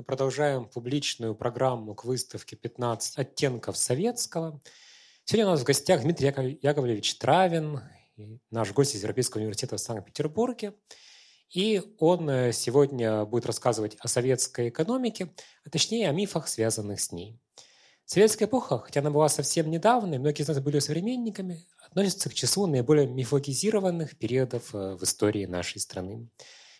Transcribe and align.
Мы 0.00 0.04
продолжаем 0.04 0.64
публичную 0.64 1.34
программу 1.34 1.94
к 1.94 2.06
выставке 2.06 2.56
«15 2.56 3.16
оттенков 3.16 3.76
советского». 3.76 4.58
Сегодня 5.26 5.46
у 5.46 5.50
нас 5.50 5.60
в 5.60 5.64
гостях 5.64 6.00
Дмитрий 6.00 6.58
Яковлевич 6.62 7.18
Травин, 7.18 7.82
наш 8.50 8.72
гость 8.72 8.94
из 8.94 9.02
Европейского 9.02 9.42
университета 9.42 9.76
в 9.76 9.80
Санкт-Петербурге. 9.80 10.72
И 11.50 11.82
он 11.98 12.30
э, 12.30 12.52
сегодня 12.52 13.26
будет 13.26 13.44
рассказывать 13.44 13.94
о 14.00 14.08
советской 14.08 14.70
экономике, 14.70 15.34
а 15.66 15.68
точнее 15.68 16.08
о 16.08 16.12
мифах, 16.12 16.48
связанных 16.48 16.98
с 16.98 17.12
ней. 17.12 17.38
Советская 18.06 18.48
эпоха, 18.48 18.78
хотя 18.78 19.00
она 19.00 19.10
была 19.10 19.28
совсем 19.28 19.70
недавно, 19.70 20.14
и 20.14 20.18
многие 20.18 20.44
из 20.44 20.48
нас 20.48 20.60
были 20.60 20.78
современниками, 20.78 21.66
относится 21.84 22.30
к 22.30 22.34
числу 22.34 22.66
наиболее 22.66 23.06
мифологизированных 23.06 24.16
периодов 24.16 24.74
э, 24.74 24.96
в 24.96 25.02
истории 25.02 25.44
нашей 25.44 25.78
страны. 25.78 26.30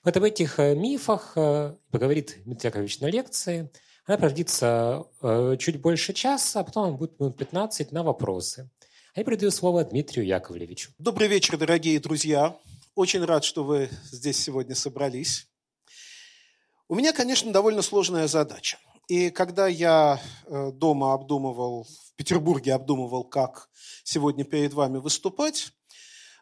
Вот 0.03 0.17
об 0.17 0.23
этих 0.23 0.59
э, 0.59 0.75
мифах 0.75 1.33
э, 1.37 1.77
поговорит 1.91 2.39
Дмитрий 2.47 2.69
Яковлевич 2.69 3.01
на 3.01 3.07
лекции. 3.07 3.71
Она 4.07 4.17
продлится 4.17 5.05
э, 5.21 5.57
чуть 5.59 5.79
больше 5.79 6.15
часа, 6.15 6.61
а 6.61 6.65
потом 6.65 6.97
будет 6.97 7.21
минут 7.21 7.37
15 7.37 7.93
на 7.93 8.03
вопросы. 8.03 8.71
А 9.15 9.21
я 9.21 9.25
передаю 9.25 9.51
слово 9.51 9.85
Дмитрию 9.85 10.25
Яковлевичу. 10.25 10.93
Добрый 10.99 11.29
вечер, 11.29 11.59
дорогие 11.59 12.01
друзья. 12.01 12.57
Очень 12.95 13.27
рад, 13.27 13.45
что 13.45 13.63
вы 13.63 13.91
здесь 14.11 14.43
сегодня 14.43 14.75
собрались. 14.75 15.49
У 16.89 16.95
меня, 16.95 17.13
конечно, 17.13 17.53
довольно 17.53 17.83
сложная 17.83 18.27
задача. 18.27 18.79
И 19.07 19.29
когда 19.29 19.69
я 19.69 20.19
дома 20.49 21.13
обдумывал, 21.13 21.85
в 21.85 22.17
Петербурге 22.17 22.73
обдумывал, 22.73 23.25
как 23.25 23.69
сегодня 24.03 24.45
перед 24.45 24.73
вами 24.73 24.97
выступать, 24.97 25.73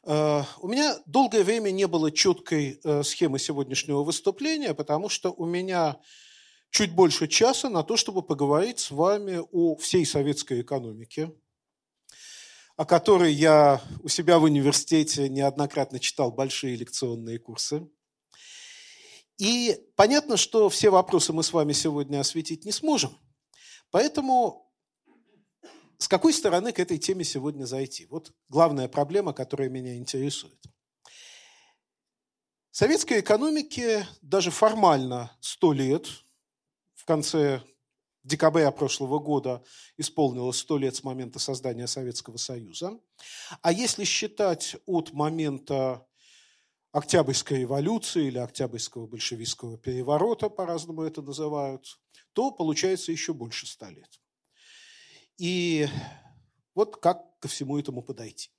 у 0.05 0.69
меня 0.69 0.97
долгое 1.07 1.45
время 1.45 1.71
не 1.71 1.87
было 1.87 2.11
четкой 2.11 2.81
э, 2.83 3.03
схемы 3.03 3.39
сегодняшнего 3.39 4.03
выступления, 4.03 4.75
потому 4.75 5.09
что 5.09 5.33
у 5.33 5.45
меня 5.45 6.01
чуть 6.71 6.93
больше 6.93 7.29
часа 7.29 7.69
на 7.69 7.83
то, 7.83 7.97
чтобы 7.97 8.23
поговорить 8.23 8.79
с 8.79 8.91
вами 8.91 9.41
о 9.53 9.77
всей 9.77 10.07
советской 10.07 10.63
экономике, 10.63 11.33
о 12.77 12.85
которой 12.85 13.33
я 13.33 13.83
у 14.03 14.09
себя 14.09 14.39
в 14.39 14.45
университете 14.45 15.29
неоднократно 15.29 15.99
читал 15.99 16.31
большие 16.31 16.77
лекционные 16.77 17.39
курсы. 17.39 17.89
И 19.39 19.77
понятно, 19.97 20.37
что 20.37 20.69
все 20.69 20.91
вопросы 20.91 21.33
мы 21.33 21.43
с 21.43 21.53
вами 21.53 21.73
сегодня 21.73 22.21
осветить 22.21 22.65
не 22.65 22.73
сможем. 22.73 23.17
Поэтому 23.91 24.68
с 25.99 26.07
какой 26.07 26.33
стороны 26.33 26.73
к 26.73 26.79
этой 26.79 26.99
теме 26.99 27.25
сегодня 27.25 27.65
зайти? 27.65 28.07
Вот 28.07 28.33
главная 28.49 28.89
проблема, 28.89 29.33
которая 29.33 29.69
меня 29.69 29.97
интересует. 29.97 30.59
Советской 32.71 33.21
экономике 33.21 34.07
даже 34.23 34.53
формально 34.53 35.37
100 35.41 35.73
лет. 35.73 36.09
В 36.95 37.05
конце 37.05 37.63
декабря 38.23 38.71
прошлого 38.71 39.19
года 39.19 39.65
исполнилось 39.97 40.59
100 40.59 40.79
лет 40.79 40.95
с 40.95 41.03
момента 41.03 41.41
создания 41.41 41.89
Советского 41.89 42.37
Союза. 42.37 43.01
А 43.63 43.73
если 43.73 44.05
считать 44.05 44.77
от 44.87 45.13
момента 45.13 46.07
Октябрьской 46.93 47.61
революции 47.61 48.27
или 48.27 48.39
Октябрьского 48.39 49.09
большевистского 49.09 49.77
переворота, 49.77 50.49
по-разному 50.49 51.03
это 51.03 51.23
называют, 51.23 51.99
то 52.35 52.53
получается 52.53 53.11
еще 53.11 53.35
больше 53.35 53.67
100 53.67 53.89
лет. 53.91 54.21
И 55.39 55.87
вот 56.75 56.97
как 56.97 57.39
ко 57.39 57.49
всему 57.49 57.79
этому 57.79 58.03
подойти, 58.03 58.51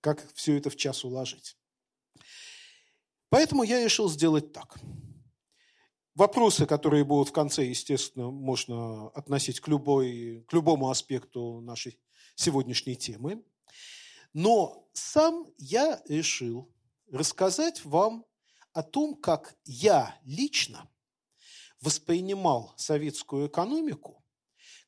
как 0.00 0.26
все 0.34 0.56
это 0.56 0.70
в 0.70 0.76
час 0.76 1.04
уложить. 1.04 1.56
Поэтому 3.30 3.62
я 3.62 3.82
решил 3.82 4.08
сделать 4.10 4.52
так. 4.52 4.78
Вопросы, 6.14 6.66
которые 6.66 7.04
будут 7.04 7.28
в 7.28 7.32
конце, 7.32 7.64
естественно, 7.64 8.30
можно 8.30 9.08
относить 9.10 9.60
к, 9.60 9.68
любой, 9.68 10.44
к 10.48 10.52
любому 10.52 10.90
аспекту 10.90 11.60
нашей 11.60 11.98
сегодняшней 12.34 12.96
темы. 12.96 13.42
Но 14.34 14.88
сам 14.92 15.46
я 15.56 16.02
решил 16.06 16.70
рассказать 17.10 17.84
вам 17.84 18.26
о 18.72 18.82
том, 18.82 19.14
как 19.14 19.56
я 19.64 20.18
лично 20.24 20.90
воспринимал 21.80 22.74
советскую 22.76 23.48
экономику 23.48 24.19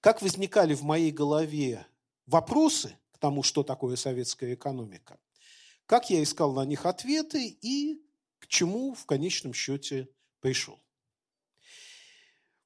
как 0.03 0.21
возникали 0.21 0.75
в 0.75 0.83
моей 0.83 1.13
голове 1.13 1.87
вопросы 2.27 2.99
к 3.13 3.19
тому, 3.19 3.45
что 3.45 3.63
такое 3.63 3.95
советская 3.95 4.55
экономика, 4.55 5.19
как 5.87 6.11
я 6.11 6.21
искал 6.21 6.53
на 6.53 6.65
них 6.65 6.87
ответы 6.87 7.47
и 7.47 8.03
к 8.41 8.49
чему 8.49 8.95
в 8.95 9.07
конечном 9.07 9.55
счете 9.55 10.09
пришел. 10.41 10.81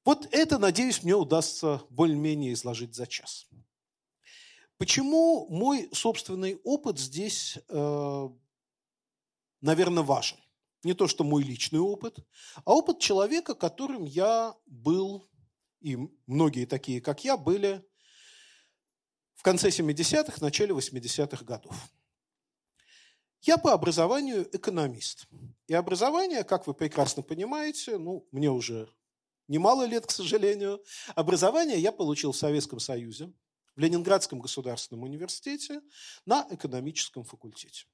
Вот 0.03 0.27
это, 0.31 0.57
надеюсь, 0.57 1.03
мне 1.03 1.15
удастся 1.15 1.83
более-менее 1.91 2.53
изложить 2.53 2.95
за 2.95 3.05
час. 3.05 3.47
Почему 4.79 5.47
мой 5.47 5.89
собственный 5.93 6.59
опыт 6.63 6.97
здесь, 6.97 7.59
э, 7.69 8.29
наверное, 9.61 10.03
важен? 10.03 10.37
Не 10.83 10.95
то, 10.95 11.07
что 11.07 11.23
мой 11.23 11.43
личный 11.43 11.79
опыт, 11.79 12.17
а 12.65 12.73
опыт 12.73 12.99
человека, 12.99 13.53
которым 13.53 14.05
я 14.05 14.55
был 14.65 15.27
и 15.79 15.97
многие 16.25 16.65
такие, 16.65 17.01
как 17.01 17.23
я, 17.23 17.37
были 17.37 17.83
в 19.35 19.43
конце 19.43 19.69
70-х, 19.69 20.37
начале 20.41 20.73
80-х 20.73 21.45
годов. 21.45 21.75
Я 23.41 23.57
по 23.57 23.71
образованию 23.71 24.49
экономист. 24.55 25.27
И 25.67 25.73
образование, 25.73 26.43
как 26.43 26.65
вы 26.67 26.73
прекрасно 26.73 27.21
понимаете, 27.21 27.97
ну, 27.97 28.27
мне 28.31 28.49
уже 28.49 28.89
немало 29.47 29.85
лет, 29.85 30.05
к 30.05 30.11
сожалению, 30.11 30.83
образование 31.15 31.79
я 31.79 31.91
получил 31.91 32.31
в 32.31 32.37
Советском 32.37 32.79
Союзе, 32.79 33.31
в 33.75 33.79
Ленинградском 33.79 34.39
государственном 34.39 35.03
университете 35.03 35.81
на 36.25 36.47
экономическом 36.49 37.23
факультете. 37.23 37.85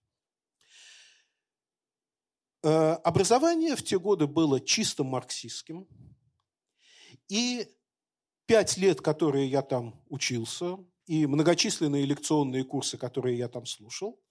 Э, 2.64 2.94
образование 3.04 3.76
в 3.76 3.84
те 3.84 4.00
годы 4.00 4.28
было 4.28 4.62
чисто 4.62 5.04
марксистским, 5.04 5.88
и 7.29 7.67
пять 8.45 8.78
лет, 8.78 9.01
которые 9.01 9.47
я 9.47 9.61
там 9.61 10.01
учился, 10.09 10.78
и 11.06 11.25
многочисленные 11.25 12.06
лекционные 12.06 12.63
курсы, 12.63 12.97
которые 12.97 13.38
я 13.38 13.47
там 13.47 13.66
слушал, 13.66 14.22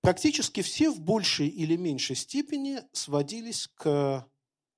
практически 0.00 0.62
все 0.62 0.90
в 0.90 1.00
большей 1.00 1.48
или 1.48 1.76
меньшей 1.76 2.16
степени 2.16 2.80
сводились 2.92 3.68
к 3.68 4.28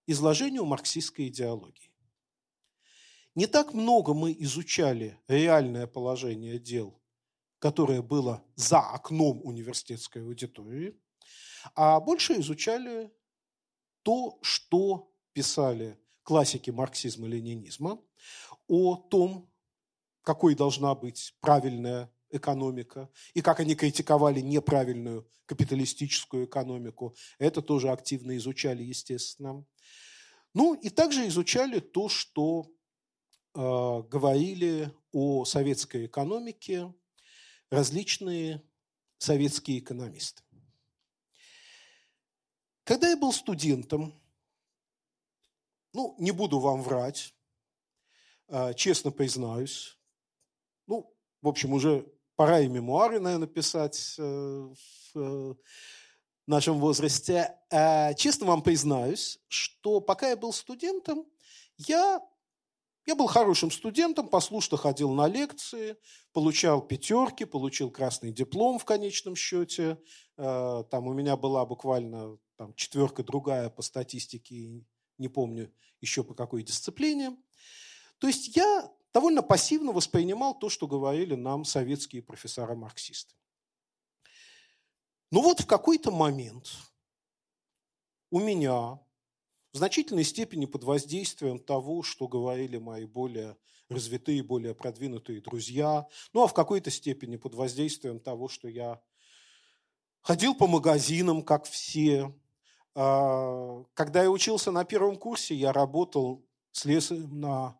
изложению 0.06 0.64
марксистской 0.64 1.28
идеологии. 1.28 1.92
Не 3.34 3.46
так 3.46 3.74
много 3.74 4.14
мы 4.14 4.34
изучали 4.38 5.18
реальное 5.28 5.86
положение 5.86 6.58
дел, 6.58 6.98
которое 7.58 8.00
было 8.00 8.44
за 8.54 8.80
окном 8.80 9.40
университетской 9.44 10.22
аудитории, 10.22 10.98
а 11.74 12.00
больше 12.00 12.40
изучали 12.40 13.12
то, 14.02 14.38
что 14.40 15.12
писали 15.32 15.98
классики 16.26 16.70
марксизма-ленинизма, 16.70 18.03
о 18.66 18.97
том, 18.97 19.48
какой 20.22 20.56
должна 20.56 20.92
быть 20.97 21.34
правильная 21.41 22.10
экономика, 22.31 23.09
и 23.32 23.41
как 23.42 23.60
они 23.60 23.76
критиковали 23.76 24.41
неправильную 24.41 25.31
капиталистическую 25.47 26.47
экономику. 26.47 27.15
Это 27.38 27.62
тоже 27.62 27.91
активно 27.91 28.36
изучали, 28.36 28.82
естественно. 28.82 29.65
Ну 30.53 30.75
и 30.75 30.91
также 30.91 31.28
изучали 31.28 31.78
то, 31.78 32.09
что 32.09 32.66
э, 33.54 33.59
говорили 34.10 34.92
о 35.12 35.44
советской 35.44 36.06
экономике 36.06 36.92
различные 37.70 38.65
советские 39.19 39.78
экономисты. 39.78 40.42
Когда 42.82 43.10
я 43.10 43.16
был 43.16 43.32
студентом, 43.32 44.20
ну, 45.96 46.14
не 46.18 46.30
буду 46.30 46.58
вам 46.58 46.82
врать, 46.82 47.34
а, 48.48 48.74
честно 48.74 49.10
признаюсь. 49.10 49.98
Ну, 50.86 51.10
в 51.41 51.48
общем, 51.48 51.72
уже 51.72 52.06
пора 52.36 52.60
и 52.60 52.68
мемуары, 52.68 53.18
наверное, 53.18 53.48
писать 53.48 54.15
э, 54.18 54.22
в 54.22 55.18
э, 55.18 55.54
нашем 56.47 56.80
возрасте. 56.80 57.56
А, 57.72 58.12
честно 58.12 58.47
вам 58.47 58.62
признаюсь, 58.62 59.41
что 59.48 60.00
пока 60.00 60.28
я 60.28 60.36
был 60.36 60.53
студентом, 60.53 61.24
я, 61.78 62.21
я 63.06 63.15
был 63.16 63.26
хорошим 63.26 63.71
студентом, 63.71 64.28
послушно 64.28 64.76
ходил 64.76 65.12
на 65.12 65.26
лекции, 65.26 65.97
получал 66.34 66.82
пятерки, 66.82 67.47
получил 67.47 67.91
красный 67.91 68.32
диплом 68.32 68.78
в 68.78 68.84
конечном 68.84 69.34
счете. 69.34 69.98
А, 70.36 70.82
там 70.84 71.06
у 71.06 71.15
меня 71.15 71.38
была 71.38 71.65
буквально 71.65 72.36
там, 72.56 72.74
четверка 72.74 73.24
другая 73.24 73.71
по 73.71 73.80
статистике 73.80 74.84
не 75.18 75.28
помню 75.28 75.72
еще 76.01 76.22
по 76.24 76.34
какой 76.34 76.63
дисциплине. 76.63 77.36
То 78.18 78.27
есть 78.27 78.57
я 78.57 78.91
довольно 79.13 79.42
пассивно 79.42 79.92
воспринимал 79.92 80.59
то, 80.59 80.68
что 80.68 80.86
говорили 80.86 81.34
нам 81.34 81.65
советские 81.65 82.22
профессора-марксисты. 82.22 83.34
Но 85.30 85.41
вот 85.42 85.60
в 85.60 85.66
какой-то 85.66 86.10
момент 86.10 86.71
у 88.30 88.41
меня 88.41 89.01
в 89.72 89.77
значительной 89.77 90.24
степени 90.24 90.66
под 90.66 90.84
воздействием 90.84 91.59
того, 91.59 92.03
что 92.03 92.28
говорили 92.28 92.78
мои 92.78 93.04
более 93.04 93.57
развитые, 93.89 94.42
более 94.42 94.74
продвинутые 94.74 95.41
друзья, 95.41 96.07
ну 96.33 96.42
а 96.42 96.47
в 96.47 96.54
какой-то 96.54 96.91
степени 96.91 97.36
под 97.36 97.54
воздействием 97.54 98.19
того, 98.21 98.48
что 98.48 98.69
я 98.69 99.01
ходил 100.22 100.54
по 100.54 100.66
магазинам, 100.66 101.42
как 101.42 101.66
все. 101.66 102.34
А, 102.98 103.84
когда 103.93 104.22
я 104.22 104.31
учился 104.31 104.71
на 104.71 104.87
первом 104.87 105.16
курсе, 105.16 105.54
я 105.54 105.71
работал 105.71 106.43
слесарем 106.72 107.41
на 107.41 107.78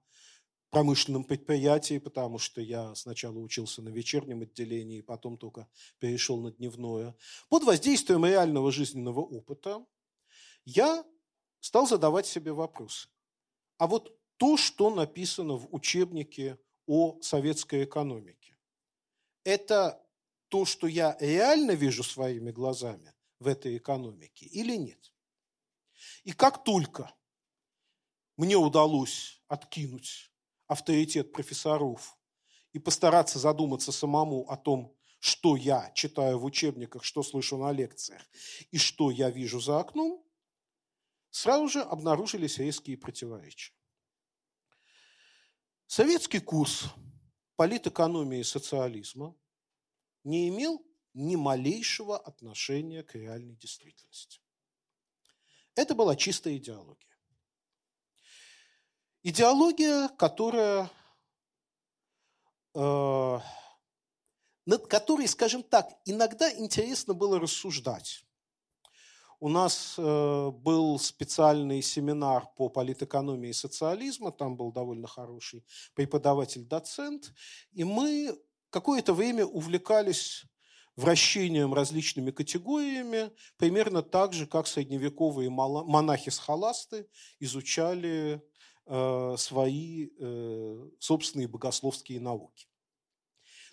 промышленном 0.69 1.25
предприятии, 1.25 1.97
потому 1.99 2.39
что 2.39 2.61
я 2.61 2.95
сначала 2.95 3.39
учился 3.39 3.81
на 3.81 3.89
вечернем 3.89 4.43
отделении, 4.43 5.01
потом 5.01 5.39
только 5.39 5.69
перешел 6.01 6.39
на 6.43 6.53
дневное. 6.53 7.17
Под 7.49 7.65
воздействием 7.65 8.27
реального 8.27 8.71
жизненного 8.71 9.21
опыта 9.21 9.87
я 10.67 11.03
стал 11.61 11.87
задавать 11.87 12.27
себе 12.27 12.53
вопрос. 12.53 13.09
А 13.79 13.87
вот 13.87 14.15
то, 14.37 14.59
что 14.59 14.95
написано 14.95 15.55
в 15.55 15.75
учебнике 15.75 16.59
о 16.87 17.19
советской 17.23 17.85
экономике, 17.85 18.59
это 19.45 20.05
то, 20.49 20.67
что 20.67 20.87
я 20.87 21.17
реально 21.21 21.71
вижу 21.71 22.05
своими 22.05 22.51
глазами 22.51 23.16
в 23.39 23.47
этой 23.47 23.77
экономике 23.77 24.47
или 24.47 24.77
нет? 24.77 25.13
И 26.25 26.33
как 26.33 26.65
только 26.65 27.15
мне 28.37 28.57
удалось 28.57 29.43
откинуть 29.49 30.31
авторитет 30.67 31.33
профессоров 31.33 32.19
и 32.73 32.79
постараться 32.79 33.39
задуматься 33.39 33.93
самому 33.93 34.49
о 34.51 34.57
том, 34.57 34.95
что 35.19 35.57
я 35.57 35.91
читаю 35.95 36.39
в 36.39 36.45
учебниках, 36.45 37.03
что 37.03 37.23
слышу 37.23 37.57
на 37.57 37.73
лекциях 37.73 38.23
и 38.71 38.79
что 38.79 39.11
я 39.11 39.31
вижу 39.31 39.61
за 39.61 39.81
окном, 39.81 40.23
сразу 41.31 41.69
же 41.69 41.81
обнаружились 41.81 42.59
резкие 42.59 42.99
противоречия. 42.99 43.73
Советский 45.87 46.41
курс 46.41 46.85
политэкономии 47.57 48.41
и 48.41 48.45
социализма 48.45 49.35
не 50.25 50.49
имел 50.49 50.86
ни 51.17 51.35
малейшего 51.35 52.19
отношения 52.19 53.03
к 53.03 53.15
реальной 53.15 53.57
действительности. 53.57 54.41
Это 55.75 55.95
была 55.95 56.15
чистая 56.15 56.57
идеология. 56.57 57.17
Идеология, 59.23 60.09
которая, 60.09 60.91
э, 62.75 63.41
над 64.67 64.87
которой, 64.87 65.27
скажем 65.27 65.63
так, 65.63 65.89
иногда 66.05 66.53
интересно 66.53 67.15
было 67.15 67.41
рассуждать. 67.41 68.23
У 69.41 69.49
нас 69.49 69.95
э, 69.99 70.51
был 70.51 70.99
специальный 70.99 71.83
семинар 71.83 72.47
по 72.57 72.69
политэкономии 72.69 73.51
и 73.51 73.55
социализма, 73.55 74.33
там 74.33 74.57
был 74.57 74.71
довольно 74.71 75.09
хороший 75.09 75.65
преподаватель-доцент, 75.95 77.33
и 77.73 77.85
мы 77.85 78.39
какое-то 78.71 79.15
время 79.15 79.47
увлекались 79.47 80.45
вращением 80.97 81.75
различными 81.75 82.31
категориями, 82.31 83.31
примерно 83.59 84.03
так 84.03 84.33
же, 84.33 84.47
как 84.47 84.67
средневековые 84.67 85.51
монахи-схоласты 85.51 87.07
изучали 87.39 88.43
э, 88.87 89.35
свои 89.39 90.09
э, 90.19 90.91
собственные 90.99 91.49
богословские 91.49 92.21
науки. 92.21 92.67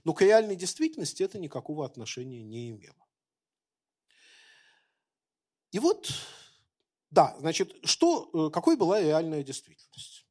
Но 0.03 0.13
к 0.13 0.21
реальной 0.21 0.57
действительности 0.57 1.23
это 1.23 1.39
никакого 1.39 1.85
отношения 1.85 2.43
не 2.43 2.71
имело. 2.71 3.07
И 5.71 5.79
вот, 5.79 6.11
да, 7.09 7.35
значит, 7.39 7.73
что, 7.85 8.29
э, 8.33 8.51
какой 8.51 8.75
была 8.75 9.01
реальная 9.01 9.43
действительность? 9.43 10.27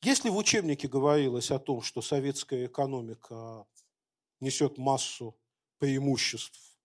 Если 0.00 0.30
в 0.30 0.36
учебнике 0.36 0.88
говорилось 0.88 1.50
о 1.50 1.58
том, 1.58 1.82
что 1.82 2.00
советская 2.00 2.66
экономика 2.66 3.66
несет 4.40 4.78
массу 4.78 5.38
преимуществ 5.82 6.78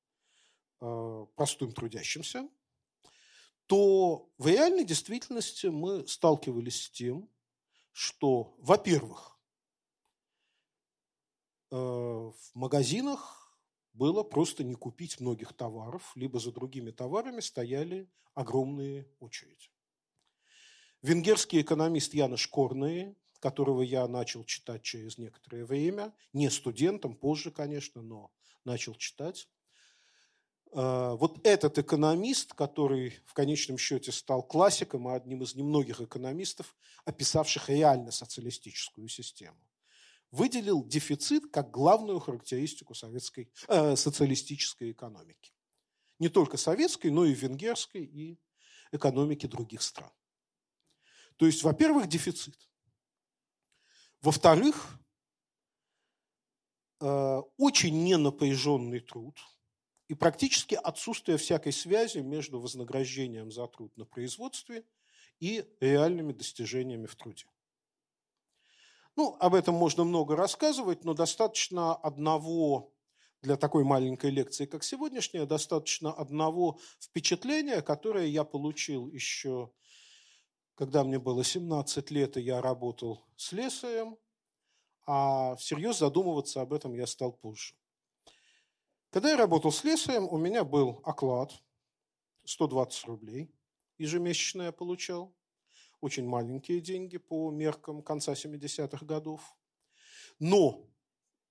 э, 0.81 1.25
простым 1.35 1.71
трудящимся, 1.71 2.49
то 3.67 4.27
в 4.39 4.47
реальной 4.47 4.83
действительности 4.83 5.67
мы 5.67 6.07
сталкивались 6.07 6.85
с 6.85 6.89
тем, 6.89 7.29
что, 7.91 8.55
во-первых, 8.57 9.37
э, 11.69 11.75
в 11.75 12.33
магазинах 12.55 13.55
было 13.93 14.23
просто 14.23 14.63
не 14.63 14.73
купить 14.73 15.19
многих 15.19 15.53
товаров, 15.53 16.13
либо 16.15 16.39
за 16.39 16.51
другими 16.51 16.89
товарами 16.89 17.41
стояли 17.41 18.09
огромные 18.33 19.07
очереди. 19.19 19.69
Венгерский 21.03 21.61
экономист 21.61 22.15
Янош 22.15 22.47
Корные, 22.47 23.15
которого 23.41 23.83
я 23.83 24.07
начал 24.07 24.43
читать 24.43 24.81
через 24.81 25.19
некоторое 25.19 25.65
время, 25.65 26.15
не 26.33 26.49
студентом, 26.49 27.15
позже, 27.15 27.51
конечно, 27.51 28.01
но 28.01 28.31
начал 28.67 28.93
читать. 28.95 29.49
Э, 30.73 31.15
вот 31.17 31.39
этот 31.45 31.79
экономист, 31.79 32.53
который 32.53 33.19
в 33.25 33.33
конечном 33.33 33.77
счете 33.77 34.11
стал 34.11 34.43
классиком 34.43 35.09
и 35.09 35.13
одним 35.13 35.41
из 35.41 35.55
немногих 35.55 36.01
экономистов, 36.01 36.75
описавших 37.05 37.69
реально 37.69 38.11
социалистическую 38.11 39.07
систему, 39.07 39.57
выделил 40.31 40.85
дефицит 40.85 41.49
как 41.51 41.71
главную 41.71 42.19
характеристику 42.19 42.93
советской, 42.93 43.49
э, 43.67 43.95
социалистической 43.95 44.91
экономики. 44.91 45.53
Не 46.19 46.29
только 46.29 46.57
советской, 46.57 47.09
но 47.09 47.25
и 47.25 47.33
венгерской 47.33 48.03
и 48.03 48.39
экономики 48.91 49.47
других 49.47 49.81
стран. 49.81 50.11
То 51.37 51.45
есть, 51.45 51.63
во-первых, 51.63 52.07
дефицит. 52.07 52.57
Во-вторых, 54.21 54.99
очень 56.99 58.03
ненапряженный 58.03 58.99
труд 58.99 59.37
и 60.07 60.13
практически 60.13 60.75
отсутствие 60.75 61.37
всякой 61.37 61.73
связи 61.73 62.19
между 62.19 62.59
вознаграждением 62.59 63.51
за 63.51 63.67
труд 63.67 63.95
на 63.97 64.05
производстве 64.05 64.85
и 65.39 65.65
реальными 65.79 66.33
достижениями 66.33 67.05
в 67.05 67.15
труде. 67.15 67.45
Ну, 69.15 69.35
об 69.39 69.55
этом 69.55 69.75
можно 69.75 70.03
много 70.03 70.35
рассказывать, 70.35 71.03
но 71.03 71.13
достаточно 71.13 71.95
одного 71.95 72.93
для 73.41 73.57
такой 73.57 73.83
маленькой 73.83 74.31
лекции, 74.31 74.65
как 74.65 74.83
сегодняшняя, 74.83 75.45
достаточно 75.45 76.11
одного 76.11 76.79
впечатления, 76.99 77.81
которое 77.81 78.27
я 78.27 78.43
получил 78.43 79.09
еще, 79.09 79.71
когда 80.75 81.03
мне 81.03 81.19
было 81.19 81.43
17 81.43 82.11
лет, 82.11 82.37
и 82.37 82.41
я 82.41 82.61
работал 82.61 83.25
с 83.35 83.47
слесарем, 83.47 84.17
а 85.07 85.55
всерьез 85.55 85.97
задумываться 85.97 86.61
об 86.61 86.73
этом 86.73 86.93
я 86.93 87.07
стал 87.07 87.31
позже. 87.31 87.73
Когда 89.09 89.31
я 89.31 89.37
работал 89.37 89.71
с 89.71 89.77
слесарем, 89.77 90.27
у 90.27 90.37
меня 90.37 90.63
был 90.63 91.01
оклад 91.03 91.51
120 92.45 93.05
рублей 93.05 93.57
ежемесячно 93.97 94.63
я 94.63 94.71
получал 94.71 95.35
очень 96.01 96.27
маленькие 96.27 96.79
деньги 96.79 97.17
по 97.17 97.49
меркам 97.51 98.03
конца 98.03 98.33
70-х 98.33 99.05
годов. 99.05 99.55
Но 100.39 100.87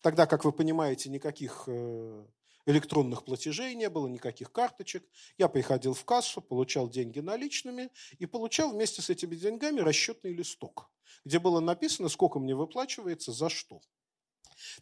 тогда, 0.00 0.26
как 0.26 0.44
вы 0.44 0.52
понимаете, 0.52 1.10
никаких 1.10 1.64
э, 1.66 2.26
электронных 2.66 3.24
платежей 3.24 3.74
не 3.74 3.88
было, 3.88 4.08
никаких 4.08 4.52
карточек. 4.52 5.08
Я 5.38 5.48
приходил 5.48 5.94
в 5.94 6.04
кассу, 6.04 6.42
получал 6.42 6.90
деньги 6.90 7.20
наличными 7.20 7.90
и 8.18 8.26
получал 8.26 8.72
вместе 8.72 9.00
с 9.00 9.08
этими 9.08 9.36
деньгами 9.36 9.80
расчетный 9.80 10.32
листок, 10.32 10.90
где 11.24 11.38
было 11.38 11.60
написано, 11.60 12.08
сколько 12.08 12.38
мне 12.38 12.54
выплачивается, 12.54 13.32
за 13.32 13.48
что. 13.48 13.80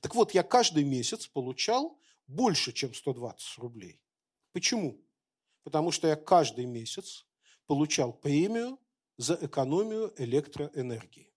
Так 0.00 0.14
вот, 0.14 0.32
я 0.32 0.42
каждый 0.42 0.84
месяц 0.84 1.26
получал 1.26 2.00
больше, 2.26 2.72
чем 2.72 2.94
120 2.94 3.58
рублей. 3.58 4.00
Почему? 4.52 5.00
Потому 5.62 5.90
что 5.90 6.08
я 6.08 6.16
каждый 6.16 6.64
месяц 6.64 7.26
получал 7.66 8.12
премию 8.12 8.78
за 9.16 9.38
экономию 9.40 10.12
электроэнергии. 10.16 11.32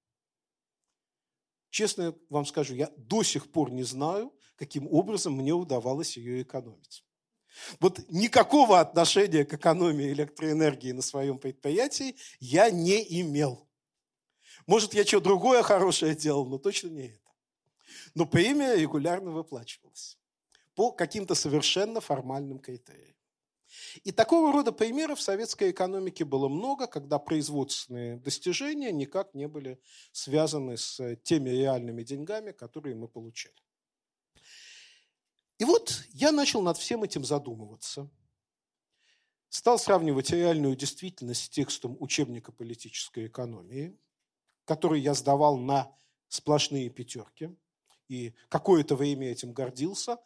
Честно 1.70 2.16
вам 2.30 2.46
скажу, 2.46 2.74
я 2.74 2.92
до 2.96 3.24
сих 3.24 3.51
пор 3.51 3.72
не 3.72 3.84
знаю, 3.84 4.34
каким 4.58 4.88
образом 4.92 5.34
мне 5.34 5.54
удавалось 5.54 6.18
ее 6.18 6.42
экономить. 6.42 7.04
Вот 7.80 8.00
никакого 8.10 8.80
отношения 8.80 9.46
к 9.46 9.54
экономии 9.54 10.12
электроэнергии 10.12 10.92
на 10.92 11.02
своем 11.02 11.40
предприятии 11.40 12.16
я 12.40 12.70
не 12.70 13.22
имел. 13.22 13.68
Может, 14.68 14.94
я 14.94 15.06
что 15.06 15.20
другое 15.20 15.64
хорошее 15.64 16.16
делал, 16.16 16.46
но 16.46 16.58
точно 16.58 16.90
не 16.90 17.08
это. 17.08 17.32
Но 18.16 18.26
премия 18.26 18.76
регулярно 18.76 19.32
выплачивалась 19.32 20.18
по 20.76 20.92
каким-то 20.92 21.34
совершенно 21.34 22.02
формальным 22.02 22.60
критериям. 22.60 23.16
И 24.04 24.12
такого 24.12 24.52
рода 24.52 24.72
примеров 24.72 25.20
в 25.20 25.22
советской 25.22 25.72
экономике 25.72 26.24
было 26.24 26.48
много, 26.48 26.88
когда 26.88 27.20
производственные 27.20 28.18
достижения 28.18 28.92
никак 28.92 29.34
не 29.34 29.48
были 29.48 29.80
связаны 30.12 30.78
с 30.78 31.16
теми 31.24 31.50
реальными 31.50 32.04
деньгами, 32.04 32.52
которые 32.52 32.96
мы 32.96 33.08
получали. 33.08 33.56
И 35.58 35.66
вот 35.66 36.04
я 36.14 36.32
начал 36.32 36.62
над 36.62 36.78
всем 36.78 37.04
этим 37.04 37.24
задумываться. 37.24 38.10
стал 39.50 39.80
сравнивать 39.80 40.30
реальную 40.30 40.76
действительность 40.76 41.46
с 41.46 41.50
текстом 41.50 41.98
учебника 42.00 42.52
политической 42.52 43.28
экономии, 43.28 43.98
который 44.66 45.00
я 45.02 45.14
сдавал 45.14 45.58
на 45.58 45.92
сплошные 46.28 46.90
пятерки. 46.90 47.56
И 48.08 48.34
какое-то 48.50 48.96
время 48.96 49.32
этим 49.32 49.54
гордился, 49.54 50.18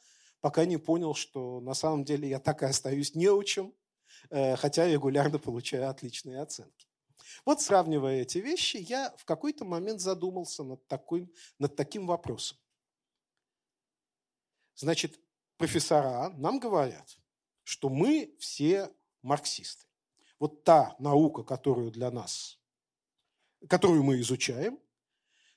пока 0.42 0.66
не 0.66 0.78
понял, 0.78 1.14
что 1.14 1.62
на 1.62 1.74
самом 1.74 2.04
деле 2.04 2.28
я 2.28 2.40
так 2.40 2.62
и 2.64 2.66
остаюсь 2.66 3.16
неучим, 3.16 3.74
э, 4.30 4.56
хотя 4.56 4.88
регулярно 4.88 5.40
получаю 5.40 5.90
отличные 5.90 6.42
оценки. 6.42 6.88
Вот 7.46 7.62
сравнивая 7.62 8.22
эти 8.22 8.40
вещи, 8.40 8.78
я 8.78 9.14
в 9.18 9.26
какой-то 9.26 9.64
момент 9.64 10.02
задумался 10.02 10.64
над, 10.64 10.86
такой, 10.88 11.32
над 11.60 11.76
таким 11.76 12.06
вопросом. 12.08 12.58
Значит, 14.76 15.20
профессора 15.58 16.30
нам 16.30 16.60
говорят, 16.60 17.18
что 17.64 17.90
мы 17.90 18.36
все 18.40 18.92
марксисты. 19.22 19.86
Вот 20.40 20.64
та 20.64 20.96
наука, 21.00 21.44
которую 21.44 21.92
для 21.92 22.10
нас, 22.10 22.60
которую 23.68 24.04
мы 24.04 24.20
изучаем, 24.22 24.80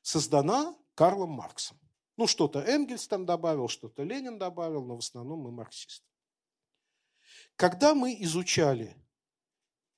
создана 0.03 0.77
Карлом 0.95 1.31
Марксом. 1.31 1.79
Ну, 2.17 2.27
что-то 2.27 2.61
Энгельс 2.61 3.09
там 3.09 3.27
добавил, 3.27 3.69
что-то 3.69 4.03
Ленин 4.03 4.39
добавил, 4.39 4.85
но 4.85 4.97
в 4.97 4.99
основном 4.99 5.41
мы 5.41 5.51
марксисты. 5.51 6.07
Когда 7.57 7.95
мы 7.95 8.15
изучали 8.21 8.97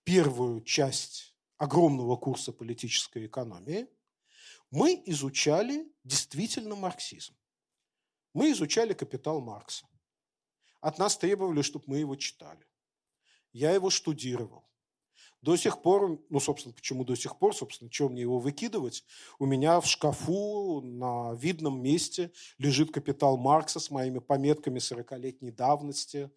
первую 0.04 0.62
часть 0.62 1.36
огромного 1.58 2.16
курса 2.16 2.52
политической 2.52 3.26
экономии, 3.26 3.88
мы 4.70 5.02
изучали 5.06 5.92
действительно 6.04 6.74
марксизм. 6.74 7.34
Мы 8.36 8.50
изучали 8.50 8.92
«Капитал 8.92 9.40
Маркса». 9.40 9.86
От 10.82 10.98
нас 10.98 11.16
требовали, 11.16 11.62
чтобы 11.62 11.86
мы 11.86 11.96
его 12.00 12.16
читали. 12.16 12.66
Я 13.54 13.70
его 13.70 13.88
штудировал. 13.88 14.68
До 15.40 15.56
сих 15.56 15.80
пор, 15.80 16.20
ну, 16.28 16.38
собственно, 16.38 16.74
почему 16.74 17.02
до 17.06 17.16
сих 17.16 17.38
пор, 17.38 17.56
собственно, 17.56 17.88
чем 17.88 18.12
мне 18.12 18.20
его 18.20 18.38
выкидывать? 18.38 19.06
У 19.38 19.46
меня 19.46 19.80
в 19.80 19.86
шкафу 19.86 20.82
на 20.82 21.32
видном 21.32 21.82
месте 21.82 22.30
лежит 22.58 22.92
«Капитал 22.92 23.38
Маркса» 23.38 23.80
с 23.80 23.90
моими 23.90 24.18
пометками 24.18 24.80
40-летней 24.80 25.50
давности. 25.50 26.30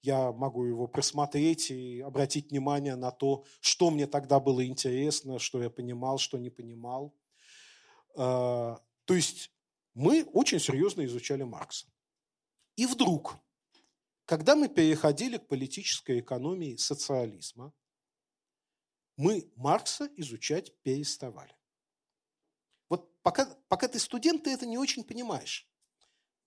Я 0.00 0.32
могу 0.32 0.64
его 0.64 0.86
просмотреть 0.86 1.70
и 1.70 2.00
обратить 2.00 2.50
внимание 2.50 2.96
на 2.96 3.10
то, 3.10 3.44
что 3.60 3.90
мне 3.90 4.06
тогда 4.06 4.40
было 4.40 4.66
интересно, 4.66 5.38
что 5.38 5.62
я 5.62 5.68
понимал, 5.68 6.16
что 6.16 6.38
не 6.38 6.48
понимал. 6.48 7.14
А, 8.16 8.80
то 9.04 9.12
есть 9.12 9.50
мы 9.94 10.24
очень 10.24 10.60
серьезно 10.60 11.04
изучали 11.04 11.42
Маркса. 11.42 11.86
И 12.76 12.86
вдруг, 12.86 13.36
когда 14.24 14.56
мы 14.56 14.68
переходили 14.68 15.36
к 15.36 15.48
политической 15.48 16.20
экономии 16.20 16.76
социализма, 16.76 17.72
мы 19.16 19.52
Маркса 19.56 20.08
изучать 20.16 20.74
переставали. 20.82 21.54
Вот 22.88 23.12
пока, 23.22 23.46
пока 23.68 23.88
ты 23.88 23.98
студент, 23.98 24.44
ты 24.44 24.50
это 24.50 24.66
не 24.66 24.78
очень 24.78 25.04
понимаешь. 25.04 25.68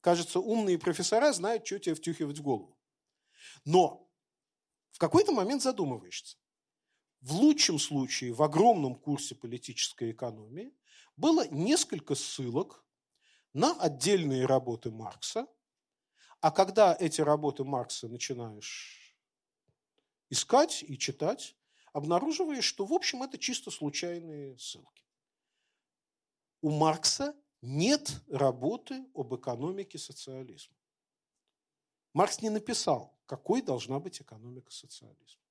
Кажется, 0.01 0.39
умные 0.39 0.79
профессора 0.79 1.31
знают, 1.33 1.65
что 1.65 1.79
тебе 1.79 1.95
втюхивать 1.95 2.39
в 2.39 2.43
голову. 2.43 2.77
Но 3.63 4.09
в 4.91 4.97
какой-то 4.97 5.31
момент 5.31 5.61
задумываешься. 5.61 6.37
В 7.21 7.33
лучшем 7.33 7.79
случае 7.79 8.33
в 8.33 8.41
огромном 8.43 8.95
курсе 8.95 9.35
политической 9.35 10.11
экономии 10.11 10.73
было 11.17 11.47
несколько 11.47 12.13
ссылок 12.15 12.84
на 13.55 13.71
отдельные 13.79 14.45
работы 14.45 14.91
Маркса, 14.91 15.47
а 16.41 16.51
когда 16.51 16.95
эти 16.99 17.21
работы 17.21 17.63
Маркса 17.63 18.09
начинаешь 18.09 19.17
искать 20.29 20.83
и 20.83 20.97
читать, 20.99 21.55
обнаруживаешь, 21.93 22.65
что, 22.65 22.85
в 22.85 22.91
общем, 22.91 23.23
это 23.23 23.37
чисто 23.37 23.71
случайные 23.71 24.57
ссылки. 24.59 25.05
У 26.61 26.69
Маркса 26.69 27.33
нет 27.61 28.21
работы 28.27 29.05
об 29.15 29.33
экономике 29.33 29.97
социализма. 29.97 30.75
Маркс 32.11 32.41
не 32.41 32.49
написал, 32.49 33.17
какой 33.25 33.61
должна 33.61 34.01
быть 34.01 34.21
экономика 34.21 34.71
социализма. 34.71 35.41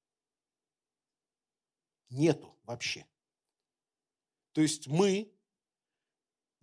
Нету 2.11 2.55
вообще. 2.65 3.07
То 4.53 4.61
есть 4.61 4.89
мы 4.89 5.34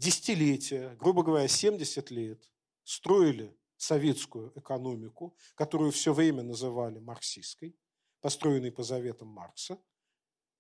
десятилетия, 0.01 0.96
грубо 1.00 1.24
говоря, 1.24 1.48
70 1.48 2.10
лет, 2.12 2.51
строили 2.84 3.55
советскую 3.77 4.51
экономику, 4.55 5.38
которую 5.55 5.91
все 5.91 6.12
время 6.12 6.41
называли 6.41 7.00
марксистской, 7.00 7.77
построенной 8.20 8.72
по 8.72 8.84
заветам 8.84 9.27
Маркса, 9.27 9.79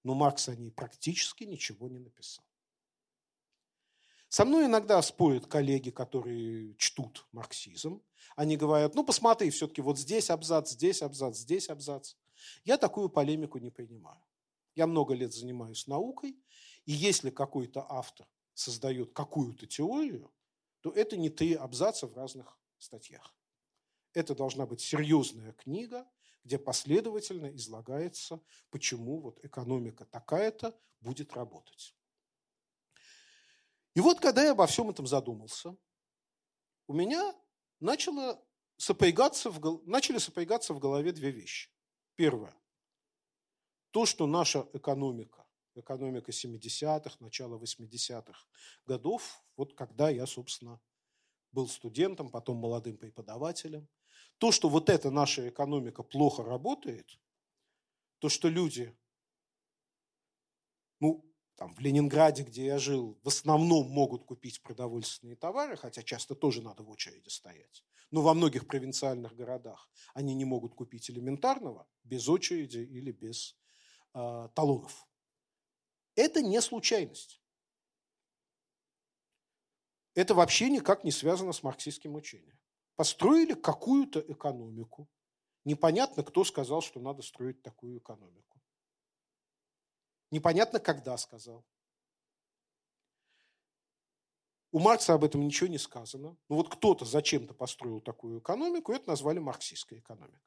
но 0.03 0.13
Маркс 0.13 0.47
о 0.47 0.55
ней 0.55 0.71
практически 0.71 1.43
ничего 1.43 1.89
не 1.89 1.99
написал. 1.99 2.45
Со 4.29 4.45
мной 4.45 4.67
иногда 4.67 5.01
спорят 5.01 5.47
коллеги, 5.47 5.89
которые 5.89 6.75
чтут 6.75 7.27
марксизм. 7.31 8.01
Они 8.35 8.55
говорят, 8.55 8.95
ну 8.95 9.03
посмотри, 9.03 9.49
все-таки 9.49 9.81
вот 9.81 9.97
здесь 9.97 10.29
абзац, 10.29 10.71
здесь 10.71 11.01
абзац, 11.01 11.37
здесь 11.37 11.69
абзац. 11.69 12.13
Я 12.63 12.77
такую 12.77 13.09
полемику 13.09 13.57
не 13.57 13.71
принимаю. 13.71 14.21
Я 14.75 14.87
много 14.87 15.13
лет 15.15 15.33
занимаюсь 15.33 15.85
наукой, 15.87 16.37
и 16.85 16.93
если 16.93 17.29
какой-то 17.29 17.85
автор 17.89 18.25
создает 18.61 19.13
какую-то 19.13 19.67
теорию, 19.67 20.31
то 20.81 20.91
это 20.91 21.17
не 21.17 21.29
три 21.29 21.53
абзаца 21.53 22.07
в 22.07 22.13
разных 22.15 22.57
статьях. 22.77 23.35
Это 24.13 24.35
должна 24.35 24.65
быть 24.65 24.81
серьезная 24.81 25.53
книга, 25.53 26.07
где 26.43 26.57
последовательно 26.57 27.55
излагается, 27.55 28.41
почему 28.69 29.19
вот 29.19 29.43
экономика 29.43 30.05
такая-то 30.05 30.77
будет 30.99 31.33
работать. 31.33 31.95
И 33.93 33.99
вот 33.99 34.19
когда 34.19 34.43
я 34.43 34.51
обо 34.51 34.65
всем 34.67 34.89
этом 34.89 35.05
задумался, 35.05 35.75
у 36.87 36.93
меня 36.93 37.35
начало 37.79 38.43
сопрягаться 38.77 39.49
в, 39.49 39.85
начали 39.85 40.17
сопрягаться 40.17 40.73
в 40.73 40.79
голове 40.79 41.11
две 41.11 41.31
вещи. 41.31 41.69
Первое. 42.15 42.55
То, 43.91 44.05
что 44.05 44.25
наша 44.25 44.67
экономика, 44.73 45.45
экономика 45.75 46.31
70-х, 46.31 47.17
начала 47.19 47.57
80-х 47.57 48.45
годов, 48.85 49.43
вот 49.57 49.73
когда 49.73 50.09
я, 50.09 50.25
собственно, 50.25 50.79
был 51.51 51.67
студентом, 51.67 52.29
потом 52.29 52.57
молодым 52.57 52.97
преподавателем, 52.97 53.87
то, 54.37 54.51
что 54.51 54.69
вот 54.69 54.89
эта 54.89 55.11
наша 55.11 55.49
экономика 55.49 56.03
плохо 56.03 56.43
работает, 56.43 57.19
то, 58.19 58.29
что 58.29 58.47
люди, 58.47 58.95
ну, 60.99 61.25
там, 61.55 61.75
в 61.75 61.79
Ленинграде, 61.79 62.43
где 62.43 62.65
я 62.65 62.79
жил, 62.79 63.19
в 63.23 63.27
основном 63.27 63.87
могут 63.89 64.23
купить 64.23 64.63
продовольственные 64.63 65.35
товары, 65.35 65.77
хотя 65.77 66.01
часто 66.01 66.33
тоже 66.33 66.61
надо 66.63 66.81
в 66.81 66.89
очереди 66.89 67.29
стоять. 67.29 67.83
Но 68.09 68.21
во 68.21 68.33
многих 68.33 68.65
провинциальных 68.65 69.35
городах 69.35 69.87
они 70.15 70.33
не 70.33 70.43
могут 70.43 70.73
купить 70.73 71.09
элементарного 71.11 71.87
без 72.03 72.27
очереди 72.27 72.79
или 72.79 73.11
без 73.11 73.55
э, 74.15 74.49
талонов. 74.55 75.07
Это 76.21 76.43
не 76.43 76.61
случайность. 76.61 77.41
Это 80.13 80.35
вообще 80.35 80.69
никак 80.69 81.03
не 81.03 81.11
связано 81.11 81.51
с 81.51 81.63
марксистским 81.63 82.13
учением. 82.13 82.59
Построили 82.95 83.55
какую-то 83.55 84.19
экономику. 84.19 85.09
Непонятно, 85.65 86.23
кто 86.23 86.43
сказал, 86.43 86.81
что 86.81 86.99
надо 86.99 87.23
строить 87.23 87.63
такую 87.63 87.97
экономику. 87.97 88.61
Непонятно, 90.29 90.79
когда 90.79 91.17
сказал. 91.17 91.65
У 94.71 94.77
Маркса 94.77 95.15
об 95.15 95.23
этом 95.23 95.41
ничего 95.41 95.69
не 95.69 95.79
сказано. 95.79 96.37
Ну 96.49 96.55
вот 96.55 96.69
кто-то 96.69 97.03
зачем-то 97.03 97.55
построил 97.55 97.99
такую 97.99 98.39
экономику, 98.39 98.91
и 98.91 98.95
это 98.95 99.09
назвали 99.09 99.39
марксистской 99.39 99.99
экономикой. 99.99 100.39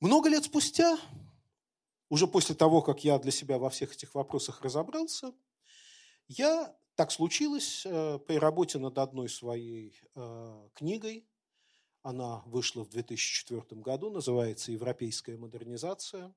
Много 0.00 0.28
лет 0.28 0.44
спустя, 0.44 0.98
уже 2.12 2.26
после 2.26 2.54
того, 2.54 2.82
как 2.82 3.04
я 3.04 3.18
для 3.18 3.32
себя 3.32 3.56
во 3.56 3.70
всех 3.70 3.94
этих 3.94 4.14
вопросах 4.14 4.60
разобрался, 4.60 5.32
я, 6.28 6.76
так 6.94 7.10
случилось, 7.10 7.86
э, 7.86 8.18
при 8.26 8.36
работе 8.36 8.78
над 8.78 8.98
одной 8.98 9.30
своей 9.30 9.98
э, 10.14 10.68
книгой, 10.74 11.26
она 12.02 12.42
вышла 12.44 12.84
в 12.84 12.90
2004 12.90 13.80
году, 13.80 14.10
называется 14.10 14.72
«Европейская 14.72 15.38
модернизация». 15.38 16.34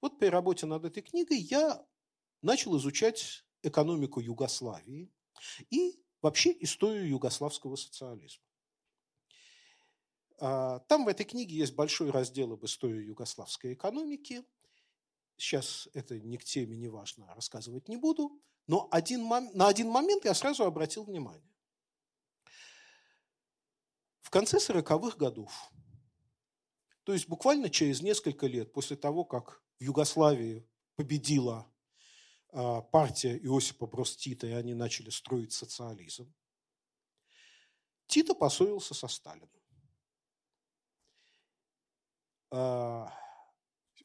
Вот 0.00 0.18
при 0.18 0.26
работе 0.26 0.66
над 0.66 0.84
этой 0.84 1.04
книгой 1.04 1.38
я 1.38 1.86
начал 2.40 2.76
изучать 2.78 3.44
экономику 3.62 4.18
Югославии 4.18 5.08
и 5.70 6.02
вообще 6.20 6.52
историю 6.58 7.08
югославского 7.08 7.76
социализма. 7.76 8.42
А, 10.40 10.80
там 10.88 11.04
в 11.04 11.08
этой 11.08 11.24
книге 11.24 11.54
есть 11.54 11.76
большой 11.76 12.10
раздел 12.10 12.54
об 12.54 12.64
истории 12.64 13.04
югославской 13.04 13.74
экономики. 13.74 14.42
Сейчас 15.42 15.88
это 15.92 16.20
ни 16.20 16.36
к 16.36 16.44
теме, 16.44 16.76
не 16.76 16.86
важно, 16.86 17.26
рассказывать 17.34 17.88
не 17.88 17.96
буду. 17.96 18.40
Но 18.68 18.86
один, 18.92 19.26
на 19.26 19.66
один 19.66 19.88
момент 19.88 20.24
я 20.24 20.34
сразу 20.34 20.64
обратил 20.64 21.02
внимание. 21.02 21.52
В 24.20 24.30
конце 24.30 24.58
40-х 24.58 25.16
годов 25.16 25.72
То 27.02 27.12
есть 27.12 27.28
буквально 27.28 27.70
через 27.70 28.02
несколько 28.02 28.46
лет 28.46 28.72
после 28.72 28.96
того, 28.96 29.24
как 29.24 29.64
в 29.80 29.82
Югославии 29.82 30.64
победила 30.94 31.68
а, 32.52 32.80
партия 32.80 33.36
Иосипа 33.38 33.88
Брос 33.88 34.16
Тита, 34.16 34.46
и 34.46 34.52
они 34.52 34.74
начали 34.74 35.10
строить 35.10 35.52
социализм, 35.52 36.32
Тита 38.06 38.34
поссорился 38.34 38.94
со 38.94 39.08
Сталином. 39.08 39.50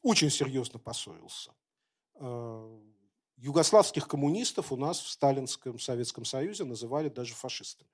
Очень 0.02 0.30
серьезно 0.30 0.78
поссорился. 0.78 1.54
А, 2.14 2.80
югославских 3.36 4.08
коммунистов 4.08 4.72
у 4.72 4.76
нас 4.76 5.00
в 5.00 5.08
Сталинском 5.08 5.78
Советском 5.78 6.24
Союзе 6.24 6.64
называли 6.64 7.08
даже 7.08 7.34
фашистами. 7.34 7.90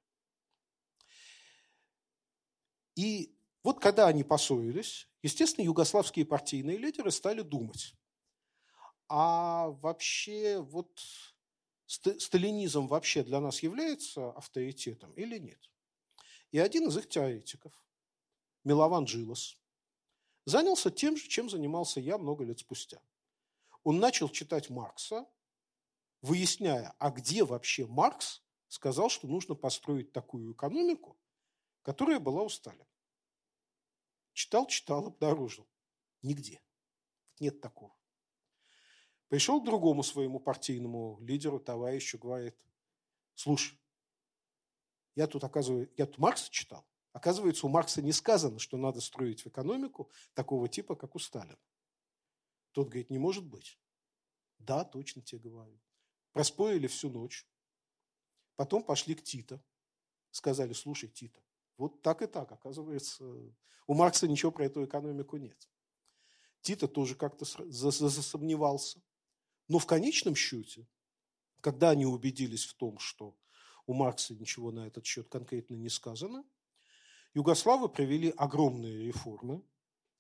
И 2.97 3.35
вот 3.63 3.81
когда 3.81 4.07
они 4.07 4.25
поссорились, 4.25 5.09
естественно, 5.23 5.65
югославские 5.65 6.25
партийные 6.27 6.77
лидеры 6.77 7.11
стали 7.11 7.41
думать, 7.43 7.95
а 9.09 9.69
вообще 9.69 10.61
вот 10.61 11.01
сталинизм 11.87 12.87
вообще 12.87 13.23
для 13.23 13.41
нас 13.41 13.63
является 13.63 14.31
авторитетом 14.31 15.13
или 15.13 15.39
нет? 15.39 15.71
И 16.53 16.59
один 16.59 16.89
из 16.89 16.97
их 16.97 17.09
теоретиков, 17.09 17.73
Милован 18.63 19.05
Джилос, 19.05 19.59
занялся 20.45 20.91
тем 20.91 21.17
же, 21.17 21.29
чем 21.29 21.49
занимался 21.49 22.01
я 22.01 22.19
много 22.19 22.45
лет 22.45 22.59
спустя. 22.59 23.01
Он 23.83 23.99
начал 23.99 24.29
читать 24.29 24.71
Маркса, 24.71 25.27
выясняя, 26.23 26.95
а 26.99 27.11
где 27.11 27.45
вообще 27.45 27.87
Маркс 27.87 28.43
сказал, 28.69 29.11
что 29.11 29.27
нужно 29.27 29.55
построить 29.55 30.13
такую 30.13 30.53
экономику, 30.53 31.19
которая 31.83 32.19
была 32.19 32.43
у 32.43 32.49
Сталина. 32.49 32.87
Читал, 34.33 34.67
читал, 34.67 35.07
обнаружил. 35.07 35.69
Нигде. 36.23 36.61
Нет 37.41 37.61
такого. 37.61 37.95
Пришел 39.29 39.61
к 39.61 39.65
другому 39.65 40.03
своему 40.03 40.41
партийному 40.41 41.19
лидеру, 41.21 41.61
товарищу, 41.61 42.19
говорит, 42.19 42.57
слушай, 43.35 43.79
я 45.15 45.27
тут, 45.27 45.45
оказывается, 45.45 45.93
я 45.97 46.07
тут 46.07 46.19
Маркса 46.19 46.51
читал. 46.51 46.85
Оказывается, 47.15 47.67
у 47.67 47.69
Маркса 47.69 48.03
не 48.03 48.11
сказано, 48.11 48.59
что 48.59 48.77
надо 48.77 49.01
строить 49.01 49.45
в 49.45 49.47
экономику 49.47 50.11
такого 50.35 50.69
типа, 50.69 50.97
как 50.97 51.15
у 51.15 51.21
Сталина. 51.21 51.57
Тот 52.73 52.89
говорит, 52.89 53.09
не 53.09 53.19
может 53.19 53.47
быть. 53.47 53.79
Да, 54.59 54.85
точно 54.85 55.23
тебе 55.23 55.49
говорю. 55.49 55.81
Проспорили 56.33 56.89
всю 56.89 57.11
ночь. 57.11 57.47
Потом 58.57 58.83
пошли 58.83 59.15
к 59.15 59.23
Тита. 59.23 59.63
Сказали, 60.33 60.73
слушай, 60.73 61.09
Тита, 61.09 61.41
вот 61.77 62.03
так 62.03 62.21
и 62.21 62.27
так, 62.27 62.51
оказывается, 62.51 63.25
у 63.87 63.95
Маркса 63.95 64.27
ничего 64.27 64.51
про 64.51 64.67
эту 64.67 64.85
экономику 64.85 65.37
нет. 65.37 65.71
Тита 66.63 66.89
тоже 66.89 67.15
как-то 67.15 67.45
засомневался. 67.45 69.01
Но 69.69 69.79
в 69.79 69.87
конечном 69.87 70.35
счете, 70.35 70.89
когда 71.61 71.91
они 71.91 72.07
убедились 72.07 72.65
в 72.65 72.75
том, 72.75 72.99
что 72.99 73.39
у 73.87 73.95
Маркса 73.95 74.35
ничего 74.35 74.73
на 74.73 74.89
этот 74.89 75.07
счет 75.07 75.29
конкретно 75.29 75.75
не 75.75 75.89
сказано, 75.89 76.45
югославы 77.35 77.89
провели 77.89 78.31
огромные 78.37 79.07
реформы 79.07 79.63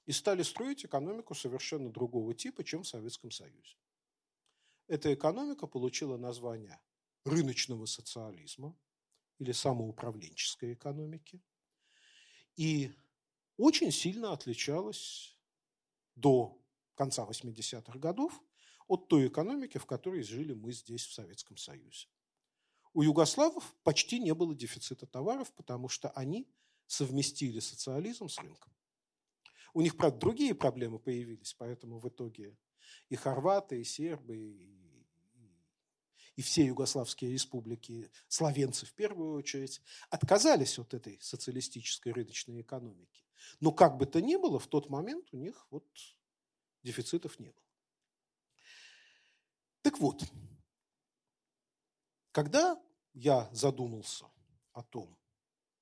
и 0.06 0.12
стали 0.12 0.42
строить 0.42 0.84
экономику 0.84 1.34
совершенно 1.34 1.90
другого 1.90 2.34
типа, 2.34 2.64
чем 2.64 2.82
в 2.82 2.88
Советском 2.88 3.30
Союзе. 3.30 3.76
Эта 4.86 5.14
экономика 5.14 5.66
получила 5.66 6.16
название 6.16 6.78
рыночного 7.24 7.86
социализма 7.86 8.76
или 9.38 9.52
самоуправленческой 9.52 10.74
экономики 10.74 11.40
и 12.56 12.92
очень 13.56 13.90
сильно 13.90 14.32
отличалась 14.32 15.36
до 16.16 16.60
конца 16.94 17.24
80-х 17.24 17.98
годов 17.98 18.42
от 18.86 19.08
той 19.08 19.28
экономики, 19.28 19.78
в 19.78 19.86
которой 19.86 20.22
жили 20.22 20.52
мы 20.52 20.72
здесь, 20.72 21.06
в 21.06 21.12
Советском 21.12 21.56
Союзе. 21.56 22.08
У 22.92 23.02
югославов 23.02 23.74
почти 23.82 24.20
не 24.20 24.34
было 24.34 24.54
дефицита 24.54 25.06
товаров, 25.06 25.52
потому 25.54 25.88
что 25.88 26.10
они 26.10 26.46
совместили 26.86 27.60
социализм 27.60 28.28
с 28.28 28.38
рынком. 28.38 28.72
У 29.72 29.80
них, 29.80 29.96
правда, 29.96 30.18
другие 30.18 30.54
проблемы 30.54 30.98
появились, 30.98 31.54
поэтому 31.54 31.98
в 31.98 32.08
итоге 32.08 32.56
и 33.08 33.16
хорваты, 33.16 33.80
и 33.80 33.84
сербы, 33.84 34.36
и, 34.36 35.06
и 36.36 36.42
все 36.42 36.64
югославские 36.64 37.32
республики, 37.32 38.10
словенцы 38.28 38.86
в 38.86 38.94
первую 38.94 39.34
очередь, 39.34 39.80
отказались 40.10 40.78
от 40.78 40.94
этой 40.94 41.20
социалистической 41.20 42.12
рыночной 42.12 42.60
экономики. 42.60 43.24
Но 43.60 43.72
как 43.72 43.96
бы 43.96 44.06
то 44.06 44.20
ни 44.20 44.36
было, 44.36 44.58
в 44.58 44.66
тот 44.66 44.88
момент 44.88 45.28
у 45.32 45.36
них 45.36 45.66
вот 45.70 45.86
дефицитов 46.82 47.38
не 47.38 47.50
было. 47.50 47.64
Так 49.82 49.98
вот, 49.98 50.24
когда 52.32 52.80
я 53.12 53.48
задумался 53.52 54.26
о 54.72 54.82
том, 54.82 55.16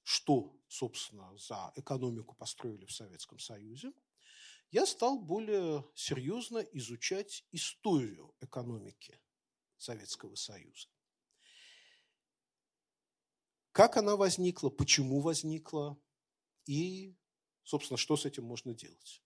что, 0.03 0.55
собственно, 0.73 1.37
за 1.37 1.73
экономику 1.77 2.35
построили 2.35 2.87
в 2.87 2.93
Советском 2.93 3.39
Союзе, 3.39 3.93
я 4.71 4.87
стал 4.87 5.19
более 5.19 5.85
серьезно 5.95 6.59
изучать 6.59 7.45
историю 7.53 8.35
экономики 8.41 9.21
Советского 9.77 10.35
Союза. 10.35 10.89
Как 13.73 13.99
она 13.99 14.17
возникла, 14.17 14.71
почему 14.71 15.21
возникла 15.21 16.01
и, 16.65 17.15
собственно, 17.65 17.99
что 17.99 18.17
с 18.17 18.25
этим 18.25 18.45
можно 18.45 18.73
делать. 18.73 19.23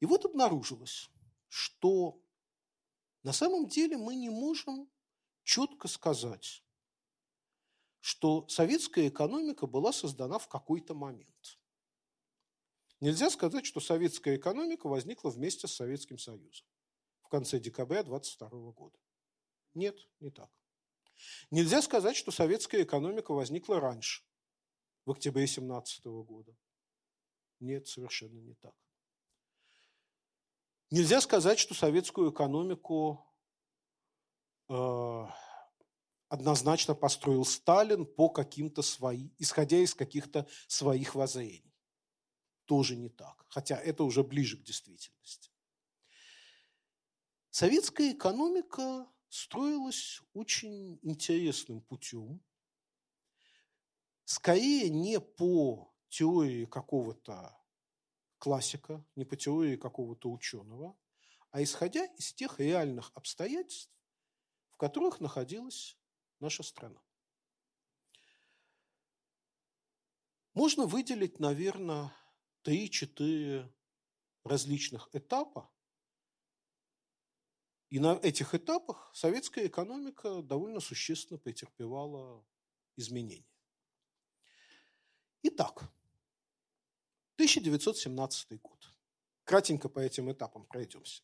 И 0.00 0.06
вот 0.06 0.26
обнаружилось, 0.26 1.08
что 1.48 2.20
на 3.22 3.32
самом 3.32 3.68
деле 3.68 3.96
мы 3.96 4.14
не 4.14 4.28
можем 4.28 4.90
четко 5.42 5.88
сказать, 5.88 6.63
что 8.04 8.46
советская 8.48 9.08
экономика 9.08 9.66
была 9.66 9.90
создана 9.90 10.38
в 10.38 10.46
какой-то 10.46 10.92
момент. 10.92 11.58
Нельзя 13.00 13.30
сказать, 13.30 13.64
что 13.64 13.80
советская 13.80 14.36
экономика 14.36 14.88
возникла 14.88 15.30
вместе 15.30 15.66
с 15.66 15.72
Советским 15.72 16.18
Союзом 16.18 16.66
в 17.22 17.28
конце 17.30 17.58
декабря 17.58 18.02
22 18.02 18.72
года. 18.72 18.98
Нет, 19.72 19.96
не 20.20 20.30
так. 20.30 20.50
Нельзя 21.50 21.80
сказать, 21.80 22.14
что 22.14 22.30
советская 22.30 22.82
экономика 22.82 23.32
возникла 23.32 23.80
раньше, 23.80 24.22
в 25.06 25.12
октябре 25.12 25.46
17 25.46 26.04
года. 26.04 26.54
Нет, 27.58 27.86
совершенно 27.88 28.38
не 28.38 28.54
так. 28.56 28.74
Нельзя 30.90 31.22
сказать, 31.22 31.58
что 31.58 31.72
советскую 31.72 32.32
экономику 32.32 33.26
э, 34.68 35.26
однозначно 36.28 36.94
построил 36.94 37.44
Сталин 37.44 38.06
по 38.06 38.28
каким-то 38.28 38.82
своим, 38.82 39.34
исходя 39.38 39.78
из 39.78 39.94
каких-то 39.94 40.46
своих 40.66 41.14
воззрений. 41.14 41.74
Тоже 42.64 42.96
не 42.96 43.08
так, 43.08 43.44
хотя 43.48 43.76
это 43.76 44.04
уже 44.04 44.24
ближе 44.24 44.56
к 44.56 44.62
действительности. 44.62 45.50
Советская 47.50 48.12
экономика 48.12 49.06
строилась 49.28 50.20
очень 50.32 50.98
интересным 51.02 51.82
путем, 51.82 52.42
скорее 54.24 54.88
не 54.90 55.20
по 55.20 55.94
теории 56.08 56.64
какого-то 56.64 57.56
классика, 58.38 59.04
не 59.14 59.24
по 59.24 59.36
теории 59.36 59.76
какого-то 59.76 60.30
ученого, 60.30 60.96
а 61.50 61.62
исходя 61.62 62.04
из 62.04 62.32
тех 62.32 62.58
реальных 62.58 63.12
обстоятельств, 63.14 63.92
в 64.70 64.76
которых 64.76 65.20
находилась 65.20 65.96
наша 66.44 66.62
страна. 66.62 67.00
Можно 70.52 70.86
выделить, 70.86 71.40
наверное, 71.40 72.14
три-четыре 72.62 73.72
различных 74.44 75.08
этапа. 75.12 75.70
И 77.88 77.98
на 77.98 78.20
этих 78.22 78.54
этапах 78.54 79.10
советская 79.14 79.66
экономика 79.66 80.42
довольно 80.42 80.80
существенно 80.80 81.38
претерпевала 81.38 82.44
изменения. 82.96 83.48
Итак, 85.42 85.90
1917 87.36 88.60
год. 88.60 88.90
Кратенько 89.44 89.88
по 89.88 89.98
этим 89.98 90.30
этапам 90.30 90.66
пройдемся. 90.66 91.22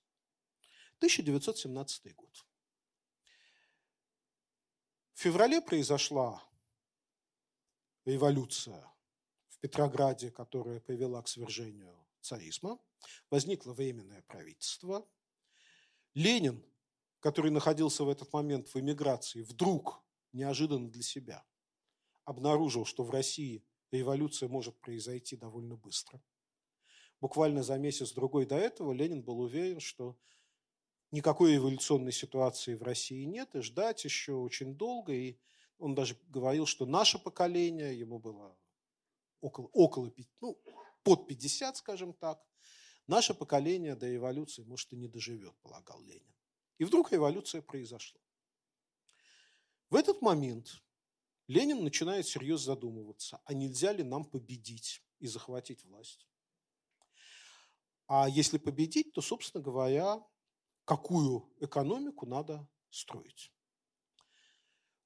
1917 0.99 2.15
год. 2.15 2.47
В 5.21 5.23
феврале 5.23 5.61
произошла 5.61 6.43
революция 8.07 8.91
в 9.49 9.59
Петрограде, 9.59 10.31
которая 10.31 10.81
привела 10.81 11.21
к 11.21 11.29
свержению 11.29 11.95
царизма. 12.23 12.79
Возникло 13.29 13.75
временное 13.75 14.23
правительство. 14.23 15.07
Ленин, 16.15 16.65
который 17.19 17.51
находился 17.51 18.05
в 18.05 18.09
этот 18.09 18.33
момент 18.33 18.69
в 18.69 18.77
эмиграции, 18.77 19.43
вдруг, 19.43 20.03
неожиданно 20.33 20.89
для 20.91 21.03
себя, 21.03 21.45
обнаружил, 22.25 22.87
что 22.87 23.05
в 23.05 23.11
России 23.11 23.63
революция 23.91 24.49
может 24.49 24.81
произойти 24.81 25.37
довольно 25.37 25.77
быстро. 25.77 26.23
буквально 27.21 27.63
за 27.63 27.77
месяц-другой 27.77 28.47
до 28.47 28.57
этого 28.57 28.95
Ленин 28.95 29.21
был 29.21 29.41
уверен, 29.41 29.81
что 29.81 30.17
никакой 31.11 31.57
эволюционной 31.57 32.13
ситуации 32.13 32.75
в 32.75 32.83
России 32.83 33.25
нет, 33.25 33.55
и 33.55 33.61
ждать 33.61 34.05
еще 34.05 34.35
очень 34.35 34.75
долго. 34.75 35.13
И 35.13 35.39
он 35.79 35.95
даже 35.95 36.17
говорил, 36.29 36.67
что 36.67 36.87
наше 36.87 37.19
поколение, 37.19 37.99
ему 37.99 38.19
было 38.19 38.57
около, 39.41 39.69
около 39.73 40.13
ну, 40.41 40.59
под 41.03 41.27
50, 41.27 41.77
скажем 41.77 42.13
так, 42.13 42.45
наше 43.07 43.35
поколение 43.35 43.97
до 43.97 44.15
эволюции, 44.15 44.63
может, 44.63 44.93
и 44.93 44.97
не 44.97 45.09
доживет, 45.09 45.55
полагал 45.63 46.01
Ленин. 46.03 46.35
И 46.79 46.85
вдруг 46.85 47.13
эволюция 47.13 47.63
произошла. 47.63 48.21
В 49.91 49.97
этот 49.97 50.23
момент 50.23 50.83
Ленин 51.49 51.83
начинает 51.83 52.27
серьезно 52.27 52.75
задумываться, 52.75 53.41
а 53.45 53.55
нельзя 53.55 53.93
ли 53.93 54.05
нам 54.05 54.25
победить 54.25 55.03
и 55.19 55.27
захватить 55.27 55.85
власть. 55.85 56.27
А 58.07 58.29
если 58.29 58.59
победить, 58.59 59.13
то, 59.13 59.21
собственно 59.21 59.63
говоря, 59.63 60.25
какую 60.91 61.49
экономику 61.61 62.27
надо 62.27 62.67
строить. 62.91 63.53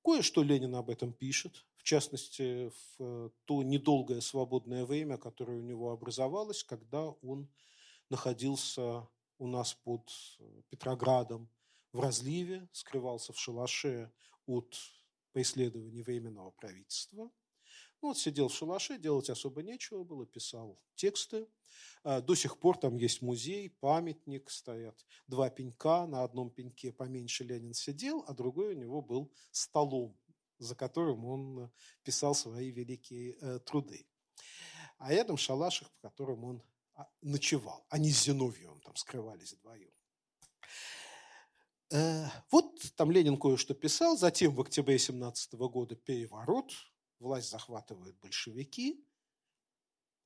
Кое-что 0.02 0.42
Ленин 0.42 0.74
об 0.76 0.88
этом 0.88 1.12
пишет, 1.12 1.66
в 1.76 1.82
частности, 1.82 2.72
в 2.96 3.30
то 3.44 3.62
недолгое 3.62 4.22
свободное 4.22 4.86
время, 4.86 5.18
которое 5.18 5.58
у 5.58 5.62
него 5.62 5.92
образовалось, 5.92 6.64
когда 6.64 7.10
он 7.10 7.50
находился 8.08 9.06
у 9.36 9.46
нас 9.46 9.74
под 9.74 10.10
Петроградом 10.70 11.50
в 11.92 12.00
разливе, 12.00 12.66
скрывался 12.72 13.34
в 13.34 13.38
шалаше 13.38 14.10
от 14.46 14.74
преследований 15.32 16.00
Временного 16.00 16.50
правительства– 16.50 17.30
вот 18.04 18.18
сидел 18.18 18.48
в 18.48 18.54
шалаше, 18.54 18.98
делать 18.98 19.30
особо 19.30 19.62
нечего 19.62 20.04
было, 20.04 20.26
писал 20.26 20.78
тексты. 20.94 21.46
А, 22.02 22.20
до 22.20 22.34
сих 22.34 22.58
пор 22.58 22.78
там 22.78 22.96
есть 22.96 23.22
музей, 23.22 23.70
памятник, 23.80 24.50
стоят 24.50 25.04
два 25.26 25.50
пенька. 25.50 26.06
На 26.06 26.22
одном 26.22 26.50
пеньке 26.50 26.92
поменьше 26.92 27.44
Ленин 27.44 27.74
сидел, 27.74 28.24
а 28.26 28.34
другой 28.34 28.74
у 28.74 28.78
него 28.78 29.02
был 29.02 29.32
столом, 29.50 30.16
за 30.58 30.74
которым 30.74 31.24
он 31.24 31.70
писал 32.02 32.34
свои 32.34 32.70
великие 32.70 33.36
э, 33.40 33.58
труды. 33.60 34.06
А 34.98 35.12
рядом 35.12 35.36
шалашах, 35.36 35.90
в 35.90 36.00
котором 36.00 36.44
он 36.44 36.62
а, 36.94 37.08
ночевал. 37.22 37.84
Они 37.88 38.10
с 38.10 38.24
Зиновьевым 38.24 38.80
там 38.80 38.94
скрывались 38.96 39.54
вдвоем. 39.54 39.90
Э, 41.90 42.26
вот 42.50 42.80
там 42.96 43.10
Ленин 43.10 43.38
кое-что 43.38 43.74
писал, 43.74 44.16
затем 44.16 44.54
в 44.54 44.60
октябре 44.60 44.98
17 44.98 45.54
года 45.54 45.96
переворот, 45.96 46.72
власть 47.18 47.50
захватывают 47.50 48.16
большевики, 48.20 49.04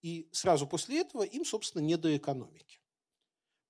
и 0.03 0.29
сразу 0.33 0.66
после 0.66 1.01
этого 1.01 1.22
им, 1.22 1.44
собственно, 1.44 1.83
не 1.83 1.96
до 1.96 2.16
экономики. 2.16 2.81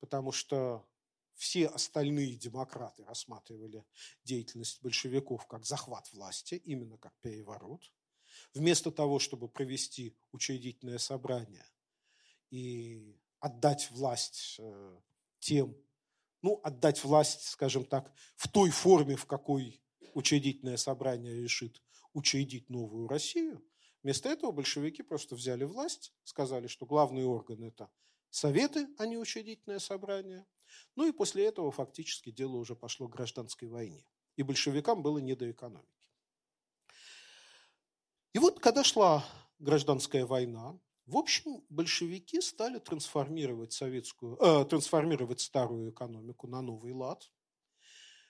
Потому 0.01 0.33
что 0.33 0.87
все 1.35 1.67
остальные 1.69 2.37
демократы 2.37 3.05
рассматривали 3.05 3.85
деятельность 4.25 4.83
большевиков 4.83 5.47
как 5.47 5.65
захват 5.65 6.13
власти, 6.13 6.57
именно 6.65 6.99
как 6.99 7.15
переворот. 7.21 7.93
Вместо 8.55 8.91
того, 8.91 9.19
чтобы 9.19 9.49
провести 9.49 10.17
учредительное 10.33 10.99
собрание 10.99 11.65
и 12.51 13.17
отдать 13.41 13.91
власть 13.91 14.57
э, 14.59 15.01
тем, 15.39 15.77
ну, 16.43 16.61
отдать 16.63 17.03
власть, 17.05 17.43
скажем 17.43 17.85
так, 17.85 18.13
в 18.37 18.49
той 18.49 18.71
форме, 18.71 19.17
в 19.17 19.27
какой 19.27 19.81
учредительное 20.15 20.77
собрание 20.77 21.41
решит 21.43 21.83
учредить 22.13 22.69
новую 22.71 23.09
Россию. 23.09 23.65
Вместо 24.03 24.29
этого 24.29 24.53
большевики 24.53 25.03
просто 25.03 25.35
взяли 25.35 25.65
власть, 25.65 26.13
сказали, 26.25 26.67
что 26.67 26.87
главный 26.87 27.25
орган– 27.25 27.63
это 27.65 27.91
советы, 28.31 28.87
а 28.99 29.07
не 29.07 29.19
учредительное 29.19 29.79
собрание. 29.79 30.47
Ну 30.97 31.07
и 31.09 31.13
после 31.13 31.47
этого 31.47 31.71
фактически 31.71 32.31
дело 32.31 32.57
уже 32.57 32.77
пошло 32.77 33.09
к 33.09 33.13
гражданской 33.13 33.69
войне. 33.69 34.05
И 34.37 34.43
большевикам 34.43 35.03
было 35.03 35.19
не 35.19 35.35
до 35.35 35.51
экономики. 35.51 36.09
И 38.33 38.39
вот 38.39 38.61
когда 38.61 38.85
шла 38.85 39.25
гражданская 39.59 40.27
война, 40.27 40.79
в 41.07 41.17
общем, 41.17 41.65
большевики 41.71 42.41
стали 42.41 42.79
трансформировать 42.79 43.73
советскую, 43.73 44.37
э, 44.37 44.65
трансформировать 44.67 45.41
старую 45.41 45.91
экономику 45.91 46.47
на 46.47 46.61
новый 46.61 46.93
лад 46.93 47.33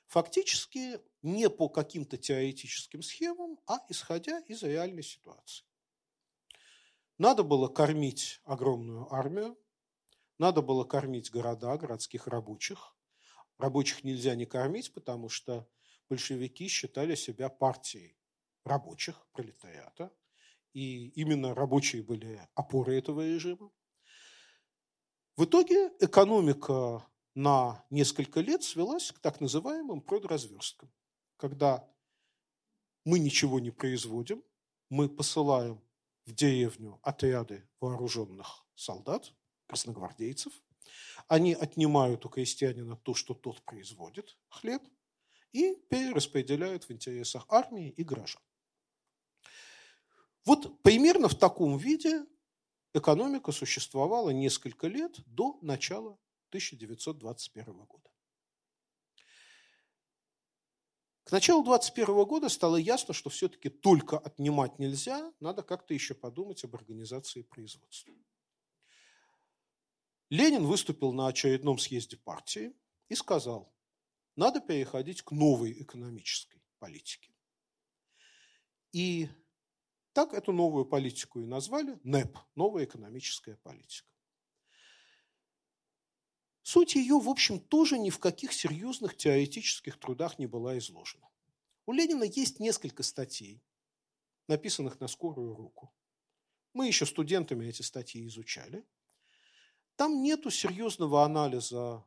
фактически 0.09 1.01
не 1.23 1.49
по 1.49 1.69
каким-то 1.69 2.17
теоретическим 2.17 3.03
схемам, 3.03 3.59
а 3.67 3.79
исходя 3.89 4.41
из 4.41 4.63
реальной 4.63 5.03
ситуации. 5.03 5.65
Надо 7.19 7.43
было 7.43 7.69
кормить 7.69 8.41
огромную 8.45 9.13
армию, 9.13 9.59
надо 10.39 10.63
было 10.63 10.85
кормить 10.85 11.31
города, 11.31 11.77
городских 11.77 12.27
рабочих. 12.27 12.97
Рабочих 13.59 14.05
нельзя 14.05 14.35
не 14.35 14.47
кормить, 14.47 14.95
потому 14.95 15.29
что 15.29 15.69
большевики 16.09 16.69
считали 16.69 17.15
себя 17.17 17.49
партией 17.49 18.17
рабочих, 18.65 19.27
пролетариата, 19.33 20.13
и 20.73 21.09
именно 21.09 21.55
рабочие 21.55 22.03
были 22.03 22.47
опорой 22.55 22.99
этого 22.99 23.27
режима. 23.27 23.71
В 25.37 25.45
итоге 25.45 25.93
экономика 25.99 27.05
на 27.35 27.85
несколько 27.91 28.41
лет 28.41 28.63
свелась 28.63 29.13
к 29.13 29.19
так 29.19 29.41
называемым 29.41 30.01
продразверсткам, 30.01 30.91
когда 31.37 31.89
мы 33.05 33.19
ничего 33.19 33.61
не 33.61 33.71
производим, 33.71 34.43
мы 34.91 35.09
посылаем 35.09 35.81
в 36.27 36.35
деревню 36.35 36.99
отряды 37.03 37.69
вооруженных 37.81 38.67
солдат, 38.75 39.33
красногвардейцев, 39.67 40.53
они 41.27 41.55
отнимают 41.55 42.25
у 42.27 42.29
крестьянина 42.29 42.97
то, 42.97 43.15
что 43.15 43.35
тот 43.35 43.63
производит, 43.63 44.37
хлеб, 44.49 44.83
и 45.53 45.75
перераспределяют 45.89 46.85
в 46.85 46.91
интересах 46.91 47.47
армии 47.49 47.91
и 47.91 48.05
граждан. 48.05 48.43
Вот 50.45 50.83
примерно 50.83 51.29
в 51.29 51.35
таком 51.35 51.77
виде 51.77 52.25
экономика 52.95 53.53
существовала 53.53 54.31
несколько 54.31 54.87
лет 54.87 55.19
до 55.27 55.59
начала 55.63 56.19
1921 56.49 57.85
года. 57.85 58.11
К 61.25 61.33
началу 61.33 61.63
2021 61.63 62.25
года 62.25 62.49
стало 62.49 62.77
ясно, 62.77 63.13
что 63.13 63.29
все-таки 63.29 63.69
только 63.69 64.19
отнимать 64.19 64.79
нельзя, 64.79 65.31
надо 65.41 65.63
как-то 65.63 65.93
еще 65.93 66.15
подумать 66.15 66.65
об 66.65 66.75
организации 66.75 67.43
производства. 67.43 68.15
Ленин 70.31 70.65
выступил 70.65 71.13
на 71.13 71.27
очередном 71.27 71.79
съезде 71.79 72.17
партии 72.17 72.73
и 73.09 73.15
сказал, 73.15 73.75
надо 74.37 74.61
переходить 74.61 75.21
к 75.21 75.33
новой 75.33 75.83
экономической 75.83 76.63
политике. 76.79 77.31
И 78.93 79.29
так 80.13 80.33
эту 80.33 80.53
новую 80.53 80.87
политику 80.87 81.41
и 81.41 81.47
назвали 81.47 81.99
НЭП– 82.05 82.39
новая 82.55 82.85
экономическая 82.85 83.57
политика. 83.57 84.09
Суть 86.71 86.97
ее, 86.97 87.19
в 87.19 87.31
общем, 87.31 87.61
тоже 87.61 87.99
ни 87.99 88.11
в 88.11 88.19
каких 88.19 88.53
серьезных 88.53 89.17
теоретических 89.17 89.99
трудах 89.99 90.39
не 90.39 90.47
была 90.47 90.77
изложена. 90.77 91.27
У 91.87 91.93
Ленина 91.93 92.25
есть 92.25 92.61
несколько 92.61 93.03
статей, 93.03 93.63
написанных 94.49 95.01
на 95.01 95.09
скорую 95.09 95.55
руку. 95.55 95.91
Мы 96.75 96.87
еще 96.87 97.07
студентами 97.07 97.65
эти 97.65 97.81
статьи 97.81 98.27
изучали. 98.27 98.85
Там 99.97 100.23
нету 100.23 100.51
серьезного 100.51 101.25
анализа, 101.25 102.05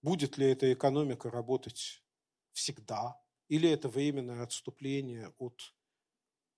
будет 0.00 0.38
ли 0.38 0.46
эта 0.46 0.72
экономика 0.72 1.28
работать 1.28 2.02
всегда, 2.52 3.20
или 3.48 3.68
это 3.68 3.90
временное 3.90 4.44
отступление 4.44 5.34
от 5.36 5.74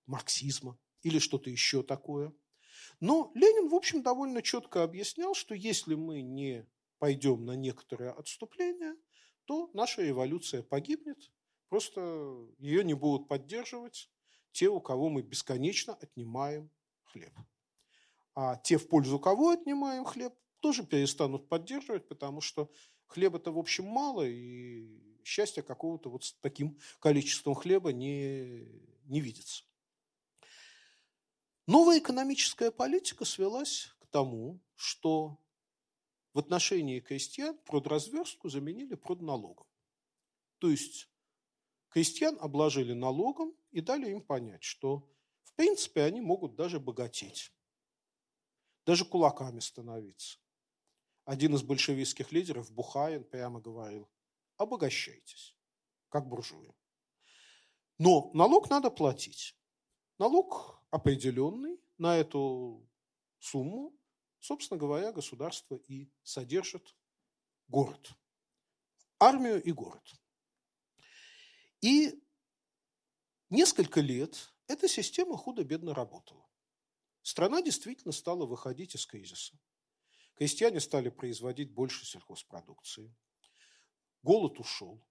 марксизма, 0.05 0.79
или 1.01 1.19
что-то 1.19 1.49
еще 1.49 1.83
такое. 1.83 2.33
Но 3.01 3.33
Ленин, 3.35 3.67
в 3.67 3.75
общем, 3.75 4.01
довольно 4.01 4.41
четко 4.41 4.81
объяснял, 4.81 5.35
что 5.35 5.53
если 5.53 5.95
мы 5.95 6.21
не 6.21 6.65
пойдем 7.05 7.45
на 7.45 7.51
некоторое 7.51 8.09
отступление, 8.09 8.95
то 9.45 9.69
наша 9.75 10.09
эволюция 10.09 10.63
погибнет, 10.63 11.31
просто 11.69 12.01
ее 12.57 12.83
не 12.83 12.95
будут 12.95 13.27
поддерживать 13.27 14.09
те, 14.53 14.69
у 14.69 14.81
кого 14.81 15.09
мы 15.09 15.21
бесконечно 15.21 15.93
отнимаем 15.93 16.71
хлеб. 17.03 17.31
А 18.33 18.55
те, 18.55 18.79
в 18.79 18.87
пользу 18.87 19.19
кого 19.19 19.51
отнимаем 19.51 20.03
хлеб, 20.03 20.33
тоже 20.61 20.83
перестанут 20.83 21.47
поддерживать, 21.47 22.07
потому 22.07 22.41
что 22.41 22.71
хлеба-то, 23.05 23.51
в 23.51 23.59
общем, 23.59 23.85
мало, 23.85 24.23
и 24.27 25.21
счастья 25.23 25.61
какого-то 25.61 26.09
вот 26.09 26.23
с 26.23 26.33
таким 26.41 26.79
количеством 26.99 27.53
хлеба 27.53 27.93
не, 27.93 28.67
не 29.03 29.21
видится. 29.21 29.63
Новая 31.67 31.99
экономическая 31.99 32.71
политика 32.71 33.25
свелась 33.25 33.95
к 33.99 34.07
тому, 34.07 34.59
что 34.73 35.37
в 36.35 36.39
отношении 36.39 36.99
крестьян 36.99 37.57
продразверстку 37.59 38.49
заменили 38.49 38.95
продналогом. 38.95 39.65
То 40.57 40.69
есть 40.69 41.09
крестьян 41.87 42.37
обложили 42.41 42.91
налогом 42.91 43.55
и 43.71 43.79
дали 43.79 44.11
им 44.11 44.21
понять, 44.21 44.61
что 44.61 45.09
в 45.43 45.53
принципе 45.53 46.03
они 46.03 46.19
могут 46.19 46.55
даже 46.55 46.79
богатеть. 46.79 47.53
даже 48.85 49.05
кулаками 49.05 49.61
становиться. 49.61 50.37
Один 51.23 51.55
из 51.55 51.63
большевистских 51.63 52.33
лидеров, 52.33 52.69
Бухаин, 52.69 53.23
прямо 53.23 53.61
говорил, 53.61 54.09
обогащайтесь, 54.57 55.55
как 56.09 56.27
буржуи. 56.27 56.75
Но 57.97 58.29
налог 58.33 58.69
надо 58.69 58.91
платить. 58.91 59.57
Налог 60.19 60.83
определенный 60.91 61.79
на 61.97 62.17
эту 62.17 62.85
сумму, 63.39 63.97
собственно 64.45 64.79
говоря, 64.79 65.11
государство 65.11 65.75
и 65.75 66.07
содержит 66.23 66.95
город. 67.67 68.11
Армию 69.19 69.61
и 69.61 69.71
город. 69.71 70.03
И 71.81 72.21
несколько 73.49 74.01
лет 74.01 74.53
эта 74.67 74.87
система 74.87 75.35
худо-бедно 75.35 75.93
работала. 75.93 76.47
Страна 77.23 77.61
действительно 77.61 78.11
стала 78.11 78.45
выходить 78.45 78.93
из 78.93 79.05
кризиса. 79.07 79.57
Крестьяне 80.35 80.79
стали 80.79 81.09
производить 81.09 81.71
больше 81.73 82.05
сельхозпродукции. 82.05 83.15
Голод 84.21 84.59
ушел. 84.59 85.03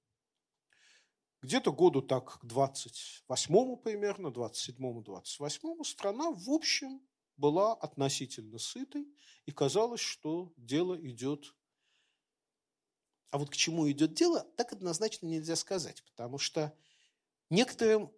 Где-то 1.43 1.73
году 1.73 2.03
так 2.03 2.41
к 2.41 2.45
28-му 2.45 3.79
примерно, 3.79 4.29
27-му, 4.29 5.03
28-му 5.03 5.85
страна 5.85 6.31
в 6.31 6.51
общем 6.51 7.01
была 7.37 7.75
относительно 7.75 8.59
сытой, 8.59 9.07
и 9.47 9.53
казалось, 9.53 10.01
что 10.01 10.53
дело 10.57 10.95
идет 10.95 11.55
а 13.35 13.39
вот 13.39 13.51
к 13.51 13.57
чему 13.57 13.91
идет 13.91 14.15
дело, 14.15 14.47
так 14.57 14.73
однозначно 14.73 15.27
нельзя 15.27 15.57
сказать, 15.57 16.05
потому 16.05 16.39
что 16.39 16.73
некоторым 17.51 18.13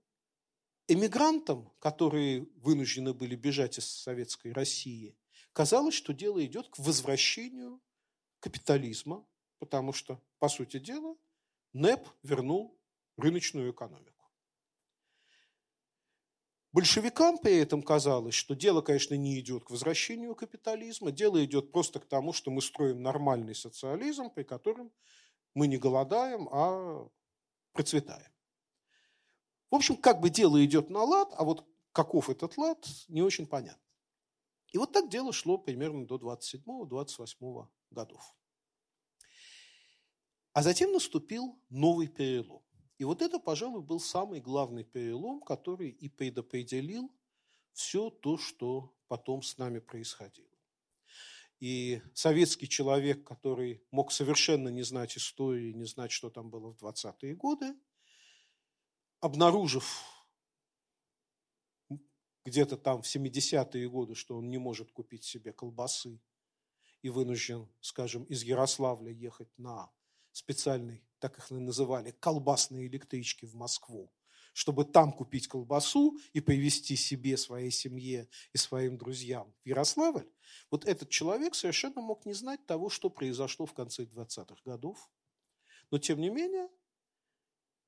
эмигрантам, 0.89 1.73
которые 1.79 2.47
вынуждены 2.57 3.15
были 3.15 3.35
бежать 3.35 3.79
из 3.79 3.87
советской 3.87 4.53
России, 4.53 5.17
казалось, 5.55 5.95
что 5.95 6.13
дело 6.13 6.45
идет 6.45 6.69
к 6.69 6.79
возвращению 6.79 7.81
капитализма, 8.41 9.27
потому 9.59 9.95
что, 9.95 10.23
по 10.39 10.51
сути 10.51 10.79
дела, 10.79 11.17
НЭП 11.73 12.07
вернул 12.23 12.79
рыночную 13.17 13.73
экономику. 13.73 14.16
Большевикам 16.77 17.39
при 17.39 17.57
этом 17.57 17.83
казалось, 17.83 18.35
что 18.35 18.55
дело, 18.55 18.83
конечно, 18.83 19.15
не 19.15 19.41
идет 19.41 19.65
к 19.65 19.71
возвращению 19.71 20.35
капитализма, 20.35 21.11
дело 21.11 21.43
идет 21.43 21.73
просто 21.73 22.01
к 22.01 22.05
тому, 22.05 22.35
что 22.35 22.51
мы 22.51 22.61
строим 22.61 23.03
нормальный 23.03 23.55
социализм, 23.55 24.29
при 24.29 24.43
котором 24.43 24.93
мы 25.55 25.69
не 25.69 25.79
голодаем, 25.79 26.51
а 26.53 27.09
процветаем. 27.73 28.31
В 29.71 29.77
общем, 29.77 29.97
как 29.97 30.21
бы 30.21 30.29
дело 30.29 30.63
идет 30.63 30.91
на 30.91 31.03
лад, 31.03 31.33
а 31.39 31.45
вот 31.45 31.67
каков 31.93 32.29
этот 32.29 32.59
лад, 32.59 32.87
не 33.09 33.23
очень 33.23 33.47
понятно. 33.47 33.83
И 34.71 34.77
вот 34.77 34.93
так 34.93 35.09
дело 35.09 35.33
шло 35.33 35.57
примерно 35.57 36.07
до 36.07 36.17
27-28 36.17 37.69
годов. 37.91 38.37
А 40.53 40.63
затем 40.63 40.93
наступил 40.93 41.59
новый 41.71 42.09
перелом. 42.09 42.66
И 42.99 43.05
вот 43.05 43.21
это, 43.23 43.39
пожалуй, 43.39 43.83
был 43.83 44.01
самый 44.01 44.41
главный 44.41 44.85
перелом, 44.85 45.41
который 45.41 45.91
и 45.91 46.09
предопределил 46.09 47.13
все 47.73 48.11
то, 48.11 48.39
что 48.39 48.95
потом 49.09 49.43
с 49.43 49.59
нами 49.59 49.81
происходило. 49.81 50.49
И 51.61 52.03
советский 52.15 52.69
человек, 52.69 53.25
который 53.25 53.83
мог 53.91 54.13
совершенно 54.13 54.69
не 54.69 54.83
знать 54.83 55.17
истории, 55.17 55.73
не 55.73 55.85
знать, 55.85 56.11
что 56.11 56.31
там 56.31 56.51
было 56.51 56.73
в 56.73 56.83
20-е 56.83 57.35
годы, 57.35 57.75
обнаружив 59.21 60.03
где-то 62.45 62.77
там 62.77 63.03
в 63.03 63.07
70-е 63.07 63.89
годы, 63.89 64.15
что 64.15 64.37
он 64.37 64.51
не 64.51 64.59
может 64.59 64.93
купить 64.93 65.25
себе 65.25 65.53
колбасы 65.53 66.21
и 67.03 67.09
вынужден, 67.09 67.69
скажем, 67.81 68.25
из 68.25 68.43
Ярославля 68.43 69.11
ехать 69.13 69.51
на 69.59 69.91
специальный, 70.33 71.06
так 71.19 71.39
их 71.39 71.51
называли, 71.51 72.13
колбасные 72.21 72.87
электрички 72.87 73.45
в 73.45 73.55
Москву, 73.55 74.13
чтобы 74.53 74.85
там 74.85 75.13
купить 75.13 75.49
колбасу 75.49 76.19
и 76.33 76.41
привезти 76.41 76.97
себе, 76.97 77.37
своей 77.37 77.71
семье 77.71 78.29
и 78.53 78.59
своим 78.59 78.97
друзьям 78.97 79.55
в 79.63 79.67
Ярославль, 79.69 80.29
вот 80.71 80.85
этот 80.87 81.11
человек 81.11 81.55
совершенно 81.55 82.01
мог 82.01 82.25
не 82.27 82.33
знать 82.33 82.65
того, 82.67 82.89
что 82.89 83.11
произошло 83.11 83.67
в 83.67 83.75
конце 83.75 84.05
20-х 84.05 84.61
годов. 84.65 85.11
Но, 85.91 85.99
тем 85.99 86.21
не 86.21 86.31
менее, 86.31 86.69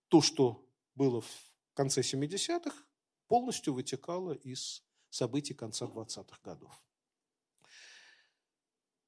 то, 0.08 0.20
что 0.20 0.68
было 0.94 1.20
в 1.20 1.52
конце 1.74 2.00
70-х, 2.00 2.74
полностью 3.28 3.74
вытекало 3.74 4.32
из 4.32 4.82
событий 5.10 5.54
конца 5.54 5.86
20-х 5.86 6.38
годов. 6.42 6.82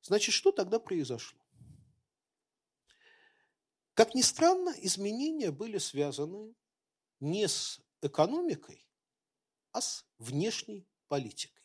Значит, 0.03 0.35
что 0.35 0.53
тогда 0.53 0.79
произошло? 0.79 1.40
Как 4.01 4.15
ни 4.15 4.23
странно, 4.23 4.75
изменения 4.79 5.51
были 5.51 5.77
связаны 5.77 6.55
не 7.21 7.47
с 7.47 7.83
экономикой, 8.01 8.89
а 9.73 9.83
с 9.83 10.07
внешней 10.17 10.89
политикой. 11.09 11.63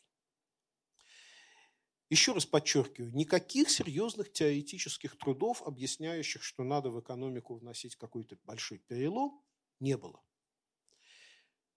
Еще 2.10 2.34
раз 2.34 2.44
подчеркиваю, 2.44 3.14
никаких 3.14 3.70
серьезных 3.70 4.34
теоретических 4.34 5.16
трудов, 5.16 5.62
объясняющих, 5.62 6.42
что 6.42 6.62
надо 6.62 6.90
в 6.90 7.00
экономику 7.00 7.54
вносить 7.54 7.96
какой-то 7.96 8.36
большой 8.44 8.80
перелом, 8.80 9.42
не 9.80 9.96
было. 9.96 10.22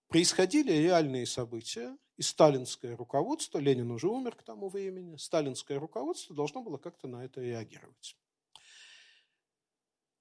Происходили 0.08 0.72
реальные 0.72 1.24
события, 1.24 1.96
и 2.18 2.22
сталинское 2.22 2.98
руководство, 2.98 3.56
Ленин 3.56 3.90
уже 3.90 4.08
умер 4.08 4.36
к 4.36 4.42
тому 4.42 4.68
времени, 4.68 5.16
сталинское 5.16 5.80
руководство 5.80 6.36
должно 6.36 6.62
было 6.62 6.76
как-то 6.76 7.08
на 7.08 7.24
это 7.24 7.40
реагировать. 7.40 8.19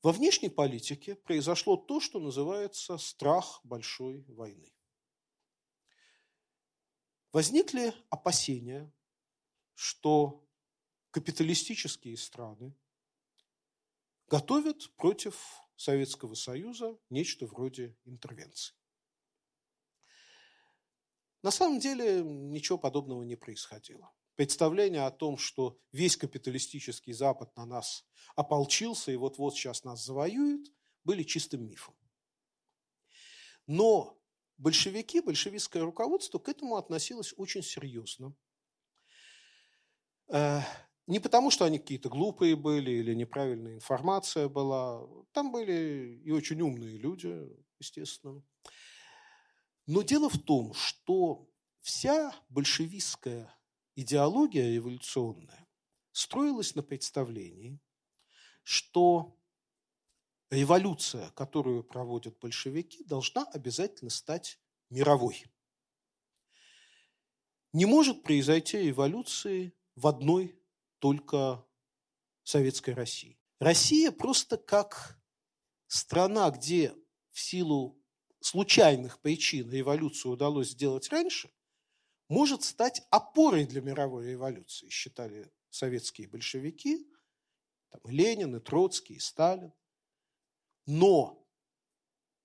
Во 0.02 0.14
внешней 0.14 0.50
политике 0.50 1.16
произошло 1.16 1.76
то, 1.76 2.00
что 2.00 2.20
называется 2.20 2.98
страх 2.98 3.60
большой 3.66 4.24
войны. 4.30 4.74
Возникли 7.34 7.94
опасения, 8.10 8.92
что 9.76 10.48
капиталистические 11.12 12.16
страны 12.16 12.74
готовят 14.28 14.96
против 14.96 15.38
Советского 15.76 16.34
Союза 16.34 16.98
нечто 17.10 17.46
вроде 17.46 17.98
интервенции. 18.06 18.76
На 21.42 21.52
самом 21.52 21.80
деле 21.80 22.24
ничего 22.24 22.78
подобного 22.78 23.24
не 23.24 23.36
происходило 23.36 24.14
представление 24.40 25.06
о 25.06 25.12
том, 25.12 25.38
что 25.38 25.78
весь 25.92 26.16
капиталистический 26.16 27.12
Запад 27.12 27.54
на 27.58 27.66
нас 27.66 28.06
ополчился 28.38 29.12
и 29.12 29.18
вот-вот 29.18 29.54
сейчас 29.54 29.84
нас 29.84 30.06
завоюет, 30.06 30.72
были 31.04 31.24
чистым 31.24 31.68
мифом. 31.68 31.94
Но 33.68 34.18
большевики, 34.58 35.20
большевистское 35.20 35.84
руководство 35.84 36.40
к 36.40 36.48
этому 36.48 36.78
относилось 36.78 37.34
очень 37.36 37.62
серьезно. 37.62 38.34
Э, 40.30 40.62
не 41.06 41.20
потому, 41.20 41.52
что 41.52 41.66
они 41.66 41.78
какие-то 41.78 42.08
глупые 42.08 42.56
были 42.56 42.92
или 42.92 43.14
неправильная 43.14 43.76
информация 43.76 44.48
была. 44.48 45.06
Там 45.34 45.52
были 45.52 46.22
и 46.24 46.32
очень 46.32 46.62
умные 46.62 46.98
люди, 46.98 47.46
естественно. 47.78 48.42
Но 49.86 50.02
дело 50.02 50.30
в 50.30 50.42
том, 50.42 50.74
что 50.74 51.50
вся 51.82 52.34
большевистская 52.48 53.54
идеология 54.02 54.74
революционная 54.74 55.68
строилась 56.12 56.76
на 56.76 56.84
представлении, 56.84 57.80
что 58.64 59.38
революция, 60.50 61.30
которую 61.32 61.84
проводят 61.84 62.38
большевики, 62.40 63.04
должна 63.04 63.44
обязательно 63.44 64.10
стать 64.10 64.60
мировой. 64.90 65.46
Не 67.74 67.86
может 67.86 68.24
произойти 68.24 68.78
революции 68.78 69.74
в 69.96 70.08
одной 70.08 70.60
только 71.00 71.66
советской 72.44 72.94
России. 72.94 73.38
Россия 73.60 74.12
просто 74.12 74.58
как 74.58 75.22
страна, 75.88 76.50
где 76.52 76.96
в 77.32 77.40
силу 77.40 78.02
случайных 78.40 79.20
причин 79.20 79.70
революцию 79.70 80.32
удалось 80.32 80.70
сделать 80.70 81.10
раньше, 81.10 81.52
может 82.30 82.64
стать 82.64 83.02
опорой 83.10 83.66
для 83.66 83.82
мировой 83.82 84.28
революции, 84.28 84.88
считали 84.90 85.52
советские 85.70 86.28
большевики, 86.28 87.12
там 87.90 88.02
и 88.06 88.12
Ленин, 88.12 88.56
и 88.56 88.60
Троцкий, 88.60 89.16
и 89.16 89.20
Сталин. 89.20 89.74
Но 90.86 91.46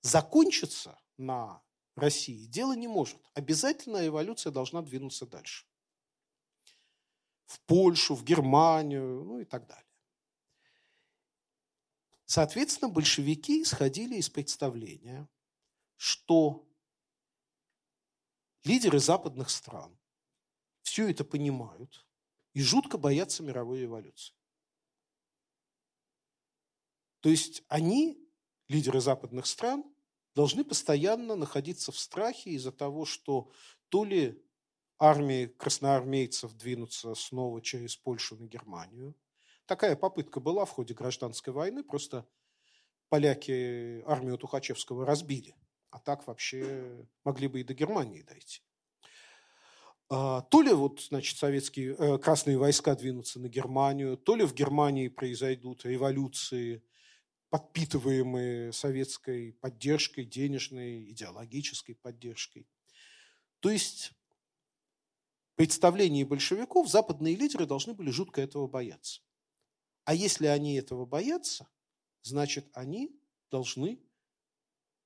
закончиться 0.00 0.98
на 1.16 1.62
России 1.94 2.46
дело 2.46 2.74
не 2.74 2.88
может. 2.88 3.20
Обязательно 3.34 4.02
революция 4.02 4.50
должна 4.50 4.82
двинуться 4.82 5.26
дальше. 5.26 5.66
В 7.44 7.60
Польшу, 7.60 8.14
в 8.14 8.24
Германию, 8.24 9.22
ну 9.24 9.38
и 9.38 9.44
так 9.44 9.66
далее. 9.66 9.84
Соответственно, 12.24 12.90
большевики 12.90 13.62
исходили 13.62 14.16
из 14.16 14.30
представления, 14.30 15.28
что 15.96 16.66
Лидеры 18.64 18.98
западных 18.98 19.50
стран 19.50 19.98
все 20.82 21.10
это 21.10 21.22
понимают 21.22 22.06
и 22.54 22.62
жутко 22.62 22.96
боятся 22.96 23.42
мировой 23.42 23.80
революции. 23.80 24.34
То 27.20 27.28
есть 27.28 27.62
они, 27.68 28.18
лидеры 28.68 29.00
западных 29.00 29.46
стран, 29.46 29.84
должны 30.34 30.64
постоянно 30.64 31.36
находиться 31.36 31.92
в 31.92 31.98
страхе 31.98 32.50
из-за 32.50 32.72
того, 32.72 33.04
что 33.04 33.50
то 33.88 34.04
ли 34.04 34.42
армии 34.98 35.46
красноармейцев 35.46 36.54
двинутся 36.54 37.14
снова 37.14 37.60
через 37.60 37.96
Польшу 37.96 38.36
на 38.36 38.46
Германию. 38.46 39.14
Такая 39.66 39.96
попытка 39.96 40.40
была 40.40 40.64
в 40.64 40.70
ходе 40.70 40.94
гражданской 40.94 41.52
войны, 41.52 41.82
просто 41.82 42.26
поляки 43.08 44.02
армию 44.06 44.38
Тухачевского 44.38 45.04
разбили, 45.06 45.54
а 45.94 46.00
так 46.00 46.26
вообще 46.26 47.06
могли 47.22 47.46
бы 47.46 47.60
и 47.60 47.64
до 47.64 47.72
Германии 47.72 48.22
дойти. 48.22 48.62
А, 50.10 50.42
то 50.42 50.60
ли 50.60 50.72
вот, 50.72 51.00
значит, 51.00 51.38
советские 51.38 51.94
э, 51.94 52.18
красные 52.18 52.58
войска 52.58 52.96
двинутся 52.96 53.38
на 53.38 53.48
Германию, 53.48 54.16
то 54.16 54.34
ли 54.34 54.44
в 54.44 54.54
Германии 54.54 55.06
произойдут 55.06 55.84
революции, 55.84 56.82
подпитываемые 57.48 58.72
советской 58.72 59.52
поддержкой, 59.52 60.24
денежной, 60.24 61.12
идеологической 61.12 61.94
поддержкой. 61.94 62.66
То 63.60 63.70
есть 63.70 64.10
представлении 65.54 66.24
большевиков 66.24 66.88
западные 66.88 67.36
лидеры 67.36 67.66
должны 67.66 67.94
были 67.94 68.10
жутко 68.10 68.40
этого 68.40 68.66
бояться. 68.66 69.22
А 70.02 70.12
если 70.12 70.48
они 70.48 70.74
этого 70.74 71.06
боятся, 71.06 71.68
значит, 72.22 72.68
они 72.72 73.16
должны, 73.48 74.02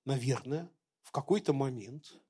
наверное, 0.06 0.70
в 1.08 1.10
какой-то 1.10 1.54
момент 1.54 2.20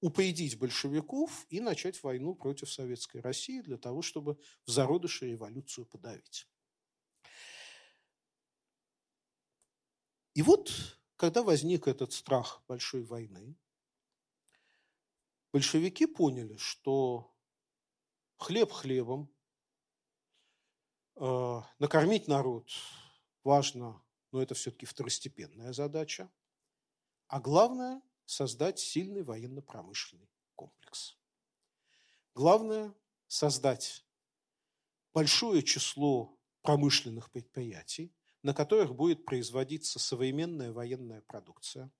упредить 0.00 0.58
большевиков 0.58 1.44
и 1.50 1.60
начать 1.60 2.02
войну 2.02 2.34
против 2.34 2.72
Советской 2.72 3.20
России 3.20 3.60
для 3.60 3.76
того, 3.76 4.00
чтобы 4.00 4.40
в 4.64 4.70
зародыше 4.70 5.26
революцию 5.26 5.84
подавить. 5.84 6.48
И 10.32 10.40
вот, 10.40 10.72
когда 11.16 11.42
возник 11.42 11.86
этот 11.86 12.14
страх 12.14 12.64
большой 12.66 13.04
войны, 13.04 13.58
большевики 15.52 16.06
поняли, 16.06 16.56
что 16.56 17.30
хлеб 18.38 18.72
хлебом, 18.72 19.30
э, 21.16 21.60
накормить 21.78 22.26
народ 22.26 22.70
важно, 23.44 24.02
но 24.30 24.40
это 24.40 24.54
все-таки 24.54 24.86
второстепенная 24.86 25.74
задача, 25.74 26.32
а 27.32 27.40
главное– 27.40 28.02
создать 28.26 28.78
сильный 28.78 29.22
военно-промышленный 29.22 30.28
комплекс. 30.54 31.16
Главное– 32.34 32.94
создать 33.26 34.04
большое 35.14 35.62
число 35.62 36.38
промышленных 36.60 37.30
предприятий, 37.30 38.12
на 38.42 38.52
которых 38.52 38.94
будет 38.94 39.24
производиться 39.24 39.98
современная 39.98 40.72
военная 40.72 41.22
продукция. 41.22 41.90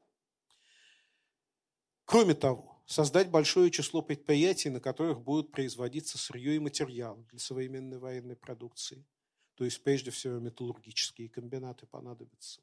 Кроме 2.05 2.35
того, 2.35 2.83
создать 2.85 3.31
большое 3.31 3.71
число 3.71 4.03
предприятий, 4.03 4.69
на 4.69 4.81
которых 4.81 5.23
будут 5.23 5.51
производиться 5.51 6.19
сырье 6.19 6.57
и 6.57 6.59
материалы 6.59 7.25
для 7.31 7.39
современной 7.39 7.99
военной 7.99 8.37
продукции. 8.37 9.07
То 9.55 9.65
есть, 9.65 9.83
прежде 9.83 10.11
всего, 10.11 10.39
металлургические 10.41 11.31
комбинаты 11.31 11.87
понадобятся. 11.87 12.61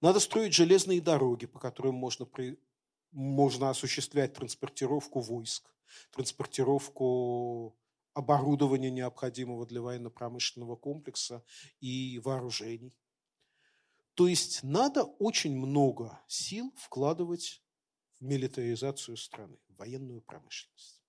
Надо 0.00 0.20
строить 0.20 0.54
железные 0.54 1.00
дороги, 1.00 1.46
по 1.46 1.58
которым 1.58 1.94
можно, 1.94 2.28
можно 3.12 3.70
осуществлять 3.70 4.34
транспортировку 4.34 5.20
войск, 5.20 5.74
транспортировку 6.10 7.76
оборудования, 8.12 8.90
необходимого 8.90 9.66
для 9.66 9.80
военно-промышленного 9.80 10.76
комплекса 10.76 11.44
и 11.80 12.18
вооружений. 12.24 12.96
То 14.14 14.26
есть 14.28 14.62
надо 14.62 15.04
очень 15.04 15.56
много 15.56 16.18
сил 16.26 16.72
вкладывать 16.76 17.62
в 18.18 18.24
милитаризацию 18.24 19.16
страны, 19.16 19.58
в 19.68 19.76
военную 19.76 20.22
промышленность. 20.22 21.02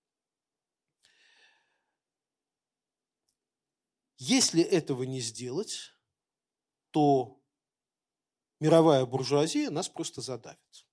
Если 4.18 4.62
этого 4.62 5.04
не 5.04 5.22
сделать, 5.22 5.94
то 6.92 7.40
мировая 8.60 9.06
буржуазия 9.06 9.70
нас 9.70 9.90
просто 9.90 10.22
задавит. 10.22 10.88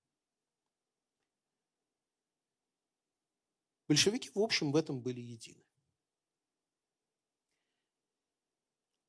Большевики, 3.87 4.31
в 4.35 4.39
общем, 4.39 4.73
в 4.73 4.77
этом 4.77 5.01
были 5.01 5.21
едины. 5.21 5.63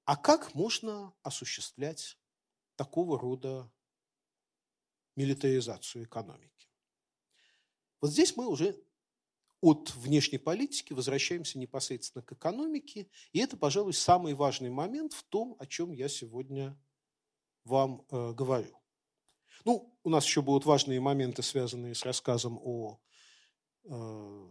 А 0.04 0.16
как 0.16 0.54
можно 0.54 1.14
осуществлять 1.24 2.20
такого 2.76 3.20
рода 3.20 3.72
милитаризацию 5.16 6.06
экономики? 6.06 6.70
Вот 8.02 8.12
здесь 8.12 8.36
мы 8.38 8.48
уже 8.48 8.80
от 9.62 9.96
внешней 9.96 10.38
политики 10.38 10.94
возвращаемся 10.94 11.58
непосредственно 11.58 12.22
к 12.22 12.34
экономике, 12.34 13.10
и 13.32 13.40
это, 13.40 13.58
пожалуй, 13.58 13.94
самый 13.94 14.36
важный 14.36 14.70
момент 14.70 15.14
в 15.14 15.24
том, 15.24 15.56
о 15.58 15.66
чем 15.66 15.92
я 15.92 16.08
сегодня 16.08 16.78
вам 17.66 18.06
э, 18.10 18.34
говорю. 18.34 18.80
Ну, 19.66 19.92
у 20.04 20.10
нас 20.10 20.26
еще 20.26 20.42
будут 20.42 20.66
важные 20.66 21.00
моменты, 21.00 21.42
связанные 21.42 21.96
с 21.96 22.06
рассказом 22.06 22.60
о 22.64 23.00
э, 23.84 24.48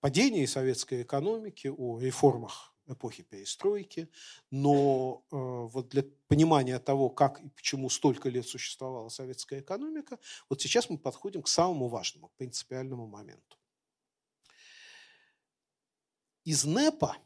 падении 0.00 0.46
советской 0.46 1.02
экономики, 1.02 1.68
о 1.68 1.98
реформах 2.00 2.74
эпохи 2.86 3.22
перестройки, 3.22 4.08
но 4.50 5.22
э, 5.30 5.36
вот 5.36 5.90
для 5.90 6.04
понимания 6.26 6.78
того, 6.78 7.10
как 7.10 7.40
и 7.40 7.48
почему 7.50 7.90
столько 7.90 8.30
лет 8.30 8.46
существовала 8.46 9.10
советская 9.10 9.60
экономика, 9.60 10.18
вот 10.48 10.62
сейчас 10.62 10.88
мы 10.88 10.96
подходим 10.96 11.42
к 11.42 11.48
самому 11.48 11.88
важному, 11.88 12.30
принципиальному 12.38 13.06
моменту. 13.06 13.58
Из 16.44 16.64
НЭПа 16.64 17.18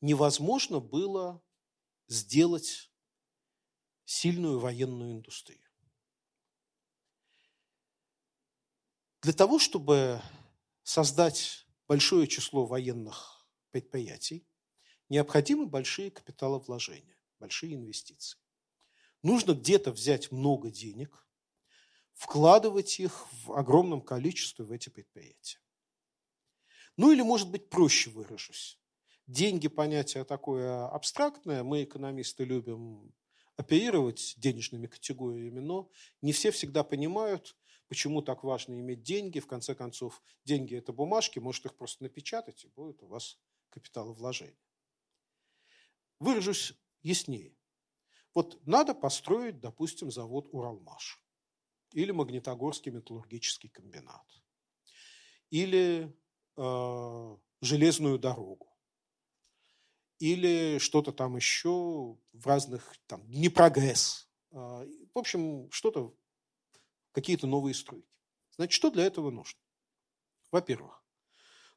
невозможно 0.00 0.80
было 0.80 1.42
сделать 2.08 2.90
сильную 4.04 4.58
военную 4.58 5.12
индустрию. 5.12 5.60
Для 9.22 9.32
того, 9.32 9.58
чтобы 9.58 10.20
создать 10.82 11.66
большое 11.86 12.26
число 12.26 12.66
военных 12.66 13.46
предприятий, 13.70 14.46
необходимы 15.08 15.66
большие 15.66 16.10
капиталовложения, 16.10 17.16
большие 17.38 17.74
инвестиции. 17.74 18.38
Нужно 19.22 19.52
где-то 19.52 19.92
взять 19.92 20.32
много 20.32 20.70
денег, 20.70 21.26
вкладывать 22.14 22.98
их 22.98 23.26
в 23.44 23.52
огромном 23.52 24.00
количестве 24.00 24.64
в 24.64 24.72
эти 24.72 24.88
предприятия. 24.88 25.60
Ну 26.96 27.12
или, 27.12 27.22
может 27.22 27.50
быть, 27.50 27.70
проще 27.70 28.10
выражусь. 28.10 28.78
Деньги– 29.26 29.68
понятие 29.68 30.24
такое 30.24 30.88
абстрактное, 30.88 31.62
мы, 31.62 31.84
экономисты, 31.84 32.44
любим 32.44 33.14
оперировать 33.62 34.34
денежными 34.38 34.88
категориями, 34.88 35.60
но 35.60 35.88
не 36.20 36.32
все 36.32 36.50
всегда 36.50 36.82
понимают, 36.82 37.56
почему 37.86 38.20
так 38.20 38.42
важно 38.42 38.78
иметь 38.80 39.02
деньги. 39.02 39.38
В 39.38 39.46
конце 39.46 39.74
концов, 39.74 40.20
деньги– 40.44 40.74
это 40.76 40.92
бумажки, 40.92 41.38
может 41.38 41.64
их 41.66 41.76
просто 41.76 42.02
напечатать, 42.02 42.64
и 42.64 42.68
будет 42.68 43.02
у 43.02 43.06
вас 43.06 43.38
капиталовложение. 43.70 44.58
Выражусь 46.18 46.74
яснее. 47.02 47.56
Вот 48.34 48.66
надо 48.66 48.94
построить, 48.94 49.60
допустим, 49.60 50.10
завод 50.10 50.48
«Уралмаш» 50.52 51.22
или 51.92 52.10
Магнитогорский 52.10 52.90
металлургический 52.90 53.68
комбинат 53.68 54.26
или 55.50 56.16
э, 56.56 57.36
железную 57.60 58.18
дорогу 58.18 58.71
или 60.22 60.78
что-то 60.78 61.10
там 61.10 61.34
еще 61.34 62.16
в 62.32 62.46
разных, 62.46 62.94
там, 63.08 63.28
не 63.28 63.48
прогресс. 63.48 64.28
Э, 64.52 64.56
в 64.56 65.18
общем, 65.18 65.68
что-то, 65.72 66.14
какие-то 67.10 67.48
новые 67.48 67.74
стройки. 67.74 68.06
Значит, 68.52 68.72
что 68.72 68.90
для 68.90 69.04
этого 69.04 69.32
нужно? 69.32 69.58
Во-первых, 70.52 71.02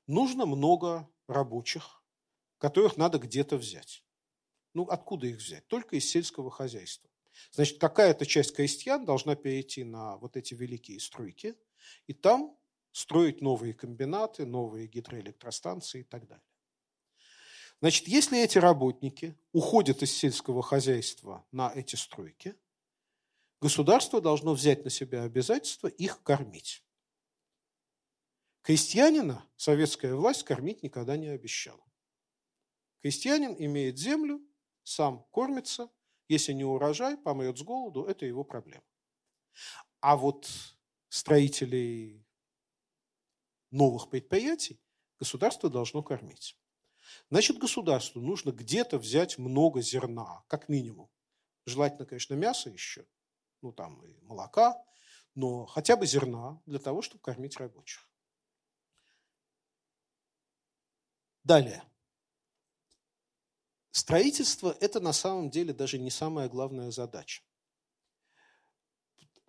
нужно 0.05 0.45
много 0.45 1.09
рабочих, 1.25 2.03
которых 2.59 2.97
надо 2.97 3.17
где-то 3.17 3.57
взять. 3.57 4.05
Ну, 4.75 4.83
откуда 4.83 5.25
их 5.25 5.37
взять? 5.37 5.65
Только 5.67 5.95
из 5.95 6.07
сельского 6.07 6.51
хозяйства. 6.51 7.09
Значит, 7.49 7.79
какая-то 7.79 8.27
часть 8.27 8.55
крестьян 8.55 9.05
должна 9.05 9.35
перейти 9.35 9.83
на 9.83 10.17
вот 10.17 10.37
эти 10.37 10.53
великие 10.53 10.99
стройки, 10.99 11.55
и 12.05 12.13
там 12.13 12.55
строить 12.91 13.41
новые 13.41 13.73
комбинаты, 13.73 14.45
новые 14.45 14.85
гидроэлектростанции 14.85 16.01
и 16.01 16.03
так 16.03 16.27
далее. 16.27 16.45
Значит, 17.81 18.07
если 18.07 18.41
эти 18.41 18.57
работники 18.57 19.37
уходят 19.51 20.01
из 20.01 20.11
сельского 20.11 20.63
хозяйства 20.63 21.45
на 21.51 21.71
эти 21.73 21.95
стройки, 21.95 22.55
государство 23.61 24.21
должно 24.21 24.53
взять 24.53 24.83
на 24.83 24.89
себя 24.89 25.23
обязательство 25.23 25.87
их 25.87 26.23
кормить. 26.23 26.83
Крестьянина 28.61 29.45
советская 29.57 30.15
власть 30.15 30.43
кормить 30.43 30.81
никогда 30.81 31.17
не 31.17 31.27
обещала. 31.27 31.83
Крестьянин 33.01 33.55
имеет 33.59 33.99
землю, 33.99 34.41
сам 34.83 35.23
кормится, 35.31 35.91
если 36.27 36.53
не 36.53 36.63
урожай, 36.63 37.17
помрет 37.17 37.57
с 37.57 37.61
голоду, 37.61 38.05
это 38.05 38.25
его 38.25 38.43
проблема. 38.43 38.83
А 39.99 40.17
вот 40.17 40.49
строителей 41.09 42.25
новых 43.69 44.09
предприятий 44.09 44.79
государство 45.19 45.69
должно 45.69 46.01
кормить. 46.01 46.57
Значит, 47.29 47.57
государству 47.57 48.21
нужно 48.21 48.51
где-то 48.51 48.97
взять 48.97 49.37
много 49.37 49.81
зерна, 49.81 50.43
как 50.47 50.69
минимум. 50.69 51.09
Желательно, 51.65 52.05
конечно, 52.05 52.35
мясо 52.35 52.69
еще, 52.69 53.05
ну 53.61 53.71
там 53.71 54.03
и 54.05 54.19
молока, 54.21 54.83
но 55.33 55.65
хотя 55.65 55.95
бы 55.95 56.05
зерна 56.05 56.61
для 56.65 56.79
того, 56.79 57.01
чтобы 57.01 57.21
кормить 57.21 57.57
рабочих. 57.57 58.09
Далее. 61.43 61.83
Строительство– 63.91 64.75
это 64.81 64.99
на 64.99 65.13
самом 65.13 65.49
деле 65.49 65.73
даже 65.73 65.97
не 65.97 66.09
самая 66.09 66.49
главная 66.49 66.91
задача. 66.91 67.43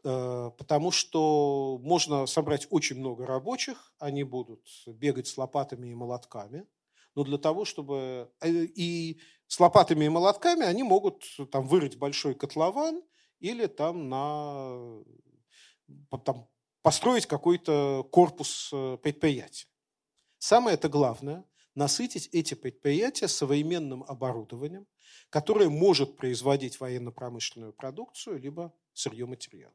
Э, 0.05 0.53
потому 0.57 0.93
что 0.93 1.79
можно 1.83 2.27
собрать 2.27 2.69
очень 2.71 2.97
много 2.97 3.27
рабочих, 3.27 3.93
они 3.99 4.23
будут 4.23 4.65
бегать 4.87 5.27
с 5.27 5.37
лопатами 5.37 5.89
и 5.89 5.95
молотками, 5.97 6.65
но 7.17 7.25
для 7.25 7.39
того, 7.39 7.65
чтобы... 7.65 8.31
Э, 8.41 8.49
и 8.51 9.21
с 9.49 9.59
лопатами 9.59 10.05
и 10.05 10.09
молотками 10.09 10.65
они 10.65 10.83
могут 10.83 11.25
там 11.51 11.67
вырыть 11.67 11.99
большой 11.99 12.35
котлован 12.35 13.03
или 13.41 13.67
там 13.67 14.09
на... 14.09 15.03
Там, 16.25 16.49
построить 16.83 17.27
какой-то 17.27 18.07
корпус 18.13 18.71
э, 18.73 18.99
предприятия. 19.03 19.67
Самое 20.39 20.75
это 20.75 20.89
главное– 20.89 21.45
насытить 21.75 22.29
эти 22.33 22.55
предприятия 22.55 23.29
современным 23.29 24.03
оборудованием, 24.05 24.87
которое 25.31 25.69
может 25.69 26.17
производить 26.17 26.81
военно-промышленную 26.81 27.73
продукцию 27.73 28.39
либо 28.39 28.75
сырье-материал. 28.93 29.73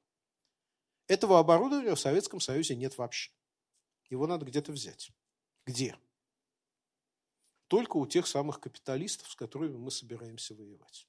Этого 1.08 1.40
оборудования 1.40 1.96
в 1.96 2.00
Советском 2.00 2.40
Союзе 2.40 2.76
нет 2.76 2.98
вообще. 2.98 3.32
Его 4.10 4.28
надо 4.28 4.46
где-то 4.46 4.72
взять. 4.72 5.12
Где? 5.66 5.96
Только 7.72 7.96
у 7.96 8.06
тех 8.06 8.28
самых 8.28 8.60
капиталистов, 8.60 9.32
с 9.32 9.36
которыми 9.38 9.78
мы 9.78 9.92
собираемся 9.92 10.54
воевать. 10.54 11.08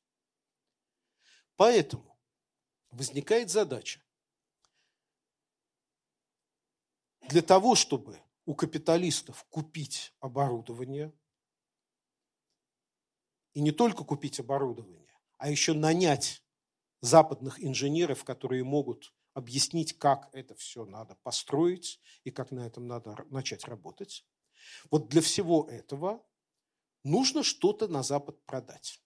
Поэтому 1.56 2.16
возникает 2.90 3.50
задача 3.50 4.00
для 7.28 7.42
того, 7.42 7.74
чтобы 7.74 8.22
у 8.44 8.54
капиталистов 8.54 9.44
купить 9.50 10.14
оборудование, 10.20 11.12
и 13.54 13.60
не 13.60 13.72
только 13.72 14.04
купить 14.04 14.38
оборудование, 14.38 15.18
а 15.38 15.50
еще 15.50 15.72
нанять 15.72 16.44
западных 17.00 17.60
инженеров, 17.60 18.22
которые 18.22 18.62
могут 18.62 19.12
объяснить, 19.34 19.98
как 19.98 20.28
это 20.32 20.54
все 20.54 20.84
надо 20.84 21.16
построить 21.24 22.00
и 22.22 22.30
как 22.30 22.52
на 22.52 22.64
этом 22.64 22.86
надо 22.86 23.16
начать 23.30 23.64
работать. 23.64 24.24
Вот 24.92 25.08
для 25.08 25.22
всего 25.22 25.68
этого 25.68 26.24
нужно 27.04 27.42
что-то 27.42 27.88
на 27.88 28.02
Запад 28.02 28.44
продать. 28.44 29.00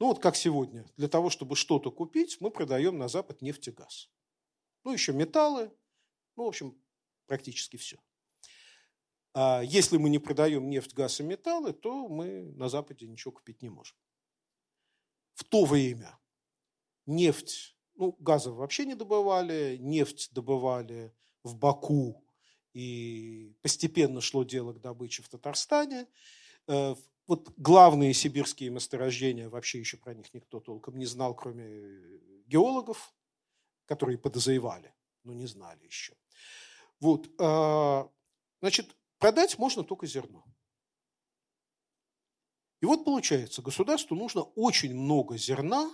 Ну 0.00 0.08
вот 0.08 0.18
как 0.18 0.36
сегодня, 0.36 0.84
для 0.96 1.08
того, 1.08 1.30
чтобы 1.30 1.56
что-то 1.56 1.90
купить, 1.90 2.40
мы 2.40 2.50
продаем 2.50 2.98
на 2.98 3.08
Запад 3.08 3.42
нефть 3.42 3.68
и 3.68 3.70
газ. 3.70 4.10
Ну 4.82 4.92
еще 4.92 5.12
металлы, 5.12 5.72
ну 6.36 6.44
в 6.44 6.48
общем 6.48 6.76
практически 7.26 7.76
все. 7.76 7.98
А 9.32 9.62
если 9.62 9.96
мы 9.96 10.10
не 10.10 10.18
продаем 10.18 10.68
нефть, 10.68 10.94
газ 10.94 11.20
и 11.20 11.22
металлы, 11.22 11.72
то 11.72 12.08
мы 12.08 12.52
на 12.52 12.68
Западе 12.68 13.06
ничего 13.06 13.32
купить 13.32 13.62
не 13.62 13.68
можем. 13.68 13.96
В 15.34 15.44
то 15.44 15.64
время 15.64 16.18
нефть, 17.06 17.76
ну, 17.96 18.12
газа 18.20 18.52
вообще 18.52 18.84
не 18.86 18.94
добывали, 18.94 19.76
нефть 19.80 20.32
добывали 20.32 21.12
в 21.42 21.56
Баку, 21.56 22.23
и 22.74 23.54
постепенно 23.62 24.20
шло 24.20 24.44
дело 24.44 24.72
к 24.72 24.80
добыче 24.80 25.22
в 25.22 25.28
Татарстане. 25.28 26.06
Э, 26.66 26.94
вот 27.26 27.52
главные 27.56 28.12
сибирские 28.12 28.70
месторождения, 28.70 29.48
вообще 29.48 29.78
еще 29.78 29.96
про 29.96 30.12
них 30.12 30.34
никто 30.34 30.60
толком 30.60 30.98
не 30.98 31.06
знал, 31.06 31.34
кроме 31.34 32.20
геологов, 32.46 33.14
которые 33.86 34.18
подозревали, 34.18 34.92
но 35.22 35.32
не 35.32 35.46
знали 35.46 35.84
еще. 35.84 36.14
Вот, 37.00 37.30
а, 37.38 38.10
значит, 38.60 38.94
продать 39.18 39.58
можно 39.58 39.84
только 39.84 40.06
зерно. 40.06 40.44
И 42.82 42.86
вот 42.86 43.04
получается, 43.04 43.62
государству 43.62 44.14
нужно 44.14 44.42
очень 44.42 44.94
много 44.94 45.38
зерна 45.38 45.90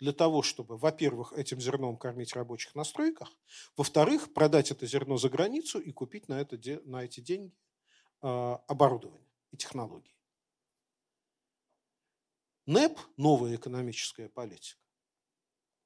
для 0.00 0.12
того, 0.14 0.42
чтобы, 0.42 0.78
во-первых, 0.78 1.34
этим 1.34 1.60
зерном 1.60 1.98
кормить 1.98 2.34
рабочих 2.34 2.74
на 2.74 2.84
стройках, 2.84 3.30
во-вторых, 3.76 4.32
продать 4.32 4.70
это 4.70 4.86
зерно 4.86 5.18
за 5.18 5.28
границу 5.28 5.78
и 5.78 5.92
купить 5.92 6.28
на, 6.28 6.40
это, 6.40 6.58
на 6.84 7.04
эти 7.04 7.20
деньги 7.20 7.54
а, 8.22 8.56
оборудование 8.66 9.30
и 9.50 9.58
технологии. 9.58 10.16
НЭП, 12.64 12.98
новая 13.16 13.56
экономическая 13.56 14.30
политика, 14.30 14.80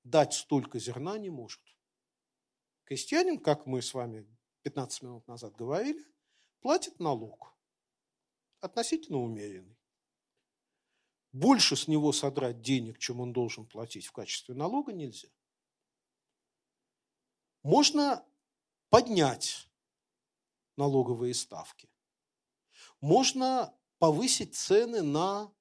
дать 0.04 0.34
столько 0.34 0.78
зерна 0.78 1.18
не 1.18 1.30
может. 1.30 1.62
Крестьянин, 2.84 3.40
как 3.40 3.66
мы 3.66 3.82
с 3.82 3.94
вами 3.94 4.28
15 4.62 5.02
минут 5.02 5.26
назад 5.26 5.56
говорили, 5.56 6.04
платит 6.60 7.00
налог. 7.00 7.52
Относительно 8.60 9.18
умеренный. 9.18 9.74
Больше 11.35 11.74
с 11.74 11.89
него 11.89 12.12
содрать 12.12 12.62
денег, 12.62 13.01
чем 13.01 13.20
он 13.20 13.32
должен 13.32 13.66
платить 13.66 14.07
в 14.07 14.12
качестве 14.12 14.55
налога, 14.55 14.93
нельзя. 14.93 15.28
Можно 17.64 18.24
поднять 18.89 19.68
налоговые 20.76 21.35
ставки. 21.35 21.91
Можно 23.01 23.74
повысить 23.99 24.55
цены 24.55 25.03
на 25.03 25.53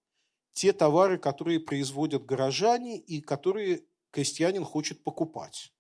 те 0.52 0.74
товары, 0.74 1.18
которые 1.18 1.60
производят 1.60 2.24
горожане 2.24 3.00
и 3.00 3.20
которые 3.20 3.84
крестьянин 4.12 4.64
хочет 4.64 5.04
покупать. 5.04 5.74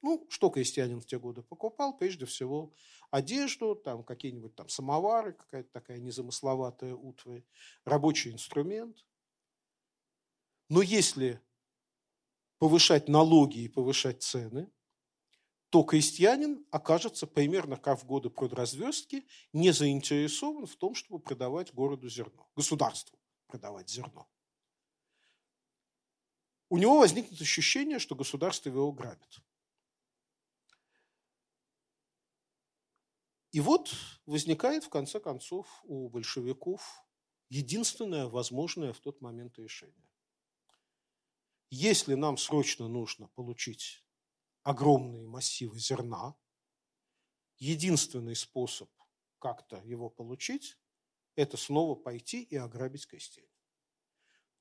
Ну, 0.00 0.28
что 0.30 0.50
крестьянин 0.50 1.00
в 1.00 1.06
те 1.06 1.18
годы 1.18 1.42
покупал? 1.42 1.98
Прежде 1.98 2.24
всего 2.24 2.72
одежду, 3.10 3.74
там 3.74 4.04
какие-нибудь 4.04 4.54
там 4.54 4.68
самовары, 4.68 5.32
какая-то 5.32 5.70
такая 5.72 5.98
незамысловатая 5.98 6.94
утварь, 6.94 7.44
рабочий 7.84 8.30
инструмент. 8.30 9.04
Но 10.70 10.82
если 10.82 11.42
повышать 12.58 13.08
налоги 13.08 13.58
и 13.58 13.68
повышать 13.68 14.22
цены, 14.22 14.70
то 15.68 15.82
крестьянин 15.82 16.64
окажется 16.70 17.26
примерно 17.26 17.76
как 17.76 18.00
в 18.00 18.06
годы 18.06 18.30
продразверстки 18.30 19.26
не 19.52 19.72
заинтересован 19.72 20.66
в 20.66 20.76
том, 20.76 20.94
чтобы 20.94 21.18
продавать 21.18 21.74
городу 21.74 22.08
зерно, 22.08 22.48
государству 22.54 23.18
продавать 23.48 23.90
зерно. 23.90 24.28
У 26.68 26.78
него 26.78 27.00
возникнет 27.00 27.40
ощущение, 27.40 27.98
что 27.98 28.14
государство 28.14 28.68
его 28.68 28.92
грабит. 28.92 29.40
И 33.50 33.58
вот 33.58 33.92
возникает, 34.24 34.84
в 34.84 34.88
конце 34.88 35.18
концов, 35.18 35.66
у 35.82 36.08
большевиков 36.08 37.04
единственное 37.48 38.28
возможное 38.28 38.92
в 38.92 39.00
тот 39.00 39.20
момент 39.20 39.58
решение. 39.58 40.06
Если 41.70 42.14
нам 42.14 42.36
срочно 42.36 42.88
нужно 42.88 43.28
получить 43.28 44.04
огромные 44.64 45.26
массивы 45.28 45.78
зерна, 45.78 46.34
единственный 47.58 48.34
способ 48.34 48.90
как-то 49.38 49.76
его 49.84 50.10
получить, 50.10 50.76
это 51.36 51.56
снова 51.56 51.94
пойти 51.94 52.42
и 52.42 52.56
ограбить 52.56 53.06
крестьян. 53.06 53.46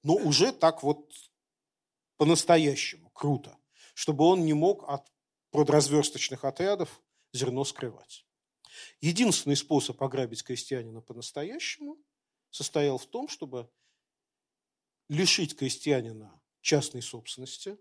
Но 0.04 0.16
уже 0.16 0.54
так 0.54 0.84
вот 0.84 1.12
по-настоящему, 2.18 3.10
круто, 3.10 3.58
чтобы 3.96 4.26
он 4.26 4.46
не 4.46 4.54
мог 4.54 4.88
от 4.88 5.12
продразверсточных 5.50 6.46
отрядов 6.46 7.02
зерно 7.34 7.66
скрывать. 7.66 8.26
Единственный 9.02 9.56
способ 9.56 10.02
ограбить 10.04 10.44
крестьянина 10.44 11.02
по-настоящему 11.02 11.98
состоял 12.52 12.98
в 12.98 13.08
том, 13.08 13.28
чтобы 13.28 13.70
лишить 15.08 15.58
крестьянина 15.58 16.39
частной 16.62 17.02
собственности. 17.02 17.78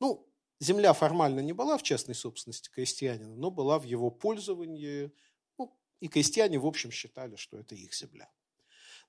Ну, 0.00 0.28
земля 0.60 0.92
формально 0.92 1.40
не 1.40 1.52
была 1.52 1.78
в 1.78 1.82
частной 1.82 2.14
собственности 2.14 2.70
крестьянина, 2.70 3.34
но 3.34 3.50
была 3.50 3.78
в 3.78 3.84
его 3.84 4.10
пользовании. 4.10 5.12
Ну, 5.58 5.76
и 6.00 6.08
крестьяне, 6.08 6.58
в 6.58 6.66
общем, 6.66 6.90
считали, 6.90 7.36
что 7.36 7.58
это 7.58 7.74
их 7.74 7.94
земля. 7.94 8.30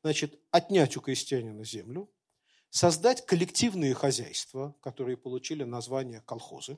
Значит, 0.01 0.39
отнять 0.51 0.95
у 0.97 1.01
крестьянина 1.01 1.63
землю, 1.65 2.09
создать 2.69 3.25
коллективные 3.25 3.93
хозяйства, 3.93 4.75
которые 4.81 5.17
получили 5.17 5.63
название 5.63 6.21
колхозы, 6.21 6.77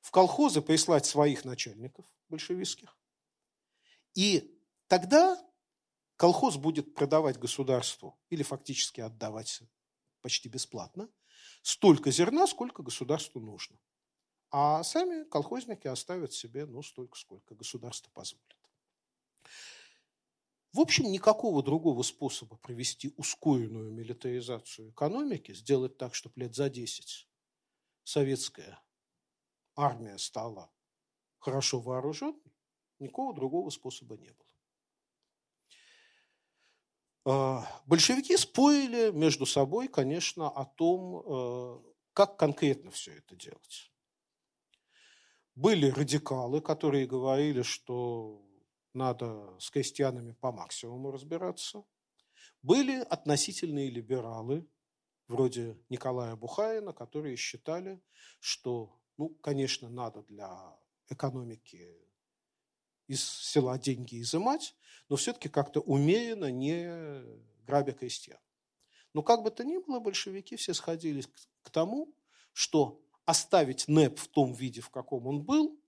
в 0.00 0.10
колхозы 0.10 0.60
прислать 0.60 1.06
своих 1.06 1.44
начальников 1.44 2.04
большевистских. 2.28 2.98
И 4.14 4.60
тогда 4.86 5.42
колхоз 6.16 6.56
будет 6.56 6.94
продавать 6.94 7.38
государству 7.38 8.18
или 8.28 8.42
фактически 8.42 9.00
отдавать 9.00 9.62
почти 10.24 10.48
бесплатно 10.48 11.10
столько 11.60 12.10
зерна, 12.10 12.46
сколько 12.46 12.82
государству 12.82 13.42
нужно. 13.42 13.78
А 14.50 14.82
сами 14.82 15.24
колхозники 15.24 15.86
оставят 15.86 16.32
себе 16.32 16.64
ну, 16.64 16.82
столько, 16.82 17.18
сколько 17.18 17.54
государство 17.54 18.10
позволит. 18.10 18.56
В 20.72 20.80
общем, 20.80 21.12
никакого 21.12 21.62
другого 21.62 22.02
способа 22.02 22.56
провести 22.56 23.12
ускоренную 23.18 23.92
милитаризацию 23.92 24.92
экономики, 24.92 25.52
сделать 25.52 25.98
так, 25.98 26.14
чтобы 26.14 26.40
лет 26.40 26.54
за 26.54 26.70
10 26.70 27.28
советская 28.02 28.82
армия 29.76 30.16
стала 30.16 30.72
хорошо 31.38 31.80
вооруженной, 31.80 32.56
никакого 32.98 33.34
другого 33.34 33.68
способа 33.68 34.16
не 34.16 34.30
было. 34.30 34.43
А, 37.26 37.66
большевики 37.86 38.36
спорили 38.36 39.10
между 39.10 39.46
собой, 39.46 39.88
конечно, 39.88 40.48
о 40.48 40.66
том, 40.66 41.22
э, 41.24 41.80
как 42.12 42.36
конкретно 42.36 42.90
все 42.90 43.12
это 43.12 43.34
делать. 43.34 43.90
Были 45.54 45.88
радикалы, 45.88 46.60
которые 46.60 47.06
говорили, 47.06 47.62
что 47.62 48.44
надо 48.92 49.58
с 49.58 49.70
крестьянами 49.70 50.32
по 50.32 50.52
максимуму 50.52 51.10
разбираться. 51.12 51.84
Были 52.62 52.96
относительные 52.96 53.88
либералы, 53.88 54.68
вроде 55.26 55.78
Николая 55.88 56.36
Бухарина, 56.36 56.92
которые 56.92 57.36
считали, 57.36 58.02
что, 58.40 59.00
ну, 59.16 59.30
конечно, 59.30 59.88
надо 59.88 60.22
для 60.24 60.76
экономики 61.08 62.03
из 63.06 63.24
села 63.24 63.78
деньги 63.78 64.20
изымать, 64.20 64.74
но 65.08 65.16
все-таки 65.16 65.48
как-то 65.48 65.80
умеренно, 65.80 66.50
не 66.50 67.22
грабя 67.66 67.92
крестьян. 67.92 68.38
Но 69.12 69.22
как 69.22 69.42
бы 69.42 69.50
то 69.50 69.64
ни 69.64 69.78
было, 69.78 70.00
большевики 70.00 70.56
все 70.56 70.74
сходились 70.74 71.28
к 71.62 71.70
тому, 71.70 72.14
что 72.52 73.00
оставить 73.24 73.88
НЭП 73.88 74.18
в 74.18 74.28
том 74.28 74.52
виде, 74.52 74.80
в 74.80 74.90
каком 74.90 75.26
он 75.26 75.42
был, 75.42 75.80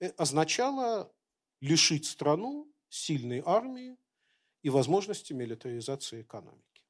э, 0.00 0.08
означало 0.16 1.12
лишить 1.60 2.06
страну 2.06 2.72
сильной 2.88 3.42
армии 3.44 3.96
и 4.62 4.70
возможности 4.70 5.32
милитаризации 5.32 6.22
экономики. 6.22 6.84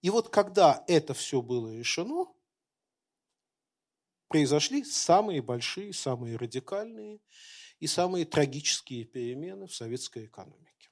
И 0.00 0.10
вот 0.10 0.28
когда 0.28 0.84
это 0.88 1.14
все 1.14 1.40
было 1.40 1.74
решено, 1.74 2.26
произошли 4.32 4.82
самые 4.82 5.42
большие, 5.42 5.92
самые 5.92 6.36
радикальные 6.36 7.20
и 7.80 7.86
самые 7.86 8.24
трагические 8.24 9.04
перемены 9.04 9.66
в 9.66 9.74
советской 9.74 10.24
экономике. 10.24 10.90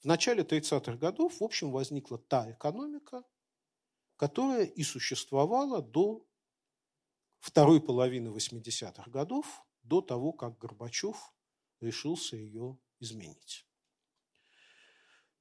В 0.00 0.06
начале 0.06 0.42
30-х 0.42 0.96
годов, 0.96 1.38
в 1.40 1.44
общем, 1.44 1.70
возникла 1.70 2.18
та 2.18 2.50
экономика, 2.50 3.22
которая 4.16 4.64
и 4.64 4.82
существовала 4.82 5.82
до 5.82 6.26
второй 7.38 7.80
половины 7.80 8.30
80-х 8.30 9.08
годов, 9.08 9.64
до 9.84 10.00
того, 10.00 10.32
как 10.32 10.58
Горбачев 10.58 11.32
решился 11.80 12.34
ее 12.36 12.76
изменить. 12.98 13.64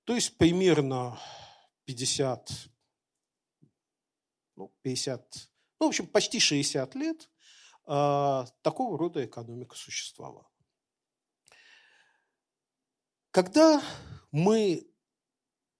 То 0.03 0.13
есть 0.13 0.37
примерно 0.37 1.19
50, 1.85 2.51
ну, 4.55 4.71
50, 4.83 5.49
ну, 5.83 5.87
в 5.87 5.89
общем, 5.89 6.07
почти 6.07 6.39
60 6.39 6.95
лет 6.95 7.29
э, 7.87 8.45
такого 8.61 8.97
рода 8.97 9.25
экономика 9.25 9.75
существовала. 9.75 10.49
Когда 13.31 13.83
мы 14.31 14.87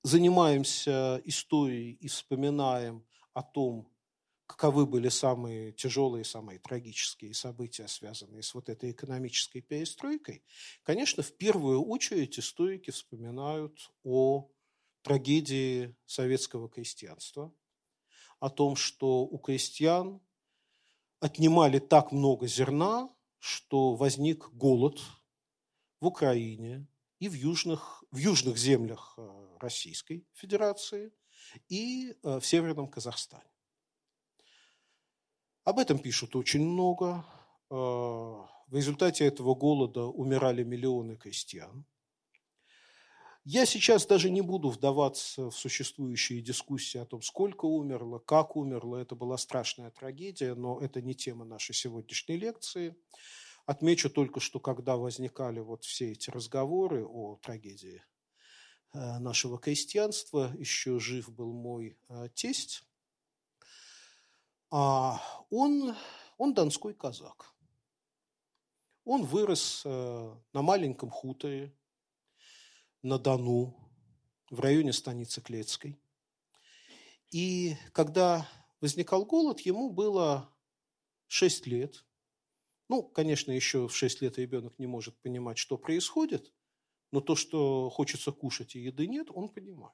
занимаемся 0.04 1.22
историей 1.24 1.93
и 1.93 2.10
вспоминаем 2.10 3.06
о 3.34 3.43
том, 3.43 3.89
каковы 4.45 4.86
были 4.86 5.08
самые 5.08 5.72
тяжелые, 5.72 6.26
самые 6.26 6.60
трагические 6.60 7.34
события, 7.34 7.88
связанные 7.88 8.43
с 8.43 8.54
вот 8.54 8.68
этой 8.68 8.91
экономической 8.91 9.62
перестройкой, 9.62 10.43
конечно, 10.84 11.24
в 11.24 11.32
первую 11.38 11.82
очередь 11.82 12.38
историки 12.38 12.91
вспоминают 12.91 13.89
о 14.04 14.51
трагедии 15.01 15.95
советского 16.06 16.68
крестьянства, 16.68 17.54
о 18.44 18.50
том, 18.50 18.76
что 18.76 19.22
у 19.22 19.38
крестьян 19.38 20.20
отнимали 21.22 21.80
так 21.80 22.12
много 22.12 22.46
зерна, 22.46 23.10
что 23.39 23.96
возник 23.96 24.50
голод 24.50 25.00
в 26.02 26.08
Украине 26.08 26.86
и 27.20 27.30
в 27.30 27.36
южных, 27.36 28.04
в 28.12 28.18
южных 28.18 28.58
землях 28.58 29.14
э, 29.18 29.58
Российской 29.62 30.28
Федерации 30.34 31.14
и 31.70 32.18
э, 32.22 32.39
в 32.41 32.46
Северном 32.46 32.89
Казахстане. 32.89 33.50
Об 35.64 35.80
этом 35.80 35.98
пишут 35.98 36.36
очень 36.36 36.68
много. 36.68 37.24
Э, 37.70 37.76
в 37.76 38.74
результате 38.74 39.26
этого 39.26 39.56
голода 39.56 40.04
умирали 40.04 40.64
миллионы 40.64 41.16
крестьян. 41.16 41.86
Я 43.46 43.66
сейчас 43.66 44.06
даже 44.06 44.30
не 44.30 44.39
буду 44.39 44.70
вдаваться 44.70 45.50
в 45.50 45.56
существующие 45.58 46.41
дискуссии 46.41 46.98
о 46.98 47.06
том, 47.06 47.22
сколько 47.22 47.66
умерло, 47.66 48.20
как 48.20 48.56
умерло. 48.56 48.96
Это 48.96 49.16
была 49.16 49.38
страшная 49.38 49.91
трагедия, 49.91 50.56
но 50.56 50.80
это 50.80 51.02
не 51.02 51.14
тема 51.14 51.44
нашей 51.44 51.76
сегодняшней 51.76 52.38
лекции. 52.38 52.96
Отмечу 53.66 54.10
только, 54.10 54.39
что 54.39 54.62
когда 54.62 54.96
возникали 54.96 55.60
вот 55.60 55.84
все 55.84 56.14
эти 56.14 56.30
разговоры 56.30 57.06
о 57.06 57.36
трагедии 57.36 58.02
э, 58.94 59.20
нашего 59.20 59.58
крестьянства, 59.58 60.54
еще 60.58 61.00
жив 61.00 61.30
был 61.30 61.52
мой 61.52 61.98
тесть, 62.36 62.84
а 64.72 65.22
он, 65.50 65.96
он 66.38 66.54
донской 66.54 66.94
казак. 66.94 67.54
Он 69.04 69.24
вырос 69.24 69.82
э, 69.84 70.36
на 70.54 70.62
маленьком 70.62 71.10
хуторе 71.10 71.76
на 73.04 73.20
Дону, 73.20 73.76
в 74.49 74.60
районе 74.62 74.93
станицы 74.93 75.41
Клецкой. 75.41 75.99
И 77.32 77.76
когда 77.91 78.49
возникал 78.80 79.26
голод, 79.26 79.60
ему 79.62 79.89
было 79.91 80.49
6 81.28 81.68
лет. 81.68 82.06
Ну, 82.89 83.04
конечно, 83.04 83.51
еще 83.51 83.88
в 83.88 83.95
6 83.95 84.22
лет 84.22 84.38
ребенок 84.38 84.80
не 84.80 84.88
может 84.88 85.18
понимать, 85.18 85.58
что 85.58 85.78
происходит, 85.78 86.54
но 87.12 87.20
то, 87.22 87.36
что 87.36 87.89
хочется 87.89 88.32
кушать 88.32 88.76
и 88.76 88.80
еды 88.80 89.08
нет, 89.08 89.28
он 89.32 89.49
понимает. 89.49 89.93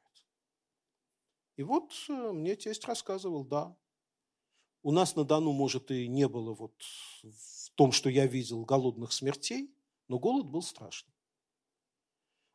И 1.55 1.63
вот 1.63 1.91
э, 2.09 2.31
мне 2.31 2.55
тесть 2.55 2.85
рассказывал, 2.85 3.43
да, 3.43 3.75
у 4.81 4.91
нас 4.91 5.15
на 5.15 5.25
Дону, 5.25 5.51
может, 5.51 5.91
и 5.91 6.07
не 6.07 6.27
было 6.27 6.53
вот 6.53 6.81
в 7.23 7.71
том, 7.75 7.91
что 7.91 8.09
я 8.09 8.27
видел, 8.27 8.63
голодных 8.65 9.11
смертей, 9.11 9.73
но 10.07 10.19
голод 10.19 10.47
был 10.47 10.61
страшный. 10.61 11.13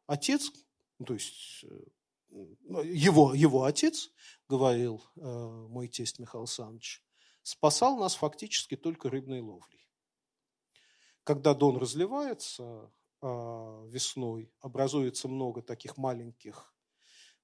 Отец, 0.06 0.50
ну, 0.98 1.06
то 1.06 1.14
есть 1.14 1.64
э, 1.64 1.80
ну, 2.30 2.80
его, 2.82 3.34
его 3.34 3.64
отец, 3.64 4.10
говорил 4.48 5.02
э, 5.16 5.20
мой 5.20 5.88
тесть 5.88 6.18
Михаил 6.18 6.42
Александрович, 6.42 7.02
спасал 7.42 7.96
нас 7.96 8.14
фактически 8.14 8.76
только 8.76 9.10
рыбной 9.10 9.40
ловлей. 9.40 9.88
Когда 11.24 11.54
Дон 11.54 11.78
разливается 11.78 12.92
э, 13.22 13.26
весной, 13.88 14.52
образуется 14.60 15.28
много 15.28 15.62
таких 15.62 15.96
маленьких, 15.96 16.74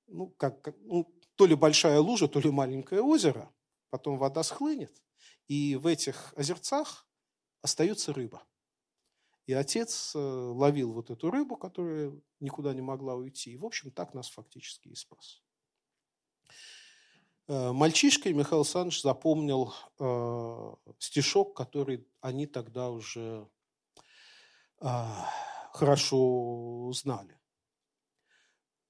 ну, 0.07 0.29
как 0.37 0.75
ну, 0.81 1.13
то 1.37 1.47
ли 1.47 1.55
большая 1.55 2.01
лужа, 2.01 2.29
то 2.29 2.41
ли 2.41 2.51
маленькое 2.51 3.01
озеро– 3.01 3.53
потом 3.91 4.19
вода 4.19 4.43
схлынет, 4.43 5.03
и 5.49 5.77
в 5.77 5.87
этих 5.87 6.33
озерцах 6.37 7.07
остается 7.61 8.13
рыба. 8.13 8.47
И 9.47 9.53
отец 9.53 10.15
э, 10.15 10.19
ловил 10.19 10.93
вот 10.93 11.11
эту 11.11 11.31
рыбу, 11.31 11.57
которая 11.57 12.13
никуда 12.41 12.73
не 12.75 12.83
могла 12.83 13.15
уйти. 13.15 13.53
И, 13.53 13.57
в 13.57 13.65
общем, 13.65 13.91
так 13.91 14.15
нас 14.15 14.29
фактически 14.29 14.89
и 14.89 14.95
спас. 14.95 15.43
Э, 17.49 17.73
мальчишкой 17.73 18.33
Михаил 18.33 18.61
Александрович 18.61 19.03
запомнил 19.03 19.75
э, 19.99 20.93
стишок, 21.01 21.57
который 21.57 22.07
они 22.21 22.47
тогда 22.47 22.91
уже 22.91 23.49
э, 24.81 24.87
хорошо 25.73 26.93
знали. 26.93 27.41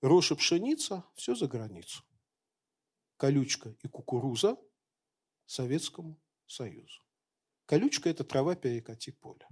Рожь 0.03 0.37
пшеница– 0.37 1.05
все 1.15 1.35
за 1.35 1.47
границу. 1.47 2.03
Колючка 3.17 3.75
и 3.83 3.89
кукуруза 3.89 4.59
Советскому 5.47 6.21
Союзу. 6.47 7.01
Колючка– 7.65 8.09
это 8.11 8.25
трава 8.25 8.57
перекати 8.57 9.13
поля. 9.13 9.49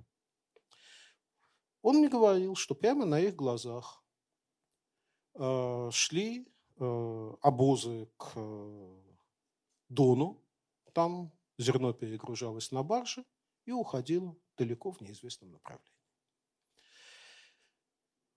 Он 1.88 1.96
мне 1.96 2.08
говорил, 2.10 2.54
что 2.54 2.74
прямо 2.74 3.06
на 3.06 3.18
их 3.18 3.34
глазах 3.34 4.04
э, 5.32 5.88
шли 5.90 6.46
э, 6.76 7.34
обозы 7.40 8.10
к 8.18 8.32
э, 8.36 8.96
Дону, 9.88 10.44
там 10.92 11.32
зерно 11.56 11.94
перегружалось 11.94 12.72
на 12.72 12.82
баржи 12.82 13.24
и 13.64 13.72
уходило 13.72 14.36
далеко 14.58 14.90
в 14.90 15.00
неизвестном 15.00 15.52
направлении. 15.52 15.98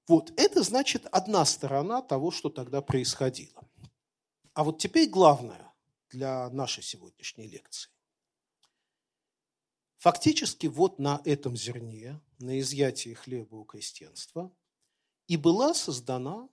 Вот 0.07 0.31
это 0.37 0.63
значит 0.63 1.05
одна 1.07 1.43
сторона 1.43 2.01
того, 2.01 2.31
что 2.31 2.49
тогда 2.49 2.81
происходило. 2.81 3.67
А 4.53 4.63
вот 4.63 4.79
теперь 4.79 5.09
главное 5.09 5.73
для 6.09 6.49
нашей 6.51 6.83
сегодняшней 6.83 7.49
лекции. 7.49 7.91
Фактически 10.01 10.65
вот 10.65 10.97
на 10.97 11.21
этом 11.25 11.55
зерне, 11.55 12.19
на 12.39 12.59
изъятии 12.59 13.13
хлеба 13.13 13.53
у 13.57 13.65
крестьянства, 13.65 14.51
и 15.27 15.37
была 15.37 15.75
создана 15.75 16.49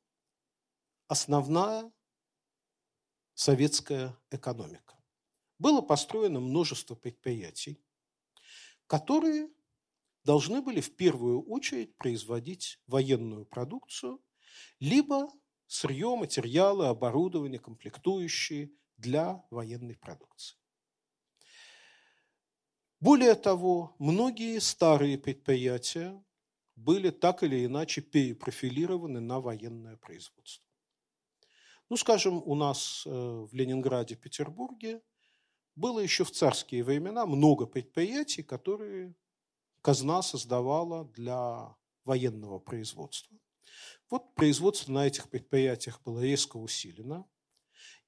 основная 1.07 1.91
советская 3.33 4.15
экономика. 4.31 5.03
Было 5.59 5.81
построено 5.81 6.41
множество 6.41 6.95
предприятий, 6.95 7.81
которые 8.87 9.49
должны 10.25 10.61
были 10.61 10.83
в 10.83 10.95
первую 10.95 11.43
очередь 11.43 11.97
производить 11.97 12.79
военную 12.87 13.47
продукцию, 13.47 14.23
либо 14.79 15.33
сырье, 15.67 16.15
материалы, 16.17 16.89
оборудование, 16.89 17.59
комплектующие 17.59 18.71
для 18.99 19.43
военной 19.49 19.97
продукции. 19.97 20.59
Более 23.01 23.37
того, 23.37 23.95
многие 24.01 24.59
старые 24.59 25.19
предприятия 25.19 26.21
были 26.75 27.11
так 27.11 27.45
или 27.45 27.65
иначе 27.65 28.01
перепрофилированы 28.01 29.21
на 29.21 29.41
военное 29.41 29.97
производство. 29.97 30.67
Ну, 31.89 31.97
скажем, 31.97 32.43
у 32.45 32.55
нас 32.57 33.05
э, 33.07 33.11
в 33.11 33.55
Ленинграде, 33.55 34.17
Петербурге 34.17 35.01
было 35.77 36.01
еще 36.01 36.25
в 36.25 36.33
царские 36.33 36.83
времена 36.83 37.25
много 37.25 37.67
предприятий, 37.67 38.43
которые 38.43 39.15
казна 39.81 40.21
создавала 40.23 41.05
для 41.05 41.77
военного 42.05 42.59
производства. 42.59 43.39
Вот 44.11 44.35
производство 44.35 44.91
на 44.91 45.07
этих 45.07 45.31
предприятиях 45.31 46.03
было 46.03 46.21
резко 46.21 46.57
усилено, 46.57 47.27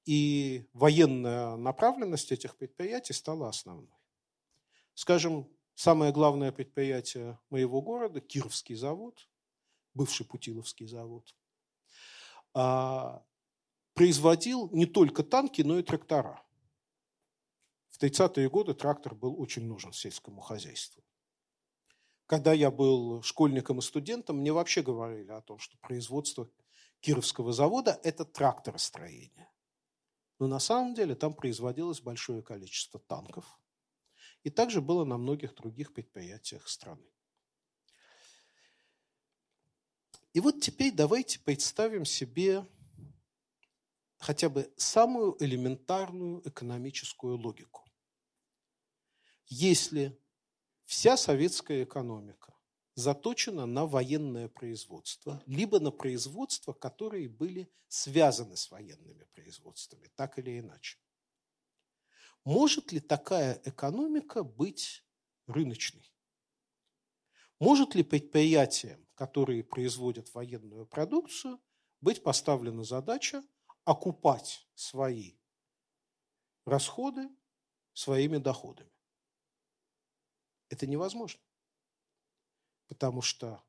и 0.03 0.67
военная 0.73 1.55
направленность 1.55 2.31
этих 2.31 2.57
предприятий 2.57 3.13
стала 3.13 3.47
основной. 3.47 4.00
Скажем, 4.93 5.49
самое 5.75 6.11
главное 6.11 6.51
предприятие 6.51 7.39
моего 7.49 7.81
города, 7.81 8.19
Кировский 8.19 8.75
завод, 8.75 9.27
бывший 9.93 10.25
Путиловский 10.25 10.87
завод, 10.87 11.35
а, 12.53 13.23
производил 13.93 14.69
не 14.71 14.85
только 14.85 15.23
танки, 15.23 15.61
но 15.61 15.79
и 15.79 15.83
трактора. 15.83 16.43
В 17.89 18.01
30-е 18.01 18.49
годы 18.49 18.73
трактор 18.73 19.15
был 19.15 19.39
очень 19.39 19.63
нужен 19.63 19.93
сельскому 19.93 20.41
хозяйству. 20.41 21.03
Когда 22.25 22.53
я 22.53 22.71
был 22.71 23.21
школьником 23.23 23.79
и 23.79 23.81
студентом, 23.81 24.37
мне 24.37 24.53
вообще 24.53 24.81
говорили 24.81 25.31
о 25.31 25.41
том, 25.41 25.59
что 25.59 25.77
производство 25.79 26.49
Кировского 27.01 27.51
завода– 27.51 27.99
это 28.03 28.23
тракторостроение. 28.23 29.51
Но 30.39 30.47
на 30.47 30.59
самом 30.59 30.93
деле 30.93 31.13
там 31.15 31.33
производилось 31.33 31.99
большое 31.99 32.41
количество 32.41 32.99
танков. 33.01 33.59
И 34.43 34.49
также 34.49 34.81
было 34.81 35.05
на 35.05 35.17
многих 35.17 35.55
других 35.55 35.93
предприятиях 35.93 36.67
страны. 36.67 37.05
И 40.33 40.39
вот 40.39 40.61
теперь 40.61 40.93
давайте 40.93 41.39
представим 41.39 42.05
себе 42.05 42.65
хотя 44.17 44.49
бы 44.49 44.71
самую 44.77 45.35
элементарную 45.43 46.47
экономическую 46.47 47.37
логику. 47.37 47.85
Если 49.47 50.17
Вся 50.91 51.15
советская 51.15 51.85
экономика 51.85 52.53
заточена 52.95 53.65
на 53.65 53.85
военное 53.85 54.49
производство, 54.49 55.41
либо 55.45 55.79
на 55.79 55.89
производства, 55.89 56.73
которые 56.73 57.29
были 57.29 57.71
связаны 57.87 58.57
с 58.57 58.69
военными 58.69 59.23
производствами, 59.31 60.09
так 60.15 60.37
или 60.37 60.59
иначе. 60.59 60.97
Может 62.43 62.91
ли 62.91 62.99
такая 62.99 63.61
экономика 63.65 64.43
быть 64.43 65.05
рыночной? 65.47 66.11
Может 67.59 67.93
ли 67.93 68.03
предприятиям, 68.03 69.05
которые 69.13 69.63
производят 69.63 70.33
военную 70.33 70.87
продукцию, 70.87 71.61
быть 72.01 72.23
поставлена 72.23 72.83
задача 72.83 73.43
окупать 73.85 74.67
свои 74.73 75.35
расходы 76.65 77.29
своими 77.93 78.37
доходами? 78.37 78.91
Это 80.69 80.87
невозможно. 80.87 81.41
Потому 82.87 83.21
что 83.21 83.63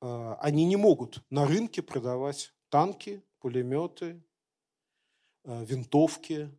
э, 0.00 0.34
они 0.38 0.64
не 0.66 0.76
могут 0.76 1.24
на 1.30 1.46
рынке 1.46 1.82
продавать 1.82 2.54
танки, 2.68 3.24
пулеметы, 3.40 4.22
э, 5.44 5.64
винтовки, 5.64 6.56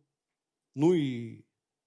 ну 0.74 0.94
и 0.94 1.44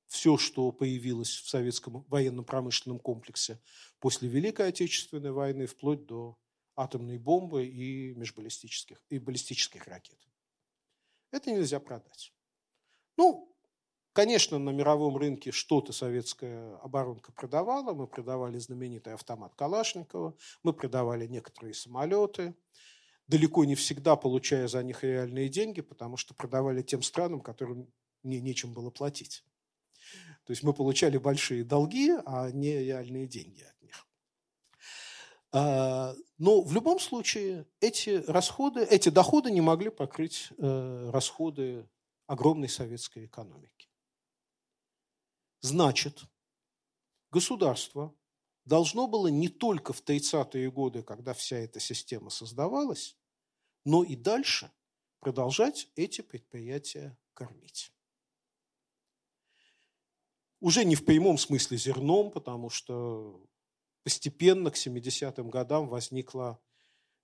все, 0.08 0.38
что 0.38 0.72
появилось 0.72 1.30
в 1.30 1.50
советском 1.50 2.06
военно-промышленном 2.10 3.00
комплексе 3.00 3.62
после 4.00 4.28
Великой 4.28 4.68
Отечественной 4.68 5.32
войны, 5.32 5.68
вплоть 5.68 6.06
до 6.06 6.38
атомной 6.76 7.18
бомбы 7.18 7.66
и 7.66 8.14
межбаллистических 8.16 9.02
и 9.10 9.20
баллистических 9.20 9.88
ракет. 9.88 10.20
Это 11.32 11.52
нельзя 11.52 11.80
продать. 11.80 12.34
Ну, 13.18 13.52
Конечно, 14.14 14.60
на 14.60 14.72
мировом 14.72 15.16
рынке 15.16 15.52
что-то 15.52 15.94
советская 15.94 16.76
оборонка 16.80 17.32
продавала. 17.32 17.94
Мы 17.94 18.08
продавали 18.08 18.58
знаменитый 18.58 19.14
автомат 19.14 19.56
Калашникова, 19.56 20.36
мы 20.64 20.74
продавали 20.74 21.28
некоторые 21.28 21.74
самолеты, 21.74 22.54
далеко 23.28 23.64
не 23.64 23.76
всегда 23.76 24.18
получая 24.18 24.68
за 24.68 24.84
них 24.84 25.06
реальные 25.06 25.48
деньги, 25.48 25.80
потому 25.80 26.18
что 26.18 26.34
продавали 26.34 26.82
тем 26.82 27.02
странам, 27.02 27.40
которым 27.40 27.88
не, 28.24 28.42
нечем 28.42 28.74
было 28.74 28.90
платить. 28.90 29.44
То 30.46 30.52
есть 30.52 30.64
мы 30.64 30.74
получали 30.74 31.18
большие 31.18 31.64
долги, 31.64 32.12
а 32.26 32.52
не 32.52 32.80
реальные 32.80 33.28
деньги 33.28 33.62
от 33.62 33.82
них. 33.82 34.08
А, 35.52 36.16
но 36.38 36.62
в 36.62 36.74
любом 36.74 37.00
случае 37.00 37.68
эти 37.80 38.24
расходы, 38.28 38.84
эти 38.84 39.10
доходы 39.10 39.52
не 39.52 39.62
могли 39.62 39.90
покрыть 39.90 40.50
э, 40.58 41.10
расходы 41.12 41.88
огромной 42.28 42.70
советской 42.70 43.26
экономики. 43.26 43.90
Значит, 45.62 46.24
государство 47.30 48.16
должно 48.66 49.08
было 49.08 49.28
не 49.28 49.50
только 49.50 49.94
в 49.94 50.04
30-е 50.04 50.72
годы, 50.72 51.04
когда 51.04 51.34
вся 51.34 51.58
эта 51.58 51.80
система 51.80 52.30
создавалась, 52.30 53.18
но 53.86 54.04
и 54.04 54.16
дальше 54.16 54.72
продолжать 55.20 55.90
эти 55.96 56.22
предприятия 56.22 57.18
кормить. 57.34 57.92
Уже 60.62 60.86
не 60.86 60.96
в 60.96 61.04
прямом 61.04 61.40
смысле 61.40 61.78
зерном, 61.78 62.30
потому 62.30 62.70
что 62.70 63.44
постепенно 64.04 64.70
к 64.70 64.76
70-м 64.76 65.50
годам 65.50 65.90
возникло 65.90 66.62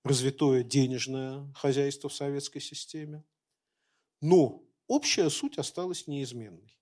развитое 0.03 0.63
денежное 0.63 1.53
хозяйство 1.53 2.09
в 2.09 2.15
советской 2.15 2.59
системе. 2.59 3.23
Но 4.21 4.63
общая 4.87 5.29
суть 5.29 5.59
осталась 5.59 6.07
неизменной. 6.07 6.75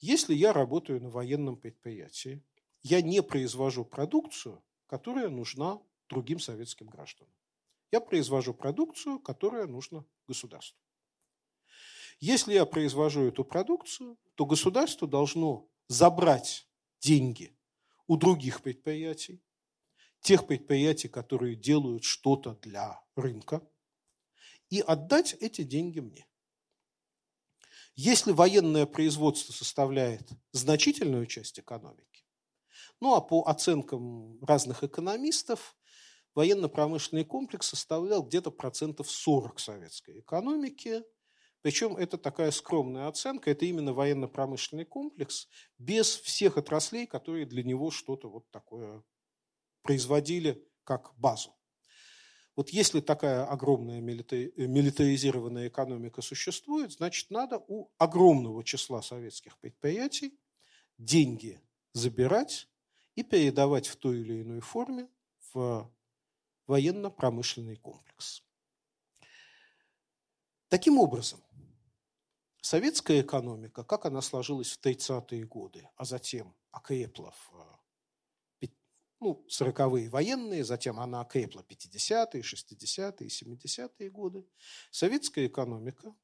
Если 0.00 0.34
я 0.34 0.52
работаю 0.52 1.00
на 1.00 1.08
военном 1.08 1.56
предприятии, 1.56 2.42
я 2.82 3.00
не 3.00 3.22
произвожу 3.22 3.84
продукцию, 3.84 4.60
которая 4.86 5.28
нужна 5.28 5.80
другим 6.08 6.40
советским 6.40 6.88
гражданам. 6.88 7.32
Я 7.92 8.00
произвожу 8.00 8.54
продукцию, 8.54 9.20
которая 9.20 9.66
нужна 9.66 10.04
государству. 10.26 10.83
Если 12.20 12.54
я 12.54 12.66
произвожу 12.66 13.24
эту 13.24 13.44
продукцию, 13.44 14.18
то 14.34 14.46
государство 14.46 15.06
должно 15.06 15.68
забрать 15.88 16.68
деньги 17.00 17.56
у 18.06 18.16
других 18.16 18.62
предприятий, 18.62 19.42
тех 20.20 20.46
предприятий, 20.46 21.08
которые 21.08 21.56
делают 21.56 22.04
что-то 22.04 22.54
для 22.62 23.02
рынка, 23.14 23.66
и 24.70 24.80
отдать 24.80 25.34
эти 25.40 25.62
деньги 25.62 26.00
мне. 26.00 26.26
Если 27.96 28.32
военное 28.32 28.86
производство 28.86 29.52
составляет 29.52 30.28
значительную 30.52 31.26
часть 31.26 31.60
экономики, 31.60 32.24
ну 33.00 33.14
а 33.14 33.20
по 33.20 33.42
оценкам 33.46 34.42
разных 34.42 34.82
экономистов, 34.82 35.76
военно-промышленный 36.34 37.24
комплекс 37.24 37.68
составлял 37.68 38.22
где-то 38.22 38.50
процентов 38.50 39.10
40 39.10 39.60
советской 39.60 40.20
экономики, 40.20 41.04
причем 41.64 41.96
это 41.96 42.18
такая 42.18 42.50
скромная 42.50 43.08
оценка, 43.08 43.50
это 43.50 43.64
именно 43.64 43.94
военно-промышленный 43.94 44.84
комплекс 44.84 45.48
без 45.78 46.14
всех 46.14 46.58
отраслей, 46.58 47.06
которые 47.06 47.46
для 47.46 47.62
него 47.62 47.90
что-то 47.90 48.28
вот 48.28 48.50
такое 48.50 49.02
производили 49.80 50.62
как 50.84 51.14
базу. 51.16 51.56
Вот 52.54 52.68
если 52.68 53.00
такая 53.00 53.46
огромная 53.46 54.02
милитаризированная 54.02 55.68
экономика 55.68 56.20
существует, 56.20 56.92
значит, 56.92 57.30
надо 57.30 57.64
у 57.66 57.90
огромного 57.96 58.62
числа 58.62 59.00
советских 59.00 59.56
предприятий 59.58 60.38
деньги 60.98 61.62
забирать 61.94 62.68
и 63.14 63.22
передавать 63.22 63.86
в 63.86 63.96
той 63.96 64.20
или 64.20 64.42
иной 64.42 64.60
форме 64.60 65.08
в 65.54 65.90
военно-промышленный 66.66 67.76
комплекс. 67.76 68.42
Таким 70.68 70.98
образом, 70.98 71.40
советская 72.64 73.20
экономика, 73.20 73.84
как 73.84 74.06
она 74.06 74.22
сложилась 74.22 74.72
в 74.72 74.80
30-е 74.80 75.44
годы, 75.44 75.86
а 75.96 76.06
затем 76.06 76.54
окрепла 76.70 77.30
в 77.32 77.74
ну, 79.20 79.44
40-е 79.48 80.08
военные, 80.08 80.64
затем 80.64 80.98
она 80.98 81.20
окрепла 81.20 81.62
50-е, 81.62 82.42
60-е, 82.42 83.28
70-е 83.28 84.10
годы. 84.10 84.46
Советская 84.90 85.46
экономика 85.46 86.14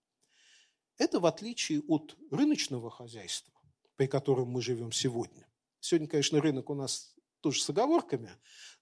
–это 0.98 1.20
в 1.20 1.26
отличие 1.26 1.82
от 1.82 2.16
рыночного 2.30 2.90
хозяйства, 2.90 3.52
при 3.96 4.06
котором 4.06 4.48
мы 4.48 4.62
живем 4.62 4.92
сегодня. 4.92 5.46
Сегодня, 5.80 6.08
конечно, 6.08 6.40
рынок 6.40 6.70
у 6.70 6.74
нас 6.74 7.14
тоже 7.40 7.62
с 7.62 7.68
оговорками, 7.68 8.30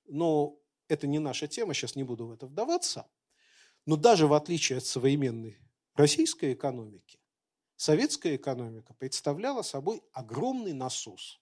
но 0.06 0.60
это 0.86 1.08
не 1.08 1.18
наша 1.18 1.48
тема, 1.48 1.74
сейчас 1.74 1.96
не 1.96 2.04
буду 2.04 2.26
в 2.26 2.32
это 2.32 2.46
вдаваться. 2.46 3.08
Но 3.84 3.96
даже 3.96 4.28
в 4.28 4.32
отличие 4.32 4.78
от 4.78 4.84
современной 4.84 5.58
российской 5.94 6.54
экономики, 6.54 7.17
советская 7.78 8.36
экономика 8.36 8.92
представляла 8.92 9.62
собой 9.62 10.02
огромный 10.12 10.74
насос, 10.74 11.40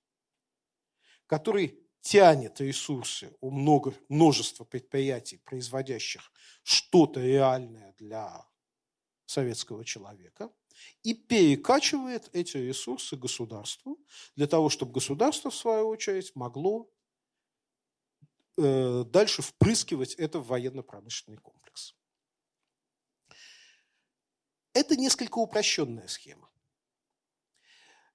который 1.26 1.82
тянет 2.02 2.60
ресурсы 2.60 3.34
у 3.40 3.50
много, 3.50 3.92
множества 4.08 4.64
предприятий, 4.64 5.38
производящих 5.38 6.30
что-то 6.62 7.20
реальное 7.20 7.94
для 7.98 8.46
советского 9.24 9.84
человека, 9.84 10.52
и 11.02 11.14
перекачивает 11.14 12.28
эти 12.34 12.58
ресурсы 12.58 13.16
государству 13.16 13.98
для 14.36 14.46
того, 14.46 14.68
чтобы 14.68 14.92
государство, 14.92 15.50
в 15.50 15.56
свою 15.56 15.88
очередь, 15.88 16.36
могло 16.36 16.88
э, 18.58 19.04
дальше 19.04 19.40
впрыскивать 19.40 20.14
это 20.14 20.38
в 20.38 20.48
военно-промышленный 20.48 21.38
комплекс. 21.38 21.95
Это 24.76 24.94
несколько 24.94 25.38
упрощенная 25.38 26.06
схема. 26.06 26.50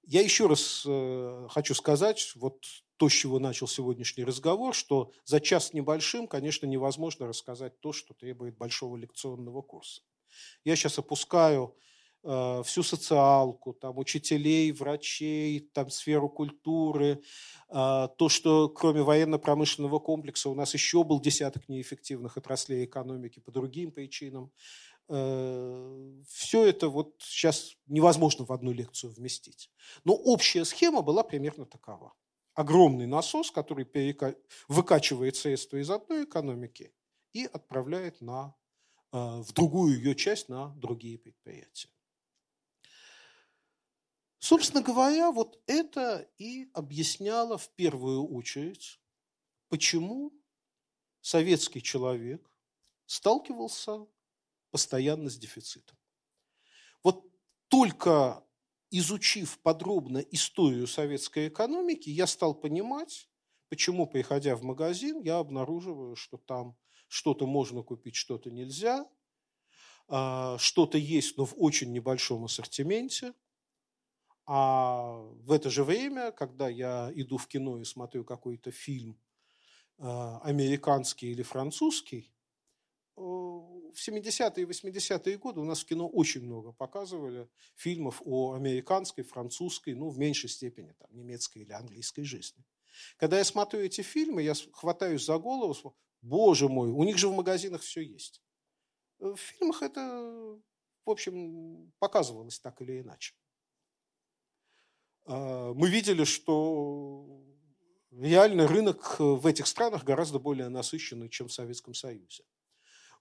Я 0.03 0.21
еще 0.21 0.45
раз 0.45 0.83
э, 0.85 1.47
хочу 1.49 1.73
сказать, 1.73 2.33
вот 2.35 2.63
то, 2.97 3.09
с 3.09 3.13
чего 3.13 3.39
начал 3.39 3.67
сегодняшний 3.67 4.23
разговор, 4.23 4.75
что 4.75 5.11
за 5.25 5.39
час 5.39 5.73
небольшим, 5.73 6.27
конечно, 6.27 6.67
невозможно 6.67 7.25
рассказать 7.25 7.79
то, 7.79 7.93
что 7.93 8.13
требует 8.13 8.59
большого 8.59 8.95
лекционного 8.95 9.63
курса. 9.63 10.03
Я 10.63 10.75
сейчас 10.75 10.99
опускаю 10.99 11.75
э, 12.23 12.61
всю 12.63 12.83
социалку, 12.83 13.73
там, 13.73 13.97
учителей, 13.97 14.71
врачей, 14.71 15.61
там, 15.73 15.89
сферу 15.89 16.29
культуры, 16.29 17.23
э, 17.69 18.07
то, 18.17 18.29
что 18.29 18.69
кроме 18.69 19.01
военно-промышленного 19.01 19.97
комплекса 19.97 20.51
у 20.51 20.53
нас 20.53 20.75
еще 20.75 21.03
был 21.03 21.19
десяток 21.19 21.67
неэффективных 21.69 22.37
отраслей 22.37 22.85
экономики 22.85 23.39
по 23.39 23.51
другим 23.51 23.91
причинам. 23.91 24.51
Э, 25.09 26.21
все 26.27 26.65
это 26.65 26.89
вот 26.89 27.15
сейчас 27.19 27.75
невозможно 27.87 28.45
в 28.45 28.51
одну 28.51 28.71
лекцию 28.71 29.13
вместить. 29.13 29.71
Но 30.03 30.13
общая 30.13 30.65
схема 30.65 31.01
была 31.01 31.23
примерно 31.23 31.65
такова 31.65 32.13
огромный 32.53 33.07
насос, 33.07 33.51
который 33.51 33.85
перека... 33.85 34.35
выкачивает 34.67 35.35
средства 35.35 35.77
из 35.77 35.89
одной 35.89 36.25
экономики 36.25 36.93
и 37.33 37.45
отправляет 37.45 38.21
на, 38.21 38.55
э, 39.11 39.17
в 39.17 39.51
другую 39.53 39.97
ее 39.97 40.15
часть 40.15 40.49
на 40.49 40.69
другие 40.75 41.17
предприятия. 41.17 41.89
Собственно 44.39 44.81
говоря, 44.81 45.31
вот 45.31 45.61
это 45.67 46.27
и 46.39 46.69
объясняло 46.73 47.57
в 47.57 47.69
первую 47.69 48.27
очередь, 48.27 48.99
почему 49.69 50.33
советский 51.21 51.81
человек 51.81 52.49
сталкивался 53.05 54.07
постоянно 54.71 55.29
с 55.29 55.37
дефицитом. 55.37 55.97
Вот 57.03 57.25
только 57.67 58.43
изучив 58.89 59.59
подробно 59.59 60.19
историю 60.19 60.87
советской 60.87 61.47
экономики, 61.47 62.09
я 62.09 62.27
стал 62.27 62.53
понимать, 62.53 63.29
почему, 63.69 64.07
приходя 64.07 64.55
в 64.55 64.63
магазин, 64.63 65.21
я 65.21 65.37
обнаруживаю, 65.37 66.15
что 66.15 66.37
там 66.37 66.77
что-то 67.07 67.45
можно 67.47 67.83
купить, 67.83 68.15
что-то 68.15 68.51
нельзя, 68.51 69.05
а, 70.07 70.57
что-то 70.57 70.97
есть, 70.97 71.37
но 71.37 71.45
в 71.45 71.53
очень 71.57 71.91
небольшом 71.93 72.45
ассортименте. 72.45 73.33
А 74.45 75.13
в 75.45 75.51
это 75.51 75.69
же 75.69 75.83
время, 75.85 76.31
когда 76.31 76.67
я 76.67 77.11
иду 77.15 77.37
в 77.37 77.47
кино 77.47 77.79
и 77.79 77.85
смотрю 77.85 78.25
какой-то 78.25 78.71
фильм 78.71 79.17
а, 79.97 80.39
американский 80.39 81.31
или 81.31 81.43
французский, 81.43 82.33
в 83.93 84.07
70-е 84.07 84.63
и 84.63 84.67
80-е 84.67 85.37
годы 85.37 85.59
у 85.59 85.65
нас 85.65 85.81
в 85.81 85.85
кино 85.85 86.07
очень 86.07 86.43
много 86.43 86.71
показывали 86.71 87.47
фильмов 87.75 88.21
о 88.25 88.53
американской, 88.53 89.23
французской, 89.23 89.93
ну, 89.93 90.09
в 90.09 90.17
меньшей 90.17 90.49
степени, 90.49 90.93
там, 90.99 91.09
немецкой 91.11 91.59
или 91.59 91.71
английской 91.71 92.23
жизни. 92.23 92.63
Когда 93.17 93.37
я 93.37 93.43
смотрю 93.43 93.79
эти 93.81 94.01
фильмы, 94.01 94.43
я 94.43 94.53
хватаюсь 94.73 95.25
за 95.25 95.37
голову, 95.37 95.95
боже 96.21 96.67
мой, 96.67 96.89
у 96.89 97.03
них 97.03 97.17
же 97.17 97.27
в 97.27 97.35
магазинах 97.35 97.81
все 97.81 98.01
есть. 98.01 98.41
В 99.19 99.35
фильмах 99.35 99.81
это, 99.81 100.01
в 101.05 101.09
общем, 101.09 101.91
показывалось 101.99 102.59
так 102.59 102.81
или 102.81 103.01
иначе. 103.01 103.35
А, 105.25 105.73
мы 105.73 105.89
видели, 105.89 106.23
что 106.23 107.43
реально 108.11 108.67
рынок 108.67 109.19
в 109.19 109.45
этих 109.45 109.67
странах 109.67 110.03
гораздо 110.03 110.39
более 110.39 110.69
насыщенный, 110.69 111.29
чем 111.29 111.47
в 111.47 111.53
Советском 111.53 111.93
Союзе. 111.93 112.43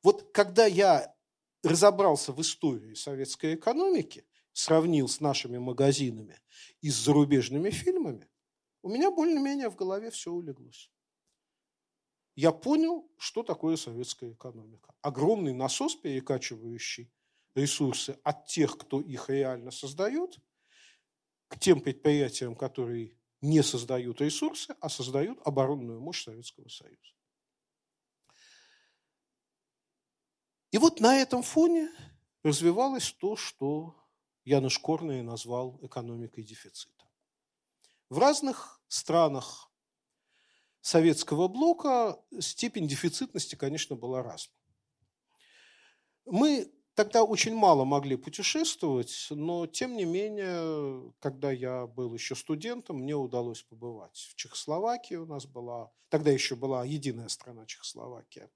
Вот 0.03 0.32
когда 0.32 0.66
я 0.66 1.14
разобрался 1.62 2.32
в 2.32 2.40
истории 2.40 2.94
советской 2.94 3.55
экономики, 3.55 4.24
сравнил 4.53 5.09
с 5.09 5.20
нашими 5.20 5.59
магазинами 5.59 6.40
и 6.80 6.90
с 6.90 6.96
зарубежными 6.96 7.70
фильмами, 7.70 8.28
у 8.82 8.88
меня 8.88 9.11
более-менее 9.11 9.68
в 9.68 9.76
голове 9.76 10.11
все 10.11 10.32
улеглось. 10.32 10.90
Я 12.34 12.53
понял, 12.53 13.11
что 13.18 13.42
такое 13.42 13.76
советская 13.76 14.32
экономика. 14.32 14.94
Огромный 15.03 15.53
насос, 15.53 15.96
перекачивающий 15.96 17.12
ресурсы 17.55 18.18
от 18.22 18.46
тех, 18.46 18.78
кто 18.78 19.01
их 19.01 19.28
реально 19.28 19.70
создает, 19.70 20.38
к 21.48 21.59
тем 21.59 21.80
предприятиям, 21.80 22.55
которые 22.55 23.18
не 23.42 23.62
создают 23.62 24.20
ресурсы, 24.20 24.74
а 24.80 24.88
создают 24.88 25.40
оборонную 25.44 26.01
мощь 26.01 26.24
Советского 26.24 26.68
Союза. 26.68 27.19
И 30.70 30.78
вот 30.78 31.00
на 31.00 31.16
этом 31.16 31.42
фоне 31.42 31.90
развивалось 32.42 33.12
то, 33.12 33.36
что 33.36 33.94
Януш 34.44 34.78
Корный 34.78 35.22
назвал 35.22 35.78
экономикой 35.82 36.44
дефицита. 36.44 37.04
В 38.08 38.18
разных 38.18 38.80
странах 38.88 39.70
советского 40.80 41.48
блока 41.48 42.18
степень 42.38 42.88
дефицитности, 42.88 43.54
конечно, 43.56 43.96
была 43.96 44.22
разной. 44.22 44.56
Мы 46.24 46.72
тогда 46.94 47.24
очень 47.24 47.54
мало 47.54 47.84
могли 47.84 48.16
путешествовать, 48.16 49.26
но 49.30 49.66
тем 49.66 49.96
не 49.96 50.04
менее, 50.04 51.12
когда 51.18 51.50
я 51.50 51.86
был 51.86 52.14
еще 52.14 52.36
студентом, 52.36 52.98
мне 52.98 53.14
удалось 53.14 53.62
побывать 53.62 54.28
в 54.30 54.36
Чехословакии. 54.36 55.16
У 55.16 55.26
нас 55.26 55.46
была, 55.46 55.90
тогда 56.08 56.30
еще 56.30 56.56
была 56.56 56.84
единая 56.84 57.28
страна 57.28 57.66
Чехословакия. 57.66 58.50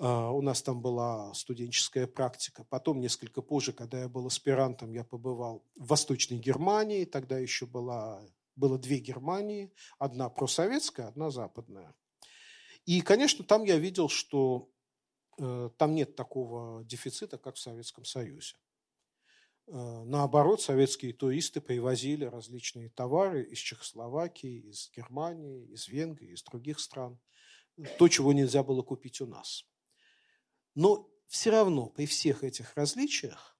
А, 0.00 0.30
у 0.30 0.40
нас 0.42 0.62
там 0.62 0.80
была 0.80 1.34
студенческая 1.34 2.06
практика. 2.06 2.64
Потом, 2.64 3.00
несколько 3.00 3.42
позже, 3.42 3.72
когда 3.72 4.00
я 4.00 4.08
был 4.08 4.26
аспирантом, 4.26 4.92
я 4.92 5.04
побывал 5.04 5.64
в 5.74 5.88
Восточной 5.88 6.38
Германии. 6.38 7.04
Тогда 7.04 7.38
еще 7.38 7.66
была, 7.66 8.22
было 8.54 8.78
две 8.78 8.98
Германии. 8.98 9.72
Одна 9.98 10.28
просоветская, 10.28 11.08
одна 11.08 11.30
западная. 11.30 11.94
И, 12.86 13.00
конечно, 13.00 13.44
там 13.44 13.64
я 13.64 13.76
видел, 13.76 14.08
что 14.08 14.70
э, 15.36 15.70
там 15.76 15.94
нет 15.94 16.14
такого 16.14 16.84
дефицита, 16.84 17.36
как 17.36 17.56
в 17.56 17.58
Советском 17.58 18.04
Союзе. 18.04 18.54
Э, 19.66 20.04
наоборот, 20.04 20.62
советские 20.62 21.12
туристы 21.12 21.60
привозили 21.60 22.24
различные 22.24 22.88
товары 22.90 23.42
из 23.42 23.58
Чехословакии, 23.58 24.70
из 24.70 24.90
Германии, 24.96 25.66
из 25.66 25.88
Венгрии, 25.88 26.34
из 26.34 26.44
других 26.44 26.78
стран. 26.78 27.18
То, 27.98 28.06
чего 28.06 28.32
нельзя 28.32 28.62
было 28.62 28.82
купить 28.82 29.20
у 29.20 29.26
нас. 29.26 29.64
Но 30.78 31.10
все 31.26 31.50
равно 31.50 31.88
при 31.88 32.06
всех 32.06 32.44
этих 32.44 32.76
различиях 32.76 33.58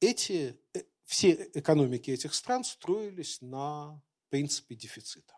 эти, 0.00 0.60
э, 0.74 0.82
все 1.04 1.50
экономики 1.54 2.10
этих 2.10 2.34
стран 2.34 2.62
строились 2.62 3.40
на 3.40 4.02
принципе 4.28 4.74
дефицита. 4.74 5.32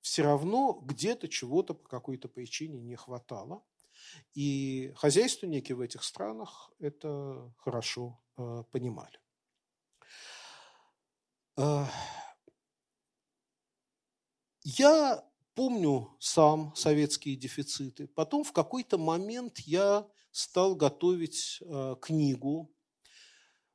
все 0.00 0.22
равно 0.22 0.80
где-то 0.84 1.26
чего-то 1.26 1.74
по 1.74 1.88
какой-то 1.88 2.28
причине 2.28 2.80
не 2.80 2.94
хватало. 2.94 3.64
И 4.32 4.92
хозяйственники 4.94 5.72
в 5.72 5.80
этих 5.80 6.04
странах 6.04 6.72
это 6.78 7.52
хорошо 7.58 8.22
э, 8.36 8.62
понимали. 8.70 9.18
Э, 11.56 11.84
я 14.62 15.29
помню 15.60 16.16
сам 16.18 16.74
советские 16.74 17.36
дефициты. 17.36 18.06
Потом 18.06 18.44
в 18.44 18.52
какой-то 18.52 18.96
момент 18.96 19.58
я 19.58 20.08
стал 20.30 20.74
готовить 20.74 21.58
э, 21.60 21.96
книгу, 22.00 22.74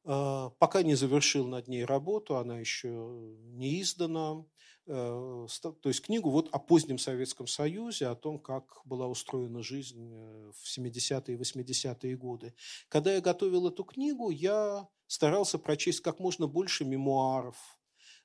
э, 0.04 0.50
пока 0.58 0.82
не 0.82 0.96
завершил 0.96 1.46
над 1.46 1.68
ней 1.68 1.86
работу, 1.86 2.38
она 2.38 2.58
еще 2.58 2.88
не 2.88 3.84
издана. 3.84 4.44
Э, 4.88 5.46
то 5.62 5.90
есть 5.90 6.02
книгу 6.02 6.32
вот 6.32 6.50
о 6.52 6.58
позднем 6.58 6.98
Советском 6.98 7.46
Союзе, 7.46 8.08
о 8.08 8.16
том, 8.16 8.40
как 8.40 8.82
была 8.84 9.06
устроена 9.06 9.62
жизнь 9.62 10.10
в 10.54 10.66
70-е 10.66 11.36
и 11.36 11.40
80-е 11.40 12.18
годы. 12.18 12.56
Когда 12.90 13.14
я 13.14 13.22
готовил 13.22 13.68
эту 13.68 13.84
книгу, 13.84 14.32
я 14.32 14.88
старался 15.06 15.60
прочесть 15.60 16.00
как 16.00 16.20
можно 16.20 16.48
больше 16.48 16.84
мемуаров, 16.84 17.56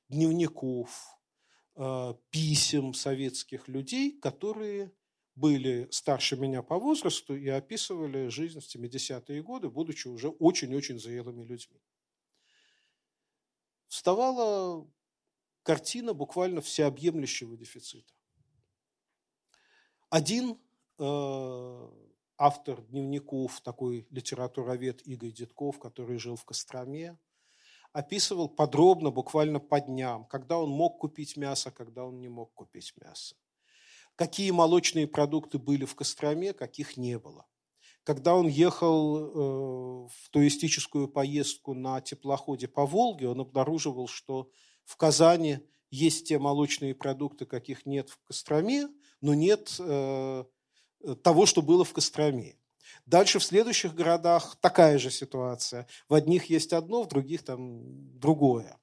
дневников, 0.08 1.19
писем 2.30 2.94
советских 2.94 3.68
людей, 3.68 4.18
которые 4.20 4.92
были 5.34 5.88
старше 5.90 6.36
меня 6.36 6.62
по 6.62 6.78
возрасту 6.78 7.34
и 7.34 7.48
описывали 7.48 8.28
жизнь 8.28 8.60
в 8.60 8.76
70-е 8.76 9.42
годы, 9.42 9.70
будучи 9.70 10.08
уже 10.08 10.28
очень-очень 10.28 10.98
зрелыми 10.98 11.44
людьми. 11.44 11.80
Вставала 13.88 14.86
картина 15.62 16.12
буквально 16.12 16.60
всеобъемлющего 16.60 17.56
дефицита. 17.56 18.12
Один 20.10 20.58
э, 20.98 21.90
автор 22.36 22.82
дневников, 22.82 23.60
такой 23.60 24.06
литературовед 24.10 25.06
Игорь 25.06 25.30
Детков, 25.30 25.78
который 25.78 26.18
жил 26.18 26.36
в 26.36 26.44
Костроме, 26.44 27.18
описывал 27.92 28.48
подробно, 28.48 29.10
буквально 29.10 29.60
по 29.60 29.80
дням, 29.80 30.24
когда 30.26 30.58
он 30.58 30.70
мог 30.70 30.98
купить 30.98 31.36
мясо, 31.36 31.70
когда 31.70 32.04
он 32.04 32.20
не 32.20 32.28
мог 32.28 32.52
купить 32.54 32.92
мясо. 33.02 33.36
Какие 34.16 34.50
молочные 34.50 35.06
продукты 35.06 35.58
были 35.58 35.84
в 35.84 35.94
Костроме, 35.94 36.52
каких 36.52 36.96
не 36.96 37.18
было. 37.18 37.46
Когда 38.02 38.34
он 38.34 38.48
ехал 38.48 39.18
э, 39.18 40.08
в 40.08 40.30
туристическую 40.30 41.08
поездку 41.08 41.74
на 41.74 42.00
теплоходе 42.00 42.68
по 42.68 42.86
Волге, 42.86 43.28
он 43.28 43.40
обнаруживал, 43.40 44.08
что 44.08 44.50
в 44.84 44.96
Казани 44.96 45.60
есть 45.90 46.28
те 46.28 46.38
молочные 46.38 46.94
продукты, 46.94 47.46
каких 47.46 47.84
нет 47.86 48.10
в 48.10 48.18
Костроме, 48.24 48.88
но 49.20 49.34
нет 49.34 49.74
э, 49.78 50.44
того, 51.22 51.46
что 51.46 51.62
было 51.62 51.84
в 51.84 51.92
Костроме. 51.92 52.59
Дальше 53.10 53.40
в 53.40 53.44
следующих 53.44 53.92
городах 53.96 54.56
такая 54.60 54.96
же 54.96 55.10
ситуация. 55.10 55.88
В 56.08 56.14
одних 56.14 56.44
есть 56.44 56.72
одно, 56.72 57.02
в 57.02 57.08
других 57.08 57.42
там 57.42 57.80
другое. 58.20 58.78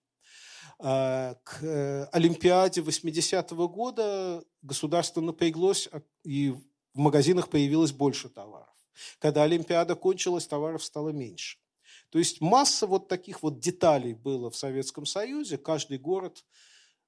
Э, 0.80 1.36
к 1.46 1.64
э, 1.64 2.10
Олимпиаде 2.12 2.82
80-го 2.82 3.70
года 3.70 4.44
государство 4.62 5.22
напряглось, 5.22 5.88
а, 5.94 6.02
и 6.26 6.50
в 6.94 7.00
магазинах 7.00 7.50
появилось 7.50 7.94
больше 7.94 8.28
товаров. 8.28 8.76
Когда 9.20 9.44
Олимпиада 9.44 9.96
кончилась, 9.96 10.46
товаров 10.46 10.84
стало 10.84 11.12
меньше. 11.12 11.58
То 12.10 12.20
есть 12.20 12.42
масса 12.42 12.86
вот 12.86 13.08
таких 13.08 13.42
вот 13.44 13.62
деталей 13.62 14.14
было 14.14 14.52
в 14.52 14.58
Советском 14.58 15.06
Союзе. 15.06 15.58
Каждый 15.58 16.00
город, 16.00 16.44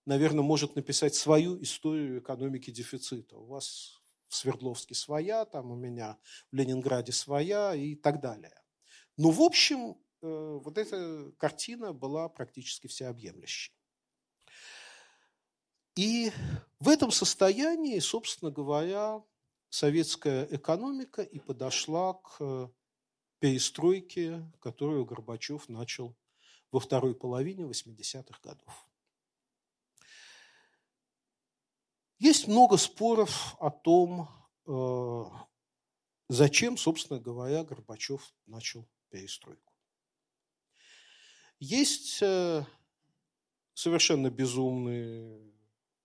наверное, 0.05 0.43
может 0.43 0.77
написать 0.77 1.15
свою 1.15 1.61
историю 1.61 2.19
экономики 2.19 2.71
дефицита. 2.71 3.35
У 3.35 3.47
вас 3.47 3.98
в 4.29 4.35
Свердловске 4.35 4.95
своя, 4.95 5.45
там 5.45 5.71
у 5.71 5.75
меня 5.75 6.17
в 6.51 6.55
Ленинграде 6.55 7.11
своя 7.11 7.75
и 7.75 7.95
так 7.95 8.21
далее. 8.21 8.53
Но 9.17 9.31
в 9.31 9.41
общем, 9.41 9.97
э, 10.21 10.59
вот 10.63 10.77
эта 10.77 11.31
картина 11.37 11.91
была 11.91 12.29
практически 12.29 12.87
всеобъемлющей. 12.87 13.73
И 15.95 16.31
в 16.79 16.87
этом 16.87 17.11
состоянии, 17.11 17.99
собственно 17.99 18.51
говоря, 18.51 19.21
советская 19.69 20.47
экономика 20.49 21.21
и 21.21 21.39
подошла 21.39 22.13
к 22.13 22.71
перестройки, 23.39 24.45
которую 24.61 25.05
Горбачев 25.05 25.67
начал 25.67 26.15
во 26.71 26.79
второй 26.79 27.15
половине 27.15 27.63
80-х 27.63 28.39
годов. 28.43 28.88
Есть 32.19 32.49
много 32.49 32.75
споров 32.75 33.55
о 33.59 33.71
том, 33.71 34.27
э, 34.67 35.23
зачем, 36.27 36.75
собственно 36.75 37.17
говоря, 37.17 37.63
Горбачев 37.63 38.35
начал 38.45 38.85
перестройку. 39.09 39.73
Есть 41.59 42.21
э, 42.21 42.65
совершенно 43.73 44.29
безумные 44.29 45.53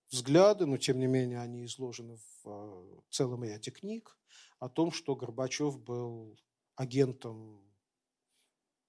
взгляды, 0.09 0.65
но 0.65 0.77
тем 0.77 0.99
не 0.99 1.07
менее 1.07 1.41
они 1.41 1.65
изложены 1.65 2.15
в 2.15 2.45
э, 2.45 3.01
целом 3.09 3.43
ряде 3.43 3.71
книг 3.71 4.17
о 4.59 4.69
том, 4.69 4.93
что 4.93 5.17
Горбачев 5.17 5.77
был 5.81 6.39
агентом 6.75 7.61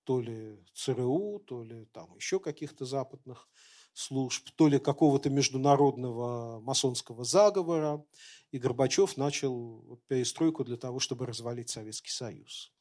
то 0.05 0.21
ли 0.21 0.65
ЦРУ, 0.75 1.41
то 1.41 1.65
ли 1.65 1.87
там 1.87 2.15
еще 2.15 2.39
каких-то 2.39 2.85
западных 2.85 3.49
служб, 3.97 4.51
то 4.57 4.69
ли 4.69 4.79
какого-то 4.79 5.31
международного 5.31 6.61
масонского 6.61 7.25
заговора. 7.25 8.05
И 8.53 8.59
Горбачев 8.59 9.17
начал 9.17 10.01
перестройку 10.07 10.65
для 10.65 10.77
того, 10.77 10.99
чтобы 11.01 11.27
развалить 11.27 11.71
Советский 11.71 12.11
Союз. 12.11 12.73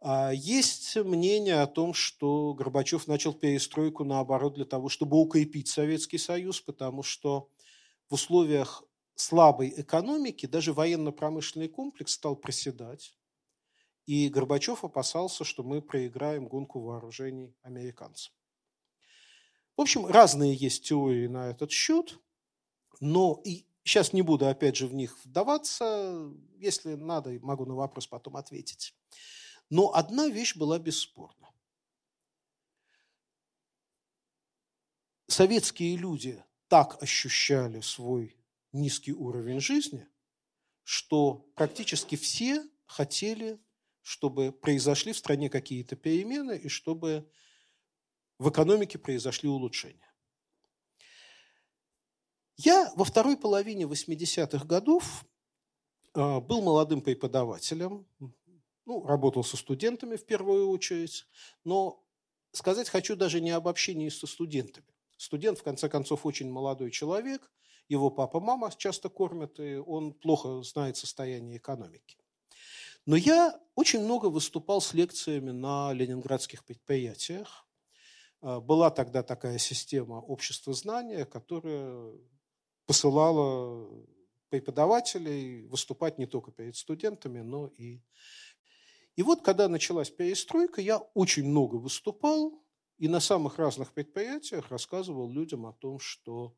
А 0.00 0.30
есть 0.32 0.96
мнение 0.96 1.60
о 1.60 1.66
том, 1.66 1.94
что 1.94 2.54
Горбачев 2.54 3.06
начал 3.06 3.32
перестройку, 3.32 4.04
наоборот, 4.04 4.54
для 4.54 4.64
того, 4.64 4.88
чтобы 4.88 5.20
укрепить 5.20 5.68
Советский 5.68 6.18
Союз, 6.18 6.60
потому 6.60 7.02
что 7.02 7.48
в 8.08 8.14
условиях 8.14 8.82
слабой 9.14 9.72
экономики 9.76 10.46
даже 10.46 10.72
военно-промышленный 10.72 11.68
комплекс 11.68 12.12
стал 12.12 12.36
проседать. 12.36 13.16
И 14.06 14.28
Горбачев 14.28 14.84
опасался, 14.84 15.44
что 15.44 15.62
мы 15.62 15.82
проиграем 15.82 16.46
гонку 16.46 16.80
вооружений 16.80 17.54
американцам. 17.62 18.32
В 19.76 19.80
общем, 19.82 20.06
разные 20.06 20.54
есть 20.54 20.84
теории 20.84 21.26
на 21.26 21.50
этот 21.50 21.70
счет, 21.70 22.18
но 23.00 23.40
и 23.44 23.66
сейчас 23.84 24.12
не 24.12 24.22
буду 24.22 24.48
опять 24.48 24.76
же 24.76 24.86
в 24.86 24.94
них 24.94 25.18
вдаваться. 25.24 26.32
Если 26.58 26.94
надо, 26.94 27.38
могу 27.42 27.66
на 27.66 27.74
вопрос 27.74 28.06
потом 28.06 28.36
ответить. 28.36 28.94
Но 29.68 29.94
одна 29.94 30.28
вещь 30.28 30.56
была 30.56 30.78
бесспорна. 30.78 31.50
Советские 35.28 35.96
люди 35.96 36.42
так 36.68 37.02
ощущали 37.02 37.80
свой 37.80 38.36
низкий 38.72 39.12
уровень 39.12 39.60
жизни, 39.60 40.08
что 40.84 41.50
практически 41.54 42.16
все 42.16 42.64
хотели 42.86 43.60
чтобы 44.06 44.52
произошли 44.52 45.12
в 45.12 45.18
стране 45.18 45.50
какие-то 45.50 45.96
перемены 45.96 46.56
и 46.56 46.68
чтобы 46.68 47.28
в 48.38 48.50
экономике 48.50 48.98
произошли 48.98 49.48
улучшения. 49.48 50.12
Я 52.56 52.92
во 52.96 53.04
второй 53.04 53.36
половине 53.36 53.84
80-х 53.84 54.64
годов 54.64 55.24
а, 56.14 56.40
был 56.40 56.62
молодым 56.62 57.02
преподавателем, 57.02 58.06
ну, 58.86 59.04
работал 59.06 59.44
со 59.44 59.56
студентами 59.56 60.16
в 60.16 60.24
первую 60.24 60.68
очередь, 60.70 61.26
но 61.64 62.02
сказать 62.52 62.88
хочу 62.88 63.16
даже 63.16 63.40
не 63.40 63.50
об 63.50 63.68
общении 63.68 64.08
со 64.08 64.26
студентами. 64.26 64.86
Студент, 65.16 65.58
в 65.58 65.62
конце 65.62 65.88
концов, 65.88 66.24
очень 66.24 66.50
молодой 66.50 66.90
человек, 66.90 67.50
его 67.88 68.10
папа-мама 68.10 68.72
часто 68.76 69.08
кормят, 69.08 69.58
и 69.60 69.76
он 69.76 70.12
плохо 70.12 70.62
знает 70.62 70.96
состояние 70.96 71.58
экономики. 71.58 72.18
Но 73.04 73.16
я 73.16 73.58
очень 73.74 74.00
много 74.00 74.26
выступал 74.26 74.80
с 74.80 74.92
лекциями 74.92 75.52
на 75.52 75.92
ленинградских 75.92 76.64
предприятиях. 76.64 77.65
А, 78.40 78.60
была 78.60 78.90
тогда 78.90 79.22
такая 79.22 79.58
система 79.58 80.14
общества 80.14 80.72
знания, 80.72 81.24
которая 81.24 82.12
посылала 82.86 83.88
преподавателей 84.48 85.66
выступать 85.66 86.18
не 86.18 86.26
только 86.26 86.52
перед 86.52 86.76
студентами, 86.76 87.40
но 87.40 87.68
и... 87.68 88.00
И 89.16 89.22
вот, 89.22 89.42
когда 89.42 89.66
началась 89.68 90.10
перестройка, 90.10 90.82
я 90.82 90.98
очень 90.98 91.48
много 91.48 91.76
выступал 91.76 92.62
и 92.98 93.08
на 93.08 93.20
самых 93.20 93.58
разных 93.58 93.92
предприятиях 93.92 94.70
рассказывал 94.70 95.30
людям 95.30 95.66
о 95.66 95.72
том, 95.72 95.98
что 95.98 96.54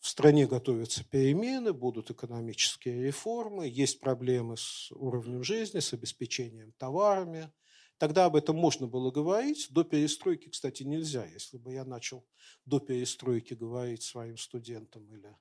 в 0.00 0.08
стране 0.08 0.46
готовятся 0.46 1.04
перемены, 1.04 1.72
будут 1.72 2.10
экономические 2.10 3.04
реформы, 3.04 3.68
есть 3.68 4.00
проблемы 4.00 4.56
с 4.56 4.90
уровнем 4.92 5.44
жизни, 5.44 5.78
с 5.78 5.92
обеспечением 5.92 6.72
товарами, 6.72 7.52
Тогда 7.98 8.24
об 8.24 8.36
этом 8.36 8.56
можно 8.56 8.86
было 8.86 9.10
говорить. 9.10 9.68
До 9.70 9.84
перестройки, 9.84 10.48
кстати, 10.48 10.82
нельзя. 10.82 11.24
Если 11.26 11.58
бы 11.58 11.72
я 11.72 11.84
начал 11.84 12.26
до 12.64 12.80
перестройки 12.80 13.54
говорить 13.54 14.02
своим 14.02 14.36
студентам 14.36 15.08
или 15.12 15.36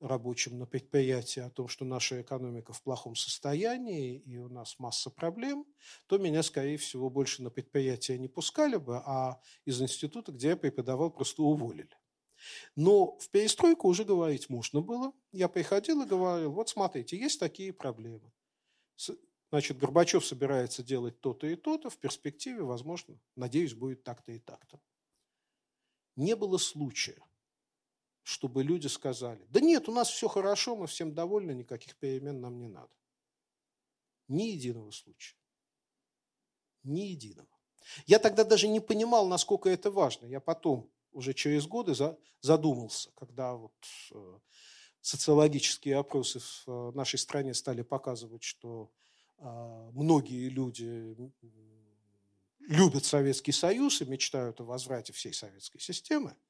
рабочим 0.00 0.58
на 0.58 0.66
предприятии 0.66 1.40
о 1.40 1.50
том, 1.50 1.68
что 1.68 1.84
наша 1.84 2.22
экономика 2.22 2.72
в 2.72 2.82
плохом 2.82 3.14
состоянии 3.14 4.18
и 4.18 4.38
у 4.38 4.48
нас 4.48 4.78
масса 4.78 5.10
проблем, 5.10 5.66
то 6.06 6.18
меня, 6.18 6.42
скорее 6.42 6.78
всего, 6.78 7.10
больше 7.10 7.42
на 7.42 7.50
предприятие 7.50 8.18
не 8.18 8.28
пускали 8.28 8.76
бы, 8.76 8.96
а 9.04 9.40
из 9.64 9.80
института, 9.80 10.32
где 10.32 10.48
я 10.48 10.56
преподавал, 10.56 11.10
просто 11.10 11.42
уволили. 11.42 11.90
Но 12.74 13.18
в 13.18 13.28
перестройку 13.28 13.88
уже 13.88 14.04
говорить 14.04 14.48
можно 14.48 14.80
было. 14.80 15.12
Я 15.32 15.48
приходил 15.48 16.02
и 16.02 16.06
говорил, 16.06 16.52
вот 16.52 16.70
смотрите, 16.70 17.18
есть 17.18 17.38
такие 17.38 17.72
проблемы. 17.72 18.32
Значит, 19.50 19.78
Горбачев 19.78 20.24
собирается 20.24 20.82
делать 20.82 21.20
то-то 21.20 21.46
и 21.48 21.56
то-то, 21.56 21.90
в 21.90 21.98
перспективе, 21.98 22.62
возможно, 22.62 23.18
надеюсь, 23.34 23.74
будет 23.74 24.04
так-то 24.04 24.30
и 24.32 24.38
так-то. 24.38 24.80
Не 26.14 26.36
было 26.36 26.56
случая, 26.56 27.20
чтобы 28.22 28.62
люди 28.62 28.86
сказали, 28.86 29.44
да 29.48 29.60
нет, 29.60 29.88
у 29.88 29.92
нас 29.92 30.08
все 30.08 30.28
хорошо, 30.28 30.76
мы 30.76 30.86
всем 30.86 31.14
довольны, 31.14 31.52
никаких 31.52 31.96
перемен 31.96 32.40
нам 32.40 32.58
не 32.58 32.68
надо. 32.68 32.92
Ни 34.28 34.44
единого 34.44 34.92
случая. 34.92 35.36
Ни 36.84 37.00
единого. 37.00 37.48
Я 38.06 38.20
тогда 38.20 38.44
даже 38.44 38.68
не 38.68 38.78
понимал, 38.78 39.26
насколько 39.26 39.68
это 39.68 39.90
важно. 39.90 40.26
Я 40.26 40.38
потом, 40.38 40.88
уже 41.10 41.34
через 41.34 41.66
годы, 41.66 41.94
задумался, 42.40 43.10
когда 43.16 43.54
вот 43.54 43.74
э, 44.12 44.38
социологические 45.00 45.96
опросы 45.96 46.38
в 46.38 46.68
э, 46.68 46.92
нашей 46.92 47.18
стране 47.18 47.52
стали 47.54 47.82
показывать, 47.82 48.44
что 48.44 48.92
многие 49.40 50.48
люди 50.48 51.16
любят 52.60 53.04
Советский 53.04 53.52
Союз 53.52 54.00
и 54.02 54.04
мечтают 54.04 54.60
о 54.60 54.64
возврате 54.64 55.12
всей 55.12 55.32
советской 55.32 55.80
системы– 55.80 56.36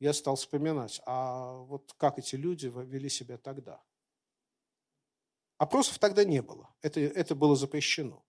я 0.00 0.12
стал 0.12 0.36
вспоминать, 0.36 1.00
а 1.06 1.54
вот 1.54 1.94
как 1.96 2.18
эти 2.18 2.36
люди 2.36 2.66
вели 2.66 3.08
себя 3.08 3.38
тогда. 3.38 3.82
Опросов 5.56 5.98
тогда 5.98 6.24
не 6.24 6.42
было, 6.42 6.74
это, 6.82 7.00
это 7.00 7.34
было 7.34 7.56
запрещено. 7.56 8.24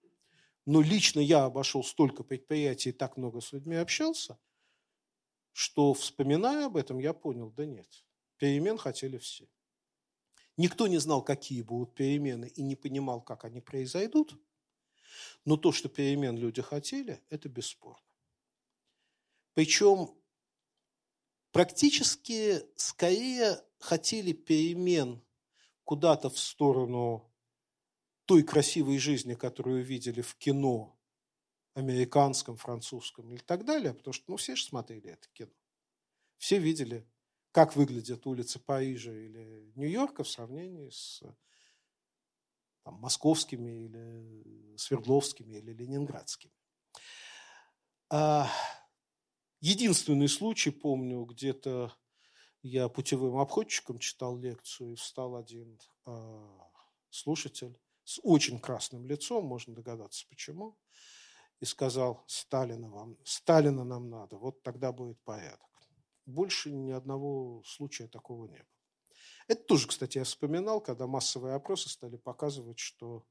Но 0.65 0.81
лично 0.81 1.19
я 1.19 1.45
обошел 1.45 1.83
столько 1.83 2.23
предприятий 2.23 2.89
и 2.89 2.93
так 2.93 3.17
много 3.17 3.41
с 3.41 3.51
людьми 3.51 3.75
общался, 3.75 4.39
что, 5.51 5.93
вспоминая 5.93 6.67
об 6.67 6.77
этом, 6.77 6.99
я 6.99 7.13
понял, 7.13 7.51
да 7.51 7.65
нет, 7.65 8.05
перемен 8.37 8.77
хотели 8.77 9.17
все. 9.17 9.47
Никто 10.57 10.87
не 10.87 10.97
знал, 10.97 11.21
какие 11.21 11.61
будут 11.61 11.95
перемены 11.95 12.45
и 12.45 12.61
не 12.61 12.75
понимал, 12.75 13.21
как 13.21 13.43
они 13.43 13.59
произойдут, 13.59 14.39
но 15.43 15.57
то, 15.57 15.71
что 15.71 15.89
перемен 15.89 16.37
люди 16.37 16.61
хотели, 16.61 17.21
это 17.29 17.49
бесспорно. 17.49 17.99
Причем 19.53 20.15
практически 21.51 22.61
скорее 22.75 23.61
хотели 23.79 24.33
перемен 24.33 25.21
куда-то 25.83 26.29
в 26.29 26.39
сторону 26.39 27.31
той 28.25 28.43
красивой 28.43 28.97
жизни, 28.97 29.35
которую 29.35 29.83
видели 29.83 30.21
в 30.21 30.35
кино, 30.35 30.95
американском, 31.75 32.55
французском 32.55 33.33
и 33.33 33.37
так 33.37 33.65
далее, 33.65 33.93
потому 33.93 34.13
что 34.13 34.31
ну, 34.31 34.37
все 34.37 34.55
же 34.55 34.63
смотрели 34.63 35.11
это 35.11 35.27
кино. 35.33 35.51
Все 36.37 36.57
видели, 36.57 37.05
как 37.55 37.77
выглядят 37.77 38.27
улицы 38.27 38.59
Парижа 38.59 39.13
или 39.13 39.71
Нью-Йорка 39.75 40.25
в 40.25 40.29
сравнении 40.29 40.89
с 40.89 41.23
там, 42.83 42.95
московскими 42.95 43.85
или 43.85 44.75
свердловскими 44.75 45.53
или 45.53 45.71
ленинградскими. 45.71 46.51
А, 48.09 48.49
Единственный 49.61 50.27
случай, 50.27 50.69
помню, 50.69 51.23
где-то 51.23 51.93
я 52.61 52.89
путевым 52.89 53.37
обходчиком 53.37 53.99
читал 53.99 54.37
лекцию, 54.37 54.91
и 54.91 54.95
встал 54.95 55.37
один 55.37 55.79
э, 56.05 56.59
слушатель 57.09 57.79
с 58.03 58.19
очень 58.21 58.59
красным 58.59 59.05
лицом, 59.05 59.45
можно 59.45 59.73
догадаться 59.73 60.25
почему, 60.27 60.77
и 61.61 61.65
сказал, 61.65 62.25
Сталина, 62.27 62.89
вам, 62.89 63.17
Сталина 63.23 63.85
нам 63.85 64.09
надо, 64.09 64.35
вот 64.35 64.61
тогда 64.61 64.91
будет 64.91 65.23
порядок. 65.23 65.74
Больше 66.25 66.71
ни 66.71 66.91
одного 66.91 67.63
случая 67.65 68.07
такого 68.07 68.47
не 68.47 68.57
было. 68.57 68.67
Это 69.47 69.63
тоже, 69.63 69.87
кстати, 69.87 70.17
я 70.17 70.23
вспоминал, 70.23 70.81
когда 70.81 71.05
массовые 71.05 71.53
опросы 71.53 71.89
стали 71.89 72.17
показывать, 72.17 72.79
что 72.79 73.25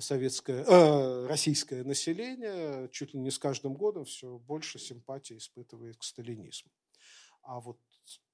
советское, 0.00 0.64
э, 0.64 1.26
российское 1.26 1.84
население 1.84 2.88
чуть 2.90 3.14
ли 3.14 3.20
не 3.20 3.30
с 3.30 3.38
каждым 3.38 3.74
годом 3.74 4.04
все 4.04 4.38
больше 4.38 4.78
симпатии 4.78 5.36
испытывает 5.36 5.96
к 5.96 6.02
сталинизму. 6.02 6.72
А 7.42 7.60
вот 7.60 7.78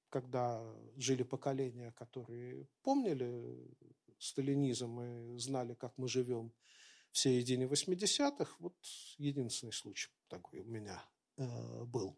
когда 0.09 0.63
жили 0.97 1.23
поколения, 1.23 1.91
которые 1.91 2.67
помнили 2.81 3.71
сталинизм 4.17 5.01
и 5.01 5.37
знали, 5.37 5.73
как 5.75 5.97
мы 5.97 6.07
живем 6.07 6.51
в 7.11 7.17
середине 7.17 7.65
80-х, 7.65 8.55
вот 8.59 8.75
единственный 9.17 9.73
случай 9.73 10.11
такой 10.27 10.59
у 10.59 10.65
меня 10.65 11.03
э, 11.37 11.83
был. 11.85 12.17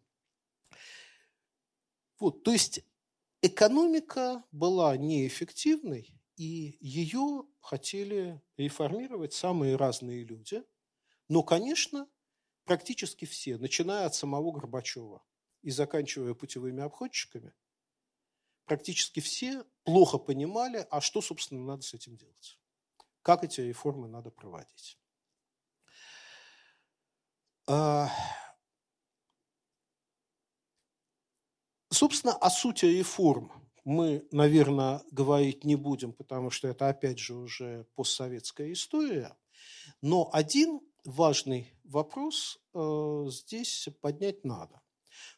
Вот, 2.18 2.42
то 2.42 2.52
есть 2.52 2.80
экономика 3.42 4.44
была 4.52 4.96
неэффективной, 4.96 6.14
и 6.36 6.76
ее 6.80 7.44
хотели 7.60 8.40
реформировать 8.56 9.32
самые 9.32 9.76
разные 9.76 10.24
люди. 10.24 10.62
Но, 11.28 11.42
конечно, 11.42 12.08
практически 12.64 13.24
все, 13.24 13.56
начиная 13.58 14.06
от 14.06 14.14
самого 14.14 14.52
Горбачева 14.52 15.22
и 15.62 15.70
заканчивая 15.70 16.34
путевыми 16.34 16.82
обходчиками, 16.82 17.54
практически 18.64 19.20
все 19.20 19.64
плохо 19.84 20.18
понимали, 20.18 20.86
а 20.90 21.00
что, 21.00 21.20
собственно, 21.20 21.64
надо 21.64 21.82
с 21.82 21.94
этим 21.94 22.16
делать. 22.16 22.58
Как 23.22 23.44
эти 23.44 23.60
реформы 23.60 24.08
надо 24.08 24.30
проводить. 24.30 24.98
Собственно, 31.94 32.34
о 32.34 32.50
сути 32.50 32.84
реформ– 32.84 33.50
мы, 33.84 34.26
наверное, 34.32 35.02
говорить 35.10 35.64
не 35.64 35.76
будем, 35.76 36.12
потому 36.12 36.50
что 36.50 36.68
это, 36.68 36.88
опять 36.88 37.18
же, 37.18 37.34
уже 37.34 37.86
постсоветская 37.94 38.72
история. 38.72 39.36
Но 40.00 40.30
один 40.32 40.80
важный 41.04 41.72
вопрос 41.84 42.58
э, 42.72 43.26
здесь 43.28 43.88
поднять 44.00 44.44
надо. 44.44 44.80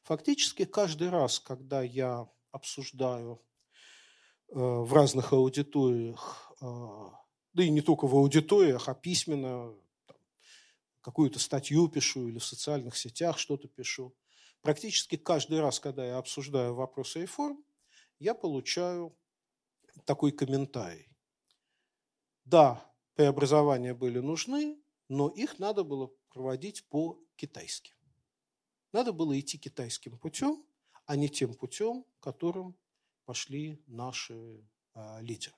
Фактически 0.05 0.65
каждый 0.65 1.11
раз, 1.11 1.41
когда 1.41 1.83
я 1.83 2.29
обсуждаю 2.53 3.43
э, 4.49 4.55
в 4.55 4.93
разных 4.93 5.33
аудиториях, 5.33 6.53
э, 6.61 6.67
да 7.53 7.65
и 7.65 7.71
не 7.71 7.81
только 7.81 8.07
в 8.07 8.15
аудиториях, 8.15 8.89
а 8.89 8.95
письменно, 8.95 9.75
какую-то 11.01 11.41
статью 11.41 11.89
пишу 11.89 12.29
или 12.29 12.39
в 12.39 12.45
социальных 12.45 12.97
сетях 12.97 13.39
что-то 13.39 13.67
пишу, 13.67 14.15
практически 14.67 15.17
каждый 15.17 15.61
раз, 15.61 15.79
когда 15.79 16.05
я 16.05 16.19
обсуждаю 16.19 16.75
вопросы 16.75 17.21
реформ, 17.21 17.65
я 18.19 18.35
получаю 18.35 19.17
такой 20.05 20.33
комментарий. 20.33 21.09
Да, 22.45 22.93
преобразования 23.15 23.95
были 23.95 24.19
нужны, 24.19 24.77
но 25.09 25.29
их 25.29 25.61
надо 25.61 25.85
было 25.85 26.11
проводить 26.31 26.85
по-китайски. 26.89 27.95
Надо 28.91 29.13
было 29.13 29.39
идти 29.39 29.57
китайским 29.57 30.19
путем, 30.19 30.67
а 31.05 31.15
не 31.15 31.29
тем 31.29 31.55
путем, 31.55 32.05
которым 32.19 32.77
пошли 33.25 33.81
наши 33.87 34.35
э, 34.35 35.21
лидеры. 35.21 35.55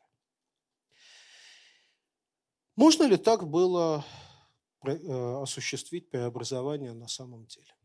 Можно 2.76 3.04
ли 3.04 3.16
так 3.16 3.48
было 3.48 4.04
э, 4.84 4.92
осуществить 5.42 6.10
преобразование 6.10 6.92
на 6.92 7.08
самом 7.08 7.46
деле? 7.46 7.77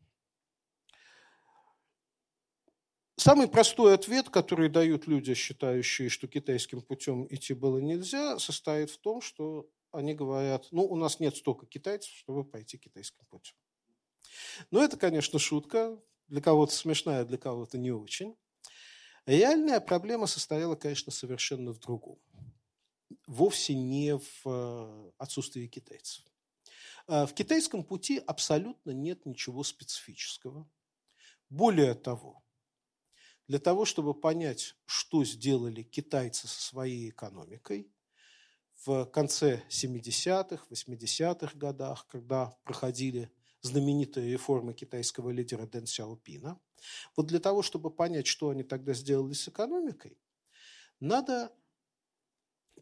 Самый 3.16 3.46
простой 3.46 3.94
ответ, 3.94 4.28
который 4.28 4.68
дают 4.68 5.06
люди, 5.06 5.34
считающие, 5.34 6.08
что 6.08 6.26
китайским 6.26 6.82
путем 6.82 7.26
идти 7.30 7.54
было 7.54 7.78
нельзя, 7.78 8.38
состоит 8.40 8.90
в 8.90 8.98
том, 8.98 9.20
что 9.20 9.68
они 9.92 10.14
говорят, 10.14 10.66
ну, 10.72 10.82
у 10.82 10.96
нас 10.96 11.20
нет 11.20 11.36
столько 11.36 11.66
китайцев, 11.66 12.12
чтобы 12.12 12.44
пойти 12.44 12.76
китайским 12.76 13.24
путем. 13.30 13.54
Но 14.72 14.82
это, 14.82 14.96
конечно, 14.96 15.38
шутка, 15.38 15.96
для 16.26 16.40
кого-то 16.40 16.74
смешная, 16.74 17.24
для 17.24 17.38
кого-то 17.38 17.78
не 17.78 17.92
очень. 17.92 18.36
Реальная 19.26 19.80
проблема 19.80 20.26
состояла, 20.26 20.74
конечно, 20.74 21.12
совершенно 21.12 21.72
в 21.72 21.78
другом. 21.78 22.18
Вовсе 23.26 23.74
не 23.74 24.18
в 24.18 24.42
э, 24.44 25.10
отсутствии 25.18 25.66
китайцев. 25.66 26.24
Э, 27.06 27.26
в 27.26 27.32
китайском 27.32 27.84
пути 27.84 28.18
абсолютно 28.18 28.90
нет 28.90 29.24
ничего 29.24 29.62
специфического. 29.62 30.68
Более 31.48 31.94
того, 31.94 32.43
для 33.48 33.58
того, 33.58 33.84
чтобы 33.84 34.14
понять, 34.14 34.74
что 34.86 35.24
сделали 35.24 35.82
китайцы 35.82 36.48
со 36.48 36.60
своей 36.62 37.10
экономикой, 37.10 37.90
в 38.84 39.06
конце 39.06 39.62
70-х, 39.70 40.66
80-х 40.70 41.56
годах, 41.56 42.06
когда 42.06 42.56
проходили 42.64 43.30
знаменитые 43.62 44.32
реформы 44.32 44.74
китайского 44.74 45.30
лидера 45.30 45.66
Дэн 45.66 45.86
Сяопина. 45.86 46.60
Вот 47.16 47.26
для 47.26 47.40
того, 47.40 47.62
чтобы 47.62 47.90
понять, 47.90 48.26
что 48.26 48.50
они 48.50 48.62
тогда 48.62 48.92
сделали 48.92 49.32
с 49.32 49.48
экономикой, 49.48 50.18
надо 51.00 51.50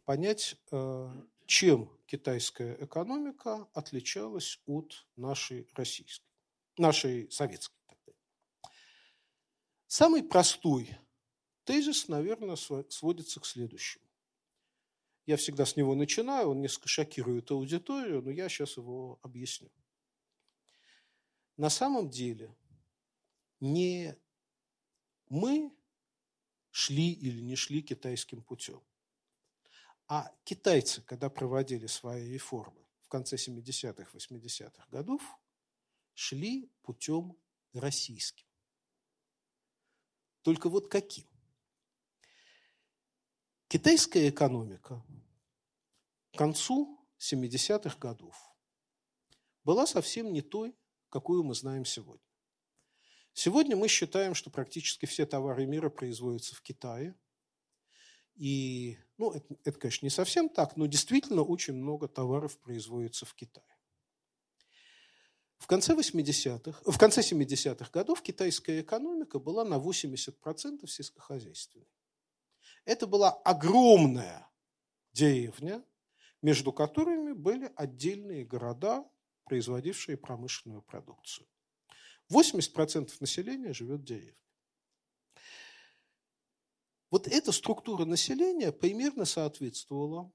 понять, 0.04 0.56
э, 0.72 1.08
чем 1.46 1.88
китайская 2.06 2.76
экономика 2.80 3.68
отличалась 3.74 4.60
от 4.66 5.06
нашей 5.16 5.68
российской, 5.74 6.26
нашей 6.76 7.30
советской. 7.30 7.81
Самый 9.94 10.22
простой 10.22 10.96
тезис, 11.64 12.08
наверное, 12.08 12.56
сводится 12.56 13.40
к 13.40 13.44
следующему. 13.44 14.06
Я 15.26 15.36
всегда 15.36 15.66
с 15.66 15.76
него 15.76 15.94
начинаю, 15.94 16.48
он 16.48 16.62
несколько 16.62 16.88
шокирует 16.88 17.50
аудиторию, 17.50 18.22
но 18.22 18.30
я 18.30 18.48
сейчас 18.48 18.78
его 18.78 19.18
объясню. 19.20 19.70
На 21.58 21.68
самом 21.68 22.08
деле 22.08 22.56
не 23.60 24.16
мы 25.28 25.70
шли 26.70 27.12
или 27.12 27.42
не 27.42 27.54
шли 27.54 27.82
китайским 27.82 28.40
путем, 28.42 28.82
а 30.08 30.34
китайцы, 30.44 31.02
когда 31.02 31.28
проводили 31.28 31.86
свои 31.86 32.32
реформы 32.32 32.82
в 33.02 33.08
конце 33.08 33.36
70-х, 33.36 34.10
80-х 34.16 34.86
годов, 34.88 35.20
шли 36.14 36.72
путем 36.80 37.36
российским. 37.74 38.46
Только 40.42 40.68
вот 40.68 40.88
каким? 40.88 41.24
Китайская 43.68 44.28
экономика 44.28 45.02
к 46.32 46.38
концу 46.38 46.98
70-х 47.18 47.96
годов 47.98 48.36
была 49.64 49.86
совсем 49.86 50.32
не 50.32 50.42
той, 50.42 50.76
какую 51.08 51.44
мы 51.44 51.54
знаем 51.54 51.84
сегодня. 51.84 52.26
Сегодня 53.32 53.76
мы 53.76 53.88
считаем, 53.88 54.34
что 54.34 54.50
практически 54.50 55.06
все 55.06 55.24
товары 55.24 55.64
мира 55.64 55.88
производятся 55.88 56.54
в 56.54 56.60
Китае. 56.60 57.14
И, 58.34 58.98
ну, 59.16 59.30
это, 59.32 59.54
это, 59.64 59.78
конечно, 59.78 60.04
не 60.04 60.10
совсем 60.10 60.48
так, 60.48 60.76
но 60.76 60.86
действительно 60.86 61.42
очень 61.42 61.74
много 61.74 62.08
товаров 62.08 62.58
производится 62.58 63.24
в 63.24 63.34
Китае. 63.34 63.71
В 65.62 65.68
конце 65.68 65.94
80-х, 65.94 66.90
в 66.90 66.98
конце 66.98 67.20
70-х 67.20 67.88
годов 67.92 68.20
китайская 68.20 68.80
экономика 68.80 69.38
была 69.38 69.64
на 69.64 69.76
80% 69.76 70.88
сельскохозяйственной. 70.88 71.86
Это 72.84 73.06
была 73.06 73.30
огромная 73.30 74.50
деревня, 75.12 75.84
между 76.42 76.72
которыми 76.72 77.32
были 77.32 77.70
отдельные 77.76 78.44
города, 78.44 79.08
производившие 79.44 80.16
промышленную 80.16 80.82
продукцию. 80.82 81.46
80% 82.28 83.12
населения 83.20 83.72
живет 83.72 84.00
в 84.00 84.04
деревне. 84.04 84.34
Вот 87.08 87.28
эта 87.28 87.52
структура 87.52 88.04
населения 88.04 88.72
примерно 88.72 89.24
соответствовала 89.24 90.32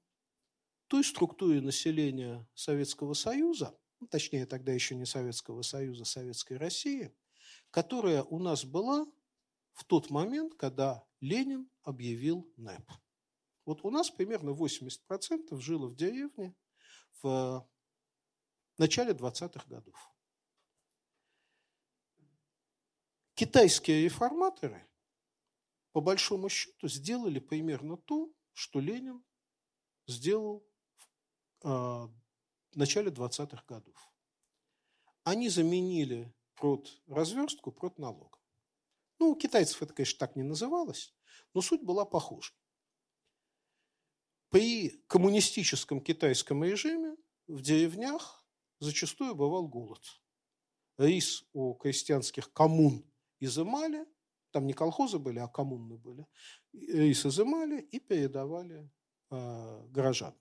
той 0.86 1.04
структуре 1.04 1.60
населения 1.60 2.48
Советского 2.54 3.12
Союза, 3.12 3.78
точнее 4.06 4.46
тогда 4.46 4.72
еще 4.72 4.94
не 4.94 5.04
Советского 5.04 5.62
Союза, 5.62 6.04
Советской 6.04 6.56
России, 6.56 7.14
которая 7.70 8.22
у 8.22 8.38
нас 8.38 8.64
была 8.64 9.06
в 9.72 9.84
тот 9.84 10.10
момент, 10.10 10.54
когда 10.54 11.04
Ленин 11.20 11.70
объявил 11.82 12.52
НЭП. 12.56 12.90
Вот 13.64 13.84
у 13.84 13.90
нас 13.90 14.10
примерно 14.10 14.50
80% 14.50 15.60
жило 15.60 15.88
в 15.88 15.94
деревне 15.96 16.54
в 17.22 17.68
начале 18.78 19.12
20-х 19.12 19.64
годов. 19.68 20.14
Китайские 23.34 24.04
реформаторы, 24.04 24.88
по 25.92 26.00
большому 26.00 26.48
счету, 26.48 26.88
сделали 26.88 27.38
примерно 27.38 27.96
то, 27.96 28.32
что 28.52 28.80
Ленин 28.80 29.24
сделал 30.06 30.66
в 31.60 32.12
начале 32.76 33.10
20-х 33.10 33.64
годов. 33.66 34.12
Они 35.24 35.48
заменили 35.48 36.32
прод 36.54 37.00
разверстку 37.06 37.72
прод 37.72 37.98
налог. 37.98 38.40
Ну, 39.18 39.30
у 39.30 39.36
китайцев 39.36 39.82
это, 39.82 39.94
конечно, 39.94 40.18
так 40.18 40.36
не 40.36 40.42
называлось, 40.42 41.14
но 41.54 41.60
суть 41.60 41.82
была 41.82 42.04
похожа. 42.04 42.52
При 44.50 45.02
коммунистическом 45.06 46.00
китайском 46.00 46.64
режиме 46.64 47.16
в 47.46 47.60
деревнях 47.60 48.46
зачастую 48.80 49.34
бывал 49.34 49.68
голод. 49.68 50.02
Рис 50.96 51.44
у 51.52 51.74
крестьянских 51.74 52.52
коммун 52.52 53.04
изымали, 53.40 54.06
там 54.50 54.66
не 54.66 54.72
колхозы 54.72 55.18
были, 55.18 55.38
а 55.38 55.48
коммуны 55.48 55.98
были, 55.98 56.26
рис 56.72 57.26
изымали 57.26 57.80
и 57.80 58.00
передавали 58.00 58.90
э, 59.30 59.86
горожанам. 59.90 60.40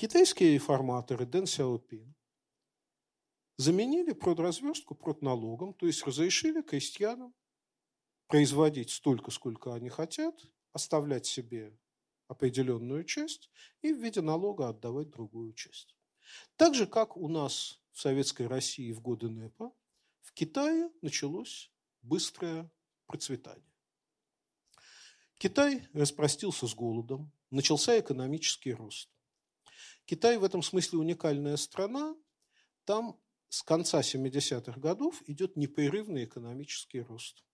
Китайские 0.00 0.54
реформаторы 0.54 1.26
Дэн 1.26 1.44
Сяопин 1.44 2.14
заменили 3.58 4.14
продразверстку 4.14 4.94
продналогом, 4.94 5.74
то 5.74 5.84
есть 5.86 6.06
разрешили 6.06 6.62
крестьянам 6.62 7.34
производить 8.26 8.88
столько, 8.88 9.30
сколько 9.30 9.74
они 9.74 9.90
хотят, 9.90 10.34
оставлять 10.72 11.26
себе 11.26 11.78
определенную 12.28 13.04
часть 13.04 13.50
и 13.82 13.92
в 13.92 14.02
виде 14.02 14.22
налога 14.22 14.70
отдавать 14.70 15.10
другую 15.10 15.52
часть. 15.52 15.94
Так 16.56 16.74
же, 16.74 16.86
как 16.86 17.18
у 17.18 17.28
нас 17.28 17.82
в 17.92 18.00
Советской 18.00 18.46
России 18.46 18.92
в 18.92 19.02
годы 19.02 19.28
НЭПа, 19.28 19.70
в 20.22 20.32
Китае 20.32 20.90
началось 21.02 21.70
быстрое 22.00 22.72
процветание. 23.04 23.74
Китай 25.36 25.86
распростился 25.92 26.66
с 26.66 26.74
голодом, 26.74 27.30
начался 27.50 28.00
экономический 28.00 28.72
рост. 28.72 29.10
Китай 30.10 30.38
в 30.38 30.42
этом 30.42 30.60
смысле 30.60 30.98
уникальная 30.98 31.56
страна. 31.56 32.16
Там 32.84 33.16
с 33.48 33.62
конца 33.62 34.00
70-х 34.00 34.80
годов 34.80 35.22
идет 35.28 35.56
непрерывный 35.56 36.24
экономический 36.24 37.02
рост. 37.02 37.44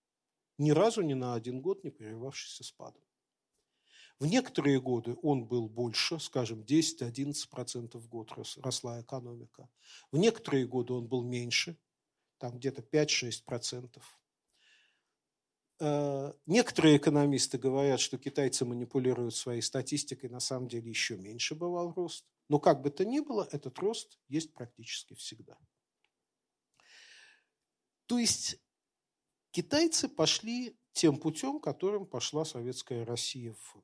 Ни 0.57 0.71
разу 0.71 1.03
ни 1.03 1.13
на 1.13 1.35
один 1.35 1.61
год 1.61 1.85
не 1.85 1.91
прерывавшийся 1.91 2.65
спадом. 2.65 3.03
В 4.19 4.25
некоторые 4.25 4.81
годы 4.81 5.19
он 5.21 5.45
был 5.45 5.69
больше, 5.69 6.19
скажем, 6.19 6.63
10-11% 6.63 7.99
в 7.99 8.09
год 8.09 8.33
росла 8.63 9.03
экономика. 9.03 9.69
В 10.11 10.17
некоторые 10.17 10.67
годы 10.67 10.95
он 10.95 11.09
был 11.09 11.23
меньше, 11.23 11.77
там 12.39 12.57
где-то 12.57 12.81
5-6%. 12.81 14.01
Э, 15.81 16.33
некоторые 16.47 16.97
экономисты 16.97 17.59
говорят, 17.59 18.01
что 18.01 18.17
китайцы 18.17 18.65
манипулируют 18.65 19.35
своей 19.35 19.61
статистикой, 19.61 20.31
на 20.31 20.41
самом 20.41 20.69
деле 20.69 20.89
еще 20.89 21.19
меньше 21.19 21.55
бывал 21.55 21.93
рост. 21.93 22.25
Но 22.49 22.59
как 22.61 22.83
бы 22.83 22.91
то 22.91 23.05
ни 23.05 23.21
было, 23.21 23.49
этот 23.51 23.79
рост 23.79 24.19
есть 24.29 24.53
практически 24.53 25.15
всегда. 25.15 25.59
То 28.07 28.19
есть 28.19 28.57
китайцы 29.51 30.09
пошли 30.09 30.79
тем 30.93 31.19
путем, 31.19 31.61
которым 31.61 32.07
пошла 32.07 32.45
советская 32.45 33.05
Россия 33.05 33.53
в 33.53 33.77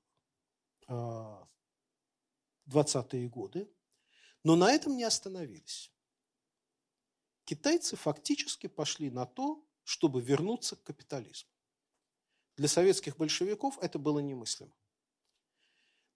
20-е 2.68 3.26
а, 3.26 3.28
годы, 3.28 3.70
но 4.44 4.56
на 4.56 4.72
этом 4.72 4.96
не 4.96 5.04
остановились. 5.04 5.92
Китайцы 7.44 7.96
фактически 7.96 8.68
пошли 8.68 9.10
на 9.10 9.26
то, 9.26 9.66
чтобы 9.82 10.20
вернуться 10.20 10.76
к 10.76 10.84
капитализму. 10.84 11.50
Для 12.56 12.68
советских 12.68 13.16
большевиков 13.16 13.78
это 13.78 13.98
было 13.98 14.20
немыслимо. 14.20 14.72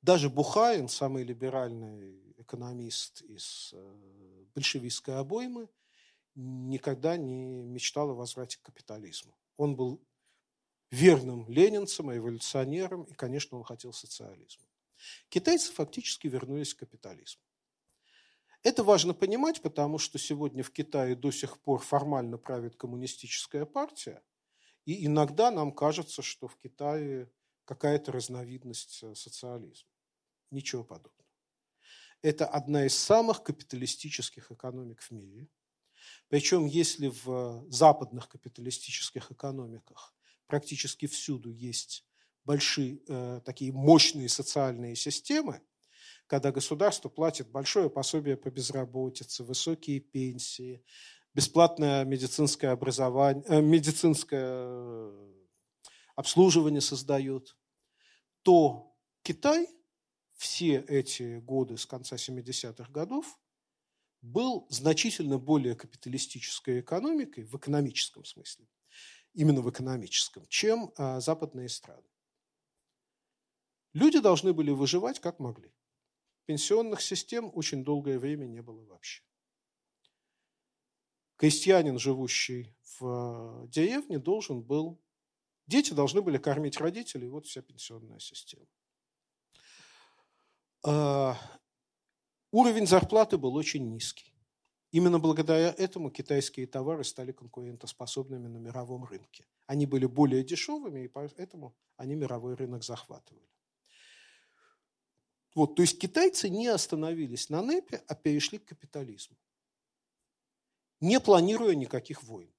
Даже 0.02 0.30
Бухарин, 0.30 0.88
самый 0.88 1.24
либеральный 1.24 2.25
экономист 2.46 3.22
из 3.22 3.70
э, 3.74 4.44
большевистской 4.54 5.16
обоймы, 5.16 5.68
никогда 6.34 7.16
не 7.16 7.62
мечтал 7.62 8.10
о 8.10 8.14
возврате 8.14 8.58
к 8.58 8.62
капитализму. 8.62 9.36
Он 9.56 9.76
был 9.76 10.00
верным 10.90 11.48
ленинцем, 11.48 12.16
эволюционером, 12.16 13.04
и, 13.04 13.14
конечно, 13.14 13.58
он 13.58 13.64
хотел 13.64 13.92
социализма. 13.92 14.64
Китайцы 15.28 15.72
фактически 15.72 16.28
вернулись 16.28 16.74
к 16.74 16.78
капитализму. 16.78 17.42
Это 18.62 18.82
важно 18.82 19.14
понимать, 19.14 19.62
потому 19.62 19.98
что 19.98 20.18
сегодня 20.18 20.62
в 20.62 20.70
Китае 20.70 21.14
до 21.14 21.30
сих 21.30 21.60
пор 21.60 21.80
формально 21.80 22.38
правит 22.38 22.76
коммунистическая 22.76 23.64
партия, 23.64 24.22
и 24.84 25.06
иногда 25.06 25.50
нам 25.50 25.72
кажется, 25.72 26.22
что 26.22 26.48
в 26.48 26.56
Китае 26.56 27.30
какая-то 27.64 28.12
разновидность 28.12 29.02
э, 29.02 29.14
социализма. 29.14 29.90
Ничего 30.50 30.84
подобного. 30.84 31.25
Это 32.22 32.46
одна 32.46 32.86
из 32.86 32.96
самых 32.96 33.42
капиталистических 33.42 34.50
экономик 34.50 35.00
в 35.00 35.10
мире. 35.10 35.48
Причем, 36.28 36.66
если 36.66 37.08
в 37.08 37.64
западных 37.70 38.28
капиталистических 38.28 39.30
экономиках 39.30 40.14
практически 40.46 41.06
всюду 41.06 41.50
есть 41.50 42.04
большие, 42.44 43.00
э, 43.08 43.40
такие 43.44 43.72
мощные 43.72 44.28
социальные 44.28 44.96
системы, 44.96 45.60
когда 46.26 46.52
государство 46.52 47.08
платит 47.08 47.50
большое 47.50 47.90
пособие 47.90 48.36
по 48.36 48.50
безработице, 48.50 49.44
высокие 49.44 50.00
пенсии, 50.00 50.82
бесплатное 51.34 52.04
медицинское 52.04 52.68
образование, 52.68 53.44
э, 53.48 53.60
медицинское 53.60 55.12
обслуживание 56.14 56.80
создает, 56.80 57.56
то 58.42 58.96
Китай 59.22 59.68
все 60.36 60.80
эти 60.80 61.38
годы 61.38 61.76
с 61.76 61.86
конца 61.86 62.16
70-х 62.16 62.90
годов 62.92 63.38
был 64.22 64.66
значительно 64.70 65.38
более 65.38 65.74
капиталистической 65.74 66.80
экономикой 66.80 67.44
в 67.44 67.56
экономическом 67.56 68.24
смысле, 68.24 68.66
именно 69.34 69.60
в 69.60 69.70
экономическом, 69.70 70.46
чем 70.48 70.92
а, 70.96 71.20
западные 71.20 71.68
страны. 71.68 72.08
Люди 73.92 74.20
должны 74.20 74.52
были 74.52 74.70
выживать 74.70 75.20
как 75.20 75.38
могли. 75.38 75.72
Пенсионных 76.44 77.00
систем 77.00 77.50
очень 77.54 77.82
долгое 77.82 78.18
время 78.18 78.46
не 78.46 78.60
было 78.60 78.84
вообще. 78.84 79.22
Крестьянин, 81.36 81.98
живущий 81.98 82.74
в 82.98 83.66
деревне, 83.68 84.18
должен 84.18 84.62
был... 84.62 85.02
Дети 85.66 85.92
должны 85.92 86.22
были 86.22 86.38
кормить 86.38 86.78
родителей, 86.78 87.28
вот 87.28 87.46
вся 87.46 87.62
пенсионная 87.62 88.18
система. 88.18 88.66
А, 90.88 91.36
уровень 92.52 92.86
зарплаты 92.86 93.38
был 93.38 93.56
очень 93.56 93.90
низкий. 93.90 94.32
Именно 94.92 95.18
благодаря 95.18 95.74
этому 95.76 96.10
китайские 96.10 96.68
товары 96.68 97.02
стали 97.02 97.32
конкурентоспособными 97.32 98.46
на 98.46 98.58
мировом 98.58 99.04
рынке. 99.04 99.46
Они 99.66 99.84
были 99.84 100.06
более 100.06 100.44
дешевыми, 100.44 101.04
и 101.04 101.08
поэтому 101.08 101.74
они 101.96 102.14
мировой 102.14 102.54
рынок 102.54 102.84
захватывали. 102.84 103.48
Вот, 105.56 105.74
то 105.74 105.82
есть 105.82 105.98
китайцы 105.98 106.48
не 106.48 106.68
остановились 106.68 107.50
на 107.50 107.62
НЭПе, 107.62 108.04
а 108.06 108.14
перешли 108.14 108.58
к 108.58 108.66
капитализму, 108.66 109.36
не 111.00 111.18
планируя 111.18 111.74
никаких 111.74 112.22
войн. 112.22 112.52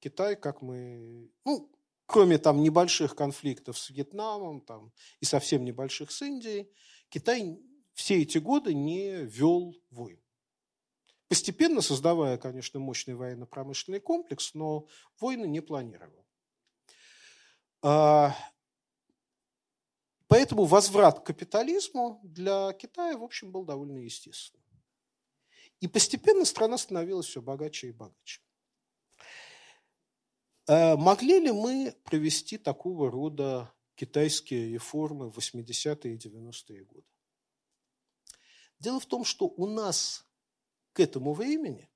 Китай, 0.00 0.36
как 0.36 0.60
мы, 0.60 1.30
ну, 1.46 1.72
кроме 2.04 2.36
там 2.36 2.62
небольших 2.62 3.14
конфликтов 3.14 3.78
с 3.78 3.88
Вьетнамом 3.88 4.60
там, 4.60 4.92
и 5.20 5.24
совсем 5.24 5.64
небольших 5.64 6.10
с 6.10 6.20
Индией, 6.22 6.70
Китай 7.10 7.58
все 7.92 8.22
эти 8.22 8.38
годы 8.38 8.72
не 8.72 9.24
вел 9.24 9.74
войн. 9.90 10.20
Постепенно 11.28 11.80
создавая, 11.80 12.38
конечно, 12.38 12.80
мощный 12.80 13.14
военно-промышленный 13.14 14.00
комплекс, 14.00 14.54
но 14.54 14.86
войны 15.20 15.46
не 15.46 15.60
планировал. 15.60 16.26
А, 17.82 18.34
поэтому 20.26 20.64
возврат 20.64 21.20
к 21.20 21.26
капитализму 21.26 22.20
для 22.24 22.72
Китая, 22.72 23.16
в 23.16 23.22
общем, 23.22 23.52
был 23.52 23.64
довольно 23.64 23.98
естественным. 23.98 24.66
И 25.80 25.88
постепенно 25.88 26.44
страна 26.44 26.78
становилась 26.78 27.26
все 27.26 27.40
богаче 27.40 27.88
и 27.88 27.92
богаче. 27.92 28.40
А, 30.66 30.96
могли 30.96 31.40
ли 31.40 31.52
мы 31.52 31.96
провести 32.04 32.58
такого 32.58 33.10
рода 33.10 33.72
китайские 34.00 34.72
реформы 34.72 35.30
в 35.30 35.36
80-е 35.36 36.14
и 36.14 36.16
90-е 36.16 36.84
годы. 36.84 37.06
Дело 38.78 38.98
в 38.98 39.04
том, 39.04 39.26
что 39.26 39.44
у 39.44 39.66
нас 39.66 40.26
к 40.94 41.00
этому 41.00 41.34
времени 41.34 41.90